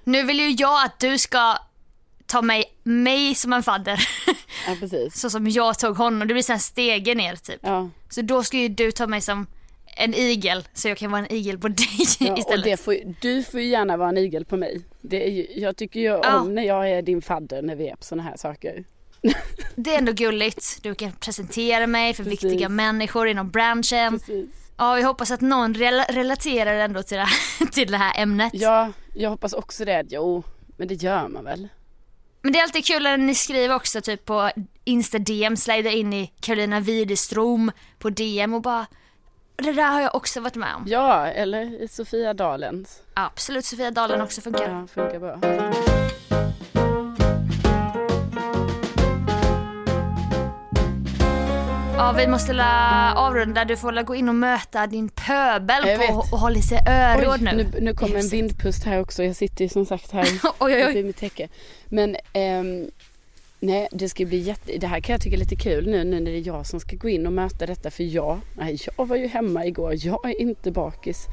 Nu 0.05 0.23
vill 0.23 0.41
ju 0.41 0.51
jag 0.51 0.85
att 0.85 1.01
du 1.01 1.19
ska 1.19 1.57
ta 2.29 2.43
mig, 2.43 2.65
mig 2.83 3.35
som 3.35 3.53
en 3.53 3.63
fadder. 3.63 4.09
Ja 4.67 4.77
precis. 4.81 5.21
så 5.21 5.31
som 5.31 5.49
jag 5.49 5.79
tog 5.79 5.97
honom. 5.97 6.29
Det 6.29 6.35
blir 6.35 6.49
här 6.53 6.59
stege 6.59 7.15
ner 7.15 7.37
typ. 7.37 7.59
Ja, 7.63 7.89
Så 8.11 8.23
då 8.23 8.43
ska 8.43 8.57
ju 8.59 8.69
du 8.69 8.93
ta 8.93 9.07
mig 9.07 9.21
som 9.21 9.47
en 9.97 10.15
igel 10.15 10.65
så 10.75 10.89
jag 10.89 10.97
kan 10.99 11.11
vara 11.11 11.27
en 11.27 11.33
igel 11.33 11.59
på 11.59 11.69
dig 11.69 11.87
ja 12.21 12.33
och 12.33 12.39
istället. 12.39 12.65
det 12.65 12.77
får, 12.77 12.97
du 13.21 13.43
får 13.45 13.61
ju 13.61 13.67
gärna 13.67 13.97
vara 13.97 14.09
en 14.09 14.19
igel 14.19 14.45
på 14.45 14.57
mig. 14.57 14.81
Det 15.01 15.27
är 15.27 15.31
ju, 15.31 15.47
jag 15.55 15.77
tycker 15.77 16.01
ju 16.01 16.07
Ja. 16.07 16.41
om 16.41 16.55
när 16.55 16.63
jag 16.63 16.91
är 16.91 17.03
din 17.03 17.23
fadder 17.23 17.63
när 17.63 17.77
vi 17.77 17.89
är 17.89 17.97
på 17.97 18.05
sådana 18.05 18.23
här 18.23 18.37
saker. 18.37 18.85
Det 19.77 19.95
är 19.95 19.99
ändå 19.99 20.13
gulligt. 20.13 20.79
Du 20.83 20.95
kan 20.95 21.13
presentera 21.13 21.87
mig 21.87 22.15
för 22.15 22.25
Precis. 22.25 22.45
viktiga 22.45 22.69
människor 22.69 23.29
inom 23.29 23.51
branschen. 23.51 24.19
Precis. 24.19 24.51
Ja, 24.77 24.95
vi 24.95 25.03
hoppas 25.03 25.31
att 25.31 25.41
någon 25.41 25.75
rel- 25.75 26.05
relaterar 26.15 26.75
ändå 26.75 27.03
till 27.03 27.17
det, 27.17 27.23
här, 27.25 27.67
till 27.67 27.91
det 27.91 27.97
här 27.99 28.23
ämnet. 28.23 28.51
Ja, 28.55 28.93
jag 29.15 29.31
hoppas 29.31 29.53
också 29.53 29.85
det. 29.85 30.05
Jo, 30.09 30.43
men 30.77 30.89
det 30.89 30.95
gör 30.95 31.29
man 31.29 31.45
väl? 31.45 31.69
Men 32.43 32.53
det 32.53 32.59
är 32.59 32.63
alltid 32.63 32.85
kul 32.87 33.03
när 33.03 33.17
ni 33.17 33.35
skriver 33.35 33.75
också 33.75 34.01
typ 34.01 34.25
på 34.25 34.51
Insta 34.85 35.19
DM, 35.19 35.57
slider 35.57 35.91
in 35.91 36.13
i 36.13 36.33
Carolina 36.41 36.81
Widerström 36.81 37.73
på 37.99 38.11
DM 38.11 38.55
och 38.55 38.63
bara 38.63 38.87
det 39.57 39.73
där 39.73 39.93
har 39.93 40.01
jag 40.01 40.15
också 40.15 40.41
varit 40.41 40.55
med 40.55 40.75
om. 40.75 40.85
Ja, 40.87 41.27
eller 41.27 41.83
i 41.83 41.89
Sofia 41.89 42.35
Dalens. 42.35 43.03
Absolut, 43.15 43.65
Sofia 43.65 43.91
Dalen 43.91 44.21
också 44.21 44.41
funkar. 44.41 44.71
Ja, 44.71 44.87
funkar 44.87 45.19
bra. 45.19 45.98
Ja, 52.09 52.13
vi 52.13 52.27
måste 52.27 52.53
la 52.53 53.15
avrunda. 53.17 53.65
Du 53.65 53.77
får 53.77 53.93
la 53.93 54.03
gå 54.03 54.15
in 54.15 54.29
och 54.29 54.35
möta 54.35 54.87
din 54.87 55.09
pöbel 55.09 55.83
Jag 55.87 56.09
på, 56.09 56.23
vet. 56.23 56.43
och 56.43 56.57
i 56.57 56.63
sig 56.63 56.79
öråd 56.89 57.43
nu. 57.43 57.53
nu, 57.53 57.81
nu 57.81 57.95
kommer 57.95 58.19
en 58.19 58.29
vindpust 58.29 58.85
här 58.85 59.01
också. 59.01 59.25
Jag 59.25 59.37
sitter 59.37 59.65
ju 59.65 59.69
som 59.69 59.87
sagt 59.87 60.13
här 60.13 60.25
oj, 60.45 60.75
oj, 60.75 60.83
uppe 60.83 60.93
oj. 60.93 60.99
i 60.99 61.03
mitt 61.03 61.17
täcke. 61.17 61.49
Men 61.89 62.17
ehm, 62.33 62.91
nej, 63.61 63.89
det 63.91 64.09
ska 64.09 64.25
bli 64.25 64.39
jätte... 64.39 64.79
Det 64.79 64.87
här 64.87 65.01
kan 65.01 65.13
jag 65.13 65.23
tycka 65.23 65.37
är 65.37 65.39
lite 65.39 65.57
kul 65.57 65.87
nu, 65.87 66.05
nu 66.05 66.21
när 66.21 66.31
det 66.31 66.39
är 66.39 66.47
jag 66.47 66.67
som 66.67 66.81
ska 66.81 66.97
gå 66.97 67.09
in 67.09 67.27
och 67.27 67.33
möta 67.33 67.67
detta. 67.67 67.91
För 67.91 68.05
jag, 68.05 68.41
nej, 68.57 68.79
jag 68.97 69.07
var 69.07 69.17
ju 69.17 69.27
hemma 69.27 69.67
igår. 69.67 69.95
Jag 69.97 70.31
är 70.31 70.41
inte 70.41 70.71
bakis. 70.71 71.27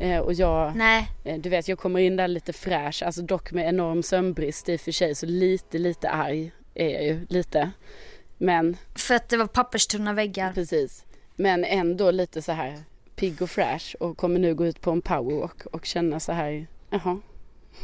Eh, 0.00 0.18
och 0.18 0.32
jag, 0.32 0.76
Nej, 0.76 1.08
eh, 1.24 1.38
du 1.38 1.48
vet, 1.48 1.68
jag 1.68 1.78
kommer 1.78 2.00
in 2.00 2.16
där 2.16 2.28
lite 2.28 2.52
fräsch. 2.52 3.02
Alltså 3.02 3.22
dock 3.22 3.52
med 3.52 3.68
enorm 3.68 4.02
sömnbrist 4.02 4.68
i 4.68 4.76
och 4.76 4.80
för 4.80 4.92
sig. 4.92 5.14
Så 5.14 5.26
lite, 5.26 5.78
lite 5.78 6.10
arg 6.10 6.52
är 6.74 6.88
jag 6.88 7.04
ju. 7.04 7.26
Lite. 7.28 7.70
Men 8.42 8.76
för 8.94 9.14
att 9.14 9.28
det 9.28 9.36
var 9.36 9.46
papperstunna 9.46 10.12
väggar. 10.12 10.52
Precis. 10.52 11.04
Men 11.36 11.64
ändå 11.64 12.10
lite 12.10 12.42
så 12.42 12.52
här 12.52 12.82
pigg 13.16 13.42
och 13.42 13.50
fräsch 13.50 13.96
och 14.00 14.16
kommer 14.16 14.38
nu 14.38 14.54
gå 14.54 14.66
ut 14.66 14.80
på 14.80 14.90
en 14.90 15.02
powerwalk 15.02 15.66
och 15.66 15.86
känna 15.86 16.20
så 16.20 16.32
här, 16.32 16.66
jaha, 16.90 17.20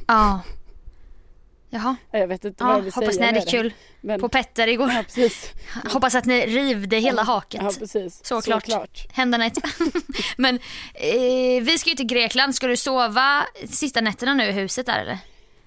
Ja. 0.07 0.41
Jaha, 1.71 1.97
jag 2.11 2.27
vet 2.27 2.45
inte 2.45 2.65
vad 2.65 2.73
ja, 2.73 2.77
jag 2.77 2.83
vill 2.83 2.93
hoppas 2.93 3.19
ni 3.19 3.27
hade 3.27 3.41
kul 3.41 3.73
Men, 4.01 4.21
på 4.21 4.29
Petter 4.29 4.67
igår. 4.67 4.91
ja, 4.91 5.03
precis. 5.03 5.53
Hoppas 5.93 6.15
att 6.15 6.25
ni 6.25 6.47
rivde 6.47 6.97
hela 6.97 7.23
haket. 7.23 7.61
Ja, 7.65 7.73
precis. 7.79 8.25
Såklart. 8.25 8.65
Såklart. 8.65 9.07
Händerna 9.13 9.47
i 9.47 9.53
Men 10.37 10.55
eh, 10.95 11.63
vi 11.63 11.79
ska 11.79 11.91
ju 11.91 11.97
till 11.97 12.07
Grekland. 12.07 12.55
Ska 12.55 12.67
du 12.67 12.77
sova 12.77 13.47
sista 13.67 14.01
nätterna 14.01 14.35
nu 14.35 14.45
i 14.45 14.53
huset 14.53 14.87
där 14.87 14.99
eller? 14.99 15.19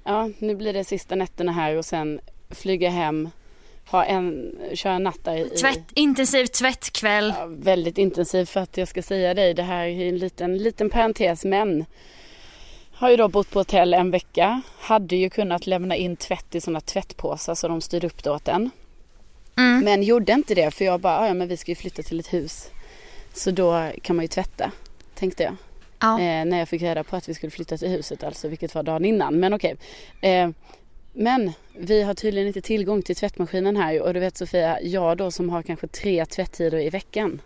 Ja, 0.04 0.30
nu 0.40 0.56
blir 0.56 0.74
det 0.74 0.84
sista 0.84 1.16
nätterna 1.16 1.52
här 1.52 1.76
och 1.76 1.86
sen 1.86 2.20
flyga 2.50 2.90
hem, 2.90 3.30
ha 3.92 4.06
en, 4.06 4.56
köra 4.74 4.94
en 4.94 5.04
natt 5.04 5.24
där 5.24 5.36
i, 5.36 5.50
Tvätt, 5.50 5.80
intensiv 5.94 6.46
tvättkväll. 6.46 7.34
Ja, 7.38 7.46
väldigt 7.46 7.98
intensiv 7.98 8.46
för 8.46 8.60
att 8.60 8.78
jag 8.78 8.88
ska 8.88 9.02
säga 9.02 9.34
dig, 9.34 9.54
det 9.54 9.64
här 9.64 9.86
är 9.86 10.08
en 10.10 10.18
liten, 10.18 10.58
liten 10.58 10.90
parentes 10.90 11.46
men 11.46 11.86
har 12.94 13.10
ju 13.10 13.18
då 13.18 13.28
bott 13.28 13.52
på 13.52 13.60
hotell 13.60 13.94
en 13.94 14.12
vecka. 14.12 14.62
Hade 14.80 15.16
ju 15.16 15.30
kunnat 15.30 15.68
lämna 15.68 15.96
in 15.96 16.16
tvätt 16.16 16.56
i 16.56 16.62
sådana 16.62 16.82
tvättpåsar 16.82 17.56
så 17.56 17.68
de 17.68 17.82
styr 17.82 18.06
upp 18.06 18.24
det 18.24 18.32
åt 18.32 18.48
en. 18.48 18.70
Mm. 19.58 19.80
Men 19.86 20.04
gjorde 20.04 20.34
inte 20.34 20.56
det 20.56 20.72
för 20.72 20.86
jag 20.86 21.00
bara, 21.00 21.20
"Ah, 21.20 21.28
ja 21.28 21.34
men 21.34 21.48
vi 21.48 21.58
ska 21.58 21.72
ju 21.72 21.76
flytta 21.76 22.04
till 22.04 22.20
ett 22.20 22.34
hus. 22.34 22.72
Så 23.34 23.52
då 23.52 23.90
kan 24.02 24.16
man 24.16 24.24
ju 24.24 24.28
tvätta, 24.28 24.72
tänkte 25.16 25.44
jag. 25.44 25.56
Ja. 26.00 26.20
Eh, 26.20 26.46
när 26.46 26.60
jag 26.60 26.70
fick 26.70 26.82
reda 26.82 27.04
på 27.04 27.16
att 27.16 27.30
vi 27.30 27.34
skulle 27.34 27.52
flytta 27.52 27.78
till 27.78 27.90
huset 27.90 28.24
alltså, 28.24 28.48
vilket 28.48 28.76
var 28.76 28.84
dagen 28.84 29.06
innan. 29.06 29.40
Men 29.40 29.54
okej. 29.54 29.76
Eh, 30.22 30.50
men 31.14 31.52
vi 31.78 32.02
har 32.04 32.14
tydligen 32.14 32.48
inte 32.48 32.62
tillgång 32.62 33.02
till 33.02 33.16
tvättmaskinen 33.16 33.78
här 33.78 34.02
och 34.02 34.14
du 34.14 34.20
vet 34.20 34.38
Sofia, 34.38 34.82
jag 34.82 35.18
då 35.18 35.32
som 35.32 35.50
har 35.50 35.62
kanske 35.64 35.88
tre 35.88 36.26
tvättider 36.26 36.80
i 36.80 36.90
veckan. 36.90 37.42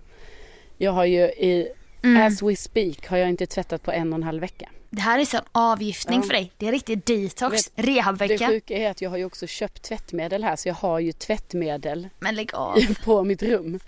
Jag 0.78 0.91
har 0.91 1.05
ju 1.05 1.20
i, 1.24 1.68
Mm. 2.03 2.28
as 2.28 2.41
we 2.41 2.55
speak, 2.55 3.07
har 3.07 3.18
jag 3.18 3.30
inte 3.30 3.45
tvättat 3.45 3.84
på 3.84 3.91
en 3.91 4.13
och 4.13 4.18
en 4.18 4.24
halv 4.24 4.41
vecka. 4.41 4.70
Det 4.89 5.01
här 5.01 5.20
är 5.20 5.26
sån 5.26 5.41
avgiftning 5.51 6.20
Ja. 6.20 6.24
för 6.24 6.34
dig. 6.34 6.51
Det 6.57 6.68
är 6.68 6.72
riktigt 6.72 7.05
detox, 7.05 7.70
Det 7.76 7.82
rehabvecka. 7.82 8.47
sjuka 8.47 8.78
är 8.78 8.91
att 8.91 9.01
jag 9.01 9.09
har 9.09 9.18
ju 9.18 9.26
också 9.26 9.47
köpt 9.47 9.82
tvättmedel 9.84 10.43
här 10.43 10.55
så 10.55 10.68
jag 10.70 10.76
har 10.76 10.99
ju 10.99 11.11
tvättmedel 11.11 12.09
Men 12.20 12.36
lägg 12.36 12.49
av. 12.53 12.78
på 13.03 13.24
mitt 13.24 13.43
rum. 13.43 13.80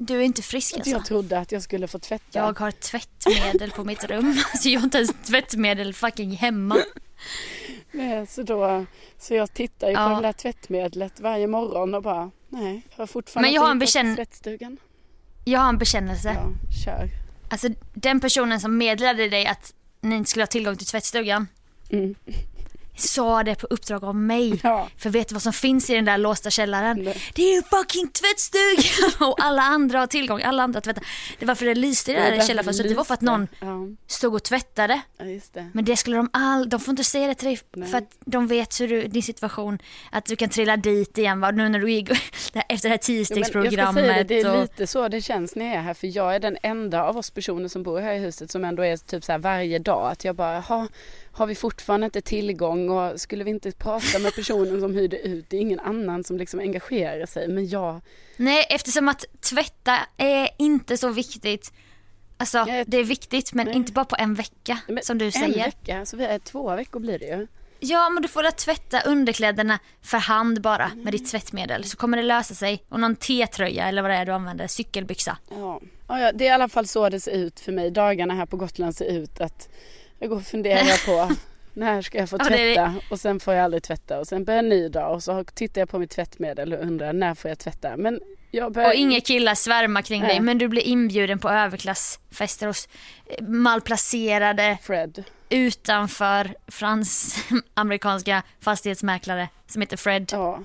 Du 0.00 0.16
är 0.16 0.22
inte 0.22 0.42
frisk 0.42 0.72
Att 0.74 0.78
alltså. 0.78 0.90
jag 0.90 1.04
trodde 1.04 1.38
att 1.38 1.52
jag 1.52 1.62
skulle 1.62 1.88
få 1.88 1.98
tvätta. 1.98 2.38
Jag 2.38 2.58
har 2.58 2.70
tvättmedel 2.70 3.70
på 3.70 3.84
mitt 3.84 4.04
rum. 4.04 4.36
Alltså 4.52 4.68
jag 4.68 4.80
har 4.80 4.84
inte 4.84 4.98
ens 4.98 5.10
tvättmedel 5.26 5.94
fucking 5.94 6.30
hemma. 6.36 6.76
Nej, 7.92 8.26
så, 8.26 8.42
då, 8.42 8.86
så 9.18 9.34
jag 9.34 9.54
tittar 9.54 9.86
ju 9.88 9.92
Ja. 9.94 10.08
på 10.08 10.14
det 10.22 10.28
där 10.28 10.32
tvättmedlet 10.32 11.20
varje 11.20 11.46
morgon 11.46 11.94
och 11.94 12.02
bara, 12.02 12.30
nej, 12.48 12.82
jag 12.90 12.96
har 13.02 13.06
fortfarande 13.06 13.48
Men 13.48 13.54
jag 13.54 13.62
har 13.62 13.70
en 13.70 13.78
bekänn- 13.78 14.16
tvättstugan. 14.16 14.76
Jag 15.44 15.60
har 15.60 15.68
en 15.68 15.78
bekännelse. 15.78 16.28
Ja, 16.34 16.46
kör. 16.84 17.08
Alltså 17.50 17.68
den 17.94 18.20
personen 18.20 18.60
som 18.60 18.76
meddelade 18.78 19.28
dig 19.28 19.46
att 19.46 19.74
ni 20.00 20.16
inte 20.16 20.30
skulle 20.30 20.42
ha 20.42 20.46
tillgång 20.46 20.76
till 20.76 20.86
tvättstugan 20.86 21.46
Mm. 21.90 22.14
Sa 23.00 23.42
det 23.42 23.54
på 23.54 23.66
uppdrag 23.70 24.04
av 24.04 24.16
mig. 24.16 24.60
Ja. 24.62 24.88
För 24.96 25.10
vet 25.10 25.28
du 25.28 25.34
vad 25.34 25.42
som 25.42 25.52
finns 25.52 25.90
i 25.90 25.94
den 25.94 26.04
där 26.04 26.18
låsta 26.18 26.50
källaren? 26.50 26.98
Nej. 27.04 27.22
Det 27.34 27.42
är 27.42 27.54
ju 27.54 27.62
fucking 27.62 28.08
tvättstugan! 28.08 29.28
Och 29.30 29.44
alla 29.44 29.62
andra 29.62 29.98
har 29.98 30.06
tillgång, 30.06 30.42
alla 30.42 30.62
andra 30.62 30.80
tvättar. 30.80 31.04
Det 31.38 31.46
var 31.46 31.54
för 31.54 31.66
det 31.66 31.74
lyste 31.74 32.10
i 32.12 32.14
det 32.14 32.20
Det 32.20 32.26
är 32.26 32.36
där 32.36 32.46
källarfönstret, 32.46 32.88
det 32.88 32.94
var 32.94 33.04
för 33.04 33.14
att 33.14 33.20
någon 33.20 33.48
Ja, 33.60 33.86
stod 34.06 34.34
och 34.34 34.42
tvättade. 34.42 35.00
ja, 35.18 35.24
det. 35.52 35.70
Men 35.74 35.84
det 35.84 35.96
skulle 35.96 36.16
de 36.16 36.30
all, 36.32 36.68
de 36.68 36.80
får 36.80 36.92
inte 36.92 37.04
säga 37.04 37.26
det 37.26 37.34
till 37.34 37.48
dig 37.48 37.58
Nej. 37.76 37.88
för 37.88 37.98
att 37.98 38.16
de 38.24 38.46
vet 38.46 38.80
hur 38.80 38.88
du, 38.88 39.02
din 39.08 39.22
situation, 39.22 39.78
att 40.12 40.24
du 40.24 40.36
kan 40.36 40.48
trilla 40.48 40.76
dit 40.76 41.18
igen 41.18 41.40
va, 41.40 41.50
nu 41.50 41.68
när 41.68 41.78
du 41.78 41.90
gick 41.92 42.10
efter 42.68 42.88
det 42.88 42.92
här 42.92 42.96
tiostegsprogrammet. 42.96 44.04
säga 44.04 44.16
det, 44.16 44.24
det 44.24 44.40
är 44.40 44.54
och, 44.54 44.60
lite 44.62 44.86
så 44.86 45.08
det 45.08 45.20
känns 45.20 45.56
när 45.56 45.66
jag 45.66 45.74
är 45.74 45.80
här 45.80 45.94
för 45.94 46.16
jag 46.16 46.34
är 46.34 46.40
den 46.40 46.56
enda 46.62 47.04
av 47.04 47.16
oss 47.16 47.30
personer 47.30 47.68
som 47.68 47.82
bor 47.82 48.00
här 48.00 48.14
i 48.14 48.18
huset 48.18 48.50
som 48.50 48.64
ändå 48.64 48.84
är 48.84 48.96
typ 48.96 49.24
så 49.24 49.32
här 49.32 49.38
varje 49.38 49.78
dag 49.78 50.10
att 50.12 50.24
jag 50.24 50.34
bara, 50.36 50.60
ha 50.60 50.86
har 51.38 51.46
vi 51.46 51.54
fortfarande 51.54 52.04
inte 52.04 52.20
tillgång 52.20 52.90
och 52.90 53.20
skulle 53.20 53.44
vi 53.44 53.50
inte 53.50 53.72
prata 53.72 54.18
med 54.18 54.34
personen 54.34 54.80
som 54.80 54.94
hyrde 54.94 55.18
ut? 55.18 55.50
Det 55.50 55.56
är 55.56 55.60
ingen 55.60 55.80
annan 55.80 56.24
som 56.24 56.38
liksom 56.38 56.60
engagerar 56.60 57.26
sig 57.26 57.48
men 57.48 57.68
jag, 57.68 58.00
Nej, 58.36 58.66
eftersom 58.70 59.08
att 59.08 59.24
tvätta 59.40 59.98
är 60.16 60.48
inte 60.58 60.96
så 60.96 61.08
viktigt. 61.08 61.72
Alltså 62.36 62.64
det 62.86 62.96
är 62.96 63.04
viktigt 63.04 63.54
men 63.54 63.66
Nej. 63.66 63.76
inte 63.76 63.92
bara 63.92 64.04
på 64.04 64.16
en 64.18 64.34
vecka 64.34 64.78
men 64.88 65.02
som 65.02 65.18
du 65.18 65.24
en 65.24 65.32
säger. 65.32 65.64
vecka, 65.64 66.06
så 66.06 66.16
vi 66.16 66.24
är 66.24 66.38
två 66.38 66.76
veckor 66.76 67.00
blir 67.00 67.18
det 67.18 67.26
ju. 67.26 67.46
Ja 67.80 68.10
men 68.10 68.22
du 68.22 68.28
får 68.28 68.42
väl 68.42 68.52
tvätta 68.52 69.00
underkläderna 69.00 69.78
för 70.02 70.18
hand 70.18 70.60
bara 70.60 70.90
med 70.96 71.12
ditt 71.12 71.30
tvättmedel 71.30 71.84
så 71.84 71.96
kommer 71.96 72.16
det 72.16 72.22
lösa 72.22 72.54
sig. 72.54 72.84
Och 72.88 73.00
någon 73.00 73.16
T-tröja 73.16 73.88
eller 73.88 74.02
vad 74.02 74.10
det 74.10 74.16
är 74.16 74.26
du 74.26 74.32
använder, 74.32 74.66
cykelbyxa. 74.66 75.38
Ja. 75.50 75.80
Ja, 76.08 76.20
ja, 76.20 76.32
det 76.32 76.44
är 76.44 76.48
i 76.48 76.52
alla 76.52 76.68
fall 76.68 76.86
så 76.86 77.08
det 77.08 77.20
ser 77.20 77.32
ut 77.32 77.60
för 77.60 77.72
mig. 77.72 77.90
Dagarna 77.90 78.34
här 78.34 78.46
på 78.46 78.56
Gotland 78.56 78.96
ser 78.96 79.04
ut 79.04 79.40
att 79.40 79.68
jag 80.18 80.30
går 80.30 80.36
och 80.36 80.42
funderar 80.42 81.06
på 81.06 81.34
när 81.72 82.02
ska 82.02 82.18
jag 82.18 82.30
få 82.30 82.38
tvätta 82.38 82.94
och 83.10 83.20
sen 83.20 83.40
får 83.40 83.54
jag 83.54 83.64
aldrig 83.64 83.82
tvätta 83.82 84.18
och 84.18 84.26
sen 84.26 84.44
börjar 84.44 84.58
en 84.58 84.68
ny 84.68 84.88
dag 84.88 85.14
och 85.14 85.22
så 85.22 85.44
tittar 85.44 85.80
jag 85.80 85.88
på 85.88 85.98
mitt 85.98 86.10
tvättmedel 86.10 86.72
och 86.72 86.82
undrar 86.82 87.12
när 87.12 87.34
får 87.34 87.48
jag 87.48 87.58
tvätta. 87.58 87.96
Men 87.96 88.20
jag 88.50 88.72
börjar... 88.72 88.88
Och 88.88 88.94
inga 88.94 89.20
killar 89.20 89.54
svärmar 89.54 90.02
kring 90.02 90.20
dig 90.20 90.30
Nej. 90.30 90.40
men 90.40 90.58
du 90.58 90.68
blir 90.68 90.82
inbjuden 90.82 91.38
på 91.38 91.48
överklassfester 91.48 92.66
hos 92.66 92.88
eh, 93.26 93.44
malplacerade 93.44 94.78
Fred. 94.82 95.24
utanför 95.48 96.54
fransk-amerikanska 96.68 98.42
fastighetsmäklare 98.60 99.48
som 99.66 99.82
heter 99.82 99.96
Fred. 99.96 100.28
Ja. 100.32 100.60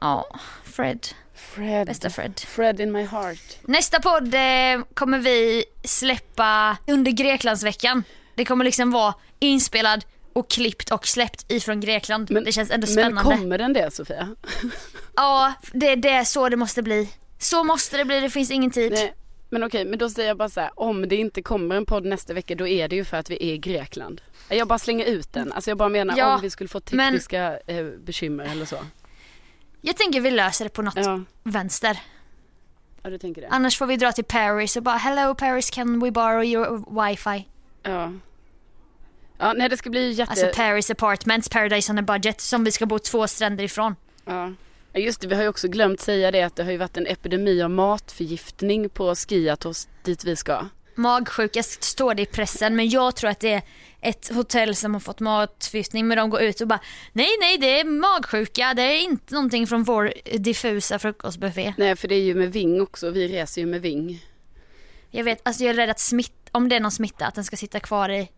Ja, 0.00 0.26
Fred. 0.64 1.06
Fred. 1.34 1.86
Bästa 1.86 2.10
Fred. 2.10 2.40
Fred 2.40 2.80
in 2.80 2.92
my 2.92 3.04
heart. 3.04 3.58
Nästa 3.62 4.00
podd 4.00 4.34
eh, 4.34 4.84
kommer 4.94 5.18
vi 5.18 5.64
släppa 5.84 6.76
under 6.86 7.12
Greklandsveckan. 7.12 8.04
Det 8.38 8.44
kommer 8.44 8.64
liksom 8.64 8.90
vara 8.90 9.14
inspelad 9.38 10.04
och 10.32 10.50
klippt 10.50 10.90
och 10.92 11.06
släppt 11.06 11.52
ifrån 11.52 11.80
Grekland. 11.80 12.30
Men- 12.30 12.44
det 12.44 12.52
känns 12.52 12.70
ändå 12.70 12.86
Men 12.86 12.92
spännande. 12.92 13.36
kommer 13.36 13.58
den 13.58 13.72
det 13.72 13.90
Sofia? 13.94 14.28
Ja, 15.16 15.52
det, 15.72 15.94
det 15.94 16.08
är 16.08 16.24
så 16.24 16.48
det 16.48 16.56
måste 16.56 16.82
bli. 16.82 17.10
Så 17.38 17.64
måste 17.64 17.96
det 17.96 18.04
bli, 18.04 18.20
det 18.20 18.30
finns 18.30 18.50
ingen 18.50 18.70
tid. 18.70 18.92
Nej, 18.92 19.14
men 19.50 19.64
okej, 19.64 19.84
men 19.84 19.98
då 19.98 20.10
säger 20.10 20.28
jag 20.28 20.36
bara 20.36 20.48
så 20.48 20.60
här, 20.60 20.70
om 20.74 21.08
det 21.08 21.16
inte 21.16 21.42
kommer 21.42 21.74
en 21.76 21.86
podd 21.86 22.04
nästa 22.06 22.32
vecka 22.34 22.54
då 22.54 22.66
är 22.66 22.88
det 22.88 22.96
ju 22.96 23.04
för 23.04 23.16
att 23.16 23.30
vi 23.30 23.34
är 23.34 23.54
i 23.54 23.58
Grekland. 23.58 24.20
Jag 24.48 24.68
bara 24.68 24.78
slänger 24.78 25.04
ut 25.04 25.32
den, 25.32 25.52
alltså 25.52 25.70
jag 25.70 25.78
bara 25.78 25.88
menar 25.88 26.16
Ja, 26.18 26.34
om 26.34 26.40
vi 26.40 26.50
skulle 26.50 26.68
få 26.68 26.80
men- 26.90 27.04
tekniska 27.12 27.58
eh, 27.66 27.84
bekymmer 27.86 28.44
eller 28.44 28.64
så. 28.64 28.76
Jag 29.80 29.96
tänker 29.96 30.20
vi 30.20 30.30
löser 30.30 30.64
det 30.64 30.68
på 30.68 30.82
något 30.82 30.96
Ja, 30.96 31.20
vänster. 31.42 31.98
ja 33.02 33.10
du 33.10 33.18
tänker 33.18 33.42
det. 33.42 33.48
Annars 33.48 33.78
får 33.78 33.86
vi 33.86 33.96
dra 33.96 34.12
till 34.12 34.24
Paris 34.24 34.76
och 34.76 34.82
bara 34.82 34.96
hello 34.96 35.34
Paris 35.34 35.70
can 35.70 36.00
we 36.00 36.10
borrow 36.10 36.44
your 36.44 36.84
wifi? 37.08 37.48
Ja. 37.82 38.12
Ja, 39.38 39.52
nej 39.52 39.68
det 39.68 39.76
ska 39.76 39.90
bli 39.90 40.12
jätte... 40.12 40.30
Alltså 40.30 40.50
Paris 40.54 40.90
Apartments, 40.90 41.48
Paradise 41.48 41.92
on 41.92 41.98
a 41.98 42.02
budget 42.02 42.40
som 42.40 42.64
vi 42.64 42.72
ska 42.72 42.86
bo 42.86 42.98
två 42.98 43.26
stränder 43.26 43.64
ifrån. 43.64 43.96
ja. 44.24 44.52
Just 44.94 45.20
det, 45.20 45.26
vi 45.28 45.34
har 45.34 45.42
ju 45.42 45.48
också 45.48 45.68
glömt 45.68 46.00
säga 46.00 46.30
det 46.30 46.42
att 46.42 46.56
det 46.56 46.64
har 46.64 46.70
ju 46.70 46.76
varit 46.76 46.96
en 46.96 47.06
epidemi 47.06 47.62
av 47.62 47.70
matförgiftning 47.70 48.88
på 48.90 49.14
Skiatos 49.14 49.88
dit 50.02 50.24
vi 50.24 50.36
ska. 50.36 50.64
Magsjuka 50.94 51.62
står 51.62 52.14
det 52.14 52.22
i 52.22 52.26
pressen 52.26 52.76
men 52.76 52.88
jag 52.88 53.16
tror 53.16 53.30
att 53.30 53.40
det 53.40 53.52
är 53.52 53.62
ett 54.00 54.28
hotell 54.34 54.76
som 54.76 54.94
har 54.94 55.00
fått 55.00 55.20
matförgiftning 55.20 56.08
men 56.08 56.16
de 56.16 56.30
går 56.30 56.40
ut 56.40 56.60
och 56.60 56.68
bara 56.68 56.80
nej 57.12 57.28
nej 57.40 57.58
det 57.58 57.80
är 57.80 57.84
magsjuka, 57.84 58.74
det 58.74 58.82
är 58.82 59.02
inte 59.02 59.34
någonting 59.34 59.66
från 59.66 59.84
vår 59.84 60.12
diffusa 60.38 60.98
frukostbuffé. 60.98 61.74
Nej 61.78 61.96
för 61.96 62.08
det 62.08 62.14
är 62.14 62.22
ju 62.22 62.34
med 62.34 62.52
Ving 62.52 62.80
också, 62.80 63.10
vi 63.10 63.28
reser 63.28 63.60
ju 63.60 63.66
med 63.66 63.82
Ving. 63.82 64.24
Jag 65.10 65.24
vet, 65.24 65.40
alltså 65.42 65.64
jag 65.64 65.70
är 65.70 65.74
rädd 65.74 65.90
att 65.90 66.00
smitt, 66.00 66.48
om 66.52 66.68
det 66.68 66.76
är 66.76 66.80
någon 66.80 66.90
smitta 66.90 67.26
att 67.26 67.34
den 67.34 67.44
ska 67.44 67.56
sitta 67.56 67.80
kvar 67.80 68.08
i 68.08 68.28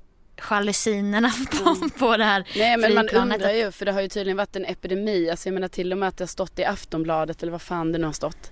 jalusinerna 0.51 1.32
på, 1.51 1.88
på 1.99 2.16
det 2.16 2.24
här 2.24 2.45
Nej 2.57 2.76
men 2.76 2.95
man 2.95 3.09
undrar 3.09 3.53
ju 3.53 3.72
för 3.72 3.84
det 3.86 3.93
har 3.93 4.01
ju 4.01 4.09
tydligen 4.09 4.36
varit 4.36 4.57
en 4.57 4.64
epidemi. 4.64 5.30
Alltså 5.30 5.49
jag 5.49 5.55
menar 5.55 5.68
till 5.68 5.93
och 5.93 5.99
med 5.99 6.09
att 6.09 6.16
det 6.16 6.22
har 6.24 6.28
stått 6.28 6.59
i 6.59 6.64
Aftonbladet 6.64 7.43
eller 7.43 7.53
vad 7.53 7.62
fan 7.62 7.93
det 7.93 7.99
nu 7.99 8.07
har 8.07 8.12
stått. 8.12 8.51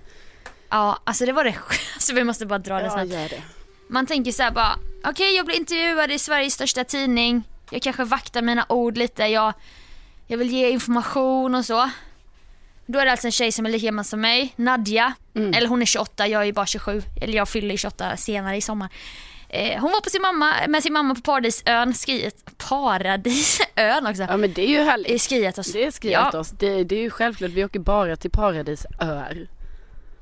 Ja, 0.69 0.99
alltså 1.03 1.25
det 1.25 1.31
var 1.31 1.43
det 1.43 1.55
alltså 1.93 2.13
vi 2.13 2.23
måste 2.23 2.45
bara 2.45 2.59
dra 2.59 2.75
det 2.75 2.83
Ja 2.83 2.91
snabbt. 2.91 3.11
gör 3.11 3.29
det. 3.29 3.41
Man 3.89 4.05
tänker 4.05 4.31
så 4.31 4.43
här 4.43 4.51
bara, 4.51 4.79
okej 5.03 5.35
jag 5.35 5.45
blir 5.45 5.55
intervjuad 5.55 6.11
i 6.11 6.19
Sveriges 6.19 6.53
största 6.53 6.83
tidning. 6.83 7.43
Jag 7.71 7.81
kanske 7.81 8.03
vaktar 8.03 8.41
mina 8.41 8.65
ord 8.69 8.97
lite, 8.97 9.23
jag, 9.23 9.53
jag 10.27 10.37
vill 10.37 10.49
ge 10.51 10.69
information 10.69 11.55
och 11.55 11.65
så. 11.65 11.89
Då 12.85 12.99
är 12.99 13.05
det 13.05 13.11
alltså 13.11 13.27
en 13.27 13.31
tjej 13.31 13.51
som 13.51 13.65
är 13.65 13.69
lika 13.69 13.85
gammal 13.85 14.05
som 14.05 14.21
mig, 14.21 14.53
Nadja. 14.55 15.13
Mm. 15.35 15.53
Eller 15.53 15.67
hon 15.67 15.81
är 15.81 15.85
28, 15.85 16.27
jag 16.27 16.47
är 16.47 16.53
bara 16.53 16.65
27. 16.65 17.01
Eller 17.21 17.33
jag 17.33 17.49
fyller 17.49 17.77
28 17.77 18.17
senare 18.17 18.57
i 18.57 18.61
sommar. 18.61 18.89
Eh, 19.49 19.81
hon 19.81 19.91
var 19.91 20.01
på 20.01 20.09
sin 20.09 20.21
mamma, 20.21 20.53
med 20.67 20.83
sin 20.83 20.93
mamma 20.93 21.15
på 21.15 21.21
Paradisön, 21.21 21.93
skriet, 21.93 22.57
Paradisön 22.57 24.07
också. 24.07 24.23
Ja 24.23 24.37
men 24.37 24.53
det 24.53 24.61
är 24.61 24.67
ju 24.67 24.79
härligt. 24.83 25.09
I 25.11 25.19
Skiatos. 25.19 25.71
Det 25.73 25.85
är 25.85 25.91
skrivit 25.91 26.17
Ja. 26.33 26.39
oss. 26.39 26.49
Det, 26.49 26.83
det 26.83 26.95
är 26.95 26.99
ju 26.99 27.09
självklart, 27.09 27.51
vi 27.51 27.65
åker 27.65 27.79
bara 27.79 28.15
till 28.15 28.31
paradisöar. 28.31 29.47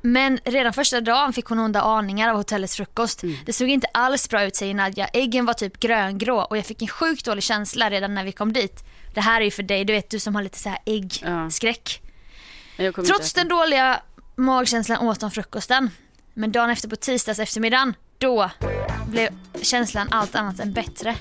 Men 0.01 0.39
redan 0.45 0.73
första 0.73 1.01
dagen 1.01 1.33
fick 1.33 1.45
hon 1.45 1.59
onda 1.59 1.81
aningar 1.81 2.29
av 2.29 2.35
hotellets 2.35 2.75
frukost. 2.75 3.23
Mm. 3.23 3.35
Det 3.45 3.53
såg 3.53 3.69
inte 3.69 3.87
alls 3.93 4.29
bra 4.29 4.43
ut 4.43 4.55
säger 4.55 4.73
Nadja. 4.73 5.07
Äggen 5.07 5.45
var 5.45 5.53
typ 5.53 5.79
gröngrå 5.79 6.39
och 6.41 6.57
jag 6.57 6.65
fick 6.65 6.81
en 6.81 6.87
sjukt 6.87 7.25
dålig 7.25 7.43
känsla 7.43 7.89
redan 7.89 8.15
när 8.15 8.23
vi 8.23 8.31
kom 8.31 8.53
dit. 8.53 8.83
Det 9.13 9.21
här 9.21 9.41
är 9.41 9.45
ju 9.45 9.51
för 9.51 9.63
dig, 9.63 9.85
du 9.85 9.93
vet 9.93 10.09
du 10.09 10.19
som 10.19 10.35
har 10.35 10.41
lite 10.41 10.59
så 10.59 10.69
här 10.69 10.79
äggskräck. 10.85 12.01
Kommer 12.77 12.91
Trots 13.07 13.33
den 13.33 13.47
dåliga 13.47 14.01
magkänslan 14.35 15.07
åt 15.07 15.19
de 15.19 15.31
frukosten. 15.31 15.89
Men 16.33 16.51
dagen 16.51 16.69
efter 16.69 16.89
på 16.89 16.95
tisdags 16.95 17.39
eftermiddagen, 17.39 17.93
då 18.17 18.49
blev 19.07 19.29
känslan 19.61 20.07
allt 20.11 20.35
annat 20.35 20.59
än 20.59 20.73
bättre. 20.73 21.15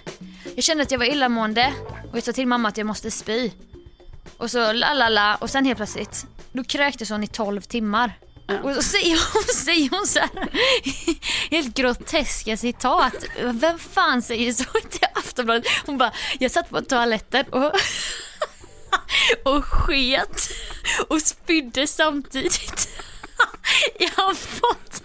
Jag 0.55 0.65
kände 0.65 0.83
att 0.83 0.91
jag 0.91 0.99
var 0.99 1.07
illamående 1.07 1.73
och 2.11 2.17
jag 2.17 2.25
sa 2.25 2.33
till 2.33 2.47
mamma 2.47 2.69
att 2.69 2.77
jag 2.77 2.87
måste 2.87 3.11
spy. 3.11 3.51
Och 4.37 4.51
så 4.51 4.73
la 4.73 4.95
la 4.95 5.09
la 5.09 5.35
och 5.35 5.51
sen 5.51 5.65
helt 5.65 5.77
plötsligt, 5.77 6.27
då 6.53 6.65
kräktes 6.65 7.11
hon 7.11 7.25
i 7.25 7.27
12 7.27 7.61
timmar. 7.61 8.19
Och 8.63 8.75
så 8.75 8.83
säger 8.83 9.19
hon, 9.33 9.43
säger 9.55 9.91
hon 9.91 10.07
så 10.07 10.19
här, 10.19 10.49
helt 11.51 11.77
groteska 11.77 12.57
citat. 12.57 13.25
Vem 13.43 13.79
fan 13.79 14.23
säger 14.23 14.53
så 14.53 14.65
till 14.91 15.07
Aftonbladet? 15.15 15.67
Hon 15.87 15.99
bara, 15.99 16.13
jag 16.39 16.51
satt 16.51 16.71
på 16.71 16.83
toaletten 16.83 17.45
och, 17.51 17.73
och 19.45 19.65
sket 19.65 20.49
och 21.09 21.23
spydde 21.23 21.87
samtidigt. 21.87 22.89
Jag 23.99 24.11
har 24.23 24.35
fått 24.35 25.03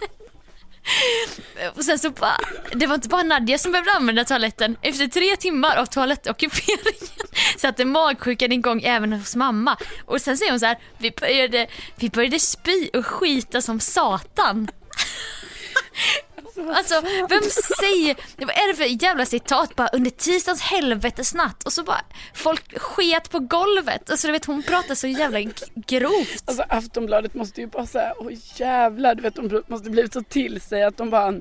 och 1.75 1.83
sen 1.83 1.99
så 1.99 2.09
bara, 2.09 2.37
det 2.73 2.87
var 2.87 2.95
inte 2.95 3.07
bara 3.07 3.23
Nadja 3.23 3.57
som 3.57 3.71
behövde 3.71 3.91
använda 3.91 4.25
toaletten. 4.25 4.77
Efter 4.81 5.07
tre 5.07 5.35
timmar 5.35 5.75
av 5.75 5.85
toalettockuperingen 5.85 7.07
satte 7.57 7.85
magsjukan 7.85 8.51
igång 8.51 8.81
även 8.83 9.13
hos 9.13 9.35
mamma. 9.35 9.77
Och 10.05 10.21
sen 10.21 10.37
säger 10.37 10.51
hon 10.51 10.59
så 10.59 10.65
här, 10.65 10.77
vi 10.97 11.11
började, 11.11 11.67
vi 11.95 12.09
började 12.09 12.39
spy 12.39 12.89
och 12.93 13.05
skita 13.05 13.61
som 13.61 13.79
satan. 13.79 14.67
Alltså 16.57 17.01
vem 17.29 17.41
säger, 17.79 18.15
vad 18.37 18.49
är 18.49 18.67
det 18.67 18.73
för 18.73 19.03
jävla 19.03 19.25
citat 19.25 19.75
bara 19.75 19.87
under 19.87 20.11
tisdagens 20.11 20.61
helvetesnatt 20.61 21.63
och 21.63 21.73
så 21.73 21.83
bara 21.83 22.01
folk 22.33 22.79
sket 22.79 23.29
på 23.29 23.39
golvet. 23.39 24.11
Alltså 24.11 24.27
du 24.27 24.33
vet 24.33 24.45
hon 24.45 24.63
pratar 24.63 24.95
så 24.95 25.07
jävla 25.07 25.39
grovt. 25.75 26.43
Alltså 26.45 26.63
Aftonbladet 26.69 27.33
måste 27.33 27.61
ju 27.61 27.67
bara 27.67 27.85
säga, 27.85 28.13
åh 28.17 28.31
jävlar, 28.55 29.15
du 29.15 29.21
vet 29.21 29.35
de 29.35 29.63
måste 29.67 29.89
blivit 29.89 30.13
så 30.13 30.21
till 30.21 30.61
sig 30.61 30.83
att 30.83 30.97
de 30.97 31.09
bara 31.09 31.33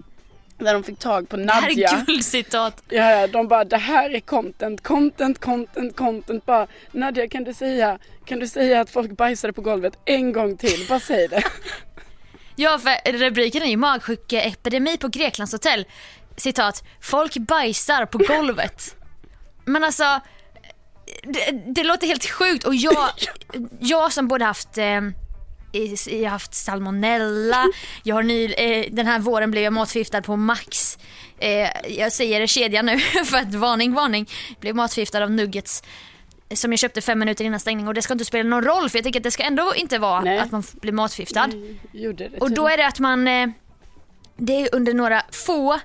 när 0.58 0.74
de 0.74 0.82
fick 0.82 0.98
tag 0.98 1.28
på 1.28 1.36
Det 1.36 1.52
här 1.52 1.62
är 1.62 1.66
Nadja. 1.66 2.04
guldcitat. 2.06 2.82
Ja, 2.88 3.10
ja, 3.10 3.26
de 3.26 3.48
bara 3.48 3.64
det 3.64 3.76
här 3.76 4.14
är 4.14 4.20
content, 4.20 4.82
content, 4.82 5.38
content, 5.40 5.96
content. 5.96 6.46
Bara 6.46 6.66
Nadja 6.92 7.28
kan 7.28 7.44
du 7.44 7.54
säga, 7.54 7.98
kan 8.24 8.38
du 8.38 8.48
säga 8.48 8.80
att 8.80 8.90
folk 8.90 9.10
bajsade 9.10 9.52
på 9.52 9.60
golvet 9.62 9.98
en 10.04 10.32
gång 10.32 10.56
till? 10.56 10.86
Bara 10.88 11.00
säg 11.00 11.28
det. 11.28 11.42
Ja, 12.60 12.78
för 12.78 13.12
rubriken 13.12 13.62
är 13.62 13.66
ju 13.66 13.76
magsjukeepidemi 13.76 14.96
på 14.96 15.08
Greklands 15.08 15.52
hotell. 15.52 15.86
Citat, 16.36 16.84
folk 17.00 17.36
bajsar 17.36 18.06
på 18.06 18.18
golvet. 18.18 18.96
Men 19.64 19.84
alltså, 19.84 20.20
det, 21.22 21.72
det 21.74 21.84
låter 21.84 22.06
helt 22.06 22.30
sjukt 22.30 22.64
och 22.64 22.74
jag, 22.74 23.10
jag 23.80 24.12
som 24.12 24.28
både 24.28 24.44
haft 24.44 24.78
eh, 24.78 25.00
jag 26.06 26.22
har 26.22 26.28
haft 26.28 26.54
salmonella, 26.54 27.66
jag 28.02 28.14
har 28.14 28.22
ny, 28.22 28.52
eh, 28.52 28.86
den 28.92 29.06
här 29.06 29.18
våren 29.18 29.50
blev 29.50 29.64
jag 29.64 29.72
matförgiftad 29.72 30.22
på 30.22 30.36
Max. 30.36 30.98
Eh, 31.38 31.68
jag 31.88 32.12
säger 32.12 32.40
det 32.40 32.46
kedja 32.46 32.82
nu 32.82 32.98
för 33.24 33.36
att 33.36 33.54
varning, 33.54 33.94
varning. 33.94 34.28
Blev 34.60 34.74
matförgiftad 34.74 35.22
av 35.22 35.30
nuggets 35.30 35.82
som 36.54 36.72
jag 36.72 36.78
köpte 36.78 37.00
fem 37.00 37.18
minuter 37.18 37.44
innan 37.44 37.60
stängning 37.60 37.88
och 37.88 37.94
det 37.94 38.02
ska 38.02 38.12
inte 38.12 38.24
spela 38.24 38.48
någon 38.48 38.64
roll 38.64 38.90
för 38.90 38.98
jag 38.98 39.02
tänker 39.02 39.20
att 39.20 39.24
det 39.24 39.30
ska 39.30 39.42
ändå 39.42 39.74
inte 39.76 39.98
vara 39.98 40.20
Nej. 40.20 40.38
att 40.38 40.50
man 40.52 40.62
blir 40.72 40.92
matförgiftad. 40.92 41.48
Och 42.40 42.50
då 42.52 42.68
är 42.68 42.76
det 42.76 42.86
att 42.86 42.98
man, 42.98 43.28
eh, 43.28 43.48
det 44.36 44.52
är 44.62 44.74
under 44.74 44.94
några 44.94 45.22
få 45.32 45.80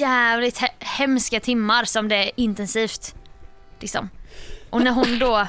jävligt 0.00 0.58
he- 0.60 0.68
hemska 0.84 1.40
timmar 1.40 1.84
som 1.84 2.08
det 2.08 2.16
är 2.16 2.30
intensivt. 2.36 3.14
Liksom. 3.80 4.10
Och 4.70 4.82
när 4.82 4.90
hon 4.90 5.18
då, 5.18 5.46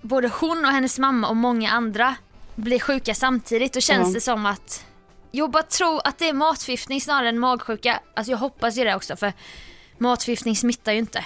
både 0.00 0.28
hon 0.28 0.64
och 0.64 0.70
hennes 0.72 0.98
mamma 0.98 1.28
och 1.28 1.36
många 1.36 1.70
andra 1.70 2.14
blir 2.54 2.78
sjuka 2.80 3.14
samtidigt 3.14 3.72
då 3.72 3.80
känns 3.80 4.08
Ja. 4.08 4.14
det 4.14 4.20
som 4.20 4.46
att 4.46 4.84
jag 5.30 5.50
bara 5.50 5.62
tror 5.62 6.00
att 6.04 6.18
det 6.18 6.28
är 6.28 6.32
matförgiftning 6.32 7.00
snarare 7.00 7.28
än 7.28 7.38
magsjuka. 7.38 8.00
Alltså 8.14 8.30
jag 8.30 8.38
hoppas 8.38 8.76
ju 8.78 8.84
det 8.84 8.94
också 8.94 9.16
för 9.16 9.32
matförgiftning 9.98 10.56
smittar 10.56 10.92
ju 10.92 10.98
inte. 10.98 11.24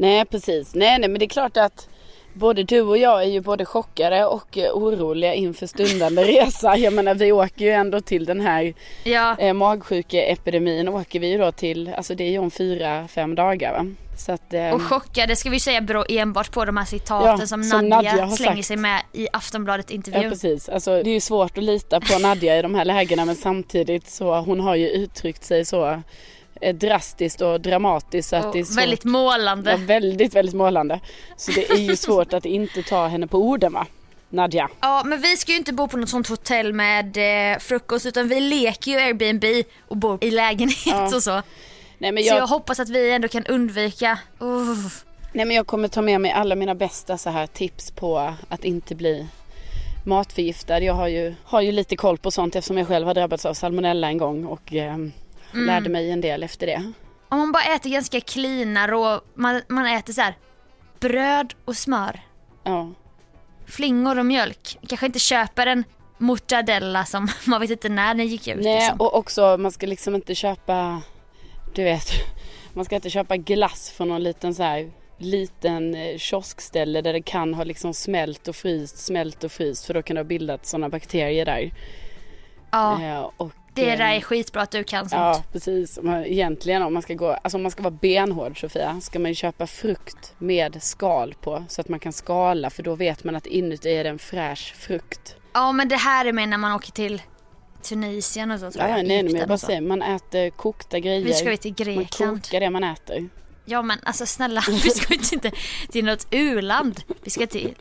Nej 0.00 0.24
precis, 0.24 0.74
nej 0.74 0.98
nej 0.98 1.08
men 1.08 1.18
det 1.18 1.24
är 1.24 1.28
klart 1.28 1.56
att 1.56 1.88
både 2.32 2.62
du 2.62 2.80
och 2.80 2.98
jag 2.98 3.22
är 3.22 3.26
ju 3.28 3.40
både 3.40 3.64
chockade 3.64 4.24
och 4.26 4.58
eh, 4.58 4.70
oroliga 4.72 5.34
inför 5.34 5.66
stundande 5.66 6.24
resa. 6.24 6.76
Jag 6.76 6.92
menar 6.92 7.14
vi 7.14 7.32
åker 7.32 7.64
ju 7.64 7.70
ändå 7.70 8.00
till 8.00 8.24
den 8.24 8.40
här 8.40 8.74
Ja, 9.04 9.36
eh, 9.38 9.52
magsjukeepidemin 9.52 10.88
åker 10.88 11.20
vi 11.20 11.26
ju 11.30 11.38
då 11.38 11.52
till, 11.52 11.90
alltså 11.96 12.14
det 12.14 12.24
är 12.24 12.30
ju 12.30 12.38
om 12.38 12.50
fyra, 12.50 13.08
fem 13.08 13.34
dagar 13.34 13.72
va. 13.72 13.86
Att, 14.28 14.54
eh, 14.54 14.70
och 14.70 14.82
chockade 14.82 15.36
ska 15.36 15.50
vi 15.50 15.60
säga 15.60 15.80
beror 15.80 16.06
enbart 16.08 16.52
på 16.52 16.64
de 16.64 16.76
här 16.76 16.84
citaten 16.84 17.36
Ja, 17.40 17.46
som, 17.46 17.64
som 17.64 17.88
Nadja, 17.88 18.10
Nadja 18.16 18.28
slänger 18.36 18.54
sagt. 18.56 18.66
sig 18.66 18.76
med 18.76 19.02
i 19.12 19.28
Aftonbladet 19.32 19.86
Ja 19.90 19.94
intervjun. 19.94 20.30
precis, 20.30 20.68
alltså 20.68 20.90
det 21.02 21.10
är 21.10 21.14
ju 21.14 21.20
svårt 21.20 21.58
att 21.58 21.64
lita 21.64 22.00
på 22.00 22.18
Nadja 22.18 22.58
i 22.58 22.62
de 22.62 22.74
här 22.74 22.84
lägena 22.84 23.24
men 23.24 23.36
samtidigt 23.36 24.08
så 24.10 24.34
hon 24.40 24.60
har 24.60 24.74
ju 24.76 24.88
uttryckt 24.88 25.44
sig 25.44 25.64
så 25.64 26.02
drastiskt 26.74 27.40
och 27.40 27.60
dramatiskt 27.60 28.28
så 28.28 28.36
att 28.36 28.44
och 28.44 28.52
det 28.52 28.60
är 28.60 28.64
svårt. 28.64 28.78
väldigt 28.82 29.04
målande. 29.04 29.70
Ja, 29.70 29.76
väldigt, 29.76 30.34
väldigt 30.34 30.54
målande. 30.54 31.00
Så 31.36 31.50
det 31.52 31.70
är 31.70 31.76
ju 31.76 31.96
svårt 32.06 32.32
att 32.32 32.44
inte 32.44 32.82
ta 32.82 33.06
henne 33.06 33.26
på 33.26 33.38
orden 33.38 33.72
va? 33.72 33.86
Nadja. 34.32 34.68
Ja 34.80 35.02
men 35.06 35.20
vi 35.20 35.36
ska 35.36 35.52
ju 35.52 35.58
inte 35.58 35.72
bo 35.72 35.88
på 35.88 35.96
något 35.96 36.08
sånt 36.08 36.28
hotell 36.28 36.72
med 36.72 37.16
eh, 37.52 37.58
frukost 37.58 38.06
utan 38.06 38.28
vi 38.28 38.40
leker 38.40 38.90
ju 38.90 38.96
Airbnb 38.98 39.44
och 39.88 39.96
bor 39.96 40.24
i 40.24 40.30
lägenhet 40.30 40.76
Ja. 40.86 41.16
och 41.16 41.22
så. 41.22 41.42
Nej 41.98 42.12
men, 42.12 42.22
Så 42.22 42.28
jag 42.28 42.38
jag, 42.38 42.46
hoppas 42.46 42.80
att 42.80 42.88
vi 42.88 43.10
ändå 43.10 43.28
kan 43.28 43.46
undvika, 43.46 44.18
uh, 44.42 44.76
nej 45.32 45.44
men 45.44 45.56
jag 45.56 45.66
kommer 45.66 45.88
ta 45.88 46.02
med 46.02 46.20
mig 46.20 46.30
alla 46.32 46.54
mina 46.54 46.74
bästa 46.74 47.18
så 47.18 47.30
här 47.30 47.46
tips 47.46 47.90
på 47.90 48.34
att 48.48 48.64
inte 48.64 48.94
bli 48.94 49.26
matförgiftad. 50.06 50.80
Jag 50.80 50.94
har 50.94 51.08
ju, 51.08 51.34
har 51.44 51.60
ju 51.60 51.72
lite 51.72 51.96
koll 51.96 52.18
på 52.18 52.30
sånt 52.30 52.56
eftersom 52.56 52.78
jag 52.78 52.88
själv 52.88 53.06
har 53.06 53.14
drabbats 53.14 53.46
av 53.46 53.54
salmonella 53.54 54.08
en 54.08 54.18
gång 54.18 54.44
och 54.44 54.74
eh, 54.74 54.96
lärde 55.52 55.88
mig 55.90 56.10
en 56.10 56.20
del 56.20 56.42
efter 56.42 56.66
det. 56.66 56.92
om 57.28 57.38
man 57.38 57.52
bara 57.52 57.62
äter 57.64 57.90
ganska 57.90 58.20
cleana 58.20 58.88
rå, 58.88 59.20
man, 59.34 59.62
man 59.68 59.86
äter 59.86 60.12
så 60.12 60.20
här 60.20 60.34
bröd 61.00 61.54
och 61.64 61.76
smör, 61.76 62.20
Ja, 62.64 62.92
flingor 63.66 64.18
och 64.18 64.26
mjölk. 64.26 64.78
Kanske 64.88 65.06
inte 65.06 65.18
köper 65.18 65.66
en 65.66 65.84
mortadella 66.18 67.04
som 67.04 67.28
man 67.46 67.60
vet 67.60 67.70
inte 67.70 67.88
när 67.88 68.14
den 68.14 68.26
gick 68.26 68.48
ut. 68.48 68.62
Nej 68.62 68.74
liksom. 68.74 69.00
och 69.00 69.14
också 69.14 69.56
man 69.58 69.72
ska 69.72 69.86
liksom 69.86 70.14
inte 70.14 70.34
köpa, 70.34 71.02
du 71.74 71.84
vet, 71.84 72.10
man 72.74 72.84
ska 72.84 72.94
inte 72.94 73.10
köpa 73.10 73.36
glass 73.36 73.90
från 73.90 74.08
någon 74.08 74.22
liten 74.22 74.54
så 74.54 74.62
här 74.62 74.90
liten 75.18 75.94
eh, 75.94 76.18
kioskställe 76.18 77.00
där 77.02 77.12
det 77.12 77.22
kan 77.22 77.54
ha 77.54 77.64
liksom 77.64 77.94
smält 77.94 78.48
och 78.48 78.56
fryst, 78.56 78.98
smält 78.98 79.44
och 79.44 79.52
fryst 79.52 79.86
för 79.86 79.94
då 79.94 80.02
kan 80.02 80.14
det 80.14 80.20
ha 80.20 80.24
bildat 80.24 80.66
sådana 80.66 80.88
bakterier 80.88 81.44
där. 81.44 81.70
ja, 82.70 83.02
Eh, 83.02 83.30
och, 83.36 83.52
det 83.84 83.96
där 83.96 84.14
är 84.14 84.20
skitbra 84.20 84.62
att 84.62 84.70
du 84.70 84.84
kan 84.84 85.08
sånt. 85.08 85.12
Ja 85.20 85.42
precis. 85.52 85.98
Man- 86.02 86.24
Egentligen 86.24 86.82
om 86.82 86.92
man 86.94 87.02
ska 87.02 87.14
gå, 87.14 87.30
alltså 87.32 87.56
om 87.58 87.62
man 87.62 87.70
ska 87.70 87.82
vara 87.82 87.94
benhård 88.00 88.60
Sofia, 88.60 89.00
ska 89.00 89.18
man 89.18 89.30
ju 89.30 89.34
köpa 89.34 89.66
frukt 89.66 90.34
med 90.38 90.82
skal 90.82 91.34
på 91.40 91.64
så 91.68 91.80
att 91.80 91.88
man 91.88 92.00
kan 92.00 92.12
skala 92.12 92.70
för 92.70 92.82
då 92.82 92.94
vet 92.94 93.24
man 93.24 93.36
att 93.36 93.46
inuti 93.46 93.88
är 93.96 94.04
det 94.04 94.10
en 94.10 94.18
fräsch 94.18 94.74
frukt. 94.78 95.36
Ja 95.52 95.72
men 95.72 95.88
det 95.88 95.96
här 95.96 96.24
är 96.26 96.32
med 96.32 96.48
när 96.48 96.58
man 96.58 96.72
åker 96.72 96.92
till 96.92 97.22
Tunisien 97.82 98.50
och 98.50 98.60
så 98.60 98.70
tror 98.70 98.84
Ja, 98.84 98.88
jag. 98.88 98.96
nej, 99.06 99.22
nej 99.22 99.22
men 99.32 99.34
jag 99.40 99.48
bara 99.48 99.58
säger, 99.58 99.80
man 99.80 100.02
äter 100.02 100.50
kokta 100.50 100.98
grejer. 100.98 101.24
Nu 101.24 101.32
ska 101.32 101.50
vi 101.50 101.56
till 101.56 101.74
man 101.86 101.94
Grekland. 101.96 102.42
kokar 102.42 102.60
det 102.60 102.70
man 102.70 102.84
äter. 102.84 103.28
Ja 103.70 103.82
men 103.82 103.98
alltså 104.02 104.26
snälla, 104.26 104.64
vi 104.84 104.90
ska 104.90 105.14
ju 105.14 105.20
inte 105.32 105.50
till 105.92 106.04
något 106.04 106.26
u-land. 106.30 107.00
Vi 107.24 107.30
ska 107.30 107.46
till 107.46 107.74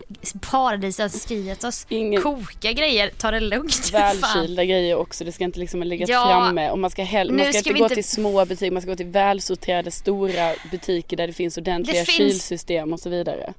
paradiset 0.52 1.12
skriet 1.22 1.64
oss. 1.64 1.86
Ingen 1.90 2.22
Koka 2.22 2.72
grejer, 2.72 3.12
ta 3.18 3.32
det 3.32 3.40
lugnt. 3.40 3.90
Välkylda 3.94 4.66
grejer 4.66 4.96
också. 4.96 5.24
Det 5.24 5.32
ska 5.32 5.44
inte 5.44 5.60
liksom 5.60 5.84
ligga 5.84 6.06
Ja, 6.10 6.26
framme. 6.28 6.70
Och 6.70 6.80
man 6.80 6.90
ska, 6.90 7.04
hell- 7.04 7.32
man 7.32 7.40
ska, 7.40 7.60
ska 7.60 7.70
inte 7.70 7.80
gå 7.80 7.86
inte- 7.86 7.96
till 7.96 8.04
små 8.04 8.46
butiker, 8.46 8.72
man 8.72 8.82
ska 8.82 8.92
gå 8.92 8.98
till 8.98 9.06
välsorterade 9.06 9.92
stora 9.92 10.54
butiker 10.72 11.18
där 11.18 11.28
det 11.28 11.34
finns 11.34 11.58
ordentliga 11.58 12.00
Det 12.00 12.06
finns- 12.06 12.18
kylsystem 12.18 12.94
och 12.94 13.00
så 13.00 13.10
vidare. 13.10 13.54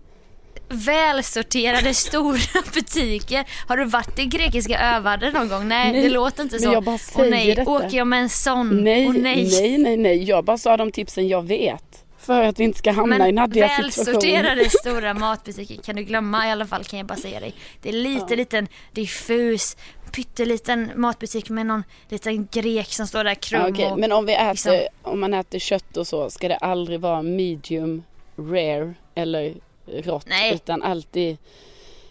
Välsorterade 0.69 1.95
stora 2.09 2.63
butiker. 2.75 3.45
Har 3.69 3.77
du 3.77 3.85
varit 3.85 4.19
i 4.19 4.25
grekiska 4.27 4.79
övärlden 4.81 5.33
någon 5.33 5.49
gång? 5.49 5.69
Nej, 5.69 5.93
Nej, 5.93 6.03
det 6.03 6.09
låter 6.09 6.43
inte 6.43 6.55
men 6.55 6.63
så. 6.63 6.73
jag 6.73 6.85
bara 6.85 6.99
säger 6.99 7.31
nej, 7.31 7.55
detta. 7.55 7.71
åker 7.71 7.97
jag 7.97 8.07
med 8.07 8.21
en 8.21 8.29
sån? 8.29 8.85
Nej, 8.85 9.07
Åh, 9.09 9.15
nej. 9.15 9.49
nej, 9.61 9.79
nej, 9.79 9.97
nej. 9.97 10.23
Jag 10.25 10.45
bara 10.45 10.59
sa 10.59 10.77
de 10.77 10.93
tipsen 10.93 11.29
jag 11.29 11.47
vet. 11.47 11.90
För 12.21 12.43
att 12.43 12.61
vi 12.61 12.65
inte 12.65 12.79
ska 12.79 12.93
hamna 12.93 13.17
i 13.17 13.19
Men 13.19 13.35
Nadias 13.35 13.71
situation. 13.95 14.05
välsorterade 14.15 14.71
stora 14.81 15.15
matbutiker 15.15 15.83
kan 15.83 15.97
du 15.97 16.03
glömma 16.03 16.49
i 16.49 16.51
alla 16.51 16.67
fall 16.67 16.85
kan 16.85 16.99
jag 16.99 17.07
bara 17.07 17.19
säga 17.19 17.41
dig. 17.41 17.55
Det 17.83 17.89
är 17.89 17.93
lite 17.93 18.27
Ja. 18.31 18.37
liten 18.37 18.69
diffus 18.93 19.77
pytteliten 20.13 20.91
matbutik 20.97 21.51
med 21.51 21.67
någon 21.67 21.85
liten 22.09 22.49
grek 22.53 22.89
som 22.93 23.07
står 23.07 23.25
där 23.25 23.35
krum 23.35 23.75
Ja, 23.79 23.91
och 23.93 23.99
Men 23.99 24.13
om 24.13 24.27
vi 24.27 24.35
äter, 24.35 24.51
liksom- 24.51 24.79
om 25.03 25.21
man 25.21 25.35
äter 25.35 25.59
kött 25.59 25.97
och 25.97 26.07
så 26.07 26.31
ska 26.31 26.49
det 26.49 26.57
aldrig 26.57 27.01
vara 27.01 27.23
medium 27.23 28.03
rare 28.39 28.95
eller 29.15 29.55
rått. 29.87 30.27
Nej. 30.29 30.55
Utan 30.55 30.83
alltid 30.83 31.37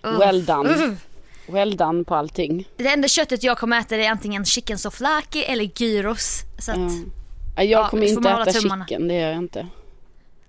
Uff. 0.04 0.20
well 0.20 0.46
done. 0.46 0.70
Uff. 0.70 1.00
Well 1.48 1.78
done 1.78 2.04
på 2.04 2.16
allting. 2.16 2.68
Det 2.78 2.88
enda 2.88 3.08
köttet 3.08 3.44
jag 3.44 3.58
kommer 3.58 3.80
äta 3.80 3.96
är 3.96 4.10
antingen 4.10 4.46
chicken 4.46 4.78
souvlaki 4.78 5.44
eller 5.44 5.70
gyros. 5.82 6.42
Så 6.60 6.72
att, 6.72 6.78
Ja. 6.78 6.90
Ja, 7.56 7.64
Jag 7.64 7.84
Ja, 7.84 7.88
kommer 7.90 8.08
får 8.08 8.18
inte 8.18 8.30
äta 8.30 8.46
tummarna. 8.46 8.86
chicken, 8.86 9.08
det 9.08 9.14
gör 9.14 9.30
jag 9.30 9.38
inte. 9.38 9.68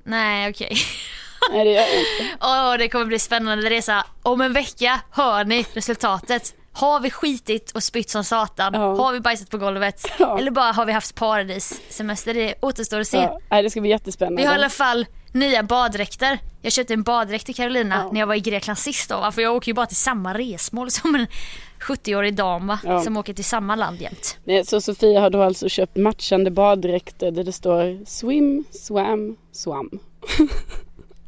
Nej 0.05 0.51
okej. 0.51 0.77
Nej 1.53 1.65
det 1.65 1.71
gör 1.71 1.81
jag 1.81 1.99
inte. 1.99 2.37
Åh 2.41 2.75
det 2.79 2.89
kommer 2.89 3.05
bli 3.05 3.19
spännande 3.19 3.71
resa. 3.71 4.05
Om 4.23 4.41
en 4.41 4.53
vecka 4.53 5.01
hör 5.11 5.45
ni 5.45 5.67
resultatet. 5.73 6.55
Har 6.73 7.01
vi 7.01 7.11
skitit 7.11 7.71
och 7.71 7.83
spytt 7.83 8.11
som 8.11 8.25
satan? 8.25 8.75
Ja. 8.75 8.97
Har 8.97 9.13
vi 9.13 9.21
bajsat 9.21 9.51
på 9.51 9.59
golvet? 9.59 10.07
Ja. 10.19 10.39
Eller 10.39 10.51
bara 10.51 10.73
har 10.73 10.87
vi 10.87 10.93
haft 10.93 11.15
paradissemester? 11.15 12.35
Det 12.35 12.55
återstår 12.63 13.01
att 13.01 13.09
se. 13.09 13.17
Ja. 13.17 13.41
Nej, 13.51 13.63
det 13.63 13.71
ska 13.71 13.81
bli 13.81 13.91
jättespännande. 13.91 14.43
Vi 14.43 14.47
har 14.47 14.55
i 14.55 14.59
alla 14.59 14.69
fall 14.71 15.07
nya 15.33 15.63
baddräkter. 15.63 16.39
Jag 16.63 16.73
köpte 16.73 16.95
en 16.95 17.03
baddräkt 17.03 17.47
till 17.47 17.55
Carolina 17.55 18.09
när 18.13 18.21
jag 18.21 18.27
var 18.27 18.35
i 18.35 18.41
Grekland 18.41 18.79
sist 18.79 19.09
då. 19.11 19.33
För 19.33 19.43
jag 19.43 19.55
åker 19.55 19.69
ju 19.69 19.75
bara 19.75 19.87
till 19.87 19.97
samma 19.97 20.35
resmål 20.35 20.91
som 21.01 21.15
en 21.15 21.27
70-årig 21.81 22.35
dam 22.35 22.67
va? 22.67 22.79
Ja. 22.85 23.01
Som 23.01 23.17
åker 23.17 23.33
till 23.35 23.45
samma 23.45 23.77
land 23.77 24.01
jämt. 24.01 24.39
Nej, 24.45 24.65
så 24.65 24.81
Sofia 24.81 25.21
har 25.21 25.31
då 25.31 25.43
alltså 25.43 25.69
köpt 25.69 25.97
matchande 25.97 26.51
baddräkter 26.51 27.31
där 27.31 27.45
det 27.45 27.53
står 27.53 28.05
swim, 28.07 28.65
swam, 28.71 29.37
swam. 29.53 29.91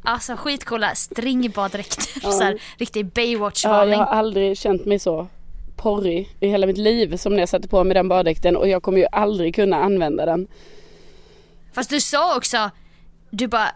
Alltså 0.05 0.35
skitcoola 0.35 0.95
stringbaddräkter. 0.95 2.05
Ja. 2.23 2.31
Så 2.31 2.43
här, 2.43 2.59
riktig 2.77 3.05
Ja, 3.05 3.09
Baywatch-varning. 3.13 3.91
jag 3.91 3.97
har 3.97 4.05
aldrig 4.05 4.57
känt 4.57 4.85
mig 4.85 4.99
så 4.99 5.27
porrig 5.75 6.29
i 6.39 6.47
hela 6.47 6.67
mitt 6.67 6.77
liv 6.77 7.17
som 7.17 7.33
när 7.33 7.39
jag 7.39 7.49
satte 7.49 7.67
på 7.67 7.83
mig 7.83 7.93
den 7.93 8.07
baddräkten 8.07 8.57
och 8.57 8.67
jag 8.67 8.83
kommer 8.83 8.97
ju 8.99 9.07
aldrig 9.11 9.55
kunna 9.55 9.77
använda 9.77 10.25
den. 10.25 10.47
Fast 11.73 11.89
du 11.89 12.01
sa 12.01 12.37
också, 12.37 12.69
du 13.29 13.47
bara 13.47 13.69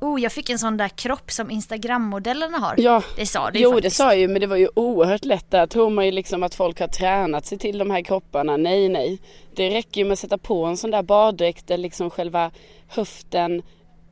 Oh, 0.00 0.20
jag 0.20 0.32
fick 0.32 0.50
en 0.50 0.58
sån 0.58 0.76
där 0.76 0.88
kropp 0.88 1.30
som 1.30 1.50
Instagram-modellerna 1.50 2.58
har. 2.58 2.74
Ja, 2.78 3.02
Det 3.16 3.26
sa 3.26 3.50
du 3.50 3.58
ju 3.58 3.64
jo 3.64 3.70
det 3.70 3.76
faktiskt. 3.76 3.96
sa 3.96 4.04
jag 4.04 4.18
ju 4.18 4.28
men 4.28 4.40
det 4.40 4.46
var 4.46 4.56
ju 4.56 4.68
oerhört 4.74 5.24
lätt. 5.24 5.50
Där 5.50 5.66
tror 5.66 5.90
man 5.90 6.04
ju 6.06 6.10
liksom 6.10 6.42
att 6.42 6.54
folk 6.54 6.80
har 6.80 6.88
tränat 6.88 7.46
sig 7.46 7.58
till 7.58 7.78
de 7.78 7.90
här 7.90 8.02
kropparna. 8.02 8.56
Nej, 8.56 8.88
nej. 8.88 9.18
Det 9.54 9.70
räcker 9.70 10.00
ju 10.00 10.04
med 10.04 10.12
att 10.12 10.18
sätta 10.18 10.38
på 10.38 10.64
en 10.64 10.76
sån 10.76 10.90
där 10.90 11.02
baddräkt 11.02 11.66
där 11.66 11.76
liksom 11.78 12.10
själva 12.10 12.50
höften, 12.88 13.62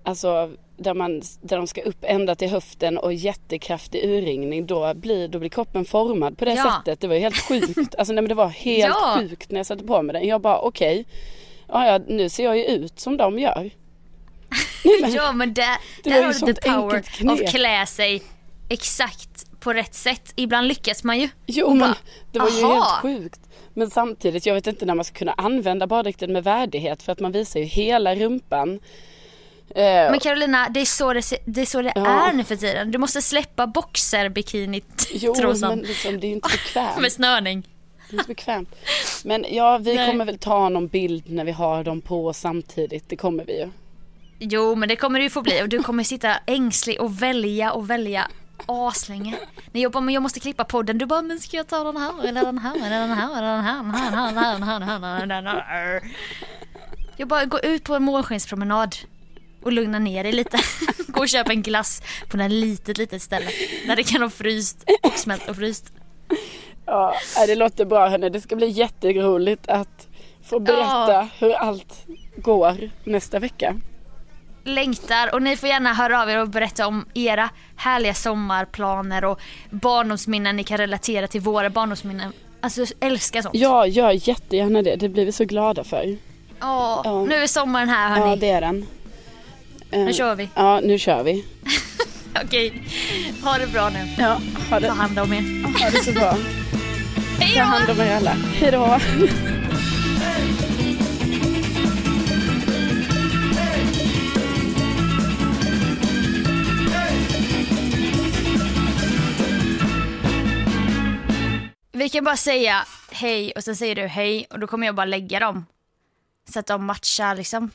alltså 0.03 0.51
där, 0.76 0.95
man, 0.95 1.22
där 1.43 1.57
de 1.57 1.66
ska 1.66 1.82
upp 1.82 1.99
ända 2.03 2.34
till 2.34 2.49
höften 2.49 2.99
och 2.99 3.12
jättekraftig 3.14 4.05
urringning. 4.05 4.66
Då 4.66 4.95
blir, 4.95 5.28
då 5.28 5.39
blir 5.39 5.49
kroppen 5.51 5.84
formad 5.84 6.39
på 6.39 6.45
det 6.45 6.55
Ja. 6.55 6.76
sättet. 6.78 7.01
Det 7.01 7.09
var 7.09 7.14
ju 7.14 7.20
helt 7.20 7.37
sjukt. 7.49 7.95
Alltså 7.99 8.12
nej 8.12 8.22
men 8.22 8.28
det 8.28 8.34
var 8.34 8.49
helt 8.49 8.95
Ja. 9.03 9.16
sjukt 9.18 9.51
när 9.51 9.59
jag 9.59 9.66
satte 9.66 9.84
på 9.84 10.03
mig 10.03 10.12
den. 10.12 10.26
Jag 10.26 10.41
bara 10.41 10.59
okej, 10.59 11.05
ja, 11.68 11.87
ja 11.87 12.01
nu 12.09 12.28
ser 12.28 12.45
jag 12.45 12.57
ju 12.59 12.64
ut 12.64 13.01
som 13.01 13.16
de 13.16 13.39
gör. 13.39 13.70
Ja 15.15 15.33
men 15.33 15.55
där, 15.55 15.77
Det 16.03 16.11
där 16.11 16.23
har 16.23 16.33
du 16.47 16.53
the 16.55 16.71
power 16.71 17.03
of 17.33 17.51
klä 17.51 17.87
sig 17.87 18.23
exakt 18.69 19.61
på 19.61 19.73
rätt 19.73 19.95
sätt. 19.95 20.33
Ibland 20.37 20.69
lyckas 20.69 21.05
man 21.05 21.21
ju. 21.21 21.29
Jo 21.47 21.75
men 21.75 21.95
det 22.33 22.39
var 22.39 22.51
ju 22.51 22.65
aha. 22.65 22.75
helt 22.75 23.03
sjukt. 23.03 23.41
Men 23.75 23.91
samtidigt, 23.91 24.47
jag 24.47 24.55
vet 24.55 24.67
inte 24.67 24.87
när 24.87 24.95
man 24.95 25.05
ska 25.05 25.15
kunna 25.19 25.33
använda 25.33 25.87
baddräkten 25.87 26.33
med 26.33 26.45
värdighet 26.45 27.03
för 27.03 27.13
att 27.13 27.21
man 27.21 27.33
visar 27.33 27.61
ju 27.61 27.67
hela 27.67 28.15
rumpan. 28.15 28.81
Eh, 29.71 29.85
Men 29.85 30.21
Carolina, 30.21 30.69
det 30.69 30.81
är 30.81 30.85
så 30.85 31.13
det, 31.13 31.23
det, 31.45 31.61
är, 31.61 31.67
så 31.67 31.83
det 31.83 31.93
Ja. 31.95 32.29
är 32.29 32.33
nu 32.33 32.45
för 32.45 32.57
tiden. 32.57 32.91
Du 32.91 32.99
måste 32.99 33.23
släppa 33.23 33.67
boxerbikinit 33.67 35.09
jo 35.13 35.35
men 35.61 35.78
liksom, 35.78 36.20
det 36.20 36.27
är 36.27 36.28
ju 36.28 36.35
inte 36.35 36.49
bekvämt. 36.49 36.99
med 37.01 37.12
snörning. 37.12 37.69
Det 38.11 38.16
är 38.16 38.19
inte 38.19 38.28
bekvämt. 38.28 38.74
Men 39.24 39.47
ja, 39.51 39.78
vi 39.78 39.95
Nej. 39.95 40.11
kommer 40.11 40.24
väl 40.24 40.39
ta 40.39 40.69
någon 40.69 40.89
bild 40.89 41.31
när 41.31 41.45
vi 41.45 41.53
har 41.53 41.85
dem 41.85 42.01
på 42.01 42.33
samtidigt. 42.33 43.09
Det 43.09 43.16
kommer 43.16 43.45
vi 43.45 43.59
ju. 43.59 43.69
Jo 44.39 44.75
men 44.75 44.89
det 44.89 44.97
kommer 44.97 45.21
ju 45.21 45.31
få 45.31 45.43
bli 45.43 45.63
och 45.63 45.69
du 45.69 45.83
kommer 45.83 46.05
sitta 46.05 46.37
ängslig 46.47 47.01
och 47.01 47.23
välja 47.23 47.73
och 47.73 47.91
välja 47.91 48.29
aslänge. 48.67 49.35
När 49.73 49.83
jag 49.83 49.93
bara, 49.93 50.01
men 50.01 50.15
jag 50.15 50.23
måste 50.23 50.41
klippa 50.41 50.65
podden. 50.65 50.99
Du 50.99 51.07
bara, 51.07 51.23
men 51.23 51.41
ska 51.41 51.57
jag 51.57 51.67
ta 51.67 51.85
den 51.85 51.97
här 51.97 52.27
eller 52.29 52.45
den 52.45 52.59
här 52.59 52.77
eller 52.77 53.01
den 53.01 53.11
här 53.11 53.39
eller 53.39 53.55
den 53.55 53.65
här, 53.65 53.83
den 53.83 53.93
här, 53.95 54.03
den 54.13 54.39
här, 54.39 54.53
den 54.53 54.63
här, 54.63 54.81
den 54.81 55.31
här, 55.31 55.43
den 55.43 55.47
här. 55.47 56.03
Jag 57.17 57.29
bara 57.29 57.45
går 57.45 57.67
ut 57.67 57.85
på 57.85 57.95
en 57.95 58.03
månskenspromenad 58.03 58.97
och 59.63 59.73
lugna 59.73 59.99
ner 59.99 60.23
dig 60.25 60.33
lite. 60.33 60.59
Gå 61.09 61.21
och 61.21 61.29
köpa 61.29 61.53
en 61.53 61.63
glass 61.63 62.03
på 62.29 62.39
en 62.39 62.61
litet, 62.61 62.99
litet 62.99 63.23
ställe 63.23 63.47
där 63.87 63.97
det 63.97 64.03
kan 64.03 64.23
ha 64.23 64.31
fryst 64.31 64.85
och 65.03 65.13
smält 65.19 65.49
och 65.49 65.57
fryst. 65.57 65.93
Ja, 66.87 67.15
det 67.47 67.55
låter 67.55 67.85
bra 67.85 68.09
hörni. 68.09 68.31
Det 68.31 68.41
ska 68.41 68.57
bli 68.57 68.69
jätteroligt 68.69 69.69
att 69.69 70.07
få 70.45 70.61
berätta 70.61 71.13
Ja. 71.13 71.29
hur 71.39 71.53
allt 71.53 72.07
går 72.37 72.91
nästa 73.05 73.39
vecka. 73.39 73.75
Längtar 74.66 75.34
och 75.34 75.43
ni 75.43 75.56
får 75.56 75.68
gärna 75.68 75.94
höra 75.94 76.22
av 76.22 76.30
er 76.30 76.40
och 76.40 76.48
berätta 76.48 76.86
om 76.86 77.05
era 77.14 77.48
härliga 77.76 78.14
sommarplaner 78.14 79.24
och 79.24 79.40
barndomsminnen 79.70 80.56
ni 80.56 80.64
kan 80.64 80.78
relatera 80.78 81.26
till 81.26 81.40
våra 81.40 81.70
barndomsminnen. 81.70 82.32
Alltså 82.60 82.80
jag 82.80 82.88
älskar 83.01 83.43
sånt. 83.43 83.55
Ja, 83.55 83.86
gör 83.86 84.28
jättegärna 84.28 84.82
det. 84.82 84.97
Det 84.97 85.09
blir 85.09 85.26
vi 85.26 85.32
så 85.32 85.44
glada 85.44 85.84
för. 85.84 86.16
Åh, 86.62 87.01
Ja. 87.05 87.24
Nu 87.28 87.34
är 87.34 87.47
sommaren 87.47 87.88
här 87.88 88.09
hörni. 88.09 88.30
Ja, 88.30 88.36
det 88.36 88.51
är 88.51 88.60
den. 88.60 88.86
Eh, 89.90 90.01
Nu 90.01 90.12
kör 90.12 90.34
vi. 90.34 90.48
Ja, 90.55 90.80
nu 90.84 90.98
kör 90.98 91.22
vi. 91.22 91.44
Okej, 92.44 92.82
ha 93.44 93.59
det 93.59 93.66
bra 93.66 93.88
nu. 93.88 93.98
Ja, 94.18 94.40
ha 94.70 94.80
det, 94.80 94.86
Ta 94.88 94.93
hand 94.94 95.18
om 95.18 95.32
er. 95.32 95.43
ha 95.82 95.90
det 95.90 96.05
så 96.05 96.12
bra. 96.12 96.34
Hej 97.40 97.55
Ta 97.55 97.60
då! 97.60 97.66
hand 97.66 97.90
om 97.90 98.01
er 98.01 98.16
alla. 98.16 98.30
Hej 98.30 98.70
då. 98.72 98.98
Vi 111.97 112.09
kan 112.09 112.24
bara 112.24 112.36
säga 112.36 112.86
hej 113.10 113.52
och 113.56 113.64
sen 113.64 113.77
säger 113.77 113.94
du 113.94 114.06
hej 114.06 114.47
och 114.51 114.59
då 114.59 114.66
kommer 114.66 114.86
jag 114.86 114.94
bara 114.94 115.05
lägga 115.06 115.40
dem. 115.40 115.66
Så 116.52 116.59
att 116.59 116.66
de 116.66 116.85
matchar 116.85 117.35
liksom. 117.35 117.70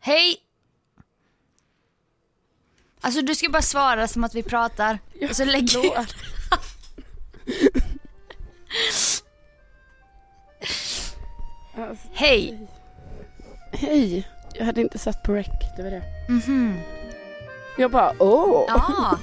Hej! 0.00 0.36
Alltså 3.00 3.22
du 3.22 3.34
ska 3.34 3.48
bara 3.48 3.62
svara 3.62 4.08
som 4.08 4.24
att 4.24 4.34
vi 4.34 4.42
pratar. 4.42 4.98
och 5.30 5.36
så 5.36 5.44
lägger 5.44 5.84
jag. 5.84 6.06
Alltså, 11.76 12.08
Hej! 12.12 12.68
Hej. 13.72 14.28
Jag 14.54 14.64
hade 14.64 14.80
inte 14.80 14.98
satt 14.98 15.22
på 15.22 15.32
rec. 15.32 15.46
Det 15.76 15.82
var 15.82 15.90
det. 15.90 16.02
Mhm. 16.28 16.78
Jag 17.78 17.90
bara 17.90 18.12
åh. 18.18 18.64
Ja. 18.68 19.18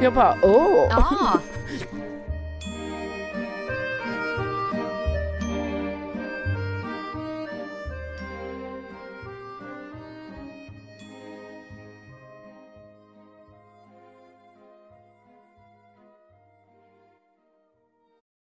Jag 0.00 0.12
bara 0.12 0.34
åh. 0.42 0.86
Ja. 0.90 1.40